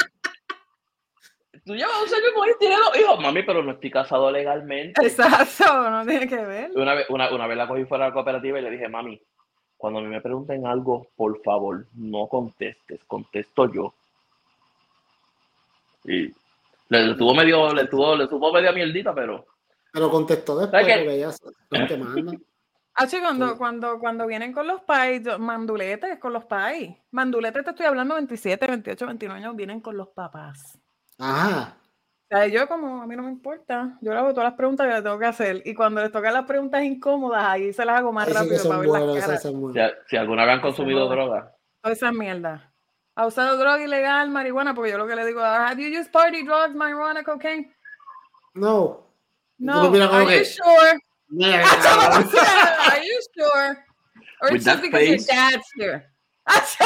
Tú 1.62 1.76
llevas 1.76 1.95
11 2.03 2.16
años 2.16 2.30
con 2.34 2.49
él, 2.49 2.55
tienes 2.59 2.78
dos 2.78 2.99
hijos. 2.99 3.20
Mami, 3.20 3.43
pero 3.45 3.62
no 3.62 3.72
estoy 3.72 3.91
casado 3.91 4.30
legalmente. 4.30 5.07
Exacto, 5.07 5.91
no 5.91 6.05
tiene 6.05 6.26
que 6.26 6.45
ver. 6.45 6.70
Una 6.74 6.95
vez, 6.95 7.07
una, 7.11 7.32
una 7.32 7.47
vez 7.47 7.57
la 7.57 7.68
cogí 7.68 7.84
fuera 7.84 8.07
de 8.07 8.11
la 8.11 8.14
cooperativa 8.14 8.59
y 8.59 8.62
le 8.62 8.70
dije, 8.70 8.88
mami, 8.88 9.22
cuando 9.80 9.98
a 10.00 10.02
mí 10.02 10.08
me 10.08 10.20
pregunten 10.20 10.66
algo, 10.66 11.06
por 11.16 11.42
favor, 11.42 11.86
no 11.94 12.26
contestes, 12.28 13.00
contesto 13.06 13.72
yo. 13.72 13.94
Y 16.04 16.28
le, 16.90 17.06
le 17.06 17.14
tuvo 17.14 17.34
medio, 17.34 17.72
le 17.72 17.86
tuvo, 17.86 18.14
le 18.14 18.28
tuvo 18.28 18.52
media 18.52 18.72
mierdita, 18.72 19.14
pero 19.14 19.46
Pero 19.90 20.10
contestó 20.10 20.58
después 20.58 20.82
porque 20.82 21.14
ella 21.14 21.30
no 21.70 21.86
te 21.86 21.96
mandan. 21.96 22.42
Ah, 22.94 23.06
sí, 23.06 23.18
cuando, 23.20 23.48
Sí. 23.52 23.54
cuando, 23.56 23.98
cuando 23.98 24.26
vienen 24.26 24.52
con 24.52 24.66
los 24.66 24.82
pais, 24.82 25.22
manduletes 25.38 26.18
con 26.18 26.34
los 26.34 26.44
pais. 26.44 26.94
Manduletes 27.12 27.64
te 27.64 27.70
estoy 27.70 27.86
hablando 27.86 28.14
27, 28.16 28.66
28, 28.66 29.06
29 29.06 29.40
años, 29.40 29.56
vienen 29.56 29.80
con 29.80 29.96
los 29.96 30.08
papás. 30.08 30.78
Ajá. 31.18 31.76
O 32.32 32.36
sea, 32.36 32.46
yo 32.46 32.68
como, 32.68 33.02
a 33.02 33.06
mí 33.08 33.16
no 33.16 33.24
me 33.24 33.30
importa, 33.30 33.98
yo 34.00 34.12
le 34.12 34.18
hago 34.18 34.30
todas 34.30 34.50
las 34.50 34.54
preguntas 34.56 34.86
que 34.86 34.94
le 34.94 35.02
tengo 35.02 35.18
que 35.18 35.26
hacer. 35.26 35.62
Y 35.64 35.74
cuando 35.74 36.00
les 36.00 36.12
tocan 36.12 36.32
las 36.32 36.44
preguntas 36.44 36.80
incómodas, 36.84 37.44
ahí 37.44 37.72
se 37.72 37.84
las 37.84 37.98
hago 37.98 38.12
más 38.12 38.32
rápido 38.32 38.56
se 38.56 38.68
para 38.68 38.80
ver 38.80 38.88
muere, 38.88 39.06
las 39.06 39.24
caras. 39.26 39.42
se 39.42 39.48
si, 39.50 39.56
si 40.06 40.16
alguna 40.16 40.44
vez 40.44 40.54
han 40.54 40.60
consumido 40.60 41.08
droga, 41.08 41.52
Toda 41.82 41.92
esa 41.92 42.12
mierda. 42.12 42.72
¿Ha 43.16 43.26
usado 43.26 43.56
droga 43.56 43.82
ilegal, 43.82 44.30
marihuana? 44.30 44.74
Porque 44.74 44.92
yo 44.92 44.98
lo 44.98 45.08
que 45.08 45.16
le 45.16 45.26
digo, 45.26 45.40
have 45.40 45.82
you 45.82 45.88
used 45.88 46.12
party 46.12 46.44
drugs, 46.44 46.74
marijuana, 46.74 47.24
cocaine? 47.24 47.74
No. 48.54 49.06
No. 49.58 49.90
Are 49.92 50.38
you 50.38 50.44
sure? 50.44 51.00
Mira, 51.30 51.64
Are 51.64 53.04
you 53.04 53.18
sure? 53.36 53.84
Or 54.40 54.52
With 54.52 54.56
it's 54.56 54.64
just 54.64 54.82
because 54.82 55.02
your 55.02 55.18
face. 55.18 55.26
dad's 55.26 55.66
here? 55.76 56.12
Así 56.46 56.78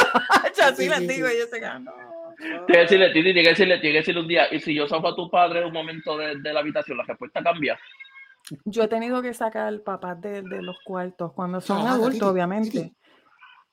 Sí, 0.75 0.89
les 0.89 1.07
digo, 1.07 1.27
yo 1.27 1.45
sé 1.47 1.59
que 1.59 1.79
no. 1.79 1.93
Tiene 2.37 2.65
que 2.67 2.77
decirle, 2.79 3.07
Titi, 3.07 3.23
tiene 3.23 3.43
que 3.43 3.49
decirle, 3.49 3.79
tiene 3.79 3.93
que 3.93 3.99
decirle 3.99 4.21
un 4.21 4.27
día, 4.27 4.53
y 4.53 4.59
si 4.59 4.73
yo 4.73 4.87
saco 4.87 5.07
a 5.09 5.15
tu 5.15 5.29
padre 5.29 5.59
en 5.59 5.65
un 5.65 5.73
momento 5.73 6.17
de, 6.17 6.35
de 6.39 6.53
la 6.53 6.59
habitación, 6.59 6.97
la 6.97 7.03
respuesta 7.03 7.41
cambia. 7.43 7.79
Yo 8.65 8.83
he 8.83 8.87
tenido 8.87 9.21
que 9.21 9.33
sacar 9.33 9.81
papás 9.83 10.21
de, 10.21 10.41
de 10.43 10.61
los 10.61 10.77
cuartos 10.83 11.33
cuando 11.33 11.59
son 11.61 11.87
adultos, 11.87 12.13
Titi, 12.13 12.25
obviamente. 12.25 12.69
Titi. 12.69 12.95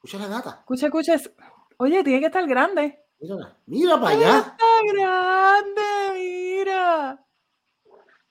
Escucha 0.02 0.18
la 0.18 0.28
data. 0.28 0.50
Escucha, 0.60 0.86
escucha. 0.86 1.14
es- 1.14 1.32
Oye, 1.78 2.02
tiene 2.04 2.20
que 2.20 2.26
estar 2.26 2.46
grande. 2.46 2.98
Mira, 3.20 3.56
mira 3.66 4.00
para 4.00 4.16
allá. 4.16 4.38
Está 4.38 4.64
grande, 4.94 5.82
mira. 6.14 7.18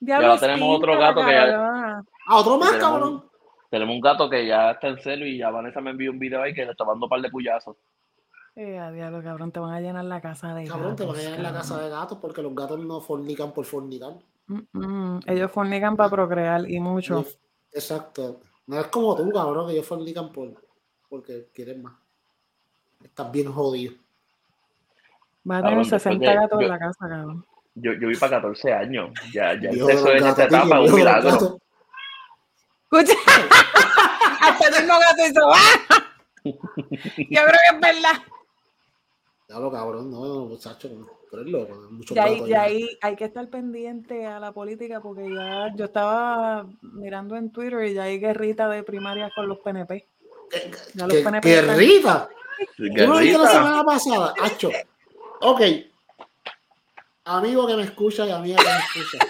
Diablo, 0.00 0.26
ahora 0.28 0.40
tenemos 0.40 0.76
otro 0.78 0.98
gato 0.98 1.24
que 1.24 1.32
ya- 1.32 1.46
cabrona. 1.46 2.02
A 2.26 2.36
otro 2.36 2.58
más, 2.58 2.70
Tenemos- 2.72 2.90
cabrón. 2.92 3.24
Tenemos 3.70 3.94
un 3.94 4.00
gato 4.02 4.28
que 4.28 4.46
ya 4.46 4.72
está 4.72 4.88
en 4.88 4.98
celo 4.98 5.24
y 5.26 5.38
ya 5.38 5.50
Vanessa 5.50 5.80
me 5.80 5.90
envió 5.92 6.10
un 6.10 6.18
video 6.18 6.42
ahí 6.42 6.52
que 6.52 6.64
le 6.64 6.72
está 6.72 6.84
dando 6.84 7.06
un 7.06 7.08
par 7.10 7.20
de 7.22 7.30
cuyazos. 7.30 7.76
Eh, 8.54 8.78
a 8.78 8.90
diablo, 8.92 9.22
cabrón, 9.22 9.50
te 9.50 9.60
van 9.60 9.72
a 9.72 9.80
llenar 9.80 10.04
la 10.04 10.20
casa 10.20 10.54
de 10.54 10.66
Cabrón, 10.66 10.94
te 10.94 11.04
van 11.06 11.14
a 11.14 11.18
gatos, 11.18 11.24
llenar 11.30 11.52
la 11.52 11.58
casa 11.58 11.78
de 11.80 11.88
gatos 11.88 12.18
porque 12.20 12.42
los 12.42 12.54
gatos 12.54 12.78
no 12.80 13.00
fornican 13.00 13.52
por 13.52 13.64
fornicar. 13.64 14.12
Mm, 14.46 14.60
mm, 14.72 15.20
Ellos 15.26 15.50
fornican 15.50 15.96
para 15.96 16.10
procrear 16.10 16.68
y 16.70 16.78
mucho. 16.78 17.24
Exacto. 17.72 18.40
No 18.66 18.78
es 18.78 18.86
como 18.88 19.16
tú, 19.16 19.30
cabrón, 19.30 19.66
que 19.68 19.72
ellos 19.74 19.86
fornican 19.86 20.30
por, 20.32 20.52
porque 21.08 21.48
quieren 21.54 21.82
más. 21.82 21.94
Estás 23.02 23.32
bien 23.32 23.50
jodido. 23.50 23.94
Va 25.50 25.56
a 25.56 25.62
tener 25.62 25.62
Cabrón, 25.62 25.82
después 25.84 26.02
60 26.02 26.30
de- 26.30 26.36
gatos 26.36 26.60
en 26.60 26.66
yo- 26.66 26.68
la 26.72 26.78
casa, 26.78 27.08
cabrón. 27.08 27.46
Yo, 27.74 27.92
yo 27.94 28.08
vi 28.08 28.16
para 28.16 28.36
14 28.36 28.72
años. 28.74 29.10
Ya, 29.32 29.54
ya 29.58 29.70
sexo 29.72 29.86
los 29.86 30.06
en 30.10 30.16
esta 30.26 30.46
gatos, 30.46 30.58
etapa 30.58 30.84
es 30.84 30.90
un 30.90 30.96
milagro. 30.98 31.30
gatos. 31.30 31.56
Escucha. 32.82 33.14
Hasta 34.42 34.68
el 34.68 34.74
mismo 34.84 34.98
gato 35.00 35.26
hizo. 35.26 35.40
¡Ah! 35.54 36.04
Yo 36.44 36.52
creo 37.40 37.44
que 37.46 37.74
es 37.76 37.80
verdad. 37.80 38.22
Diablo, 39.52 39.70
cabrón, 39.70 40.10
no, 40.10 40.46
muchacho, 40.46 40.88
no. 40.88 41.06
Tú 41.30 41.36
eres 41.36 41.52
loco, 41.52 41.74
hay 41.74 41.92
muchos 41.92 42.16
Y 42.16 42.20
ahí, 42.20 42.54
ahí 42.54 42.98
hay 43.02 43.16
que 43.16 43.26
estar 43.26 43.46
pendiente 43.50 44.24
a 44.24 44.40
la 44.40 44.52
política 44.52 45.02
porque 45.02 45.28
ya 45.30 45.70
yo 45.76 45.84
estaba 45.84 46.66
mirando 46.80 47.36
en 47.36 47.52
Twitter 47.52 47.84
y 47.84 47.92
ya 47.92 48.04
hay 48.04 48.18
guerrita 48.18 48.66
de 48.70 48.82
primaria 48.82 49.30
con 49.34 49.46
los 49.46 49.58
PNP. 49.58 50.08
¿Qué, 50.50 50.70
Ya 50.94 51.06
los 51.06 51.16
qué- 51.16 51.22
PNP 51.22 51.48
no 53.06 53.18
viste 53.18 53.38
la 53.38 53.46
semana 53.46 53.84
pasada? 53.84 54.32
Hacho. 54.40 54.70
Ok. 55.42 55.60
Amigo 57.24 57.66
que 57.66 57.76
me 57.76 57.82
escucha 57.82 58.26
y 58.26 58.30
amiga 58.30 58.56
que 58.56 58.98
me 58.98 59.02
escucha. 59.04 59.26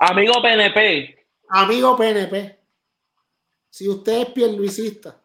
Amigo 0.00 0.32
PNP. 0.40 1.26
Amigo 1.50 1.94
PNP. 1.94 2.58
Si 3.68 3.86
usted 3.86 4.20
es 4.22 4.26
pierluisista, 4.30 5.20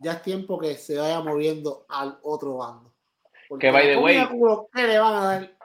ya 0.00 0.14
es 0.14 0.22
tiempo 0.22 0.58
que 0.58 0.74
se 0.74 0.98
vaya 0.98 1.20
moviendo 1.20 1.86
al 1.88 2.18
otro 2.22 2.56
bando. 2.56 2.91
Porque 3.52 3.66
Que, 3.66 3.70
by 3.70 3.86
the 3.86 3.96
way- 3.98 4.26
que 4.72 4.86
le 4.86 4.98
van 4.98 5.12
a 5.14 5.20
dar 5.26 5.56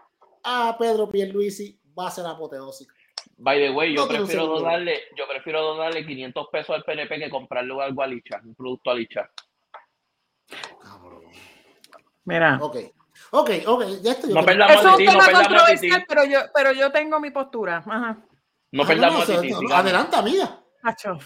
a 0.43 0.75
Pedro 0.77 1.07
Pierluisi 1.07 1.79
va 1.97 2.07
a 2.09 2.11
ser 2.11 2.25
apoteósica. 2.25 2.93
By 3.37 3.59
the 3.59 3.69
way, 3.69 3.95
yo 3.95 4.01
No 4.01 4.07
prefiero 4.09 4.45
donarle, 4.45 5.03
yo 5.15 5.25
prefiero 5.25 5.61
donarle 5.61 6.05
500 6.05 6.47
pesos 6.51 6.75
al 6.75 6.83
PNP 6.83 7.17
que 7.17 7.29
comprarle 7.29 7.81
algo 7.81 8.01
a 8.01 8.07
Licha, 8.07 8.41
un 8.43 8.55
producto 8.55 8.91
a 8.91 8.95
Licha. 8.95 9.31
Mira. 12.25 12.59
Ok. 12.61 12.75
Ok, 13.31 13.49
ok, 13.67 13.83
ya 14.01 14.11
esto 14.11 14.27
yo 14.27 14.35
No 14.35 14.43
perdamos 14.45 14.75
Eso 14.75 14.89
es 14.89 14.97
un 14.99 15.05
no 15.05 15.11
tema 15.11 15.25
a 15.25 15.31
controversial, 15.31 16.05
pero 16.09 16.25
yo, 16.25 16.39
pero 16.53 16.71
yo 16.73 16.91
tengo 16.91 17.21
mi 17.21 17.31
postura. 17.31 17.77
Ajá. 17.77 18.17
No 18.73 18.83
Ah, 18.83 18.87
perdamos 18.87 19.29
no, 19.29 19.33
a 19.33 19.35
no, 19.37 19.41
Titi, 19.41 19.53
no, 19.53 19.59
sigamos. 19.59 19.79
Adelante, 19.85 20.15
amiga. 20.17 20.59
Acho. 20.83 21.17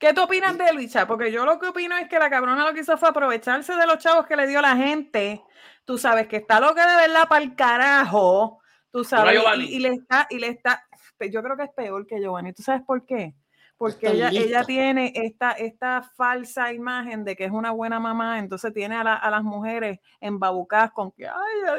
¿Qué 0.00 0.14
tú 0.14 0.22
opinas 0.22 0.56
de 0.56 0.72
Luisa? 0.72 1.06
Porque 1.06 1.30
yo 1.30 1.44
lo 1.44 1.58
que 1.58 1.66
opino 1.68 1.94
es 1.98 2.08
que 2.08 2.18
la 2.18 2.30
cabrona 2.30 2.66
lo 2.66 2.72
que 2.72 2.80
hizo 2.80 2.96
fue 2.96 3.10
aprovecharse 3.10 3.76
de 3.76 3.86
los 3.86 3.98
chavos 3.98 4.26
que 4.26 4.34
le 4.34 4.46
dio 4.46 4.62
la 4.62 4.74
gente. 4.74 5.44
Tú 5.84 5.98
sabes 5.98 6.26
que 6.26 6.38
está 6.38 6.58
loca 6.58 6.86
de 6.90 7.06
verdad 7.06 7.28
para 7.28 7.44
el 7.44 7.54
carajo. 7.54 8.60
Tú 8.90 9.04
sabes. 9.04 9.38
Y 9.58 9.78
le 9.78 9.90
está, 9.90 10.26
y 10.30 10.38
le 10.38 10.48
está. 10.48 10.86
Yo 11.30 11.42
creo 11.42 11.54
que 11.54 11.64
es 11.64 11.70
peor 11.76 12.06
que 12.06 12.18
Giovanni. 12.18 12.54
¿Tú 12.54 12.62
sabes 12.62 12.82
por 12.82 13.04
qué? 13.04 13.34
Porque 13.80 14.08
ella, 14.10 14.28
ella 14.42 14.64
tiene 14.64 15.10
esta, 15.14 15.52
esta 15.52 16.02
falsa 16.02 16.70
imagen 16.70 17.24
de 17.24 17.34
que 17.34 17.46
es 17.46 17.50
una 17.50 17.70
buena 17.70 17.98
mamá, 17.98 18.38
entonces 18.38 18.74
tiene 18.74 18.94
a, 18.94 19.02
la- 19.02 19.16
a 19.16 19.30
las 19.30 19.42
mujeres 19.42 20.00
embabucadas 20.20 20.90
con 20.90 21.10
que, 21.12 21.26
ay, 21.26 21.34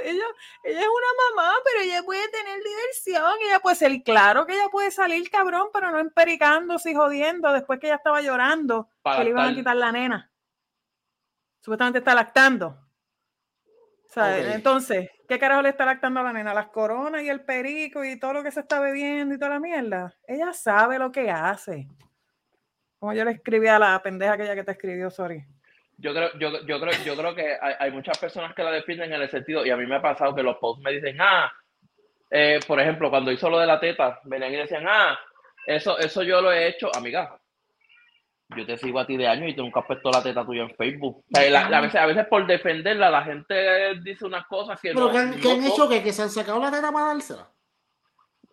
ella, 0.06 0.26
ella 0.64 0.80
es 0.82 0.88
una 0.88 1.36
mamá, 1.36 1.54
pero 1.64 1.84
ella 1.84 2.02
puede 2.02 2.28
tener 2.30 2.58
diversión, 2.64 3.32
ella 3.47 3.60
puede 3.60 3.76
ser, 3.76 4.02
claro 4.02 4.47
que 4.47 4.54
ella 4.54 4.68
puede 4.72 4.89
salir 4.89 5.30
cabrón, 5.30 5.68
pero 5.72 5.91
no 5.91 5.99
empericándose 5.99 6.89
y 6.89 6.95
jodiendo 6.95 7.54
después 7.54 7.80
que 7.80 7.86
ella 7.86 7.97
estaba 7.97 8.20
llorando 8.24 8.89
Para 9.04 9.18
que 9.18 9.24
le 9.26 9.30
iban 9.30 9.49
a 9.49 9.56
quitar 9.56 9.76
la 9.76 9.91
nena. 9.91 10.32
Supuestamente 11.60 11.99
está 11.99 12.16
lactando. 12.16 12.80
Entonces, 14.56 15.08
¿qué 15.32 15.39
carajo 15.39 15.61
le 15.61 15.69
está 15.69 15.86
lactando 15.86 16.19
a 16.19 16.23
la 16.23 16.34
nena? 16.34 16.53
Las 16.53 16.67
coronas 16.67 17.23
y 17.23 17.29
el 17.29 17.39
perico 17.39 18.03
y 18.03 18.19
todo 18.19 18.34
lo 18.34 18.43
que 18.43 18.51
se 18.51 18.59
está 18.59 18.82
bebiendo 18.82 19.34
y 19.34 19.38
toda 19.38 19.51
la 19.51 19.59
mierda. 19.61 20.13
Ella 20.27 20.51
sabe 20.51 20.99
lo 20.99 21.09
que 21.09 21.32
hace. 21.32 21.88
Como 22.99 23.13
yo 23.13 23.23
le 23.23 23.32
escribí 23.32 23.65
a 23.69 23.79
la 23.79 24.03
pendeja 24.03 24.34
aquella 24.34 24.55
que 24.55 24.65
te 24.65 24.71
escribió, 24.73 25.09
sorry. 25.09 25.41
Yo 25.97 26.13
creo, 26.13 26.38
yo, 26.38 26.65
yo 26.65 26.82
creo, 26.82 27.03
yo 27.05 27.15
creo 27.15 27.34
que 27.34 27.57
hay, 27.61 27.91
muchas 27.91 28.17
personas 28.17 28.53
que 28.53 28.61
la 28.61 28.71
defienden 28.71 29.13
en 29.13 29.21
el 29.21 29.29
sentido, 29.29 29.65
y 29.65 29.69
a 29.69 29.77
mí 29.77 29.86
me 29.86 29.95
ha 29.95 30.01
pasado 30.01 30.36
que 30.36 30.43
los 30.43 30.57
posts 30.57 30.84
me 30.84 30.91
dicen, 30.91 31.15
ah, 31.21 31.49
eh, 32.29 32.59
por 32.67 32.82
ejemplo, 32.82 33.09
cuando 33.09 33.32
hizo 33.32 33.49
lo 33.49 33.57
de 33.57 33.67
la 33.67 33.79
teta, 33.79 34.19
venían 34.25 34.51
y 34.51 34.57
decían, 34.57 34.84
ah, 34.86 35.17
eso, 35.65 35.97
eso 35.97 36.23
yo 36.23 36.41
lo 36.41 36.51
he 36.51 36.67
hecho, 36.67 36.93
amiga. 36.93 37.39
Yo 38.56 38.66
te 38.66 38.78
sigo 38.78 38.99
a 38.99 39.08
ti 39.08 39.16
de 39.18 39.28
años 39.28 39.49
y 39.49 39.56
tú 39.56 39.62
nunca 39.64 39.80
has 39.80 39.86
puesto 39.86 40.12
la 40.12 40.22
teta 40.22 40.45
tuya 40.45 40.64
en 40.64 40.76
Facebook. 40.76 41.18
O 41.20 41.24
sea, 41.32 41.49
la- 41.49 41.70
la- 41.70 41.78
a, 41.78 41.82
veces, 41.82 42.02
a 42.02 42.06
veces 42.06 42.26
por 42.28 42.45
defenderla, 42.45 43.10
la 43.10 43.24
gente 43.24 43.95
dice 44.04 44.26
unas 44.26 44.45
cosas 44.47 44.80
que 44.82 44.89
Pero 44.93 45.06
no. 45.06 45.12
¿qué 45.12 45.18
han, 45.18 45.39
qué 45.39 45.52
han 45.52 45.62
no- 45.62 45.68
hecho? 45.68 45.88
¿Que, 45.89 46.04
que 46.04 46.12
se 46.12 46.22
han 46.24 46.30
sacado 46.30 46.60
la 46.60 46.70
teta 46.72 46.91
para 46.91 47.08
dársela? 47.08 47.47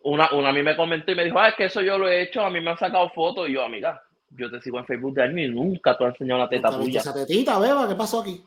Una, 0.04 0.28
una 0.32 0.50
a 0.50 0.52
mí 0.52 0.62
me 0.62 0.76
comentó 0.76 1.10
y 1.10 1.14
me 1.16 1.24
dijo, 1.24 1.38
ah, 1.38 1.48
es 1.48 1.54
que 1.56 1.64
eso 1.64 1.80
yo 1.82 1.98
lo 1.98 2.08
he 2.08 2.22
hecho, 2.22 2.40
a 2.42 2.50
mí 2.50 2.60
me 2.60 2.70
han 2.70 2.78
sacado 2.78 3.10
fotos, 3.10 3.48
y 3.48 3.54
yo, 3.54 3.64
amiga, 3.64 4.00
yo 4.30 4.48
te 4.50 4.60
sigo 4.60 4.78
en 4.78 4.86
Facebook 4.86 5.14
de 5.14 5.22
años 5.24 5.38
y 5.40 5.48
nunca 5.48 5.98
te 5.98 6.04
he 6.04 6.06
enseñado 6.06 6.40
la 6.40 6.48
teta 6.48 6.68
¿Nunca 6.70 6.84
viste 6.84 6.90
tuya. 6.90 7.00
esa 7.00 7.14
tetita, 7.26 7.58
beba? 7.58 7.88
¿Qué 7.88 7.94
pasó 7.96 8.20
aquí? 8.20 8.42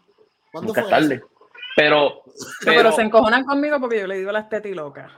¿Cuándo 0.51 0.69
Nunca 0.69 0.81
fue 0.83 0.89
es 0.91 0.97
tarde. 0.97 1.15
eso? 1.15 1.27
Pero, 1.75 1.99
No, 1.99 2.21
pero, 2.65 2.77
pero, 2.77 2.91
se 2.93 3.01
encojonan 3.01 3.43
conmigo 3.45 3.79
porque 3.79 3.99
yo 3.99 4.07
le 4.07 4.17
digo 4.17 4.31
las 4.31 4.47
tetas 4.49 4.71
y 4.71 4.75
locas. 4.75 5.11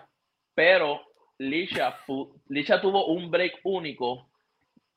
pero 0.56 1.02
Lisha, 1.40 1.98
Lisha 2.50 2.80
tuvo 2.82 3.08
un 3.08 3.30
break 3.30 3.60
único, 3.64 4.28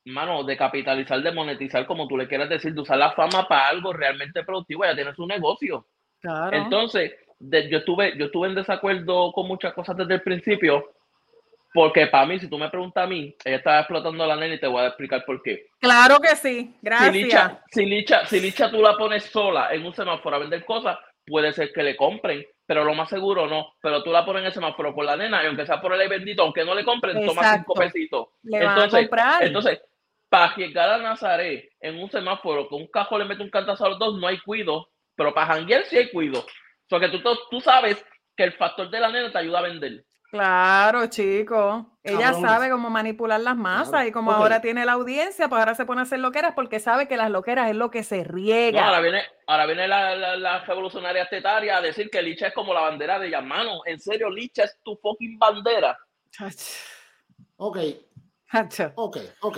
mano, 0.07 0.43
de 0.43 0.57
capitalizar, 0.57 1.21
de 1.21 1.31
monetizar, 1.31 1.85
como 1.85 2.07
tú 2.07 2.17
le 2.17 2.27
quieras 2.27 2.49
decir, 2.49 2.73
de 2.73 2.81
usar 2.81 2.97
la 2.97 3.11
fama 3.11 3.47
para 3.47 3.67
algo 3.67 3.93
realmente 3.93 4.43
productivo. 4.43 4.83
Ella 4.85 4.95
tiene 4.95 5.13
su 5.15 5.25
negocio. 5.27 5.87
Claro. 6.19 6.55
Entonces, 6.57 7.13
de- 7.39 7.69
yo, 7.69 7.79
estuve, 7.79 8.17
yo 8.17 8.25
estuve 8.25 8.47
en 8.47 8.55
desacuerdo 8.55 9.31
con 9.31 9.47
muchas 9.47 9.73
cosas 9.73 9.95
desde 9.97 10.15
el 10.15 10.21
principio, 10.21 10.91
porque 11.73 12.07
para 12.07 12.25
mí, 12.25 12.39
si 12.39 12.49
tú 12.49 12.57
me 12.57 12.69
preguntas 12.69 13.03
a 13.03 13.07
mí, 13.07 13.35
ella 13.45 13.57
estaba 13.57 13.79
explotando 13.79 14.23
a 14.23 14.27
la 14.27 14.35
nena 14.35 14.55
y 14.55 14.59
te 14.59 14.67
voy 14.67 14.81
a 14.81 14.87
explicar 14.87 15.23
por 15.25 15.41
qué. 15.43 15.67
claro 15.79 16.19
que 16.19 16.35
sí. 16.35 16.59
Si 16.73 16.77
Gracias. 16.81 17.13
Licha, 17.13 17.61
si, 17.69 17.85
Licha, 17.85 18.25
si 18.25 18.39
Licha 18.39 18.71
tú 18.71 18.81
la 18.81 18.97
pones 18.97 19.25
sola 19.25 19.69
en 19.71 19.85
un 19.85 19.93
semáforo 19.93 20.35
a 20.37 20.39
vender 20.39 20.65
cosas, 20.65 20.97
puede 21.25 21.53
ser 21.53 21.71
que 21.73 21.83
le 21.83 21.95
compren, 21.95 22.43
pero 22.65 22.83
lo 22.83 22.95
más 22.95 23.09
seguro 23.09 23.45
no. 23.47 23.73
Pero 23.81 24.01
tú 24.01 24.11
la 24.11 24.25
pones 24.25 24.39
en 24.41 24.45
el 24.47 24.53
semáforo 24.53 24.95
por 24.95 25.05
la 25.05 25.17
nena 25.17 25.43
y 25.43 25.47
aunque 25.47 25.65
sea 25.67 25.79
por 25.79 25.93
el 25.93 26.09
bendito, 26.09 26.41
aunque 26.41 26.65
no 26.65 26.73
le 26.73 26.83
compren, 26.85 27.23
toma 27.25 27.53
cinco 27.57 27.73
pesitos. 27.75 28.29
Le 28.43 28.59
van 28.59 28.67
a 28.69 28.73
Entonces, 28.85 28.99
comprar. 29.01 29.43
entonces, 29.43 29.81
para 30.29 30.55
llegar 30.55 30.89
a 30.89 30.97
Nazaret 30.97 31.69
en 31.79 31.97
un 31.99 32.09
semáforo 32.11 32.67
que 32.67 32.75
un 32.75 32.87
cajo 32.87 33.17
le 33.17 33.25
mete 33.25 33.43
un 33.43 33.49
cantazo 33.49 33.85
a 33.85 33.89
los 33.89 33.99
dos, 33.99 34.19
no 34.19 34.27
hay 34.27 34.39
cuido, 34.39 34.89
pero 35.15 35.33
para 35.33 35.47
janguear 35.53 35.83
sí 35.85 35.97
hay 35.97 36.11
cuido. 36.11 36.39
O 36.41 36.89
sea, 36.89 36.99
que 36.99 37.09
tú, 37.09 37.21
tú 37.49 37.61
sabes 37.61 38.03
que 38.35 38.43
el 38.43 38.53
factor 38.53 38.89
de 38.89 38.99
la 38.99 39.09
nena 39.09 39.31
te 39.31 39.37
ayuda 39.37 39.59
a 39.59 39.63
vender. 39.63 40.03
Claro, 40.29 41.07
chico. 41.07 41.97
Ella 42.03 42.33
sabe 42.33 42.69
cómo 42.69 42.89
manipular 42.89 43.39
las 43.39 43.55
masas 43.55 43.89
Claro. 43.91 44.07
y 44.07 44.11
como 44.11 44.31
ahora 44.33 44.59
tiene 44.61 44.83
la 44.85 44.91
audiencia, 44.93 45.47
pues 45.47 45.59
ahora 45.59 45.73
se 45.73 45.85
pone 45.85 46.01
a 46.01 46.03
hacer 46.03 46.19
loqueras 46.19 46.53
porque 46.53 46.81
sabe 46.81 47.07
que 47.07 47.15
las 47.15 47.31
loqueras 47.31 47.69
es 47.69 47.77
lo 47.77 47.89
que 47.91 48.03
se 48.03 48.17
No, 48.19 48.23
riega. 48.25 48.85
ahora 48.85 48.99
viene, 48.99 49.23
ahora 49.47 49.65
viene 49.65 49.87
la, 49.87 50.15
la, 50.17 50.35
la 50.35 50.59
revolucionaria 50.65 51.27
tetaria 51.29 51.77
a 51.77 51.81
decir 51.81 52.09
que 52.09 52.21
Licha 52.21 52.47
es 52.47 52.53
como 52.53 52.73
la 52.73 52.81
bandera 52.81 53.19
de 53.19 53.27
ella. 53.27 53.39
Mano, 53.41 53.79
en 53.85 53.99
serio, 54.01 54.29
Licha 54.29 54.65
es 54.65 54.77
tu 54.83 54.97
fucking 54.97 55.39
bandera. 55.39 55.97
Ok, 57.57 57.77
chacho. 58.51 58.91
ok, 58.95 59.17
ok, 59.41 59.57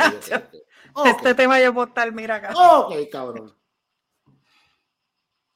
Este 1.05 1.35
tema 1.35 1.59
yo 1.59 1.73
puedo 1.73 1.87
estar, 1.87 2.11
mira 2.11 2.35
acá. 2.35 2.53
ok, 2.55 2.93
cabrón. 3.11 3.55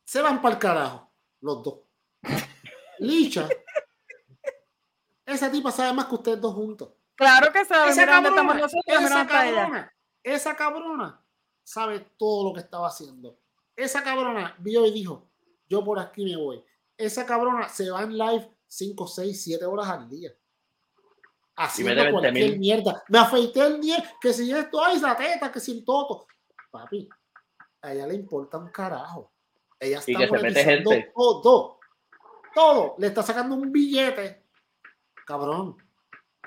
Se 0.04 0.22
van 0.22 0.42
para 0.42 0.56
el 0.56 0.60
carajo, 0.60 1.12
los 1.42 1.64
dos. 1.64 1.80
Licha. 3.00 3.50
Esa 5.26 5.50
tipa 5.50 5.72
sabe 5.72 5.94
más 5.94 6.06
que 6.06 6.16
ustedes 6.16 6.42
dos 6.42 6.54
juntos. 6.54 6.90
Claro 7.16 7.52
que 7.52 7.64
sabe, 7.66 7.92
Esa 7.92 8.06
cabrona, 8.06 8.54
nosotros, 8.54 8.84
esa 8.88 9.28
cabrona, 9.28 9.94
esa 10.24 10.56
cabrona 10.56 11.26
sabe 11.64 12.00
todo 12.18 12.50
lo 12.50 12.54
que 12.54 12.60
estaba 12.60 12.88
haciendo. 12.88 13.40
Esa 13.76 14.04
cabrona 14.04 14.56
vio 14.60 14.86
y 14.86 14.92
dijo, 14.92 15.30
yo 15.68 15.84
por 15.84 16.00
aquí 16.00 16.26
me 16.26 16.36
voy. 16.36 16.64
Esa 16.98 17.26
cabrona 17.26 17.70
se 17.70 17.90
va 17.90 18.04
en 18.04 18.18
live 18.18 18.56
5, 18.68 19.08
6, 19.08 19.44
7 19.44 19.66
horas 19.66 19.90
al 19.90 20.10
día. 20.10 20.32
Haciendo 21.56 21.94
cualquier 22.12 22.34
20,000. 22.34 22.60
mierda. 22.60 23.04
Me 23.10 23.20
afeité 23.20 23.62
el 23.66 23.80
día, 23.80 24.04
que 24.20 24.34
si 24.34 24.52
esto, 24.52 24.84
ay, 24.84 24.98
esa 24.98 25.16
teta, 25.16 25.52
que 25.52 25.60
sin 25.60 25.86
toto. 25.86 26.26
Papi, 26.72 27.08
a 27.82 27.94
ella 27.94 28.08
le 28.08 28.16
importa 28.16 28.58
un 28.58 28.70
carajo. 28.70 29.32
Ella 29.80 30.00
está 30.00 30.12
Y 30.12 30.16
que 30.16 30.28
se 30.28 30.40
mete 30.40 30.64
gente. 30.64 31.12
todo. 31.16 31.80
Todo. 32.56 32.96
Le 32.98 33.08
está 33.08 33.22
sacando 33.24 33.56
un 33.56 33.72
billete. 33.72 34.44
Cabrón. 35.26 35.78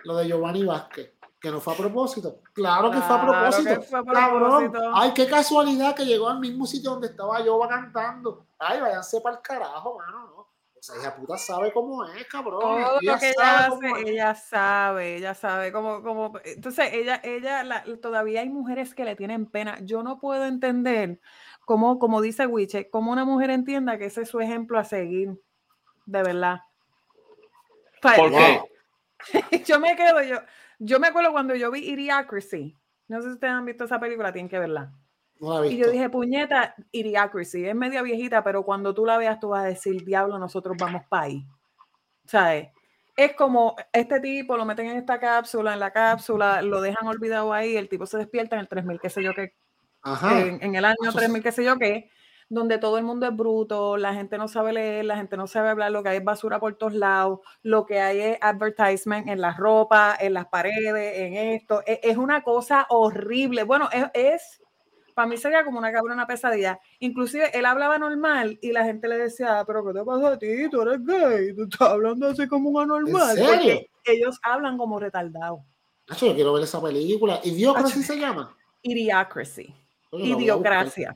Lo 0.05 0.17
de 0.17 0.27
Giovanni 0.29 0.65
Vázquez, 0.65 1.15
que 1.41 1.51
no 1.51 1.61
fue 1.61 1.75
a 1.75 1.77
propósito. 1.77 2.41
Claro 2.53 2.91
que 2.91 2.99
fue 3.01 3.17
a 3.17 3.23
propósito. 3.23 3.75
que 3.75 3.81
fue 3.83 3.99
a 3.99 4.05
Cabrón. 4.05 4.71
propósito. 4.71 4.91
Ay, 4.95 5.13
qué 5.15 5.27
casualidad 5.27 5.95
que 5.97 6.05
llegó 6.05 6.29
al 6.29 6.39
mismo 6.41 6.67
sitio 6.67 6.91
donde 6.93 7.09
estaba 7.09 7.45
Yoba 7.45 7.69
cantando. 7.69 8.47
Ay, 8.59 8.81
váyanse 8.81 9.21
para 9.21 9.37
el 9.37 9.43
carajo, 9.43 9.99
mano. 9.99 10.27
¿no? 10.37 10.46
Esa 10.87 10.99
hija 11.01 11.17
puta 11.17 11.37
sabe 11.37 11.73
cómo 11.73 12.05
es, 12.05 12.27
cabrón. 12.29 12.61
Todo 12.61 13.01
Ella 13.01 13.13
lo 13.15 13.19
que 13.19 13.33
sabe 13.33 14.03
ella 14.07 14.31
hace, 14.31 14.49
sabe, 14.49 15.17
ella 15.17 15.35
sabe 15.35 15.73
cómo, 15.73 16.01
cómo. 16.03 16.33
Entonces, 16.45 16.91
ella, 16.93 17.21
ella, 17.25 17.65
la- 17.65 17.83
todavía 18.01 18.43
hay 18.43 18.49
mujeres 18.49 18.95
que 18.95 19.05
le 19.05 19.17
tienen 19.17 19.47
pena. 19.47 19.81
Yo 19.83 20.05
no 20.05 20.21
puedo 20.21 20.45
entender 20.45 21.19
cómo, 21.65 21.99
como 21.99 22.21
dice 22.21 22.47
Wiche, 22.47 22.89
cómo 22.89 23.11
una 23.11 23.25
mujer 23.25 23.51
entienda 23.51 23.99
que 23.99 24.05
ese 24.05 24.23
es 24.23 24.29
su 24.29 24.39
ejemplo 24.39 24.79
a 24.79 24.85
seguir. 24.85 25.41
De 26.05 26.23
verdad. 26.23 26.61
Sea, 28.01 28.15
¿Por 28.15 28.31
qué? 28.31 28.61
yo 29.67 29.81
me 29.81 29.97
quedo, 29.97 30.23
yo, 30.23 30.39
yo 30.79 31.01
me 31.01 31.09
acuerdo 31.09 31.33
cuando 31.33 31.57
yo 31.57 31.73
vi 31.73 31.81
Idiocracy. 31.81 32.77
No 33.09 33.23
sé 33.23 33.29
si 33.29 33.35
ustedes 33.35 33.55
han 33.55 33.65
visto 33.65 33.85
esa 33.85 33.99
película, 33.99 34.33
tienen 34.33 34.49
que 34.49 34.59
verla. 34.61 34.93
No 35.41 35.65
Y 35.65 35.77
yo 35.77 35.91
dije, 35.91 36.09
puñeta, 36.09 36.75
Idiocracy, 36.93 37.67
es 37.67 37.75
media 37.75 38.03
viejita, 38.03 38.43
pero 38.43 38.65
cuando 38.65 38.95
tú 38.95 39.05
la 39.05 39.19
veas, 39.19 39.39
tú 39.41 39.49
vas 39.51 39.63
a 39.65 39.67
decir, 39.67 40.05
diablo, 40.05 40.39
nosotros 40.39 40.77
vamos 40.79 41.03
para 41.09 41.25
ahí. 41.25 41.47
¿Sabes? 42.27 42.69
Es 43.17 43.35
como 43.35 43.77
este 43.93 44.21
tipo, 44.21 44.57
lo 44.57 44.65
meten 44.67 44.87
en 44.89 44.99
esta 44.99 45.19
cápsula, 45.19 45.73
en 45.75 45.81
la 45.81 45.93
cápsula, 45.93 46.61
lo 46.63 46.81
dejan 46.81 47.09
olvidado 47.09 47.53
ahí, 47.53 47.77
el 47.77 47.89
tipo 47.89 48.07
se 48.07 48.19
despierta 48.19 48.57
en 48.57 48.61
el 48.61 48.69
3000, 48.69 49.01
qué 49.01 49.09
sé 49.11 49.23
yo 49.23 49.33
qué, 49.35 49.55
Ajá. 50.03 50.41
en, 50.41 50.63
en 50.63 50.75
el 50.75 50.85
año 50.85 50.97
Eso 51.03 51.13
sí. 51.13 51.19
3000, 51.19 51.43
qué 51.43 51.53
sé 51.53 51.65
yo 51.65 51.79
qué, 51.79 52.11
donde 52.51 52.79
todo 52.79 52.99
el 52.99 53.05
mundo 53.05 53.27
es 53.27 53.35
bruto, 53.35 53.97
la 53.97 54.13
gente 54.15 54.37
no 54.39 54.49
sabe 54.49 54.73
leer, 54.75 55.07
la 55.07 55.17
gente 55.17 55.37
no 55.39 55.47
sabe 55.47 55.71
hablar, 55.71 55.93
lo 55.93 56.03
que 56.03 56.11
hay 56.11 56.19
es 56.19 56.25
basura 56.25 56.61
por 56.61 56.77
todos 56.77 56.93
lados, 56.95 57.41
lo 57.63 57.87
que 57.87 58.01
hay 58.01 58.21
es 58.21 58.39
advertisement 58.43 59.29
en 59.29 59.41
la 59.41 59.53
ropa, 59.55 60.17
en 60.21 60.35
las 60.35 60.47
paredes, 60.47 61.19
en 61.19 61.35
esto. 61.35 61.83
Es, 61.87 62.01
es 62.03 62.17
una 62.19 62.43
cosa 62.43 62.87
horrible. 62.91 63.63
Bueno, 63.65 63.89
es, 63.93 64.05
es- 64.15 64.63
para 65.17 65.29
mí 65.29 65.39
sería 65.39 65.65
como 65.65 65.79
una 65.79 65.91
cabrona 65.91 66.27
pesadilla. 66.27 66.79
Inclusive 66.99 67.51
él 67.59 67.65
hablaba 67.65 67.99
normal 67.99 68.59
y 68.61 68.71
la 68.71 68.85
gente 68.85 69.09
le 69.09 69.17
decía, 69.17 69.61
"Ah, 69.61 69.65
pero 69.65 69.83
¿qué 69.83 69.95
te 69.95 70.05
pasa 70.05 70.29
a 70.29 70.39
ti? 70.39 70.69
Tú 70.71 70.83
eres 70.83 71.03
gay, 71.07 71.57
tú 71.57 71.63
estás 71.63 71.89
hablando 71.89 72.29
así 72.29 72.47
como 72.47 72.69
un 72.69 72.83
anormal. 72.83 73.35
serio? 73.35 73.81
Porque 73.95 74.13
ellos 74.13 74.39
hablan 74.43 74.77
como 74.77 75.01
retardados. 75.01 75.61
Nacho, 76.07 76.27
yo 76.27 76.35
quiero 76.35 76.53
ver 76.53 76.65
esa 76.65 76.83
película. 76.83 77.41
¿Idiocracy 77.43 78.03
se 78.03 78.19
llama? 78.19 78.55
Idiocracy. 78.83 79.75
Idiocracia. 80.13 81.15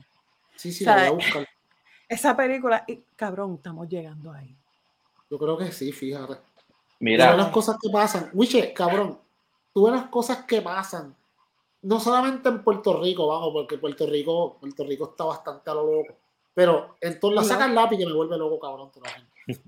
Sí, 0.55 0.71
sí, 0.71 0.83
O 0.83 0.85
sea, 0.85 0.95
la 0.95 1.01
voy 1.03 1.09
a 1.09 1.13
buscar. 1.23 1.47
Esa 2.09 2.35
película, 2.35 2.83
y, 2.87 3.03
cabrón, 3.15 3.53
estamos 3.53 3.87
llegando 3.87 4.31
ahí. 4.33 4.57
Yo 5.29 5.37
creo 5.37 5.55
que 5.59 5.71
sí, 5.71 5.91
fíjate. 5.91 6.33
Tú 6.33 6.41
ves 6.41 6.41
Mira, 6.99 7.37
las 7.37 7.49
cosas 7.49 7.77
que 7.79 7.89
pasan. 7.89 8.31
Wiche, 8.33 8.73
cabrón, 8.73 9.19
tú 9.71 9.85
ves 9.85 9.93
las 9.93 10.09
cosas 10.09 10.43
que 10.45 10.59
pasan. 10.59 11.15
No 11.83 11.99
solamente 11.99 12.49
en 12.49 12.63
Puerto 12.63 13.01
Rico, 13.01 13.27
vamos, 13.27 13.51
porque 13.53 13.77
Puerto 13.77 14.05
Rico, 14.05 14.57
Puerto 14.59 14.83
Rico 14.83 15.09
está 15.11 15.23
bastante 15.25 15.69
a 15.69 15.73
lo 15.73 15.85
loco. 15.85 16.15
Pero 16.53 16.97
entonces 16.99 17.35
la 17.35 17.43
saca 17.43 17.65
el 17.65 17.75
lápiz 17.75 17.97
que 17.97 18.05
me 18.05 18.13
vuelve 18.13 18.37
loco, 18.37 18.59
cabrón. 18.59 18.91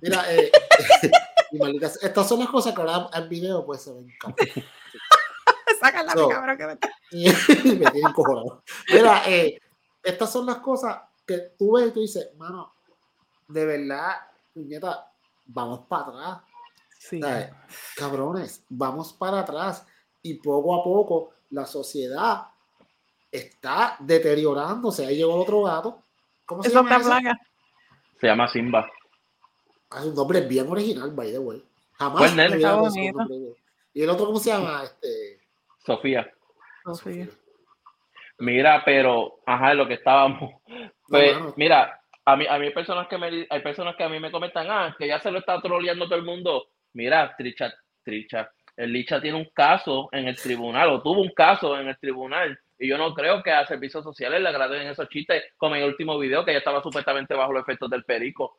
Mira, 0.01 0.31
eh, 0.33 0.51
y 1.51 1.57
maldita 1.57 1.91
estas 2.01 2.27
son 2.27 2.39
las 2.39 2.49
cosas 2.49 2.73
que 2.73 2.81
ahora 2.81 3.09
en 3.13 3.29
video 3.29 3.65
pues 3.65 3.81
se 3.81 3.93
ven 3.93 4.11
cabrón. 4.19 4.37
Saca 5.79 6.03
la 6.03 6.13
No. 6.13 6.29
cabrón 6.29 6.57
que 6.57 6.67
me 6.67 6.77
me 7.79 7.91
tienen 7.91 8.13
cojonado. 8.13 8.63
Mira, 8.91 9.23
eh, 9.27 9.59
estas 10.03 10.31
son 10.31 10.45
las 10.45 10.57
cosas 10.57 11.01
que 11.25 11.37
tú 11.57 11.73
ves 11.73 11.87
y 11.87 11.91
tú 11.91 12.01
dices, 12.01 12.29
mano, 12.37 12.73
de 13.47 13.65
verdad, 13.65 14.17
puñeta, 14.53 15.11
vamos 15.45 15.81
para 15.87 16.03
atrás. 16.03 17.49
Cabrones, 17.95 18.63
vamos 18.69 19.13
para 19.13 19.39
atrás. 19.39 19.85
Y 20.21 20.35
poco 20.35 20.75
a 20.75 20.83
poco 20.83 21.31
la 21.53 21.65
sociedad 21.65 22.47
está 23.31 23.95
deteriorándose. 23.99 25.05
Ahí 25.05 25.17
llegó 25.17 25.35
el 25.35 25.41
otro 25.41 25.63
gato. 25.63 26.03
¿Cómo 26.45 26.63
se 26.63 26.69
Eso 26.69 26.83
llama. 26.83 27.39
Se 28.19 28.27
llama 28.27 28.47
Simba. 28.47 28.89
Ah, 29.89 30.01
su 30.01 30.13
nombre 30.13 30.39
es 30.39 30.47
bien 30.49 30.67
original, 30.67 31.11
by 31.11 31.31
the 31.31 31.39
way. 31.39 31.63
Jamás 31.93 32.19
Pues, 32.19 32.31
un 32.31 32.37
nombre 32.37 33.55
Y 33.93 34.01
el 34.01 34.09
otro, 34.09 34.25
¿cómo 34.25 34.39
se 34.39 34.49
llama? 34.49 34.83
Este, 34.83 35.39
Sofía. 35.85 36.31
Sofía. 36.83 37.29
Mira, 38.39 38.81
pero, 38.83 39.39
ajá, 39.45 39.73
lo 39.73 39.87
que 39.87 39.93
estábamos. 39.95 40.51
Pues, 41.07 41.37
mira, 41.55 42.01
a 42.25 42.35
mí, 42.35 42.45
a 42.47 42.57
mí 42.57 42.65
hay 42.67 42.73
personas 42.73 43.07
que 43.07 43.17
me 43.17 43.45
hay 43.49 43.61
personas 43.61 43.95
que 43.95 44.03
a 44.03 44.09
mí 44.09 44.19
me 44.19 44.31
comentan, 44.31 44.65
ah, 44.69 44.95
que 44.97 45.07
ya 45.07 45.19
se 45.19 45.29
lo 45.29 45.39
está 45.39 45.61
troleando 45.61 46.05
todo 46.05 46.15
el 46.15 46.25
mundo. 46.25 46.69
Mira, 46.93 47.35
Tricha, 47.37 47.71
Tricha, 48.03 48.51
el 48.77 48.91
Licha 48.93 49.21
tiene 49.21 49.37
un 49.37 49.49
caso 49.53 50.09
en 50.11 50.27
el 50.27 50.35
tribunal, 50.35 50.89
o 50.89 51.01
tuvo 51.01 51.21
un 51.21 51.31
caso 51.33 51.77
en 51.79 51.87
el 51.87 51.97
tribunal. 51.97 52.57
Y 52.79 52.87
yo 52.87 52.97
no 52.97 53.13
creo 53.13 53.41
que 53.43 53.51
a 53.51 53.65
servicios 53.67 54.03
sociales 54.03 54.41
le 54.41 54.49
agraden 54.49 54.87
esos 54.87 55.07
chistes, 55.09 55.43
como 55.57 55.75
en 55.75 55.83
el 55.83 55.89
último 55.89 56.17
video, 56.17 56.43
que 56.43 56.51
ella 56.51 56.57
estaba 56.59 56.81
supuestamente 56.81 57.33
bajo 57.33 57.53
los 57.53 57.61
efectos 57.63 57.89
del 57.89 58.03
perico. 58.03 58.57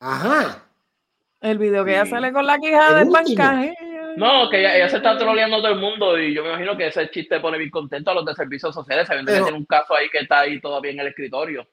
Ajá. 0.00 0.64
El 1.40 1.58
video 1.58 1.84
que 1.84 1.92
ya 1.92 2.04
Sí. 2.04 2.10
sale 2.10 2.32
con 2.32 2.46
la 2.46 2.58
quijada 2.58 3.00
El 3.00 3.04
del 3.04 3.12
bancaje. 3.12 3.74
No, 4.16 4.48
que 4.50 4.60
ella, 4.60 4.76
ella 4.76 4.88
se 4.88 4.96
está 4.96 5.16
troleando 5.16 5.58
todo 5.58 5.68
el 5.72 5.78
mundo 5.78 6.18
y 6.18 6.34
yo 6.34 6.42
me 6.42 6.48
imagino 6.50 6.76
que 6.76 6.86
ese 6.88 7.08
chiste 7.10 7.38
pone 7.40 7.58
bien 7.58 7.70
contento 7.70 8.10
a 8.10 8.14
los 8.14 8.24
de 8.24 8.34
servicios 8.34 8.74
sociales, 8.74 9.06
sabiendo 9.06 9.30
Pero- 9.30 9.44
que 9.44 9.50
tiene 9.50 9.58
un 9.58 9.66
caso 9.66 9.94
ahí 9.94 10.08
que 10.10 10.18
está 10.18 10.40
ahí 10.40 10.60
todavía 10.60 10.90
en 10.92 11.00
el 11.00 11.06
escritorio. 11.08 11.66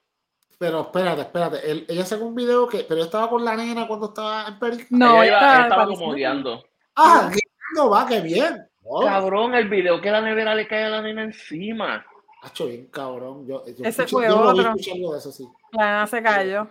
Pero 0.59 0.81
espérate, 0.81 1.21
espérate. 1.21 1.71
Él- 1.71 1.86
ella 1.89 2.05
sacó 2.05 2.25
un 2.25 2.36
video 2.36 2.67
que, 2.67 2.79
pero 2.88 2.99
yo 2.99 3.05
estaba 3.05 3.29
con 3.29 3.43
la 3.43 3.55
nena 3.55 3.88
cuando 3.88 4.07
estaba 4.07 4.47
en 4.47 4.59
Perico. 4.59 4.86
No, 4.91 5.23
ella, 5.23 5.27
iba- 5.27 5.39
ella 5.55 5.63
estaba 5.63 5.86
como 5.88 6.07
odiando. 6.09 6.63
Ah, 6.95 7.29
no 7.74 7.89
va, 7.89 8.05
qué 8.07 8.22
bien. 8.22 8.68
Oh, 8.84 9.03
Cabrón, 9.03 9.55
el 9.55 9.68
video 9.68 9.99
que 9.99 10.11
la 10.11 10.22
nevera 10.22 10.53
le 10.53 10.68
cae 10.68 10.84
a 10.86 10.89
la 10.89 11.01
nena 11.01 11.24
encima. 11.24 12.05
Hacho, 12.43 12.68
bien 12.68 12.86
cabrón. 12.88 13.47
Yo, 13.47 13.66
yo 13.66 13.84
Ese 13.84 14.05
fue 14.07 14.28
yo 14.28 14.39
otro. 14.39 14.61
escuché 14.61 14.91
algo 14.91 15.13
de 15.13 15.20
eso, 15.20 15.32
sí. 15.32 15.47
La 15.72 15.86
nena 15.86 16.07
se 16.07 16.22
cayó. 16.22 16.70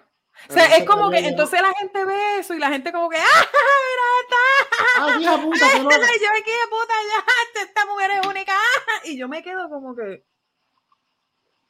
O 0.49 0.53
sea, 0.53 0.76
es 0.76 0.84
como 0.84 1.11
que 1.11 1.18
entonces 1.18 1.61
la 1.61 1.72
gente 1.74 2.05
ve 2.05 2.38
eso 2.38 2.55
y 2.55 2.59
la 2.59 2.68
gente 2.68 2.92
como 2.92 3.09
que, 3.09 3.16
¡ah, 3.18 3.22
mira 3.86 4.05
esta! 4.22 5.05
Ah, 5.16 5.20
hija 5.20 5.42
puta, 5.42 5.66
yo 5.78 5.84
me 5.88 6.42
quedé 6.42 6.57
puta 6.70 6.95
ya, 7.09 7.62
esta 7.62 7.86
mujer 7.86 8.11
es 8.20 8.26
única. 8.26 8.53
Y 9.05 9.16
yo 9.18 9.28
me 9.28 9.42
quedo 9.42 9.68
como 9.68 9.95
que, 9.95 10.24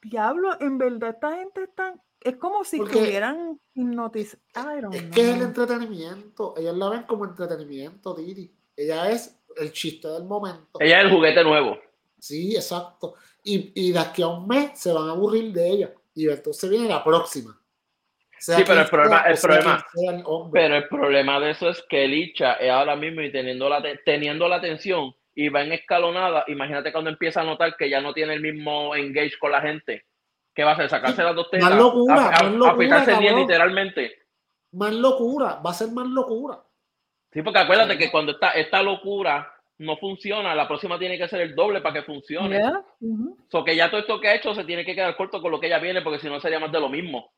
diablo, 0.01 0.59
en 0.59 0.77
verdad 0.77 1.09
esta 1.11 1.35
gente 1.35 1.63
está, 1.63 1.95
es 2.21 2.37
como 2.37 2.63
si 2.63 2.77
Porque- 2.77 2.97
estuvieran 2.99 3.59
hipnotizados. 3.73 4.93
Es 4.93 5.03
que 5.11 5.21
es 5.29 5.35
el 5.35 5.41
entretenimiento. 5.41 6.53
Ellas 6.57 6.75
la 6.75 6.89
ven 6.89 7.03
como 7.03 7.25
entretenimiento, 7.25 8.15
Titi. 8.15 8.51
Ella 8.77 9.09
es 9.11 9.39
el 9.57 9.71
chiste 9.71 10.07
del 10.07 10.23
momento. 10.25 10.79
Ella 10.79 10.99
es 10.99 11.05
el 11.05 11.11
juguete 11.11 11.43
nuevo. 11.43 11.77
Sí, 12.19 12.55
exacto. 12.55 13.15
Y, 13.43 13.71
y 13.75 13.91
de 13.91 13.99
aquí 13.99 14.21
a 14.21 14.27
un 14.27 14.47
mes 14.47 14.71
se 14.79 14.91
van 14.91 15.07
a 15.09 15.11
aburrir 15.11 15.53
de 15.53 15.69
ella. 15.69 15.93
Y 16.13 16.27
entonces 16.29 16.69
viene 16.69 16.87
la 16.87 17.03
próxima. 17.03 17.59
Sea 18.39 18.57
Sí, 18.57 18.63
pero 18.67 18.81
el 18.81 18.87
problema- 18.87 19.21
el 19.27 19.37
problema- 19.37 19.85
el. 20.07 20.23
Pero 20.51 20.75
el 20.75 20.87
problema 20.87 21.39
de 21.39 21.51
eso 21.51 21.69
es 21.69 21.83
que 21.89 22.07
Licha 22.07 22.53
es 22.53 22.69
ahora 22.69 22.95
mismo 22.95 23.21
y 23.21 23.31
teniendo 23.31 23.69
la, 23.69 23.81
te- 23.81 23.97
teniendo 24.05 24.47
la 24.47 24.57
atención 24.57 25.15
y 25.33 25.49
va 25.49 25.61
en 25.63 25.71
escalonada. 25.73 26.43
Imagínate 26.47 26.91
cuando 26.91 27.09
empieza 27.09 27.41
a 27.41 27.43
notar 27.43 27.75
que 27.77 27.89
ya 27.89 28.01
no 28.01 28.13
tiene 28.13 28.33
el 28.33 28.41
mismo 28.41 28.95
engage 28.95 29.37
con 29.39 29.51
la 29.51 29.61
gente. 29.61 30.05
¿Qué 30.53 30.63
va 30.63 30.71
a 30.71 30.73
hacer? 30.73 30.89
¿Sacarse 30.89 31.23
las 31.23 31.35
dos 31.35 31.49
tetas? 31.49 31.69
Más 31.69 31.77
locura, 31.79 32.15
a, 32.15 32.27
a- 32.27 32.43
más 32.43 32.51
locura, 32.53 33.01
a 33.01 33.35
literalmente. 33.39 34.19
Más 34.71 34.93
locura, 34.93 35.61
va 35.65 35.71
a 35.71 35.73
ser 35.73 35.89
más 35.91 36.07
locura. 36.07 36.59
Sí, 37.35 37.41
porque 37.41 37.59
acuérdate 37.59 37.97
que 37.97 38.09
cuando 38.09 38.31
esta, 38.31 38.51
esta 38.51 38.81
locura 38.81 39.51
no 39.79 39.97
funciona, 39.97 40.55
la 40.55 40.69
próxima 40.69 40.97
tiene 40.97 41.17
que 41.17 41.27
ser 41.27 41.41
el 41.41 41.53
doble 41.53 41.81
para 41.81 41.95
que 41.95 42.03
funcione. 42.03 42.55
Yeah, 42.55 42.81
ujú. 43.01 43.37
So 43.51 43.61
que 43.65 43.75
ya 43.75 43.91
todo 43.91 43.99
esto 43.99 44.21
que 44.21 44.29
ha 44.29 44.35
hecho 44.35 44.55
se 44.55 44.63
tiene 44.63 44.85
que 44.85 44.95
quedar 44.95 45.17
corto 45.17 45.41
con 45.41 45.51
lo 45.51 45.59
que 45.59 45.67
ella 45.67 45.79
viene, 45.79 46.01
porque 46.01 46.19
si 46.19 46.27
no 46.29 46.39
sería 46.39 46.61
más 46.61 46.71
de 46.71 46.79
lo 46.79 46.87
mismo. 46.87 47.29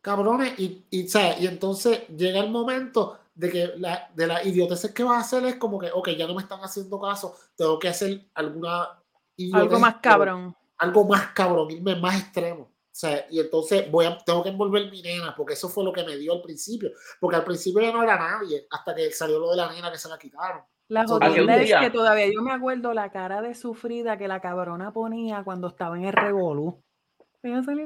Cabrones, 0.00 0.56
y, 0.60 0.84
y, 0.90 1.08
¿sabes? 1.08 1.40
y 1.40 1.48
entonces 1.48 2.06
llega 2.06 2.38
el 2.38 2.50
momento 2.50 3.18
de 3.34 3.50
que 3.50 3.70
la, 3.78 4.08
de 4.14 4.28
las 4.28 4.46
idioteces 4.46 4.94
que 4.94 5.02
va 5.02 5.16
a 5.16 5.20
hacer 5.22 5.44
es 5.44 5.56
como 5.56 5.80
que, 5.80 5.90
ok, 5.92 6.10
ya 6.10 6.28
no 6.28 6.34
me 6.36 6.42
están 6.42 6.60
haciendo 6.60 7.00
caso, 7.00 7.34
tengo 7.56 7.80
que 7.80 7.88
hacer 7.88 8.20
alguna 8.34 8.90
idiotez, 9.36 9.62
Algo 9.62 9.80
más 9.80 9.96
cabrón. 9.96 10.54
algo 10.78 11.04
más 11.04 11.26
cabrón, 11.32 11.70
irme 11.72 11.96
más 11.96 12.16
extremo. 12.16 12.70
O 13.02 13.06
sea, 13.08 13.24
y 13.30 13.40
entonces 13.40 13.90
voy 13.90 14.04
a, 14.04 14.18
tengo 14.18 14.42
que 14.42 14.50
envolver 14.50 14.90
mi 14.90 15.00
nena, 15.00 15.32
porque 15.34 15.54
eso 15.54 15.70
fue 15.70 15.82
lo 15.84 15.90
que 15.92 16.04
me 16.04 16.18
dio 16.18 16.34
al 16.34 16.42
principio. 16.42 16.90
Porque 17.18 17.36
al 17.36 17.44
principio 17.44 17.80
ya 17.80 17.92
no 17.92 18.02
era 18.02 18.18
nadie, 18.18 18.66
hasta 18.70 18.94
que 18.94 19.10
salió 19.10 19.38
lo 19.38 19.50
de 19.52 19.56
la 19.56 19.72
nena 19.72 19.90
que 19.90 19.96
se 19.96 20.08
la 20.10 20.18
quitaron. 20.18 20.62
La 20.88 21.04
jodienda 21.30 21.54
es 21.62 21.70
que 21.80 21.90
todavía 21.90 22.26
yo 22.30 22.42
me 22.42 22.52
acuerdo 22.52 22.92
la 22.92 23.10
cara 23.10 23.40
de 23.40 23.54
sufrida 23.54 24.18
que 24.18 24.28
la 24.28 24.40
cabrona 24.40 24.92
ponía 24.92 25.42
cuando 25.44 25.68
estaba 25.68 25.96
en 25.96 26.04
el 26.04 26.12
revolú. 26.12 26.82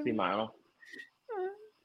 Sí, 0.02 0.12
mano. 0.12 0.52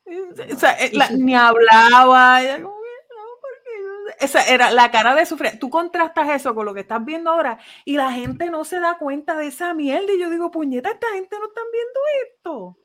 O 0.08 0.58
sea, 0.58 0.72
eh, 0.84 0.90
la- 0.94 1.12
ni 1.12 1.36
hablaba. 1.36 2.42
ella 2.42 2.56
como 2.64 2.76
que, 2.82 3.14
no, 3.16 3.24
porque- 3.42 4.26
Esa 4.26 4.44
era 4.52 4.72
la 4.72 4.90
cara 4.90 5.14
de 5.14 5.26
sufrir. 5.28 5.60
Tú 5.60 5.70
contrastas 5.70 6.30
eso 6.32 6.56
con 6.56 6.66
lo 6.66 6.74
que 6.74 6.80
estás 6.80 7.06
viendo 7.06 7.30
ahora 7.30 7.60
y 7.86 7.96
la 7.96 8.12
gente 8.12 8.50
no 8.50 8.64
se 8.64 8.80
da 8.80 8.98
cuenta 8.98 9.36
de 9.38 9.48
esa 9.48 9.76
mierda. 9.76 10.12
Y 10.12 10.20
yo 10.20 10.32
digo, 10.32 10.50
puñeta, 10.50 10.90
esta 10.90 11.10
gente 11.14 11.38
no 11.38 11.46
están 11.50 11.66
viendo 11.72 12.00
esto. 12.26 12.79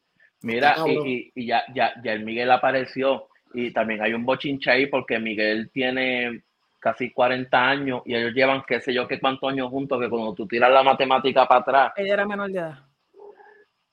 Mira, 0.45 0.77
y, 0.87 0.93
y- 1.13 1.33
y 1.35 1.47
ya, 1.47 1.65
ya, 1.75 1.93
ya 2.03 2.13
el 2.13 2.25
Miguel 2.25 2.51
apareció 2.51 3.29
y 3.53 3.73
también 3.73 4.03
hay 4.03 4.13
un 4.15 4.25
bochinche 4.25 4.71
ahí 4.71 4.87
porque 4.87 5.19
Miguel 5.19 5.71
tiene 5.73 6.43
casi 6.81 7.11
40 7.13 7.69
años 7.69 8.03
y 8.05 8.15
ellos 8.15 8.33
llevan 8.35 8.63
qué 8.67 8.81
sé 8.81 8.93
yo 8.93 9.09
qué 9.09 9.19
cuántos 9.19 9.51
años 9.51 9.71
juntos 9.71 9.99
que 10.01 10.09
cuando 10.11 10.35
tú 10.35 10.47
tiras 10.47 10.71
la 10.71 10.83
matemática 10.83 11.47
para 11.49 11.61
atrás, 11.61 11.93
Ella 11.97 12.15
era 12.15 12.27
menor 12.27 12.51
de 12.51 12.59
edad. 12.59 12.79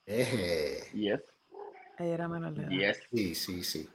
Eje. 0.04 0.90
yes, 0.94 1.20
Ella 1.98 2.14
era 2.14 2.28
menor 2.28 2.52
de 2.54 2.62
edad. 2.64 2.70
yes. 2.70 3.02
Sí, 3.12 3.34
sí, 3.34 3.64
sí. 3.64 3.88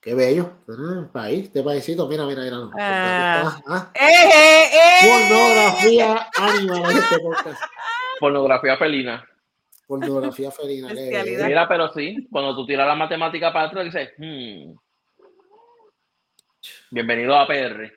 Qué 0.00 0.14
bello. 0.14 0.52
Ah, 0.68 1.08
país, 1.12 1.44
este 1.46 1.62
paísito, 1.64 2.06
mira, 2.06 2.24
mira, 2.26 2.42
mira. 2.42 2.56
Ah. 2.78 3.60
Ah, 3.66 3.90
¡Eh, 3.94 4.68
eh! 4.72 5.08
Pornografía 5.10 6.28
animal 6.38 6.96
este 6.96 7.18
podcast. 7.18 7.62
Pornografía 8.20 8.76
felina. 8.76 9.26
Pornografía 9.86 10.50
felina. 10.50 10.88
qué 10.88 10.94
Bestialidad. 10.94 11.36
bello. 11.36 11.48
Mira, 11.48 11.68
pero 11.68 11.92
sí, 11.92 12.26
cuando 12.30 12.56
tú 12.56 12.66
tiras 12.66 12.86
la 12.86 12.94
matemática 12.94 13.52
para 13.52 13.66
atrás 13.68 13.84
dices, 13.84 14.10
hmm, 14.18 14.72
bienvenido 16.90 17.36
a 17.36 17.46
PR. 17.46 17.92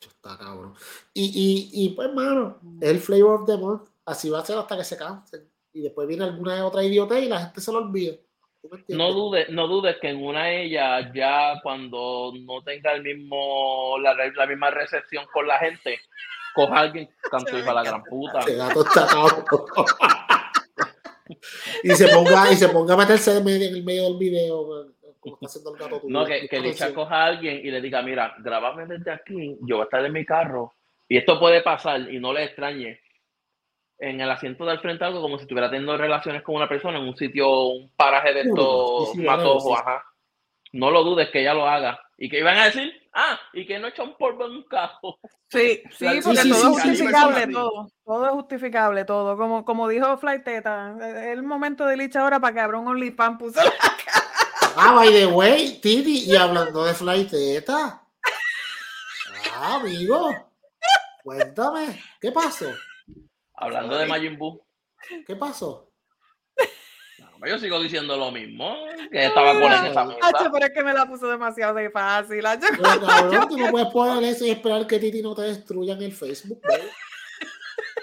Está 0.00 0.38
cabrón. 0.38 0.74
Y, 1.12 1.24
y, 1.24 1.84
y 1.84 1.88
pues, 1.90 2.12
mano, 2.14 2.60
es 2.80 2.88
el 2.88 3.00
flavor 3.00 3.40
of 3.40 3.46
the 3.46 3.56
month. 3.56 3.88
Así 4.04 4.30
va 4.30 4.40
a 4.40 4.44
ser 4.44 4.58
hasta 4.58 4.76
que 4.76 4.84
se 4.84 4.96
cansen. 4.96 5.48
Y 5.72 5.82
después 5.82 6.06
viene 6.06 6.24
alguna 6.24 6.64
otra 6.64 6.84
idiota 6.84 7.18
y 7.18 7.28
la 7.28 7.40
gente 7.40 7.60
se 7.60 7.72
lo 7.72 7.78
olvida. 7.78 8.14
No 8.88 9.12
dudes, 9.12 9.48
no 9.50 9.66
dudes 9.68 9.96
que 10.00 10.08
en 10.08 10.24
una 10.24 10.46
de 10.46 10.64
ellas 10.64 11.10
ya 11.14 11.60
cuando 11.62 12.32
no 12.40 12.62
tenga 12.62 12.92
el 12.92 13.02
mismo 13.02 13.96
la, 14.00 14.14
la 14.14 14.46
misma 14.46 14.70
recepción 14.70 15.26
con 15.32 15.46
la 15.46 15.58
gente, 15.58 16.00
coja 16.54 16.76
a 16.76 16.80
alguien 16.80 17.08
canto 17.30 17.56
y 17.56 17.62
para 17.62 17.74
la 17.74 17.84
gran 17.84 18.02
puta. 18.02 18.40
Ese 18.40 18.56
gato 18.56 18.84
está 18.84 19.06
cabrón. 19.06 19.44
Y 21.82 21.90
se 21.90 22.08
ponga 22.08 22.52
y 22.52 22.56
se 22.56 22.68
ponga 22.68 22.94
a 22.94 22.96
meterse 22.96 23.36
en 23.36 23.48
el 23.48 23.84
medio 23.84 24.04
del 24.04 24.18
video 24.18 24.92
como 25.20 25.34
está 25.34 25.46
haciendo 25.46 25.74
el 25.74 25.78
gato 25.78 26.00
tuyo. 26.00 26.12
No, 26.12 26.24
que, 26.24 26.48
que 26.48 26.58
Atención. 26.58 26.94
coja 26.94 27.16
a 27.16 27.26
alguien 27.26 27.56
y 27.64 27.70
le 27.70 27.80
diga, 27.80 28.02
mira, 28.02 28.34
grabame 28.38 28.86
desde 28.86 29.10
aquí, 29.10 29.56
yo 29.62 29.76
voy 29.76 29.82
a 29.82 29.84
estar 29.84 30.04
en 30.04 30.12
mi 30.12 30.24
carro, 30.24 30.72
y 31.08 31.16
esto 31.16 31.38
puede 31.38 31.62
pasar, 31.62 32.12
y 32.12 32.18
no 32.18 32.32
le 32.32 32.44
extrañe, 32.44 33.00
en 33.98 34.20
el 34.20 34.30
asiento 34.30 34.64
del 34.64 34.78
frente 34.78 35.04
algo 35.04 35.20
como 35.20 35.38
si 35.38 35.42
estuviera 35.42 35.68
teniendo 35.68 35.96
relaciones 35.96 36.42
con 36.42 36.54
una 36.54 36.68
persona 36.68 36.98
en 36.98 37.04
un 37.04 37.16
sitio, 37.16 37.50
un 37.68 37.90
paraje 37.96 38.32
de 38.32 38.40
estos 38.42 39.12
sí, 39.12 39.18
sí, 39.18 39.24
matojos, 39.24 39.64
sí. 39.64 39.82
ajá. 39.82 40.04
No 40.72 40.90
lo 40.90 41.02
dudes 41.04 41.30
que 41.30 41.40
ella 41.40 41.54
lo 41.54 41.66
haga. 41.68 41.98
Y 42.16 42.28
que 42.28 42.40
iban 42.40 42.58
a 42.58 42.64
decir, 42.66 42.92
ah, 43.14 43.38
y 43.52 43.64
que 43.66 43.78
no 43.78 43.86
echa 43.88 44.02
un 44.02 44.16
polvo 44.16 44.44
en 44.46 44.52
un 44.52 44.62
carro. 44.64 45.18
Sí, 45.50 45.82
sí, 45.96 46.08
Sí, 46.08 46.20
porque 46.22 46.40
sí, 46.42 46.50
todo 46.50 46.60
sí, 46.60 46.60
es 46.60 46.82
justificable, 46.82 47.44
sí. 47.46 47.52
todo. 47.52 47.88
Todo 48.04 48.26
es 48.26 48.32
justificable, 48.32 49.04
todo. 49.04 49.36
Como, 49.36 49.64
como 49.64 49.88
dijo 49.88 50.18
Flighteta, 50.18 50.94
es 51.00 51.26
el 51.28 51.42
momento 51.42 51.86
de 51.86 51.96
Licha 51.96 52.20
ahora 52.20 52.40
para 52.40 52.54
que 52.54 52.60
abra 52.60 52.78
un 52.78 52.88
OnlyFans 52.88 53.38
puso 53.38 53.62
la- 53.62 53.72
Ah, 54.80 54.92
by 54.94 55.08
the 55.10 55.26
way, 55.26 55.80
Titi, 55.80 56.24
y 56.30 56.36
hablando 56.36 56.84
de 56.84 56.94
flighteta. 56.94 58.00
Ah, 59.54 59.74
amigo. 59.76 60.30
Cuéntame, 61.24 62.00
¿qué 62.20 62.30
pasó? 62.30 62.66
Hablando 63.54 63.96
de 63.96 64.06
Majin 64.06 64.38
Buu. 64.38 64.60
¿Qué 65.26 65.34
pasó? 65.34 65.87
Yo 67.46 67.58
sigo 67.58 67.80
diciendo 67.80 68.16
lo 68.16 68.30
mismo. 68.30 68.76
Que 69.10 69.26
estaba 69.26 69.52
con 69.52 69.72
esa. 69.72 70.02
Hacho, 70.22 70.50
pero 70.52 70.66
es 70.66 70.72
que 70.72 70.82
me 70.82 70.92
la 70.92 71.06
puso 71.06 71.28
demasiado 71.28 71.74
de 71.74 71.90
fácil. 71.90 72.44
hacho. 72.46 72.66
Pero 72.70 73.06
cabrón, 73.06 73.48
tú 73.48 73.56
no 73.58 73.70
puedes 73.70 73.88
poner 73.88 74.24
eso 74.24 74.44
y 74.44 74.50
esperar 74.50 74.86
que 74.86 74.98
Titi 74.98 75.22
no 75.22 75.34
te 75.34 75.42
destruya 75.42 75.94
en 75.94 76.02
el 76.02 76.12
Facebook. 76.12 76.60
¿no? 76.64 76.74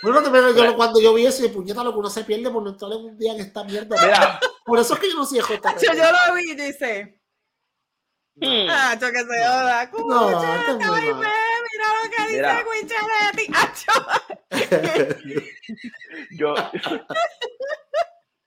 Bueno, 0.02 0.22
te- 0.22 0.30
pero 0.30 0.54
yo, 0.54 0.76
cuando 0.76 1.02
yo 1.02 1.14
vi 1.16 1.26
ese 1.26 1.50
puñeta, 1.50 1.84
lo 1.84 1.92
que 1.94 1.98
uno 2.00 2.10
se 2.12 2.24
pierde 2.24 2.52
por 2.52 2.62
no 2.62 2.70
entrar 2.70 2.92
en 2.92 2.98
un 3.06 3.18
día 3.18 3.34
en 3.34 3.40
esta 3.40 3.64
mierda. 3.64 3.96
Mira. 4.00 4.40
Por 4.64 4.78
eso 4.78 4.94
es 4.94 5.00
que 5.00 5.10
yo 5.10 5.16
no 5.16 5.26
soy 5.26 5.40
JTP. 5.40 5.82
yo 5.82 5.94
lo 6.28 6.36
vi 6.36 6.52
y 6.52 6.56
dice, 6.56 7.22
Hmm. 8.38 8.70
Hacho, 8.70 9.08
que 9.12 9.20
se 9.20 9.26
joda. 9.26 9.90
No, 9.98 10.30
mal. 10.30 11.02
ve, 11.02 11.08
mira 11.72 11.88
lo 12.04 12.10
que 12.12 12.22
dice 12.28 12.36
Mira. 12.36 12.64
Cuicheletti. 12.66 13.54
Hacho. 13.56 13.94
Yo, 16.32 16.54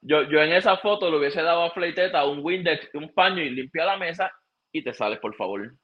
yo, 0.08 0.22
yo 0.22 0.40
en 0.40 0.52
esa 0.52 0.76
foto 0.78 1.10
le 1.10 1.18
hubiese 1.18 1.42
dado 1.42 1.62
a 1.64 1.70
Fleiteta 1.70 2.24
un 2.26 2.40
Windex, 2.42 2.88
un 2.94 3.12
paño 3.12 3.42
y 3.42 3.50
limpia 3.50 3.84
la 3.84 3.96
mesa 3.96 4.30
y 4.72 4.82
te 4.82 4.92
sales, 4.94 5.18
por 5.20 5.34
favor. 5.36 5.74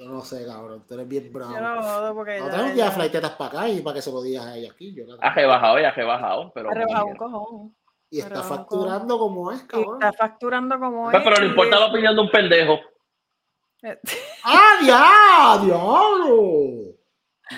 Yo 0.00 0.06
no 0.06 0.20
sé, 0.20 0.46
cabrón. 0.46 0.84
Tú 0.86 0.94
eres 0.94 1.08
bien 1.08 1.32
bravo. 1.32 1.52
Yo 1.54 1.60
no 1.60 1.82
jodo 1.82 2.14
porque 2.14 2.38
No 2.38 2.44
ya- 2.46 2.50
tenemos 2.52 2.70
que 2.72 2.76
ya- 2.78 2.84
llevar 2.84 2.92
flightetas 3.00 3.30
para 3.32 3.50
acá 3.50 3.68
y 3.68 3.80
para 3.80 3.94
que 3.94 4.02
se 4.02 4.12
lo 4.12 4.22
digas 4.22 4.46
a 4.46 4.56
ella 4.56 4.70
aquí. 4.70 4.94
Yo 4.94 5.04
la- 5.06 5.16
Ha 5.20 5.34
rebajado, 5.34 5.78
ya 5.80 5.88
ha 5.88 5.92
rebajado, 5.92 6.52
pero. 6.54 6.70
ha 6.70 6.74
rebajado 6.74 7.06
un 7.06 7.16
cojón. 7.16 7.76
y 8.10 8.20
está 8.20 8.42
facturando 8.42 9.18
como 9.18 9.52
es, 9.52 9.62
Y 9.64 9.66
cabrón. 9.66 9.94
está 10.02 10.12
facturando 10.14 10.78
como 10.78 11.10
es. 11.10 11.20
Pero 11.22 11.36
no 11.36 11.44
importa 11.46 11.78
la 11.80 11.86
opinión 11.86 12.14
de 12.14 12.20
un 12.22 12.30
pendejo. 12.30 12.78
¡Ah, 14.44 14.78
ya! 14.82 15.64
¡Diablo! 15.64 16.94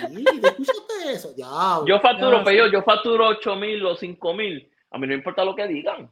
Sí, 0.09 0.23
¿te 0.41 0.47
escuchaste 0.47 1.11
eso? 1.11 1.33
Diablo. 1.33 1.85
Yo 1.87 1.99
facturo, 1.99 2.43
pero 2.43 2.65
yo, 2.65 2.71
yo 2.71 2.83
facturo 2.83 3.27
8 3.27 3.55
mil 3.55 3.85
o 3.85 3.95
5 3.95 4.33
mil. 4.33 4.70
A 4.91 4.97
mí 4.97 5.07
no 5.07 5.13
importa 5.13 5.45
lo 5.45 5.55
que 5.55 5.67
digan. 5.67 6.09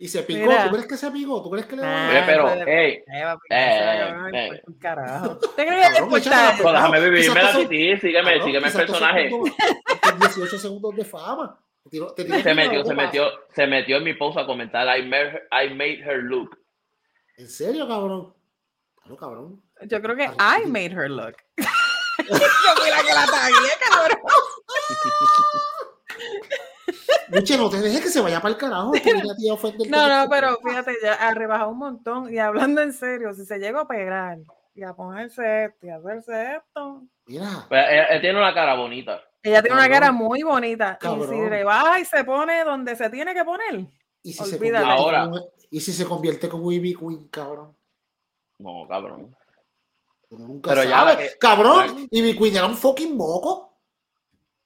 Y 0.00 0.06
se 0.08 0.22
picó. 0.22 0.46
Mira. 0.46 0.62
¿Tú 0.64 0.70
crees 0.70 0.86
que 0.86 0.96
se 0.96 1.10
picó? 1.10 1.42
¿Tú 1.42 1.50
crees 1.50 1.66
que 1.66 1.74
le 1.74 1.82
va 1.82 2.08
Oye, 2.10 2.22
pero, 2.24 2.48
hey, 2.48 2.62
Eh, 2.66 3.04
Eh, 3.08 3.24
eso 3.24 3.38
eh, 3.50 4.12
no 4.14 4.22
me 4.30 4.40
eh. 4.40 4.44
importa 4.46 4.62
un 4.70 4.78
carajo. 4.78 5.38
¿Te 5.56 5.66
crees 5.66 5.86
que 5.88 5.92
le 5.92 5.98
importa 5.98 6.18
eso? 6.18 6.30
la- 6.30 6.56
pues 6.62 6.74
déjame 6.74 7.00
vivirme 7.10 7.42
la 7.42 7.52
titi, 7.56 7.96
sígueme, 7.96 8.30
Cabrón, 8.30 8.46
sígueme 8.46 8.66
el 8.68 8.72
quizás 8.72 8.86
tú 8.86 8.92
personaje. 8.92 9.24
segundos- 9.28 9.56
estos 9.90 10.18
18 10.20 10.58
segundos 10.58 10.94
de 10.96 11.04
fama. 11.04 11.58
Te 11.82 11.90
tiró- 11.90 12.14
te 12.14 12.24
tiró 12.24 12.36
Se 12.40 12.52
una 12.52 12.62
metió, 12.62 12.82
se 12.84 12.88
bomba. 12.90 13.02
metió, 13.04 13.30
se 13.52 13.66
metió 13.66 13.96
en 13.96 14.04
mi 14.04 14.14
post 14.14 14.38
a 14.38 14.46
comentar, 14.46 14.86
I 14.98 15.02
made 15.02 15.30
her, 15.30 15.48
I 15.50 15.74
made 15.74 16.00
her 16.04 16.18
look. 16.22 16.56
¿En 17.36 17.48
serio, 17.48 17.88
cabrón? 17.88 18.32
Claro, 19.02 19.16
cabrón. 19.16 19.62
Yo 19.82 20.00
creo 20.00 20.14
que 20.14 20.24
I 20.24 20.64
made 20.66 20.92
her 20.92 21.10
look. 21.10 21.34
Yo 22.28 22.36
fui 22.76 22.90
la 22.90 23.02
que 23.02 23.14
la 23.14 23.26
tagué, 23.26 23.70
cabrón. 23.80 24.18
Luche, 27.30 27.56
no 27.58 27.68
te 27.70 27.80
dejes 27.80 28.00
que 28.00 28.08
se 28.08 28.20
vaya 28.20 28.40
para 28.40 28.54
el 28.54 28.60
carajo. 28.60 28.92
No, 29.88 30.08
no, 30.08 30.30
pero 30.30 30.58
fíjate, 30.64 30.94
ya 31.02 31.14
ha 31.14 31.34
rebajado 31.34 31.70
un 31.70 31.78
montón. 31.78 32.32
Y 32.32 32.38
hablando 32.38 32.80
en 32.82 32.92
serio, 32.92 33.34
si 33.34 33.44
se 33.44 33.58
llega 33.58 33.80
a 33.82 33.86
pegar 33.88 34.38
y 34.74 34.82
a 34.82 34.94
ponerse 34.94 35.64
esto 35.66 35.86
y 35.86 35.90
a 35.90 35.96
hacerse 35.96 36.56
esto, 36.56 37.02
Mira, 37.26 37.66
Pues, 37.68 37.84
él, 37.90 38.04
él 38.10 38.20
tiene 38.22 38.38
una 38.38 38.54
cara 38.54 38.74
bonita. 38.74 39.20
ella 39.42 39.60
tiene 39.60 39.76
una 39.76 39.88
cara 39.88 40.12
muy 40.12 40.42
bonita. 40.42 40.98
Y 41.02 41.06
si 41.26 41.48
rebaja 41.48 42.00
y 42.00 42.04
se 42.06 42.24
pone 42.24 42.64
donde 42.64 42.96
se 42.96 43.10
tiene 43.10 43.34
que 43.34 43.44
poner, 43.44 43.86
¿y 44.22 44.32
si, 44.32 44.44
se 44.44 44.56
convierte 44.58 44.78
Ahora. 44.78 45.24
como 45.24 45.36
un- 45.36 45.42
¿y 45.70 45.80
si 45.80 45.92
se 45.92 46.06
convierte 46.06 46.48
como 46.48 46.72
Ivy 46.72 46.94
Queen, 46.94 47.28
cabrón? 47.28 47.76
No, 48.58 48.86
cabrón. 48.88 49.36
Nunca 50.30 50.70
Pero 50.70 50.84
ya 50.84 51.16
que- 51.16 51.36
cabrón, 51.38 52.08
Ivy 52.10 52.36
Queen 52.38 52.56
era 52.56 52.66
un 52.66 52.76
fucking 52.76 53.16
moco. 53.16 53.67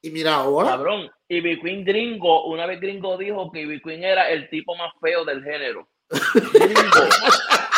Y 0.02 0.10
mira 0.10 0.34
ahora. 0.34 0.70
Cabrón, 0.70 1.08
Ivy 1.28 1.60
Queen 1.60 1.84
gringo, 1.84 2.44
una 2.46 2.66
vez 2.66 2.80
gringo 2.80 3.16
dijo 3.16 3.50
que 3.52 3.60
Ivy 3.62 3.80
Queen 3.82 4.02
era 4.04 4.28
el 4.30 4.48
tipo 4.50 4.74
más 4.76 4.92
feo 5.00 5.24
del 5.24 5.42
género. 5.44 5.88
Gringo. 6.10 6.74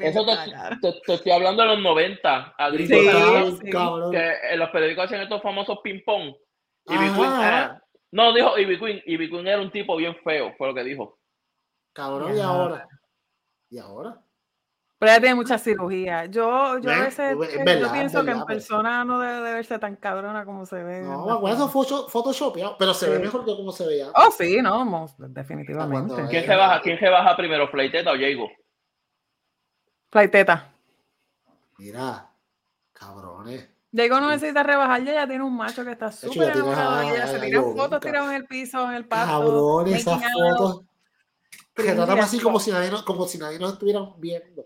Eso 0.00 0.24
te, 0.24 0.32
te- 0.80 1.00
te 1.04 1.14
estoy 1.14 1.32
hablando 1.32 1.62
de 1.62 1.68
los 1.68 1.80
90. 1.80 2.54
A 2.56 2.70
gringo 2.70 2.94
Sí, 2.98 3.06
salió 3.06 3.56
sí. 3.56 3.70
cabrón. 3.70 4.10
que 4.10 4.32
en 4.50 4.58
los 4.58 4.70
periódicos 4.70 5.04
hacen 5.04 5.20
estos 5.20 5.42
famosos 5.42 5.78
ping-pong. 5.82 6.34
No, 8.12 8.32
dijo 8.32 8.58
Ivy 8.58 8.78
Queen. 8.78 9.02
Ivy 9.06 9.30
Queen 9.30 9.46
era 9.46 9.60
un 9.60 9.70
tipo 9.70 9.96
bien 9.96 10.16
feo, 10.24 10.54
fue 10.56 10.68
lo 10.68 10.74
que 10.74 10.84
dijo. 10.84 11.18
Cabrón, 11.92 12.36
y 12.36 12.40
ahora. 12.40 12.88
¿Y 13.70 13.78
ahora? 13.78 14.18
Pero 15.04 15.12
ella 15.12 15.20
tiene 15.20 15.34
mucha 15.34 15.58
cirugía. 15.58 16.24
Yo, 16.26 16.78
yo 16.78 16.90
a 16.90 17.00
veces 17.00 17.36
Es 17.38 17.54
yo 17.58 17.64
verdad, 17.64 17.92
pienso 17.92 18.14
que 18.24 18.30
en 18.30 18.38
verdad, 18.38 18.44
pero- 18.46 18.58
persona 18.58 19.04
no 19.04 19.18
debe 19.18 19.34
de 19.42 19.52
verse 19.54 19.78
tan 19.78 19.96
cabrona 19.96 20.44
como 20.46 20.64
se 20.64 20.82
ve. 20.82 21.02
No, 21.02 21.40
bueno, 21.40 21.54
eso 21.56 21.68
fue 21.68 21.84
photo- 21.84 22.08
photoshopeado, 22.08 22.76
pero 22.78 22.94
se 22.94 23.08
ve 23.10 23.18
mejor 23.18 23.44
que 23.44 23.54
como 23.54 23.70
se 23.70 23.86
veía. 23.86 24.10
Oh, 24.14 24.30
sí, 24.30 24.62
no, 24.62 24.84
mo- 24.86 25.14
definitivamente. 25.18 26.14
¿Quién 26.30 26.46
se 26.46 26.56
baja, 26.56 26.80
quién 26.80 26.98
se 26.98 27.08
baja 27.10 27.36
primero, 27.36 27.68
Fleiteta 27.68 28.12
o 28.12 28.14
Jago? 28.14 28.48
Flaiteta. 30.10 30.72
Mira, 31.78 32.30
cabrones. 32.92 33.68
Diego 33.90 34.20
no 34.20 34.30
necesita 34.30 34.62
rebajar, 34.62 35.04
ya 35.04 35.12
ella 35.12 35.26
tiene 35.28 35.44
un 35.44 35.56
macho 35.56 35.84
que 35.84 35.92
está 35.92 36.10
súper 36.10 36.50
enamorado 36.50 37.02
ella. 37.02 37.26
Se 37.26 37.38
tiran 37.40 37.76
fotos 37.76 38.00
tirados 38.00 38.28
en 38.30 38.36
el 38.36 38.46
piso, 38.46 38.84
en 38.88 38.96
el 38.96 39.06
pasto. 39.06 39.32
Cabrón, 39.40 39.88
esas 39.88 40.22
fotos. 40.32 40.82
Que 41.74 41.92
tratan 41.92 42.18
as 42.20 42.26
así 42.26 42.38
como 42.40 42.60
si, 42.60 42.70
nadie, 42.70 42.90
como 43.04 43.26
si 43.26 43.36
nadie 43.38 43.58
nos 43.58 43.72
estuviera 43.72 44.00
viendo. 44.18 44.64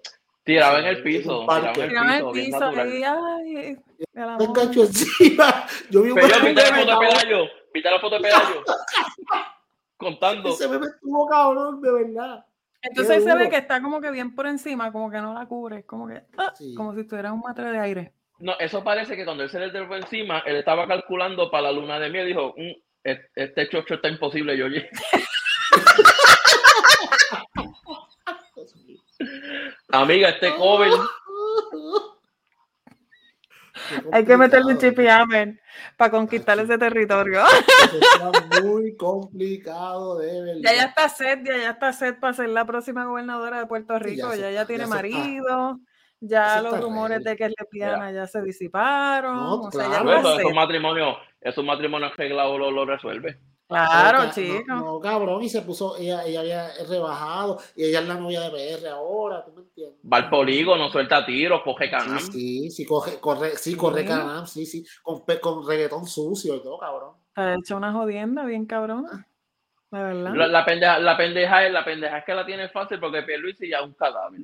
Tirado 0.49 0.79
en 0.79 0.87
el 0.87 0.97
en 0.97 1.03
piso. 1.03 1.45
Tirado 1.47 1.83
en 1.85 2.11
el 2.11 2.31
piso, 2.33 2.73
Me 2.73 4.45
engancho 4.45 4.83
encima. 4.85 5.67
Yo 5.91 6.01
vi 6.03 6.09
un 6.09 6.15
Pero 6.15 6.29
yo, 6.29 6.35
meme, 6.43 6.55
¿viste 6.55 6.71
la 6.71 6.79
foto 6.79 6.81
de 6.81 6.87
cabrón, 6.87 7.09
Pelayo? 7.11 7.45
¿Viste 7.75 7.91
la 7.91 8.01
foto 8.01 8.15
de 8.17 8.23
Pelayo? 8.23 8.65
Contando. 9.99 10.49
Ese 10.49 10.69
meme 10.69 10.87
estuvo 10.87 11.29
cabrón, 11.29 11.83
de 11.83 11.93
verdad. 11.93 12.47
Entonces 12.81 13.25
se 13.25 13.35
ve 13.35 13.51
que 13.51 13.59
está 13.59 13.83
como 13.83 14.01
que 14.01 14.11
bien 14.11 14.35
por 14.35 14.47
encima, 14.47 14.91
como 14.91 15.11
que 15.11 15.19
no 15.19 15.35
la 15.35 15.45
cubre, 15.45 15.85
como 15.85 16.09
que, 16.09 16.23
ah, 16.39 16.55
Sí. 16.57 16.75
como 16.75 16.95
si 16.95 17.01
estuviera 17.03 17.29
en 17.29 17.35
un 17.35 17.41
matre 17.41 17.71
de 17.71 17.79
aire. 17.81 18.15
No, 18.39 18.59
eso 18.59 18.83
parece 18.83 19.17
que 19.17 19.27
cuando 19.27 19.43
él 19.43 19.51
se 19.51 19.59
le 19.59 19.71
dio 19.71 19.95
encima, 19.97 20.39
él 20.47 20.57
estaba 20.57 20.89
calculando 20.89 21.51
para 21.51 21.65
la 21.65 21.73
luna 21.73 22.01
de 22.01 22.09
miel 22.09 22.25
y 22.25 22.29
dijo, 22.29 22.55
"Mm, 22.57 22.73
es- 23.05 23.21
este 23.35 23.69
chocho 23.69 23.95
está 23.97 24.09
imposible, 24.09 24.57
yo 24.57 24.67
llegué". 24.69 24.89
Amiga, 29.91 30.29
este 30.29 30.55
cover, 30.57 30.91
Hay 34.13 34.25
que 34.25 34.37
meterle 34.37 34.73
un 34.73 34.79
chip 34.79 34.99
y 34.99 35.07
para 35.97 36.11
conquistar 36.11 36.59
ese 36.59 36.77
territorio. 36.77 37.43
Está 38.03 38.61
muy 38.63 38.97
complicado, 38.97 40.19
de 40.19 40.43
verdad. 40.43 40.61
Ya 40.63 40.75
ya 40.75 40.83
está 40.87 41.09
set, 41.09 41.41
ya 41.45 41.57
ya 41.57 41.71
está 41.71 41.93
set 41.93 42.19
para 42.21 42.35
ser 42.35 42.49
la 42.51 42.65
próxima 42.67 43.05
gobernadora 43.07 43.61
de 43.61 43.67
Puerto 43.67 43.99
Rico. 43.99 44.31
ya 44.35 44.37
Ya 44.37 44.51
ya 44.51 44.61
está- 44.63 44.67
tiene 44.67 44.85
ya 44.85 44.89
marido, 44.91 45.79
ya 46.21 46.59
eso 46.59 46.71
los 46.71 46.81
rumores 46.81 47.23
de 47.25 47.37
que 47.37 47.45
es 47.45 47.55
lesbiana 47.59 48.11
ya 48.13 48.27
se 48.27 48.43
disiparon. 48.43 49.37
No, 49.37 49.55
o 49.63 49.71
sea, 49.71 49.91
ya 49.91 50.03
claro. 50.03 50.39
esos 50.39 50.53
matrimonios, 50.53 51.17
esos 51.41 51.65
matrimonios 51.65 52.13
arreglados 52.13 52.59
lo, 52.59 52.71
lo 52.71 52.85
resuelve. 52.85 53.39
Claro, 53.69 54.21
Oiga, 54.21 54.31
chico. 54.33 54.65
No, 54.67 54.77
no, 54.95 55.01
cabrón, 55.01 55.43
y 55.43 55.49
se 55.51 55.61
puso, 55.61 55.97
ella, 55.99 56.25
ella 56.25 56.41
había 56.41 56.71
rebajado, 56.89 57.59
y 57.77 57.85
ella 57.85 58.01
es 58.01 58.09
la 58.09 58.15
novia 58.15 58.41
de 58.41 58.51
PR 58.51 58.89
ahora, 58.89 59.45
¿tú 59.45 59.53
me 59.53 59.61
entiendes? 59.61 59.99
Va 60.11 60.17
al 60.17 60.31
polígono, 60.31 60.89
suelta 60.89 61.27
tiros, 61.27 61.61
coge 61.63 61.91
canam. 61.91 62.19
Sí, 62.19 62.31
sí, 62.31 62.71
sí, 62.71 62.87
coge, 62.87 63.21
corre, 63.21 63.57
sí, 63.57 63.77
corre 63.77 64.01
Sí. 64.01 64.07
canam, 64.09 64.47
sí, 64.47 64.65
sí, 64.65 64.85
con, 65.03 65.25
pe- 65.27 65.39
con 65.39 65.67
reggaetón 65.69 66.07
sucio 66.07 66.55
y 66.57 66.63
todo, 66.63 66.79
cabrón. 66.79 67.15
Ha 67.35 67.55
hecho 67.57 67.77
una 67.77 67.93
jodienda 67.93 68.45
bien 68.47 68.65
cabrona. 68.65 69.29
De 69.91 70.03
verdad. 70.03 70.35
La, 70.35 70.47
la 70.47 70.65
pendeja, 70.65 70.99
la 70.99 71.17
pendeja 71.17 71.67
es, 71.67 71.73
la 71.73 71.85
pendeja 71.85 72.19
es 72.19 72.25
que 72.25 72.35
la 72.35 72.47
tiene 72.47 72.69
fácil 72.71 72.99
porque 72.99 73.23
Pierluisi 73.23 73.69
ya 73.69 73.79
es 73.79 73.85
un 73.85 73.95
cadáver. 73.95 74.41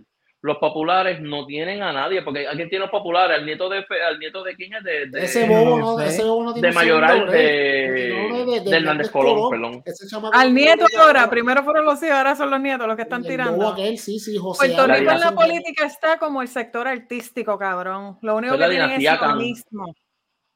Los 0.46 0.58
populares 0.58 1.22
no 1.22 1.46
tienen 1.46 1.82
a 1.82 1.90
nadie, 1.90 2.20
porque 2.20 2.46
¿a 2.46 2.50
quién 2.52 2.68
tiene 2.68 2.82
los 2.82 2.90
populares? 2.90 3.38
Al 3.38 3.46
nieto 3.46 3.66
de 3.70 3.82
Fe- 3.84 4.02
al 4.02 4.18
nieto 4.18 4.44
de 4.44 4.54
quién 4.54 4.74
es 4.74 4.84
de, 4.84 5.06
de, 5.06 5.24
Ese 5.24 5.48
bobo 5.48 5.78
no, 5.78 5.98
ese 6.00 6.22
bobo 6.22 6.44
no 6.44 6.52
tiene 6.52 6.68
de 6.68 6.74
mayoral 6.74 7.20
break. 7.24 7.32
de, 7.32 8.60
de 8.70 8.76
Hernández 8.76 9.10
Colón, 9.10 9.48
perdón. 9.50 9.82
Ese 9.86 10.06
chamaco 10.06 10.36
Al 10.36 10.52
nieto 10.52 10.84
ahora, 11.00 11.30
primero 11.30 11.64
fueron 11.64 11.86
los 11.86 12.02
hijos, 12.02 12.14
ahora 12.14 12.36
son 12.36 12.50
los 12.50 12.60
nietos 12.60 12.86
los 12.86 12.94
que 12.94 13.02
están 13.04 13.22
El 13.22 13.26
tirando. 13.28 13.56
bobo 13.56 13.68
aquel, 13.72 13.96
sí, 13.96 14.18
sí, 14.18 14.36
José 14.36 14.66
Puerto 14.66 14.86
Rico 14.86 15.10
en 15.12 15.20
la 15.20 15.32
política 15.32 15.86
está 15.86 16.18
como 16.18 16.42
el 16.42 16.48
sector 16.48 16.86
artístico, 16.88 17.58
cabrón. 17.58 18.18
Lo 18.20 18.36
único 18.36 18.58
que 18.58 18.68
tienen 18.68 18.90
es 19.00 19.18
Khan. 19.18 19.38
mismo. 19.38 19.94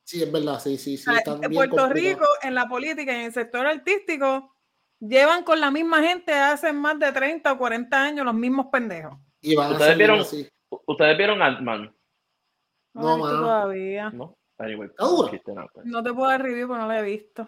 Sí, 0.05 0.22
es 0.22 0.30
verdad, 0.30 0.61
sí, 0.61 0.76
sí, 0.76 0.99
sí. 0.99 1.05
Sea, 1.05 1.14
están 1.16 1.41
bien 1.41 1.53
Puerto. 1.55 1.89
Rico 1.89 2.26
en 2.43 2.55
la 2.55 2.68
política 2.68 3.12
y 3.12 3.16
en 3.20 3.22
el 3.22 3.32
sector 3.32 3.66
artístico 3.66 4.55
llevan 5.01 5.45
con 5.45 5.61
la 5.61 5.70
misma 5.70 6.03
gente 6.03 6.32
hace 6.34 6.74
más 6.74 6.99
de 6.99 7.11
30 7.11 7.53
o 7.53 7.57
40 7.57 8.03
años 8.03 8.26
los 8.26 8.34
mismos 8.34 8.66
pendejos. 8.70 9.14
Y 9.41 9.55
van 9.55 9.68
a 9.68 9.72
¿Ustedes 9.72 9.91
seguir 9.93 9.99
vieron? 10.07 10.20
así. 10.20 10.49
¿Ustedes 10.86 11.16
vieron 11.18 11.43
Ant-Man? 11.43 11.95
No, 12.95 13.03
No, 13.03 13.18
mano. 13.18 13.41
todavía. 13.41 14.11
¿No? 14.11 14.36
Anyway, 14.59 14.89
Está 14.89 15.30
chiste, 15.30 15.53
no, 15.53 15.66
pues. 15.72 15.86
No 15.86 16.03
te 16.03 16.12
puedo 16.12 16.28
dar 16.28 16.43
review 16.43 16.66
porque 16.66 16.82
no 16.82 16.89
la 16.89 16.99
he 16.99 17.03
visto. 17.03 17.47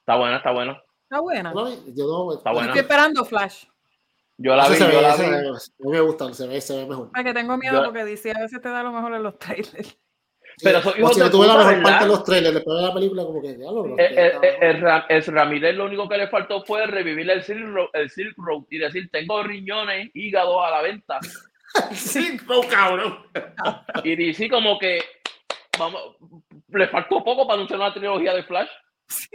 Está 0.00 0.16
buena, 0.16 0.36
está 0.38 0.50
buena. 0.52 0.82
Está 1.04 1.20
buena. 1.20 1.52
No, 1.52 1.68
yo 1.68 2.06
no, 2.06 2.32
Está 2.34 2.50
buena. 2.52 2.66
Estoy 2.68 2.80
esperando 2.80 3.24
Flash. 3.24 3.64
Yo 4.40 4.54
la 4.54 4.68
vi, 4.68 4.78
yo 4.78 4.86
ve, 4.86 5.02
la 5.02 5.16
vi. 5.16 5.22
ve, 5.22 5.48
a 5.48 5.88
me 5.90 6.00
gusta, 6.00 6.32
se 6.34 6.46
ve, 6.46 6.60
se 6.60 6.76
ve 6.76 6.86
mejor. 6.86 7.10
Porque 7.14 7.32
tengo 7.34 7.56
miedo 7.56 7.78
Yo- 7.80 7.84
porque 7.84 8.04
dice 8.04 8.32
a 8.32 8.40
veces 8.40 8.60
te 8.60 8.68
da 8.68 8.82
lo 8.82 8.92
mejor 8.92 9.14
en 9.14 9.22
los 9.22 9.38
trailers. 9.38 9.98
Pero 10.62 10.78
esos 10.78 10.94
o 10.94 10.98
hijos 10.98 11.14
si 11.14 11.20
de 11.20 11.30
tuve 11.30 11.46
la 11.46 11.52
puta, 11.54 11.66
mejor 11.66 11.82
parte 11.82 11.90
¿verdad? 11.94 12.00
de 12.00 12.06
los 12.08 12.24
trailers, 12.24 12.54
después 12.54 12.76
de 12.78 12.82
la 12.86 12.94
película, 12.94 13.22
como 13.24 13.40
que 13.42 13.48
ya 13.58 13.70
lo 13.70 13.84
Eh, 13.86 13.94
eh, 13.98 14.32
eh, 14.42 14.58
el 14.60 14.80
Ra- 14.80 15.06
el 15.08 15.24
Ramírez 15.24 15.74
lo 15.76 15.84
único 15.86 16.08
que 16.08 16.18
le 16.18 16.28
faltó 16.28 16.64
fue 16.64 16.86
revivir 16.86 17.30
el 17.30 17.42
Silk 17.42 17.68
Road, 17.68 17.88
el 17.92 18.10
Silk 18.10 18.34
Road 18.36 18.62
y 18.70 18.78
decir 18.78 19.08
tengo 19.10 19.42
riñones, 19.42 20.10
hígado 20.14 20.62
a 20.64 20.70
la 20.70 20.82
venta. 20.82 21.18
Sí, 21.92 22.38
no, 22.48 22.62
cabrón. 22.62 23.18
Y 24.02 24.16
dice 24.16 24.48
como 24.48 24.78
que 24.78 25.00
vamos, 25.78 26.16
le 26.68 26.88
faltó 26.88 27.22
poco 27.22 27.46
para 27.46 27.54
anunciar 27.56 27.78
una 27.78 27.92
trilogía 27.92 28.32
de 28.34 28.42
Flash. 28.42 28.68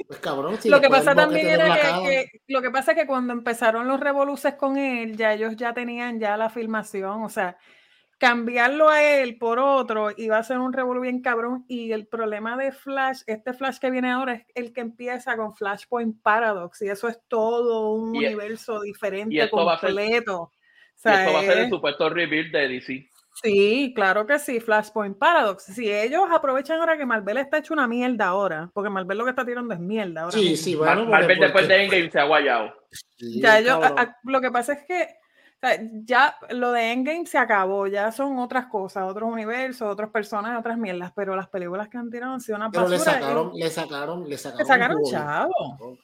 Pues 0.07 0.19
cabrón, 0.19 0.57
sí, 0.59 0.67
lo 0.69 0.77
que 0.77 0.81
después 0.87 1.01
pasa 1.05 1.15
también 1.15 1.47
era 1.47 1.73
que, 1.75 1.81
que- 2.09 2.41
lo 2.47 2.61
que 2.61 2.69
pasa 2.71 2.91
es 2.91 2.97
que 2.97 3.07
cuando 3.07 3.33
empezaron 3.33 3.87
los 3.87 3.99
revoluces 3.99 4.55
con 4.55 4.77
él, 4.77 5.15
ya 5.15 5.33
ellos 5.33 5.55
ya 5.55 5.73
tenían 5.73 6.19
ya 6.19 6.35
la 6.35 6.49
filmación, 6.49 7.23
o 7.23 7.29
sea, 7.29 7.55
cambiarlo 8.27 8.89
a 8.89 9.03
él 9.03 9.37
por 9.37 9.59
otro 9.59 10.09
iba 10.15 10.37
a 10.37 10.43
ser 10.43 10.57
un 10.59 10.71
revolú 10.73 11.01
bien 11.01 11.21
cabrón 11.21 11.65
y 11.67 11.91
el 11.91 12.07
problema 12.07 12.55
de 12.55 12.71
Flash, 12.71 13.21
este 13.27 13.53
Flash 13.53 13.79
que 13.79 13.91
viene 13.91 14.09
ahora 14.11 14.33
es 14.35 14.45
el 14.55 14.71
que 14.71 14.81
empieza 14.81 15.35
con 15.35 15.53
Flashpoint 15.53 16.21
Paradox 16.21 16.81
y 16.81 16.89
eso 16.89 17.07
es 17.09 17.19
todo 17.27 17.91
un 17.93 18.15
Y- 18.15 18.23
e 18.25 18.27
universo 18.29 18.81
diferente 18.81 19.37
esto 19.37 19.65
va 19.65 19.73
a 19.73 19.79
ser- 19.79 19.89
completo. 19.89 20.51
Y 21.05 21.09
esto 21.09 21.33
va 21.33 21.39
a 21.39 21.43
ser 21.43 21.57
el 21.57 21.63
es- 21.65 21.69
supuesto 21.69 22.09
reveal 22.09 22.49
de 22.51 22.67
DC. 22.69 23.09
Sí, 23.41 23.91
claro 23.95 24.25
que 24.27 24.37
sí, 24.39 24.59
Flashpoint 24.59 25.17
Paradox. 25.17 25.63
Si 25.65 25.91
ellos 25.91 26.21
aprovechan 26.31 26.79
ahora 26.79 26.97
que 26.97 27.05
Marvel 27.05 27.37
está 27.37 27.57
hecho 27.57 27.73
una 27.73 27.87
mierda 27.87 28.27
ahora, 28.27 28.69
porque 28.73 28.89
Marvel 28.91 29.17
lo 29.17 29.23
que 29.25 29.31
está 29.31 29.43
tirando 29.43 29.73
es 29.73 29.79
mierda 29.79 30.21
ahora. 30.21 30.31
Sí, 30.37 30.55
sí, 30.55 30.75
Mar- 30.77 30.95
bueno. 30.97 31.09
Marvel 31.11 31.27
porque- 31.37 31.41
después 31.43 31.67
de 31.67 31.83
Endgame 31.83 32.11
se 32.11 32.19
ha 32.19 32.23
guayado. 32.25 32.73
Sí, 33.17 33.41
Ya 33.41 33.59
ellos, 33.59 33.79
a- 33.83 34.01
a- 34.01 34.17
lo 34.23 34.39
que 34.39 34.51
pasa 34.51 34.73
es 34.73 34.83
que 34.87 35.07
sea, 35.67 35.79
ya 36.03 36.37
lo 36.49 36.71
de 36.71 36.91
Endgame 36.91 37.25
se 37.25 37.37
acabó, 37.37 37.87
ya 37.87 38.11
son 38.11 38.37
otras 38.39 38.65
cosas, 38.67 39.09
otros 39.09 39.31
universos, 39.31 39.87
otros 39.91 40.09
personajes, 40.09 40.59
otras 40.59 40.77
mierdas, 40.77 41.11
pero 41.15 41.35
las 41.35 41.47
películas 41.49 41.87
que 41.89 41.97
han 41.97 42.09
tirado 42.09 42.33
han 42.33 42.41
sido 42.41 42.57
una 42.57 42.69
Pero 42.71 42.87
le 42.87 42.97
basura. 42.97 43.11
y 43.17 43.21
sacaron, 43.21 43.51
le 43.53 43.69
sacaron, 43.69 44.29
le 44.29 44.37
sacaron. 44.37 44.57
le 44.59 44.65
sacaron 44.65 45.03
chavo, 45.03 45.97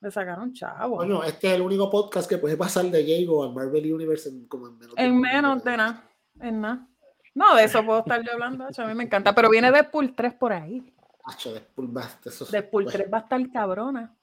le 0.00 0.10
sacaron 0.10 0.52
chavo. 0.52 0.96
Coño, 0.98 1.24
este 1.24 1.48
es 1.48 1.54
el 1.54 1.62
único 1.62 1.90
podcast 1.90 2.28
que 2.28 2.38
puede 2.38 2.56
pasar 2.56 2.84
de 2.86 3.04
Jago 3.04 3.44
al 3.44 3.52
Marvel 3.54 3.92
Universe 3.94 4.28
en, 4.28 4.46
como 4.46 4.68
en 4.68 4.78
menos 4.78 4.94
de 4.94 5.02
En 5.04 5.12
un 5.12 5.20
menos 5.20 5.50
minuto. 5.52 5.70
de 5.70 5.76
nada, 5.76 6.04
en 6.40 6.60
nada. 6.60 6.86
No, 7.34 7.54
de 7.54 7.64
eso 7.64 7.84
puedo 7.84 8.00
estar 8.00 8.20
yo 8.24 8.32
hablando, 8.32 8.66
a 8.76 8.86
mí 8.86 8.94
me 8.94 9.04
encanta, 9.04 9.34
pero 9.34 9.48
viene 9.50 9.70
Deadpool 9.70 10.14
3 10.14 10.34
por 10.34 10.52
ahí. 10.52 10.92
Acho, 11.24 11.52
Deadpool 11.52 11.96
va- 11.96 12.08
eso 12.24 12.44
es- 12.44 12.50
Deadpool 12.50 12.84
pues, 12.84 12.94
3 12.96 13.08
va 13.12 13.18
a 13.18 13.20
estar 13.20 13.50
cabrona. 13.52 14.14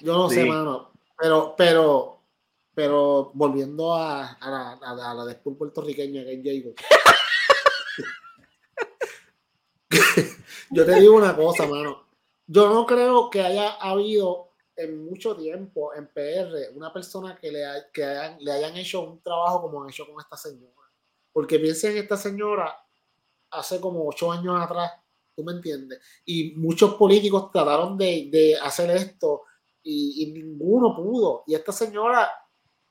Yo 0.00 0.14
no 0.14 0.28
sé, 0.28 0.44
mano. 0.44 0.90
Pero, 1.18 1.54
pero, 1.56 2.19
pero 2.80 3.30
volviendo 3.34 3.94
a, 3.94 4.38
la, 4.40 4.72
a 4.80 5.10
a 5.10 5.14
la 5.14 5.24
Deadpool 5.26 5.54
puertorriqueña 5.54 6.24
que 6.24 6.40
es. 6.40 6.64
Yo 10.70 10.86
te 10.86 10.94
digo 10.94 11.14
una 11.14 11.36
cosa, 11.36 11.66
mano. 11.66 12.06
Yo 12.46 12.70
no 12.70 12.86
creo 12.86 13.28
que 13.28 13.42
haya 13.42 13.72
habido 13.72 14.52
en 14.76 15.04
mucho 15.04 15.36
tiempo 15.36 15.92
en 15.92 16.06
PR 16.06 16.70
una 16.74 16.90
persona 16.90 17.36
que 17.36 17.52
le, 17.52 17.66
hayan, 17.66 18.38
le 18.40 18.50
hayan 18.50 18.74
hecho 18.78 19.02
un 19.02 19.20
trabajo 19.20 19.60
como 19.60 19.82
han 19.82 19.90
hecho 19.90 20.06
con 20.06 20.18
esta 20.18 20.38
señora. 20.38 20.72
Porque 21.34 21.58
piensen 21.58 21.92
en 21.92 21.98
esta 21.98 22.16
señora 22.16 22.74
hace 23.50 23.78
como 23.78 24.08
ocho 24.08 24.32
años 24.32 24.58
atrás, 24.58 24.90
¿tú 25.36 25.44
me 25.44 25.52
entiendes? 25.52 26.00
Y 26.24 26.52
muchos 26.56 26.94
políticos 26.94 27.50
trataron 27.52 27.98
de, 27.98 28.30
de 28.32 28.56
hacer 28.56 28.90
esto 28.92 29.42
y, 29.82 30.22
y 30.22 30.32
ninguno 30.32 30.96
pudo. 30.96 31.44
Y 31.46 31.54
esta 31.54 31.72
señora 31.72 32.39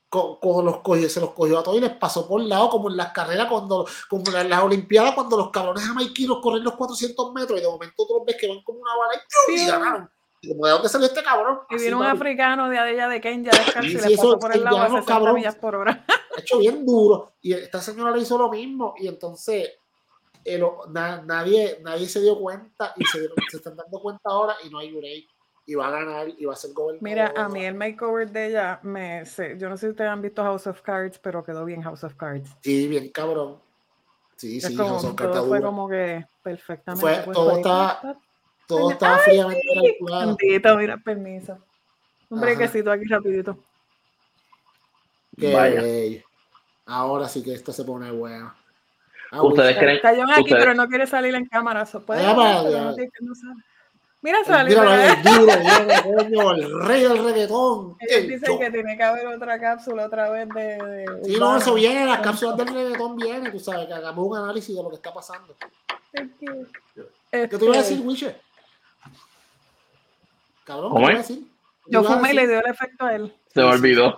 co- 0.09 0.39
co- 0.39 0.61
los 0.63 0.79
cogió, 0.79 1.07
se 1.09 1.19
los 1.21 1.31
cogió 1.33 1.59
a 1.59 1.63
todos 1.63 1.77
y 1.77 1.81
les 1.81 1.91
pasó 1.95 2.27
por 2.27 2.41
lado, 2.41 2.69
como 2.69 2.89
en 2.89 2.97
las 2.97 3.11
carreras, 3.13 3.47
cuando, 3.49 3.85
como 4.09 4.23
en 4.35 4.49
las 4.49 4.63
Olimpiadas, 4.63 5.13
cuando 5.13 5.37
los 5.37 5.49
cabrones 5.51 5.83
jamaiquinos 5.83 6.39
corren 6.41 6.63
los 6.63 6.73
400 6.75 7.33
metros 7.33 7.59
y 7.59 7.61
de 7.61 7.67
momento 7.69 8.05
los 8.09 8.25
ves 8.25 8.35
que 8.39 8.47
van 8.47 8.61
como 8.63 8.79
una 8.79 8.95
bala 8.95 9.13
y, 9.15 9.57
Sí. 9.59 9.65
ganaron. 9.67 10.09
Y 10.41 10.47
como 10.49 10.65
de 10.65 10.71
dónde 10.71 10.87
salió 10.89 11.05
este 11.07 11.21
cabrón. 11.21 11.59
Y 11.69 11.75
vino 11.77 11.97
un 11.97 12.03
papi. 12.05 12.15
africano 12.17 12.69
de 12.69 12.79
allá 12.79 13.09
de 13.09 13.19
Kenya 13.19 13.51
descalzo 13.51 13.81
Sí, 13.89 13.95
y 13.95 13.99
sí, 13.99 14.07
le 14.07 14.13
eso 14.13 14.23
pasó 14.23 14.39
por 14.39 14.55
el 14.55 14.63
lado 14.63 14.77
a 14.77 14.79
llano, 14.83 14.95
60 15.01 15.13
cabrón. 15.13 15.35
millas 15.35 15.55
por 15.55 15.75
hora. 15.75 16.05
ha 16.37 16.39
hecho 16.39 16.57
bien 16.59 16.85
duro. 16.85 17.33
Y 17.41 17.51
esta 17.53 17.81
señora 17.81 18.11
le 18.15 18.21
hizo 18.21 18.37
lo 18.37 18.49
mismo. 18.49 18.93
Y 18.97 19.07
entonces 19.09 19.69
eh, 20.45 20.57
lo- 20.57 20.85
na- 20.89 21.21
nadie, 21.23 21.79
nadie 21.83 22.07
se 22.07 22.21
dio 22.21 22.39
cuenta 22.39 22.93
y 22.95 23.03
se, 23.03 23.27
se 23.51 23.57
están 23.57 23.75
dando 23.75 23.99
cuenta 23.99 24.29
ahora 24.29 24.55
y 24.63 24.69
no 24.69 24.79
hay 24.79 24.93
break. 24.95 25.25
Y 25.69 25.75
va 25.75 25.87
a 25.87 25.91
ganar 25.91 26.29
y 26.35 26.45
va 26.45 26.53
a 26.53 26.55
ser 26.55 26.73
gobernador. 26.73 27.03
Mira, 27.03 27.31
a 27.37 27.47
mí 27.47 27.63
el 27.63 27.75
makeover 27.75 28.31
de 28.31 28.47
ella, 28.47 28.79
me, 28.81 29.23
sé- 29.27 29.55
yo 29.59 29.69
no 29.69 29.77
sé 29.77 29.85
si 29.85 29.91
ustedes 29.91 30.09
han 30.09 30.19
visto 30.19 30.41
House 30.41 30.65
of 30.65 30.81
Cards, 30.81 31.19
pero 31.19 31.43
quedó 31.43 31.63
bien 31.63 31.83
House 31.83 32.03
of 32.03 32.15
Cards. 32.15 32.49
Sí, 32.61 32.87
bien 32.87 33.09
cabrón. 33.11 33.59
Sí, 34.35 34.57
Es 34.57 34.63
sí, 34.65 34.75
como, 34.75 34.89
House 34.89 35.03
of 35.03 35.15
todo 35.15 35.31
Cards 35.31 35.47
fue 35.47 35.57
dura. 35.59 35.69
como 35.69 35.87
que 35.87 36.25
perfectamente. 36.41 37.01
Fue- 37.05 37.23
puesto 37.23 37.33
todo 37.33 37.57
está- 37.57 38.17
Todo 38.65 38.87
Ay, 38.87 38.93
estaba 38.93 39.17
fríamente 39.19 39.61
calculado. 39.75 40.37
Bendito, 40.37 40.77
mira, 40.77 40.97
permiso. 40.97 41.57
Un 42.29 42.37
Ajá. 42.39 42.45
brequecito 42.47 42.91
aquí 42.91 43.05
rapidito. 43.05 43.57
Qué 45.37 45.53
Vaya. 45.53 45.81
bello. 45.83 46.23
Ahora 46.87 47.27
sí 47.27 47.43
que 47.43 47.53
esto 47.53 47.71
se 47.71 47.83
pone 47.83 48.09
bueno. 48.11 48.53
Ah, 49.31 49.43
Ustedes 49.43 49.77
creen- 49.77 49.99
aquí, 50.03 50.19
ustedes- 50.41 50.45
pero 50.63 50.73
no 50.73 50.87
quiere 50.87 51.05
salir 51.05 51.35
en 51.35 51.45
cámara. 51.45 51.85
so 51.85 52.03
puede 52.03 52.21
Allá 52.21 52.31
hablar, 52.31 52.55
para 52.55 52.63
pero 52.63 52.77
allá. 52.89 52.91
no 53.21 53.35
no 54.21 54.43
sabe. 54.45 54.69
Mira, 54.69 55.13
El- 55.13 55.23
duro, 55.23 55.53
coño, 56.03 56.51
el 56.55 56.81
rey 56.85 57.03
del 57.03 57.23
reggaetón. 57.23 57.95
Ellos 58.01 58.17
el 58.17 58.27
dicen 58.27 58.53
yo- 58.53 58.59
que 58.59 58.71
tiene 58.71 58.97
que 58.97 59.03
haber 59.03 59.27
otra 59.27 59.59
cápsula 59.59 60.05
otra 60.05 60.29
vez 60.29 60.49
de. 60.49 60.61
de 60.77 61.05
Sí, 61.25 61.37
no, 61.39 61.57
eso 61.57 61.73
viene, 61.73 62.05
las 62.05 62.19
cápsulas 62.19 62.57
del 62.57 62.67
reggaetón 62.67 63.15
vienen, 63.15 63.51
tú 63.51 63.59
sabes, 63.59 63.87
que 63.87 63.93
hagamos 63.93 64.25
un 64.27 64.37
análisis 64.37 64.75
de 64.75 64.83
lo 64.83 64.89
que 64.89 64.95
está 64.97 65.13
pasando. 65.13 65.55
¿Qué 66.11 66.27
te 66.37 66.45
iba 66.45 66.55
a 67.31 67.37
Este, 67.43 67.57
decir, 67.57 68.01
Wiche? 68.05 68.35
Cabrón, 70.65 70.91
¿Cómo 70.91 71.07
¿qué 71.07 71.13
te 71.15 71.19
es? 71.21 71.29
iba 71.29 71.37
a 71.37 71.37
decir? 71.39 71.51
¿Qué 71.85 71.91
Yo 71.91 72.03
fumé 72.03 72.31
y 72.31 72.33
le 72.35 72.47
dio 72.47 72.59
el 72.59 72.67
efecto 72.71 73.05
a 73.05 73.15
él. 73.15 73.33
Se 73.53 73.61
me 73.61 73.65
olvidó. 73.67 74.15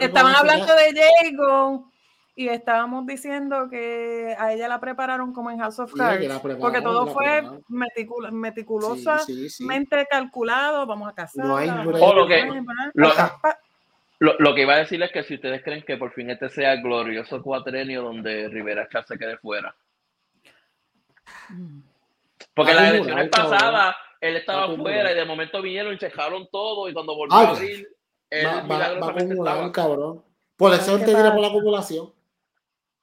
Estaban 0.00 0.34
hablando 0.36 0.66
de 0.74 1.02
Jago 1.22 1.90
y 2.38 2.48
estábamos 2.48 3.06
diciendo 3.06 3.68
que 3.70 4.36
a 4.38 4.52
ella 4.52 4.68
la 4.68 4.78
prepararon 4.78 5.32
como 5.32 5.50
en 5.50 5.58
House 5.58 5.78
of 5.78 5.90
Sí, 5.90 5.98
Cards. 5.98 6.38
porque 6.60 6.82
todo 6.82 7.06
fue 7.08 7.42
meticul- 7.70 8.28
Sí, 8.28 8.34
meticulosamente 8.34 9.24
sí, 9.24 9.48
sí. 9.50 9.66
calculado. 10.10 10.86
Vamos 10.86 11.08
a 11.08 11.14
casar. 11.14 11.44
No 11.46 11.56
hay 11.56 11.66
vamos 11.68 11.86
a- 11.86 11.88
break. 11.88 12.02
O 12.04 12.14
lo 12.14 12.26
que- 12.28 12.62
lo- 12.94 13.14
Pa- 13.14 13.58
Lo, 14.18 14.34
lo 14.38 14.54
que 14.54 14.62
iba 14.62 14.74
a 14.74 14.78
decir 14.78 15.02
es 15.02 15.12
que 15.12 15.22
si 15.24 15.34
ustedes 15.34 15.62
creen 15.62 15.82
que 15.86 15.96
por 15.98 16.10
fin 16.12 16.30
este 16.30 16.48
sea 16.48 16.72
el 16.74 16.82
glorioso 16.82 17.42
cuatrenio 17.42 18.02
donde 18.02 18.48
Rivera 18.48 18.88
Chat 18.90 19.06
se 19.08 19.18
quede 19.18 19.36
fuera. 19.38 19.74
Porque 22.54 22.72
Ay, 22.72 22.76
las 22.76 22.88
elecciones 22.94 23.24
ay, 23.24 23.28
pasadas 23.30 23.96
él 24.20 24.36
estaba 24.36 24.66
Va 24.66 24.74
a 24.74 24.76
fuera 24.76 25.12
y 25.12 25.14
de 25.14 25.24
momento 25.26 25.60
vinieron 25.60 25.92
y 25.94 25.98
checaron 25.98 26.48
todo 26.50 26.88
y 26.88 26.94
cuando 26.94 27.14
volvió 27.14 27.36
Ay, 27.36 27.46
a 27.46 27.50
abrir, 27.50 27.88
él 28.30 28.46
Va, 28.46 28.62
va, 28.62 28.78
va 28.78 28.84
a 29.06 29.10
acumular, 29.10 29.54
estaba. 29.56 29.72
cabrón. 29.72 30.22
Por 30.56 30.70
¿Sabes 30.70 30.86
eso 30.86 30.94
él 30.96 31.00
te 31.00 31.06
tira 31.08 31.18
pasa? 31.18 31.32
por 31.32 31.40
la 31.42 31.48
acumulación. 31.48 32.12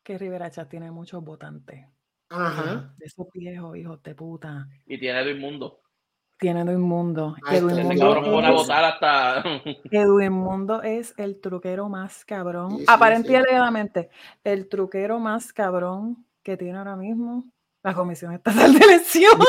Que 0.03 0.17
Rivera 0.17 0.51
Chat 0.51 0.69
tiene 0.69 0.91
muchos 0.91 1.23
votantes. 1.23 1.85
Ajá. 2.29 2.93
De 2.97 3.05
esos 3.05 3.27
viejos 3.33 3.77
hijos 3.77 4.01
de 4.03 4.15
puta. 4.15 4.67
Y 4.85 4.97
tiene 4.99 5.19
Edwin 5.21 5.39
Mundo. 5.39 5.79
Tienen 6.39 6.67
un 6.67 6.81
mundo. 6.81 7.35
Está, 7.37 7.55
Edwin 7.57 7.77
Ese 7.79 7.83
Mundo 7.83 8.13
cabrón 8.15 8.45
es- 8.45 8.51
votar 8.51 8.83
hasta. 8.85 9.43
Edwin 9.91 10.31
Mundo 10.33 10.81
es 10.81 11.13
el 11.17 11.39
truquero 11.39 11.87
más 11.89 12.25
cabrón. 12.25 12.71
Sí, 12.71 12.77
sí, 12.79 12.85
Aparente 12.87 13.27
y 13.29 13.31
sí. 13.31 13.35
alegadamente, 13.37 14.09
el 14.43 14.67
truquero 14.67 15.19
más 15.19 15.53
cabrón 15.53 16.25
que 16.41 16.57
tiene 16.57 16.77
ahora 16.77 16.95
mismo 16.95 17.45
la 17.83 17.93
Comisión 17.93 18.33
Estatal 18.33 18.73
de 18.73 18.79
Elecciones. 18.79 19.47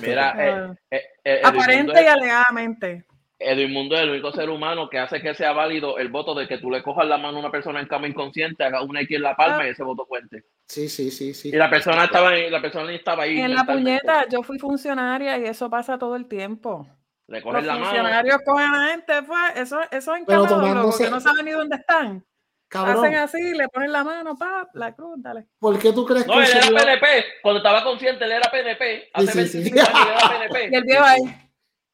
Mira, 0.00 0.34
eh, 0.38 0.52
Ah, 0.70 0.74
eh, 0.90 1.02
eh, 1.24 1.40
Aparente 1.44 1.92
y 2.00 2.04
es- 2.04 2.10
alegadamente. 2.12 3.04
Edwin 3.44 3.72
Mundo 3.72 3.94
es 3.96 4.02
el 4.02 4.10
único 4.10 4.32
ser 4.32 4.48
humano 4.50 4.88
que 4.88 4.98
hace 4.98 5.20
que 5.20 5.34
sea 5.34 5.52
válido 5.52 5.98
el 5.98 6.08
voto 6.08 6.34
de 6.34 6.46
que 6.48 6.58
tú 6.58 6.70
le 6.70 6.82
cojas 6.82 7.06
la 7.06 7.18
mano 7.18 7.38
a 7.38 7.40
una 7.40 7.50
persona 7.50 7.80
en 7.80 7.86
cama 7.86 8.06
inconsciente, 8.08 8.64
haga 8.64 8.82
una 8.82 9.00
X 9.02 9.16
en 9.16 9.22
la 9.22 9.36
palma 9.36 9.58
Ah. 9.62 9.66
y 9.66 9.70
ese 9.70 9.82
voto 9.82 10.04
cuente. 10.06 10.44
Sí, 10.68 10.88
sí, 10.88 11.10
sí, 11.10 11.34
sí. 11.34 11.48
Y 11.50 11.56
la 11.56 11.68
persona 11.70 12.04
estaba 12.04 12.36
en- 12.36 12.50
la 12.52 12.60
persona 12.62 12.92
estaba 12.92 13.24
ahí. 13.24 13.40
En 13.40 13.54
la 13.54 13.64
puñeta, 13.64 14.26
yo 14.28 14.42
fui 14.42 14.58
funcionaria 14.58 15.38
y 15.38 15.44
eso 15.44 15.68
pasa 15.68 15.98
todo 15.98 16.16
el 16.16 16.26
tiempo. 16.26 16.86
Le 17.28 17.38
Los 17.40 17.44
cogen 17.44 17.66
la 17.66 17.74
mano. 17.74 17.84
funcionarios 17.86 18.38
cogen 18.44 18.66
a 18.66 18.78
la 18.78 18.88
gente, 18.92 19.22
pues, 19.22 19.56
eso, 19.56 19.80
eso 19.90 20.16
en 20.16 20.24
Pero 20.26 20.44
tomándose- 20.46 21.04
que 21.04 21.10
no 21.10 21.20
saben 21.20 21.44
ni 21.44 21.50
dónde 21.52 21.76
están. 21.76 22.24
Cabrón, 22.68 23.04
Hacen 23.04 23.14
así, 23.16 23.52
le 23.54 23.68
ponen 23.68 23.92
la 23.92 24.02
mano, 24.02 24.34
pa, 24.34 24.66
la 24.72 24.94
cruz, 24.94 25.16
dale. 25.18 25.44
¿por 25.58 25.78
qué 25.78 25.92
tú 25.92 26.06
crees 26.06 26.26
No, 26.26 26.32
que 26.34 26.40
él 26.44 26.48
era 26.58 26.68
PNP. 26.98 27.24
Cuando 27.42 27.58
estaba 27.58 27.84
consciente, 27.84 28.24
él 28.24 28.32
era 28.32 28.50
PNP. 28.50 29.10
Hace 29.12 29.26
Sí, 29.26 29.40
sí, 29.46 29.48
sí. 29.64 29.70
25 29.74 29.80
años 29.98 30.22
él 30.22 30.36
era 30.36 30.46
Y 30.46 30.48
PNP. 30.48 30.76
el 30.78 30.84
viejo 30.84 31.04
ahí. 31.04 31.20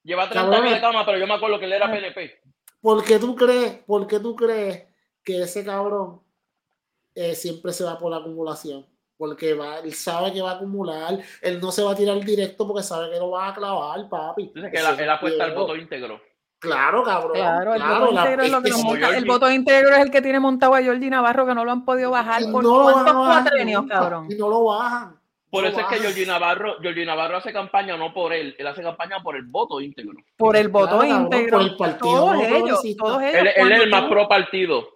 Lleva 0.09 0.23
30 0.29 0.43
Cabrón. 0.43 0.63
años 0.63 0.75
de 0.75 0.81
cama, 0.81 1.05
pero 1.05 1.19
yo 1.19 1.27
me 1.27 1.35
acuerdo 1.35 1.59
que 1.59 1.67
él 1.67 1.73
era 1.75 1.87
Ah. 1.87 1.93
PNP. 1.93 2.41
¿Por 2.81 3.05
qué 3.05 3.19
tú 3.19 3.37
crees, 3.37 3.73
por 3.87 4.07
qué 4.07 4.19
tú 4.21 4.35
crees 4.35 4.85
que 5.23 5.43
ese 5.43 5.63
cabrón 5.65 6.23
eh, 7.15 7.35
siempre 7.35 7.73
se 7.75 7.85
va 7.85 7.99
por 7.99 8.11
la 8.11 8.17
acumulación? 8.19 8.87
Porque 9.19 9.53
va, 9.53 9.81
él 9.81 9.93
sabe 9.93 10.33
que 10.33 10.41
va 10.41 10.53
a 10.53 10.55
acumular, 10.55 11.19
él 11.43 11.61
no 11.61 11.71
se 11.73 11.83
va 11.83 11.91
a 11.93 11.95
tirar 11.97 12.19
directo 12.25 12.67
porque 12.67 12.83
sabe 12.85 13.11
que 13.11 13.19
lo 13.19 13.31
va 13.33 13.49
a 13.49 13.55
clavar, 13.55 14.09
papi. 14.09 14.51
Dice 14.55 14.71
que 14.71 14.79
él, 14.79 14.87
él 15.01 15.11
apuesta 15.11 15.45
al 15.45 15.51
viejo. 15.51 15.63
voto 15.67 15.77
íntegro. 15.77 16.21
Claro, 16.61 17.03
cabrón. 17.05 17.33
Claro, 17.35 17.75
el 17.75 17.81
claro, 17.83 18.01
voto 18.01 18.13
la- 18.13 18.21
íntegro 18.23 18.43
es 18.45 18.51
lo 18.53 18.63
que 18.63 18.69
es 18.69 18.75
nos 18.75 18.83
que 18.83 18.89
monta. 18.89 19.09
El 19.09 19.15
Georgie- 19.25 19.29
voto 19.29 19.51
íntegro 19.51 19.91
es 19.95 19.99
el 19.99 20.11
que 20.11 20.23
tiene 20.23 20.41
montado 20.41 20.75
a 20.75 20.81
Georgie 20.81 21.11
Navarro, 21.11 21.47
que 21.47 21.55
no 21.55 21.65
lo 21.65 21.71
han 21.73 21.85
podido 21.85 22.11
bajar 22.13 22.43
por 22.51 22.63
no 22.63 22.83
cuántos 22.85 23.13
cuatrenios, 23.15 23.85
cabrón. 23.89 24.29
Y 24.31 24.37
no 24.37 24.49
lo 24.49 24.65
bajan. 24.65 25.18
Por 25.51 25.65
eso 25.65 25.81
es 25.81 25.87
que. 25.87 25.97
Georgie 25.97 26.27
Navarro, 26.27 26.77
Georgie 26.81 27.07
Navarro 27.07 27.37
hace 27.39 27.53
campaña 27.53 27.97
no 27.97 28.13
por 28.13 28.33
él, 28.33 28.55
él 28.59 28.67
hace 28.67 28.83
campaña 28.83 29.21
por 29.23 29.37
el 29.37 29.45
voto 29.45 29.81
íntegro. 29.81 30.19
Por 30.37 30.57
el 30.57 30.69
voto 30.69 30.99
Claro, 31.01 31.23
íntegro. 31.23 31.59
por 31.59 31.67
el 31.67 31.77
partido 31.77 31.99
todos 32.15 32.35
no 32.35 32.43
ellos, 32.45 32.83
todos 32.97 33.23
ellos. 33.23 33.35
Él, 33.35 33.49
él 33.57 33.73
es 33.73 33.81
el 33.83 33.91
más 33.91 34.03
tú- 34.05 34.11
pro 34.11 34.29
partido. 34.29 34.89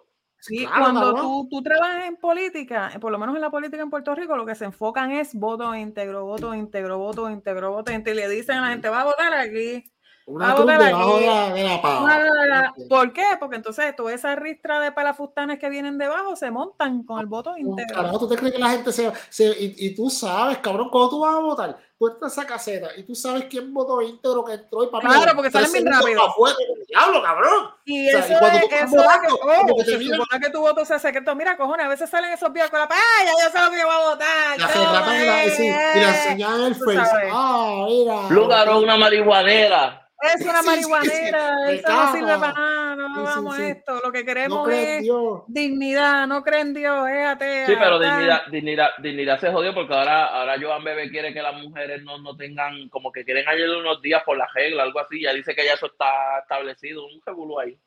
Sí, 0.44 0.66
Claro, 0.66 0.80
cuando 0.82 1.14
tú, 1.14 1.48
tú 1.48 1.62
trabajas 1.62 2.06
en 2.08 2.16
política, 2.16 2.90
eh, 2.92 2.98
por 2.98 3.12
lo 3.12 3.18
menos 3.18 3.36
en 3.36 3.40
la 3.42 3.50
política 3.50 3.80
en 3.80 3.90
Puerto 3.90 4.12
Rico, 4.14 4.36
lo 4.36 4.44
que 4.44 4.56
se 4.56 4.64
enfocan 4.64 5.12
es 5.12 5.34
voto 5.36 5.72
íntegro, 5.72 6.24
voto 6.24 6.52
íntegro, 6.52 6.98
voto 6.98 7.30
íntegro, 7.30 7.70
voto 7.70 7.92
íntegro. 7.92 8.18
Y 8.18 8.22
le 8.24 8.28
dicen 8.28 8.56
a 8.56 8.62
la 8.62 8.68
gente, 8.72 8.88
va 8.88 9.02
a 9.02 9.04
votar 9.04 9.32
aquí. 9.34 9.84
Una 10.26 10.54
cruz 10.54 10.66
debajo 10.66 11.18
de 11.18 11.26
la, 11.26 11.52
de 11.52 11.64
la 11.64 11.82
pava. 11.82 12.74
¿Por 12.88 13.12
qué? 13.12 13.24
Porque 13.40 13.56
entonces 13.56 13.94
toda 13.96 14.12
esa 14.12 14.34
ristra 14.36 14.80
de 14.80 14.92
palafustanes 14.92 15.58
que 15.58 15.68
vienen 15.68 15.98
debajo 15.98 16.36
se 16.36 16.50
montan 16.50 17.02
con 17.02 17.20
el 17.20 17.26
voto 17.26 17.56
íntegro. 17.56 17.94
Carajo, 17.94 18.18
¿tú 18.18 18.28
te 18.28 18.36
crees 18.36 18.54
que 18.54 18.60
la 18.60 18.70
gente 18.70 18.92
se, 18.92 19.12
se 19.28 19.46
y, 19.48 19.74
y 19.78 19.94
tú 19.94 20.10
sabes, 20.10 20.58
cabrón, 20.58 20.88
cuando 20.90 21.10
tú 21.10 21.20
vas 21.20 21.34
a 21.34 21.40
votar, 21.40 21.78
tú 22.02 22.08
entras 22.08 22.36
a 22.36 22.40
esa 22.42 22.48
caseta 22.52 22.88
y 22.96 23.04
tú 23.04 23.14
sabes 23.14 23.44
quién 23.48 23.72
votó 23.72 24.02
íntegro 24.02 24.44
que 24.44 24.54
entró 24.54 24.82
y 24.82 24.88
papi. 24.88 25.06
Claro, 25.06 25.32
porque 25.36 25.50
salen 25.52 25.70
bien 25.72 25.86
rápido. 25.86 26.26
Afuera, 26.26 26.56
diablo, 26.88 27.22
cabrón. 27.22 27.70
Y 27.84 28.08
O 28.08 28.10
sea, 28.10 28.20
eso 28.20 28.32
y 28.32 28.36
cuando 28.38 28.58
es, 28.58 28.68
tú 28.68 28.74
eso 28.74 28.84
es 28.84 28.90
votando, 28.92 29.36
que, 29.36 29.72
oh, 29.72 29.84
se 29.84 29.98
miran- 29.98 30.20
supone 30.20 30.40
que 30.44 30.50
tu 30.50 30.60
voto 30.60 30.84
sea 30.84 30.98
secreto. 30.98 31.34
Mira, 31.36 31.56
cojones, 31.56 31.86
a 31.86 31.88
veces 31.88 32.10
salen 32.10 32.32
esos 32.32 32.52
videos 32.52 32.70
con 32.70 32.80
la 32.80 32.88
¡ay, 32.90 33.26
ya 33.26 33.32
yo 33.44 33.50
sé 33.52 33.64
lo 33.64 33.70
que 33.70 33.78
yo 33.78 33.86
voy 33.86 33.94
a 33.94 34.08
votar! 34.08 34.58
La 34.58 35.44
eh, 35.44 35.50
sí, 35.50 35.62
y 35.62 35.68
eh". 35.68 35.92
en 36.32 36.64
el. 36.64 37.30
Ah, 37.32 37.84
mira. 37.86 38.28
Lugar 38.30 38.68
una 38.70 38.96
marihuanera. 38.96 39.98
Es 40.22 40.40
una 40.46 40.60
Sí, 40.62 40.66
marihuanera, 40.68 41.56
sí, 41.66 41.74
eso 41.74 41.88
no 41.92 42.12
sirve 42.12 42.26
caga. 42.28 42.38
para 42.40 42.52
nada, 42.52 42.94
no 42.94 43.08
Sí, 43.08 43.14
sí, 43.14 43.22
vamos 43.24 43.56
sí. 43.56 43.62
a 43.62 43.68
esto. 43.70 44.00
Lo 44.04 44.12
que 44.12 44.24
queremos 44.24 44.68
es 44.70 45.02
Dios. 45.02 45.42
dignidad, 45.48 46.26
no 46.28 46.44
creen 46.44 46.68
en 46.68 46.74
Dios, 46.74 47.08
es 47.08 47.26
atea. 47.26 47.66
Sí, 47.66 47.72
pero 47.76 47.98
dignidad, 47.98 48.42
dignidad, 48.46 48.90
dignidad 48.98 49.40
se 49.40 49.50
jodió 49.50 49.74
porque 49.74 49.92
ahora, 49.92 50.26
ahora 50.26 50.54
Joan 50.62 50.84
Bebé 50.84 51.10
quiere 51.10 51.34
que 51.34 51.42
las 51.42 51.54
mujeres 51.54 51.91
no, 51.98 52.18
no 52.18 52.36
tengan, 52.36 52.88
como 52.88 53.12
que 53.12 53.24
quieren 53.24 53.46
ayer 53.48 53.68
unos 53.68 54.00
días 54.00 54.22
por 54.24 54.36
la 54.36 54.48
regla, 54.54 54.82
algo 54.82 55.00
así. 55.00 55.20
Ya 55.20 55.32
dice 55.32 55.54
que 55.54 55.64
ya 55.64 55.74
eso 55.74 55.86
está 55.86 56.38
establecido, 56.40 57.06
un 57.06 57.20
revolú 57.24 57.58
ahí. 57.60 57.78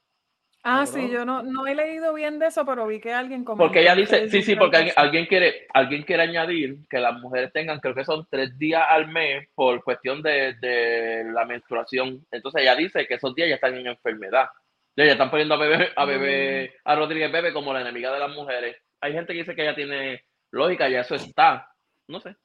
Ah, 0.67 0.87
sí, 0.87 1.11
yo 1.11 1.25
no, 1.25 1.43
no 1.43 1.67
he 1.67 1.75
leído 1.75 2.11
bien 2.15 2.39
de 2.39 2.47
eso, 2.47 2.65
pero 2.65 2.87
vi 2.87 2.99
que 2.99 3.13
alguien 3.13 3.43
comentó. 3.43 3.67
Porque 3.67 3.81
ella 3.81 3.93
dice, 3.93 4.27
sí, 4.29 4.41
sí, 4.41 4.55
porque 4.55 4.91
alguien, 4.95 5.27
quiere, 5.27 5.67
alguien 5.71 6.01
quiere 6.01 6.23
añadir 6.23 6.77
que 6.89 6.97
las 6.97 7.13
mujeres 7.19 7.53
tengan, 7.53 7.79
creo 7.79 7.93
que 7.93 8.03
son 8.03 8.27
tres 8.31 8.57
días 8.57 8.83
al 8.89 9.07
mes 9.07 9.47
por 9.53 9.83
cuestión 9.83 10.23
de, 10.23 10.55
de 10.55 11.23
la 11.31 11.45
menstruación. 11.45 12.25
Entonces 12.31 12.63
ella 12.63 12.75
dice 12.75 13.05
que 13.05 13.13
esos 13.13 13.35
días 13.35 13.47
ya 13.47 13.55
están 13.55 13.75
en 13.75 13.85
enfermedad. 13.85 14.47
Ya 14.95 15.03
están 15.03 15.29
poniendo 15.29 15.55
a 15.55 15.57
bebé, 15.57 15.91
a 15.95 16.05
bebé, 16.05 16.73
a 16.85 16.95
Rodríguez 16.95 17.31
Bebe 17.31 17.53
como 17.53 17.73
la 17.73 17.81
enemiga 17.81 18.11
de 18.13 18.19
las 18.19 18.31
mujeres. 18.31 18.77
Hay 19.01 19.13
gente 19.13 19.33
que 19.33 19.39
dice 19.39 19.53
que 19.53 19.61
ella 19.61 19.75
tiene 19.75 20.23
lógica, 20.51 20.87
ya 20.87 21.01
eso 21.01 21.15
está. 21.15 21.69
No 22.07 22.19
sé. 22.21 22.35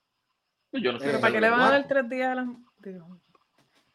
Yo 0.73 0.93
no 0.93 0.99
sé. 1.01 1.07
Pero 1.07 1.21
¿Para 1.21 1.33
qué 1.33 1.41
le 1.41 1.51
van 1.51 1.61
a 1.61 1.71
dar 1.71 1.89
tres 1.89 2.09
días 2.09 2.31
a 2.31 2.35
las... 2.37 2.47
digo, 2.79 3.19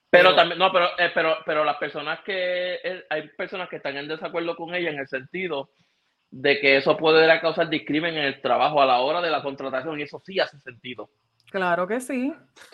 Pero 0.09 0.30
Pero- 0.30 0.36
también, 0.36 0.59
no, 0.59 0.71
pero, 0.71 0.88
eh, 0.97 1.11
pero, 1.13 1.38
pero 1.45 1.63
las 1.63 1.78
personas 1.78 2.19
que, 2.21 2.76
eh, 2.84 3.05
hay 3.09 3.30
personas 3.30 3.69
que 3.69 3.78
están 3.78 3.97
en 3.97 4.07
desacuerdo 4.07 4.55
con 4.55 4.73
ella 4.76 4.89
en 4.89 4.99
el 4.99 5.07
sentido 5.07 5.69
de 6.32 6.59
que 6.59 6.78
eso 6.78 6.97
puede 6.97 7.39
causar 7.39 7.69
discrimen 7.69 8.15
en 8.17 8.26
el 8.26 8.41
trabajo 8.41 8.82
a 8.82 8.86
la 8.86 8.99
hora 8.99 9.21
de 9.21 9.32
la 9.32 9.41
contratación 9.41 9.99
y 9.99 10.03
eso 10.03 10.21
sí 10.26 10.39
hace 10.39 10.59
sentido. 10.59 11.09
Claro 11.52 11.88
que 11.88 12.00
sí. 12.02 12.34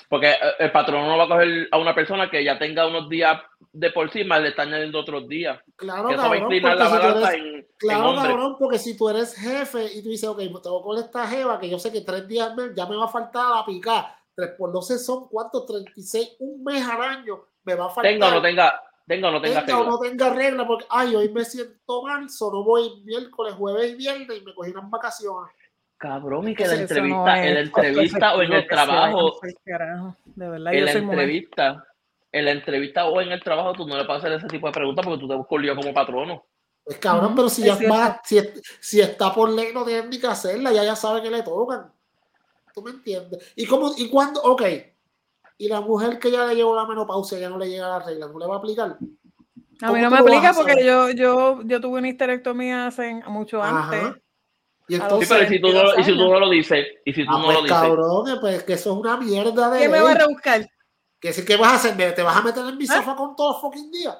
Porque 0.10 0.32
eh, 0.32 0.38
el 0.60 0.72
patrón 0.72 1.08
no 1.08 1.18
va 1.18 1.26
a 1.26 1.28
coger 1.28 1.68
a 1.72 1.78
una 1.78 1.94
persona 1.94 2.30
que 2.30 2.44
ya 2.44 2.58
tenga 2.58 2.88
unos 2.88 3.08
días 3.10 3.40
de 3.74 3.90
por 3.92 4.10
sí, 4.12 4.24
más 4.24 4.42
le 4.42 4.50
está 4.50 4.64
añadiendo 4.64 5.00
otros 5.00 5.28
días. 5.28 5.60
Claro, 5.76 6.10
Que 6.10 6.16
cabrón. 6.16 6.44
inclinar 6.44 6.78
la 6.78 6.90
porque 6.90 6.96
si 6.96 7.02
tú 7.02 7.08
balanza 7.14 7.34
eres- 7.34 7.42
en, 7.42 7.56
en 7.56 7.68
Claro, 7.78 8.16
cabrón, 8.16 8.56
porque 8.60 8.80
si 8.80 8.98
tú 8.98 9.10
eres 9.10 9.36
jefe 9.36 9.86
y 9.94 10.04
tú 10.04 10.10
dices, 10.10 10.30
ok, 10.30 10.40
tengo 10.62 10.82
con 10.84 10.98
esta 10.98 11.28
jeva 11.28 11.60
que 11.60 11.70
yo 11.70 11.80
sé 11.80 11.92
que 11.92 12.02
tres 12.02 12.28
días 12.28 12.50
al 12.50 12.56
mes 12.56 12.72
ya 12.76 12.86
me 12.86 12.96
va 12.96 13.06
a 13.06 13.10
faltar 13.10 13.56
la 13.56 13.66
picar. 13.66 14.16
Tres 14.36 14.52
por 14.58 14.72
12 14.72 14.98
son 15.00 15.28
cuántos, 15.28 15.66
36, 15.66 16.36
un 16.40 16.64
mes 16.64 16.86
al 16.88 17.02
año 17.02 17.44
me 17.64 17.76
va 17.76 17.86
a 17.86 17.90
faltar. 17.90 18.12
Tenga 18.14 18.28
o 18.28 18.32
no 18.32 18.42
tenga, 18.42 18.82
tenga 19.08 19.28
o 19.30 19.32
no 19.32 19.42
tenga 19.42 19.66
tenga 19.66 19.78
o 19.78 19.84
regla. 19.84 19.92
no 19.92 20.00
tenga 20.00 20.30
regla, 20.34 20.68
porque 20.68 20.86
ay, 20.90 21.16
hoy 21.16 21.30
me 21.30 21.44
siento 21.46 22.02
mal, 22.04 22.30
solo 22.30 22.64
voy 22.64 23.02
miércoles, 23.04 23.54
jueves 23.56 23.92
y 23.92 23.96
viernes 23.96 24.38
y 24.42 24.46
me 24.46 24.54
cogí 24.54 24.72
unas 24.72 24.90
vacaciones. 24.90 25.54
Cabrón, 26.02 26.48
y 26.48 26.56
que 26.56 26.66
la 26.66 26.74
no 26.74 26.82
entrevista, 26.82 27.46
en 27.46 27.54
la 27.54 27.60
entrevista 27.60 28.34
o 28.34 28.42
en 28.42 28.54
el 28.54 28.66
trabajo, 28.66 29.22
no 29.22 29.48
sé, 29.48 29.56
carajo. 29.64 30.16
De 30.26 30.50
verdad, 30.50 30.74
en 30.74 30.80
yo 30.80 30.86
la 30.88 30.92
soy 30.94 31.02
entrevista, 31.04 31.88
en 32.32 32.46
la 32.46 32.52
entrevista 32.52 33.06
o 33.06 33.22
en 33.22 33.32
el 33.32 33.44
trabajo, 33.44 33.74
tú 33.74 33.88
no 33.88 33.96
le 33.96 34.06
puedes 34.06 34.24
hacer 34.24 34.34
ese 34.36 34.48
tipo 34.48 34.66
de 34.66 34.74
preguntas 34.74 35.06
porque 35.06 35.20
tú 35.20 35.28
te 35.28 35.36
buscas 35.36 35.52
un 35.52 35.62
lío 35.62 35.76
como 35.76 35.94
patrono. 35.94 36.44
Pues 36.84 36.98
cabrón, 36.98 37.36
pero 37.36 37.50
si 37.50 37.62
es 37.62 37.68
ya 37.68 37.76
cierto. 37.76 37.96
va, 37.96 38.20
si, 38.26 38.40
si 38.80 39.00
está 39.00 39.32
por 39.32 39.52
ley 39.52 39.68
no 39.76 39.86
tienen 39.86 40.10
ni 40.10 40.20
que 40.20 40.26
hacerla, 40.26 40.74
ya 40.74 40.84
ya 40.84 40.96
sabe 40.96 41.22
que 41.22 41.30
le 41.30 41.44
tocan. 41.44 41.94
¿Tú 42.74 42.82
me 42.82 42.90
entiendes? 42.90 43.54
¿Y 43.56 43.68
cómo, 43.68 43.92
y 43.96 44.10
cuándo? 44.10 44.42
Ok. 44.42 44.64
Y 45.60 45.68
la 45.68 45.82
mujer 45.82 46.18
que 46.18 46.32
ya 46.32 46.48
le 46.48 46.56
llegó 46.56 46.76
la 46.76 46.88
menopausia, 46.88 47.38
ya 47.38 47.50
no 47.50 47.60
le 47.60 47.70
llega 47.70 47.88
la 47.88 48.00
regla, 48.00 48.26
¿no 48.26 48.40
le 48.40 48.48
va 48.48 48.56
a 48.56 48.58
aplicar? 48.58 48.88
A 48.88 48.98
mí 48.98 49.22
¿Cómo 49.80 49.98
no 49.98 50.10
me 50.10 50.18
aplica 50.18 50.52
porque 50.54 50.84
yo, 50.84 51.12
yo, 51.12 51.62
yo 51.62 51.80
tuve 51.80 52.00
una 52.00 52.10
histerectomía 52.10 52.88
hace 52.88 53.22
mucho 53.28 53.62
Ajá. 53.62 53.84
antes. 53.84 54.24
Y 54.92 54.98
los 54.98 55.08
Sí, 55.08 55.14
entonces, 55.14 55.30
pero 55.30 55.44
¿y 55.44 55.48
si 55.48 55.62
tú 55.62 55.68
no, 55.68 55.74
22 55.74 56.00
y 56.00 56.04
si 56.04 56.12
tú 56.18 56.30
no 56.30 56.40
lo 56.40 56.50
dices, 56.50 56.88
y 57.06 57.14
si 57.14 57.26
tú 57.26 57.32
ah, 57.32 57.38
no 57.38 57.46
pues 57.46 57.56
lo 57.56 57.64
dices, 57.64 57.78
cabrón, 57.78 58.26
que, 58.26 58.36
pues, 58.42 58.64
que 58.64 58.74
eso 58.74 58.92
es 58.92 58.98
una 58.98 59.16
mierda 59.18 59.70
de 59.72 59.80
¿Qué 59.80 59.88
me 59.90 60.02
va 60.02 60.12
a 60.12 60.16
rebuscar? 60.16 60.70
Si, 61.22 61.46
¿Qué 61.46 61.56
vas 61.56 61.72
a 61.72 61.76
hacer? 61.76 61.96
¿Me- 61.96 62.12
¿Te 62.12 62.22
vas 62.24 62.36
a 62.36 62.42
meter 62.42 62.66
en 62.66 62.78
mi 62.78 62.86
¿Ah? 62.90 62.96
sofá 62.96 63.16
con 63.16 63.36
todos 63.36 63.54
los 63.56 63.62
fucking 63.62 63.90
días? 63.90 64.18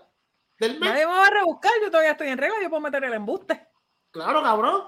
Del 0.60 0.80
mes. 0.80 0.90
Nadie 0.92 1.06
me 1.06 1.12
va 1.12 1.26
a 1.26 1.30
rebuscar, 1.30 1.72
yo 1.82 1.90
todavía 1.92 2.12
estoy 2.12 2.28
en 2.30 2.38
regla, 2.38 2.56
yo 2.62 2.70
puedo 2.70 2.82
meter 2.82 3.04
el 3.04 3.14
embuste. 3.14 3.68
Claro, 4.12 4.42
cabrón. 4.42 4.84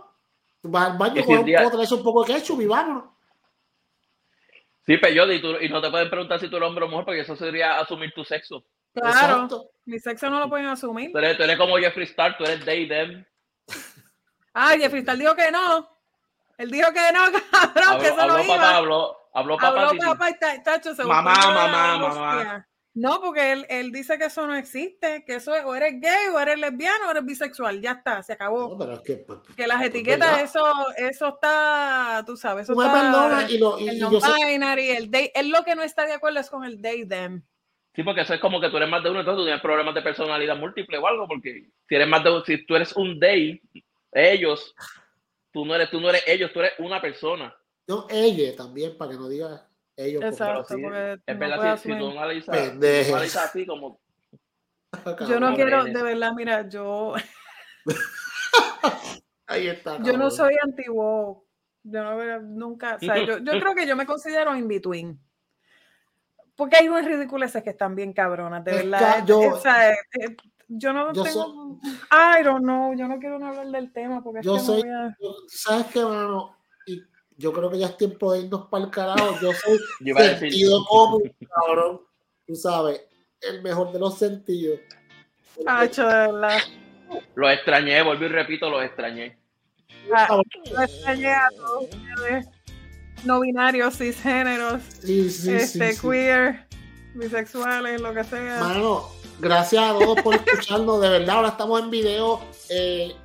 Tú 0.61 0.69
vas 0.69 0.91
al 0.91 0.97
baño, 0.97 1.21
coges 1.25 1.39
un 1.39 1.45
día- 1.45 1.63
echas 1.63 1.91
un 1.91 2.03
poco 2.03 2.23
de 2.23 2.33
ketchup 2.33 2.61
y 2.61 2.65
vámonos. 2.65 3.03
sí, 4.85 4.97
pero 4.97 5.13
yo, 5.13 5.31
y, 5.33 5.41
tú- 5.41 5.57
y 5.59 5.67
no 5.69 5.81
te 5.81 5.89
pueden 5.89 6.09
preguntar 6.09 6.39
si 6.39 6.47
tú 6.49 6.57
eres 6.57 6.69
hombre 6.69 6.85
o 6.85 6.87
mujer 6.87 7.05
porque 7.05 7.21
eso 7.21 7.35
sería 7.35 7.79
asumir 7.79 8.13
tu 8.13 8.23
sexo. 8.23 8.63
Claro, 8.93 9.09
Exacto. 9.11 9.69
mi 9.85 9.99
sexo 9.99 10.29
no 10.29 10.39
lo 10.39 10.47
pueden 10.49 10.67
asumir. 10.67 11.11
Tú 11.11 11.17
eres, 11.17 11.35
tú 11.35 11.43
eres 11.43 11.57
como 11.57 11.77
Jeffree 11.77 12.05
Star, 12.05 12.37
tú 12.37 12.43
eres 12.45 12.63
they, 12.63 12.87
them. 12.87 13.25
Ay, 14.53 14.79
Jeffrey 14.79 15.01
Star 15.01 15.17
dijo 15.17 15.35
que 15.35 15.51
no. 15.51 15.89
Él 16.57 16.69
dijo 16.69 16.91
que 16.93 16.99
no, 17.13 17.21
cabrón, 17.51 18.01
que 18.01 18.07
Habló, 18.07 18.07
eso 18.07 18.15
no 18.15 18.21
habló 18.33 18.43
iba. 18.43 18.55
papá, 18.55 18.77
habló, 18.77 19.17
habló 19.33 19.57
papá. 19.57 19.87
Habló 19.89 19.99
papá 19.99 20.29
y 20.29 20.39
ta- 20.39 20.63
tacho, 20.63 20.95
se 20.95 21.03
Mamá, 21.03 21.33
mamá, 21.33 21.97
mamá. 21.97 22.67
No, 22.95 23.19
porque 23.21 23.51
él, 23.53 23.65
él 23.69 23.91
dice 23.91 24.19
que 24.19 24.25
eso 24.25 24.45
no 24.45 24.55
existe, 24.55 25.23
que 25.25 25.35
eso 25.35 25.55
es, 25.55 25.65
o 25.65 25.73
eres 25.73 25.99
gay, 25.99 26.27
o 26.31 26.39
eres 26.39 26.59
lesbiano, 26.59 27.07
o 27.07 27.11
eres 27.11 27.25
bisexual, 27.25 27.81
ya 27.81 27.93
está, 27.93 28.21
se 28.21 28.33
acabó. 28.33 28.69
No, 28.69 28.77
pero 28.77 28.93
es 28.93 28.99
que, 29.01 29.15
pues, 29.15 29.39
Que 29.57 29.65
las 29.65 29.77
pues, 29.77 29.89
etiquetas, 29.89 30.43
eso, 30.43 30.63
eso 30.95 31.29
está, 31.29 32.23
tú 32.23 32.37
sabes, 32.37 32.69
eso 32.69 32.79
está, 32.79 33.47
y, 33.49 33.57
lo, 33.57 33.79
y, 33.79 33.89
el 33.89 33.99
non-binary, 33.99 34.91
el 34.91 35.09
they, 35.09 35.31
él 35.33 35.49
lo 35.49 35.63
que 35.63 35.75
no 35.75 35.81
está 35.81 36.05
de 36.05 36.13
acuerdo 36.13 36.39
es 36.39 36.51
con 36.51 36.63
el 36.65 36.79
they, 36.83 37.07
them. 37.07 37.41
Sí, 37.95 38.03
porque 38.03 38.21
eso 38.21 38.35
es 38.35 38.39
como 38.39 38.61
que 38.61 38.69
tú 38.69 38.77
eres 38.77 38.89
más 38.89 39.01
de 39.01 39.09
uno, 39.09 39.21
entonces 39.21 39.39
tú 39.39 39.45
tienes 39.45 39.61
problemas 39.61 39.95
de 39.95 40.01
personalidad 40.03 40.55
múltiple 40.55 40.99
o 40.99 41.07
algo, 41.07 41.27
porque 41.27 41.69
si 41.89 41.95
eres 41.95 42.07
más 42.07 42.23
de 42.23 42.29
uno, 42.29 42.45
si 42.45 42.63
tú 42.63 42.75
eres 42.75 42.93
un 42.95 43.19
they, 43.19 43.59
ellos, 44.13 44.75
tú 45.51 45.65
no 45.65 45.75
eres, 45.75 45.89
tú 45.89 45.99
no 45.99 46.09
eres 46.09 46.23
ellos, 46.27 46.51
tú 46.53 46.59
eres 46.59 46.73
una 46.79 47.01
persona. 47.01 47.55
No, 47.87 48.07
ella 48.09 48.55
también, 48.55 48.97
para 48.97 49.11
que 49.11 49.17
no 49.17 49.27
diga 49.27 49.67
ellos. 49.95 50.21
porque- 50.21 50.33
Exacto, 50.35 50.75
porque 50.81 51.19
Es 51.25 51.35
no 51.35 51.39
verdad, 51.39 51.77
si, 51.77 51.83
si 51.83 51.89
tú 51.89 51.95
asumir. 51.95 52.17
analizas, 52.17 52.57
analizas 53.09 53.45
así 53.45 53.65
como 53.65 53.99
Yo 55.27 55.39
no 55.39 55.53
quiero, 55.55 55.83
de 55.83 56.01
verdad, 56.03 56.33
mira, 56.33 56.67
yo, 56.69 57.13
Ahí 59.47 59.67
está. 59.67 60.01
yo 60.01 60.17
no 60.17 60.29
soy 60.31 60.55
anti-woke. 60.63 61.43
Yo 61.85 62.01
no 62.01 62.39
nunca, 62.41 62.95
o 62.95 62.99
sea, 62.99 63.17
yo, 63.25 63.39
yo 63.39 63.59
creo 63.59 63.75
que 63.75 63.85
yo 63.85 63.95
me 63.97 64.05
considero 64.05 64.55
in 64.55 64.67
between. 64.69 65.19
Porque 66.55 66.77
hay 66.77 66.87
unas 66.87 67.03
ridiculeces 67.05 67.61
que 67.61 67.71
están 67.71 67.93
bien 67.93 68.13
cabronas, 68.13 68.63
de 68.63 68.71
Es 68.71 68.77
verdad. 68.83 68.99
ca- 69.19 69.25
yo- 69.25 69.39
o 69.39 69.59
sea, 69.59 69.91
eh, 69.91 69.97
eh, 70.21 70.35
yo 70.67 70.93
no 70.93 71.13
yo 71.13 71.23
tengo. 71.23 71.79
I 72.11 72.43
don't 72.43 72.61
know, 72.63 72.93
yo 72.95 73.07
no 73.07 73.19
quiero 73.19 73.39
ni 73.39 73.45
hablar 73.45 73.67
del 73.69 73.91
tema 73.91 74.23
porque 74.23 74.39
es 74.39 74.45
que 74.47 74.59
soy- 74.59 74.81
voy 74.81 74.89
a- 74.89 75.15
¿Sabes 75.47 75.87
qué, 75.87 76.03
mano? 76.03 76.55
Y 76.85 77.01
yo 77.37 77.51
creo 77.53 77.69
que 77.69 77.79
ya 77.79 77.87
es 77.87 77.97
tiempo 77.97 78.33
de 78.33 78.41
irnos 78.41 78.67
para 78.67 78.85
el 78.85 78.89
carajo. 78.91 79.35
Yo 79.41 79.51
soy 79.53 79.77
yo 80.01 80.15
sentido 80.15 80.85
común, 80.85 81.21
cabrón. 81.49 82.01
Tú 82.45 82.55
sabes, 82.55 83.01
el 83.41 83.61
mejor 83.61 83.91
de 83.91 83.99
los 83.99 84.17
sentidos. 84.17 84.79
Hacho, 85.65 86.07
de 86.07 86.13
verdad. 86.31 86.57
lo 87.35 87.49
extrañé, 87.49 88.01
vuelvo 88.01 88.25
y 88.25 88.27
repito, 88.27 88.69
lo 88.69 88.81
extrañé. 88.81 89.37
Ah, 90.13 90.27
yo 90.65 90.81
extrañé 90.81 91.31
a 91.31 91.47
todos 91.55 91.83
ustedes, 91.83 92.49
no 93.23 93.39
binarios, 93.39 93.97
cisgéneros, 93.97 94.81
Sí, 94.83 95.29
sí, 95.29 95.51
este, 95.53 95.91
sí, 95.91 95.95
sí. 95.95 96.01
queer, 96.07 96.67
bisexuales, 97.13 98.01
lo 98.01 98.13
que 98.13 98.23
sea. 98.23 98.59
Mano, 98.59 99.03
gracias 99.39 99.83
a 99.83 99.93
todos 99.93 100.21
por 100.21 100.35
escucharnos. 100.35 101.01
De 101.01 101.09
verdad, 101.09 101.37
ahora 101.37 101.49
estamos 101.49 101.81
en 101.81 101.89
video. 101.89 102.41
Eh, 102.69 103.15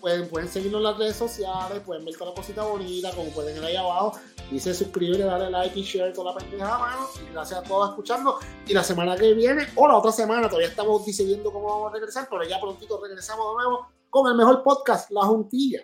pueden, 0.00 0.28
pueden 0.28 0.48
seguirnos 0.48 0.80
en 0.80 0.84
las 0.84 0.98
redes 0.98 1.16
sociales, 1.16 1.80
pueden 1.84 2.04
ver 2.04 2.14
toda 2.14 2.30
la 2.30 2.36
cosita 2.36 2.62
bonita, 2.62 3.10
como 3.12 3.30
pueden 3.30 3.54
ver 3.56 3.64
ahí 3.64 3.76
abajo. 3.76 4.18
Dice 4.50 4.74
suscribirle, 4.74 5.24
darle 5.24 5.50
like 5.50 5.78
y 5.78 5.82
share 5.82 6.12
toda 6.12 6.32
la 6.32 6.38
pendeja, 6.38 6.78
mano. 6.78 7.08
Y 7.26 7.32
gracias 7.32 7.60
a 7.60 7.62
todos 7.62 7.90
escuchando. 7.90 8.38
Y 8.66 8.74
la 8.74 8.84
semana 8.84 9.16
que 9.16 9.32
viene, 9.32 9.66
o 9.74 9.88
la 9.88 9.96
otra 9.96 10.12
semana, 10.12 10.48
todavía 10.48 10.68
estamos 10.68 11.04
decidiendo 11.06 11.52
cómo 11.52 11.68
vamos 11.68 11.90
a 11.90 11.94
regresar, 11.94 12.28
pero 12.30 12.42
ya 12.44 12.60
prontito 12.60 13.00
regresamos 13.02 13.46
de 13.48 13.62
nuevo 13.62 13.88
con 14.10 14.30
el 14.30 14.36
mejor 14.36 14.62
podcast, 14.62 15.10
La 15.10 15.22
Juntilla. 15.22 15.80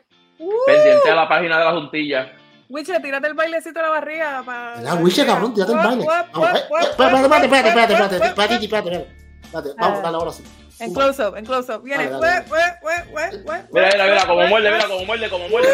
Pendiente 0.66 1.10
a 1.10 1.14
la 1.14 1.28
página 1.28 1.58
de 1.58 1.64
la 1.64 1.72
juntilla. 1.72 2.32
Wiche, 2.68 2.98
tírate 3.00 3.26
el 3.26 3.34
bailecito 3.34 3.80
a 3.80 3.82
la 3.82 3.88
barriga. 3.90 4.42
para 4.46 4.80
La 4.80 4.94
Wiche, 4.94 5.26
cabrón, 5.26 5.52
tírate 5.52 5.72
el 5.72 5.78
baile. 5.78 6.04
Eh, 6.04 6.06
espérate, 6.06 6.58
espérate, 6.90 7.44
espérate, 7.44 7.68
espérate, 7.68 7.92
espérate, 7.92 8.16
espérate, 8.16 8.64
espérate, 8.64 9.19
Vamos, 9.52 10.02
dale 10.02 10.16
ahora 10.16 10.32
sí. 10.32 10.44
En 10.78 10.94
close 10.94 11.22
up, 11.26 11.36
en 11.36 11.44
close 11.44 11.72
up. 11.72 11.82
Viene. 11.82 12.08
Mira, 12.08 13.90
mira, 13.92 14.04
mira, 14.06 14.26
como 14.26 14.46
muerde, 14.46 14.70
mira, 14.70 14.86
como 14.88 15.04
muerde, 15.04 15.28
como 15.30 15.48
muerde. 15.48 15.68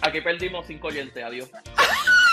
Aquí 0.00 0.20
perdimos 0.20 0.66
cinco 0.66 0.88
oyentes, 0.88 1.22
adiós. 1.24 1.50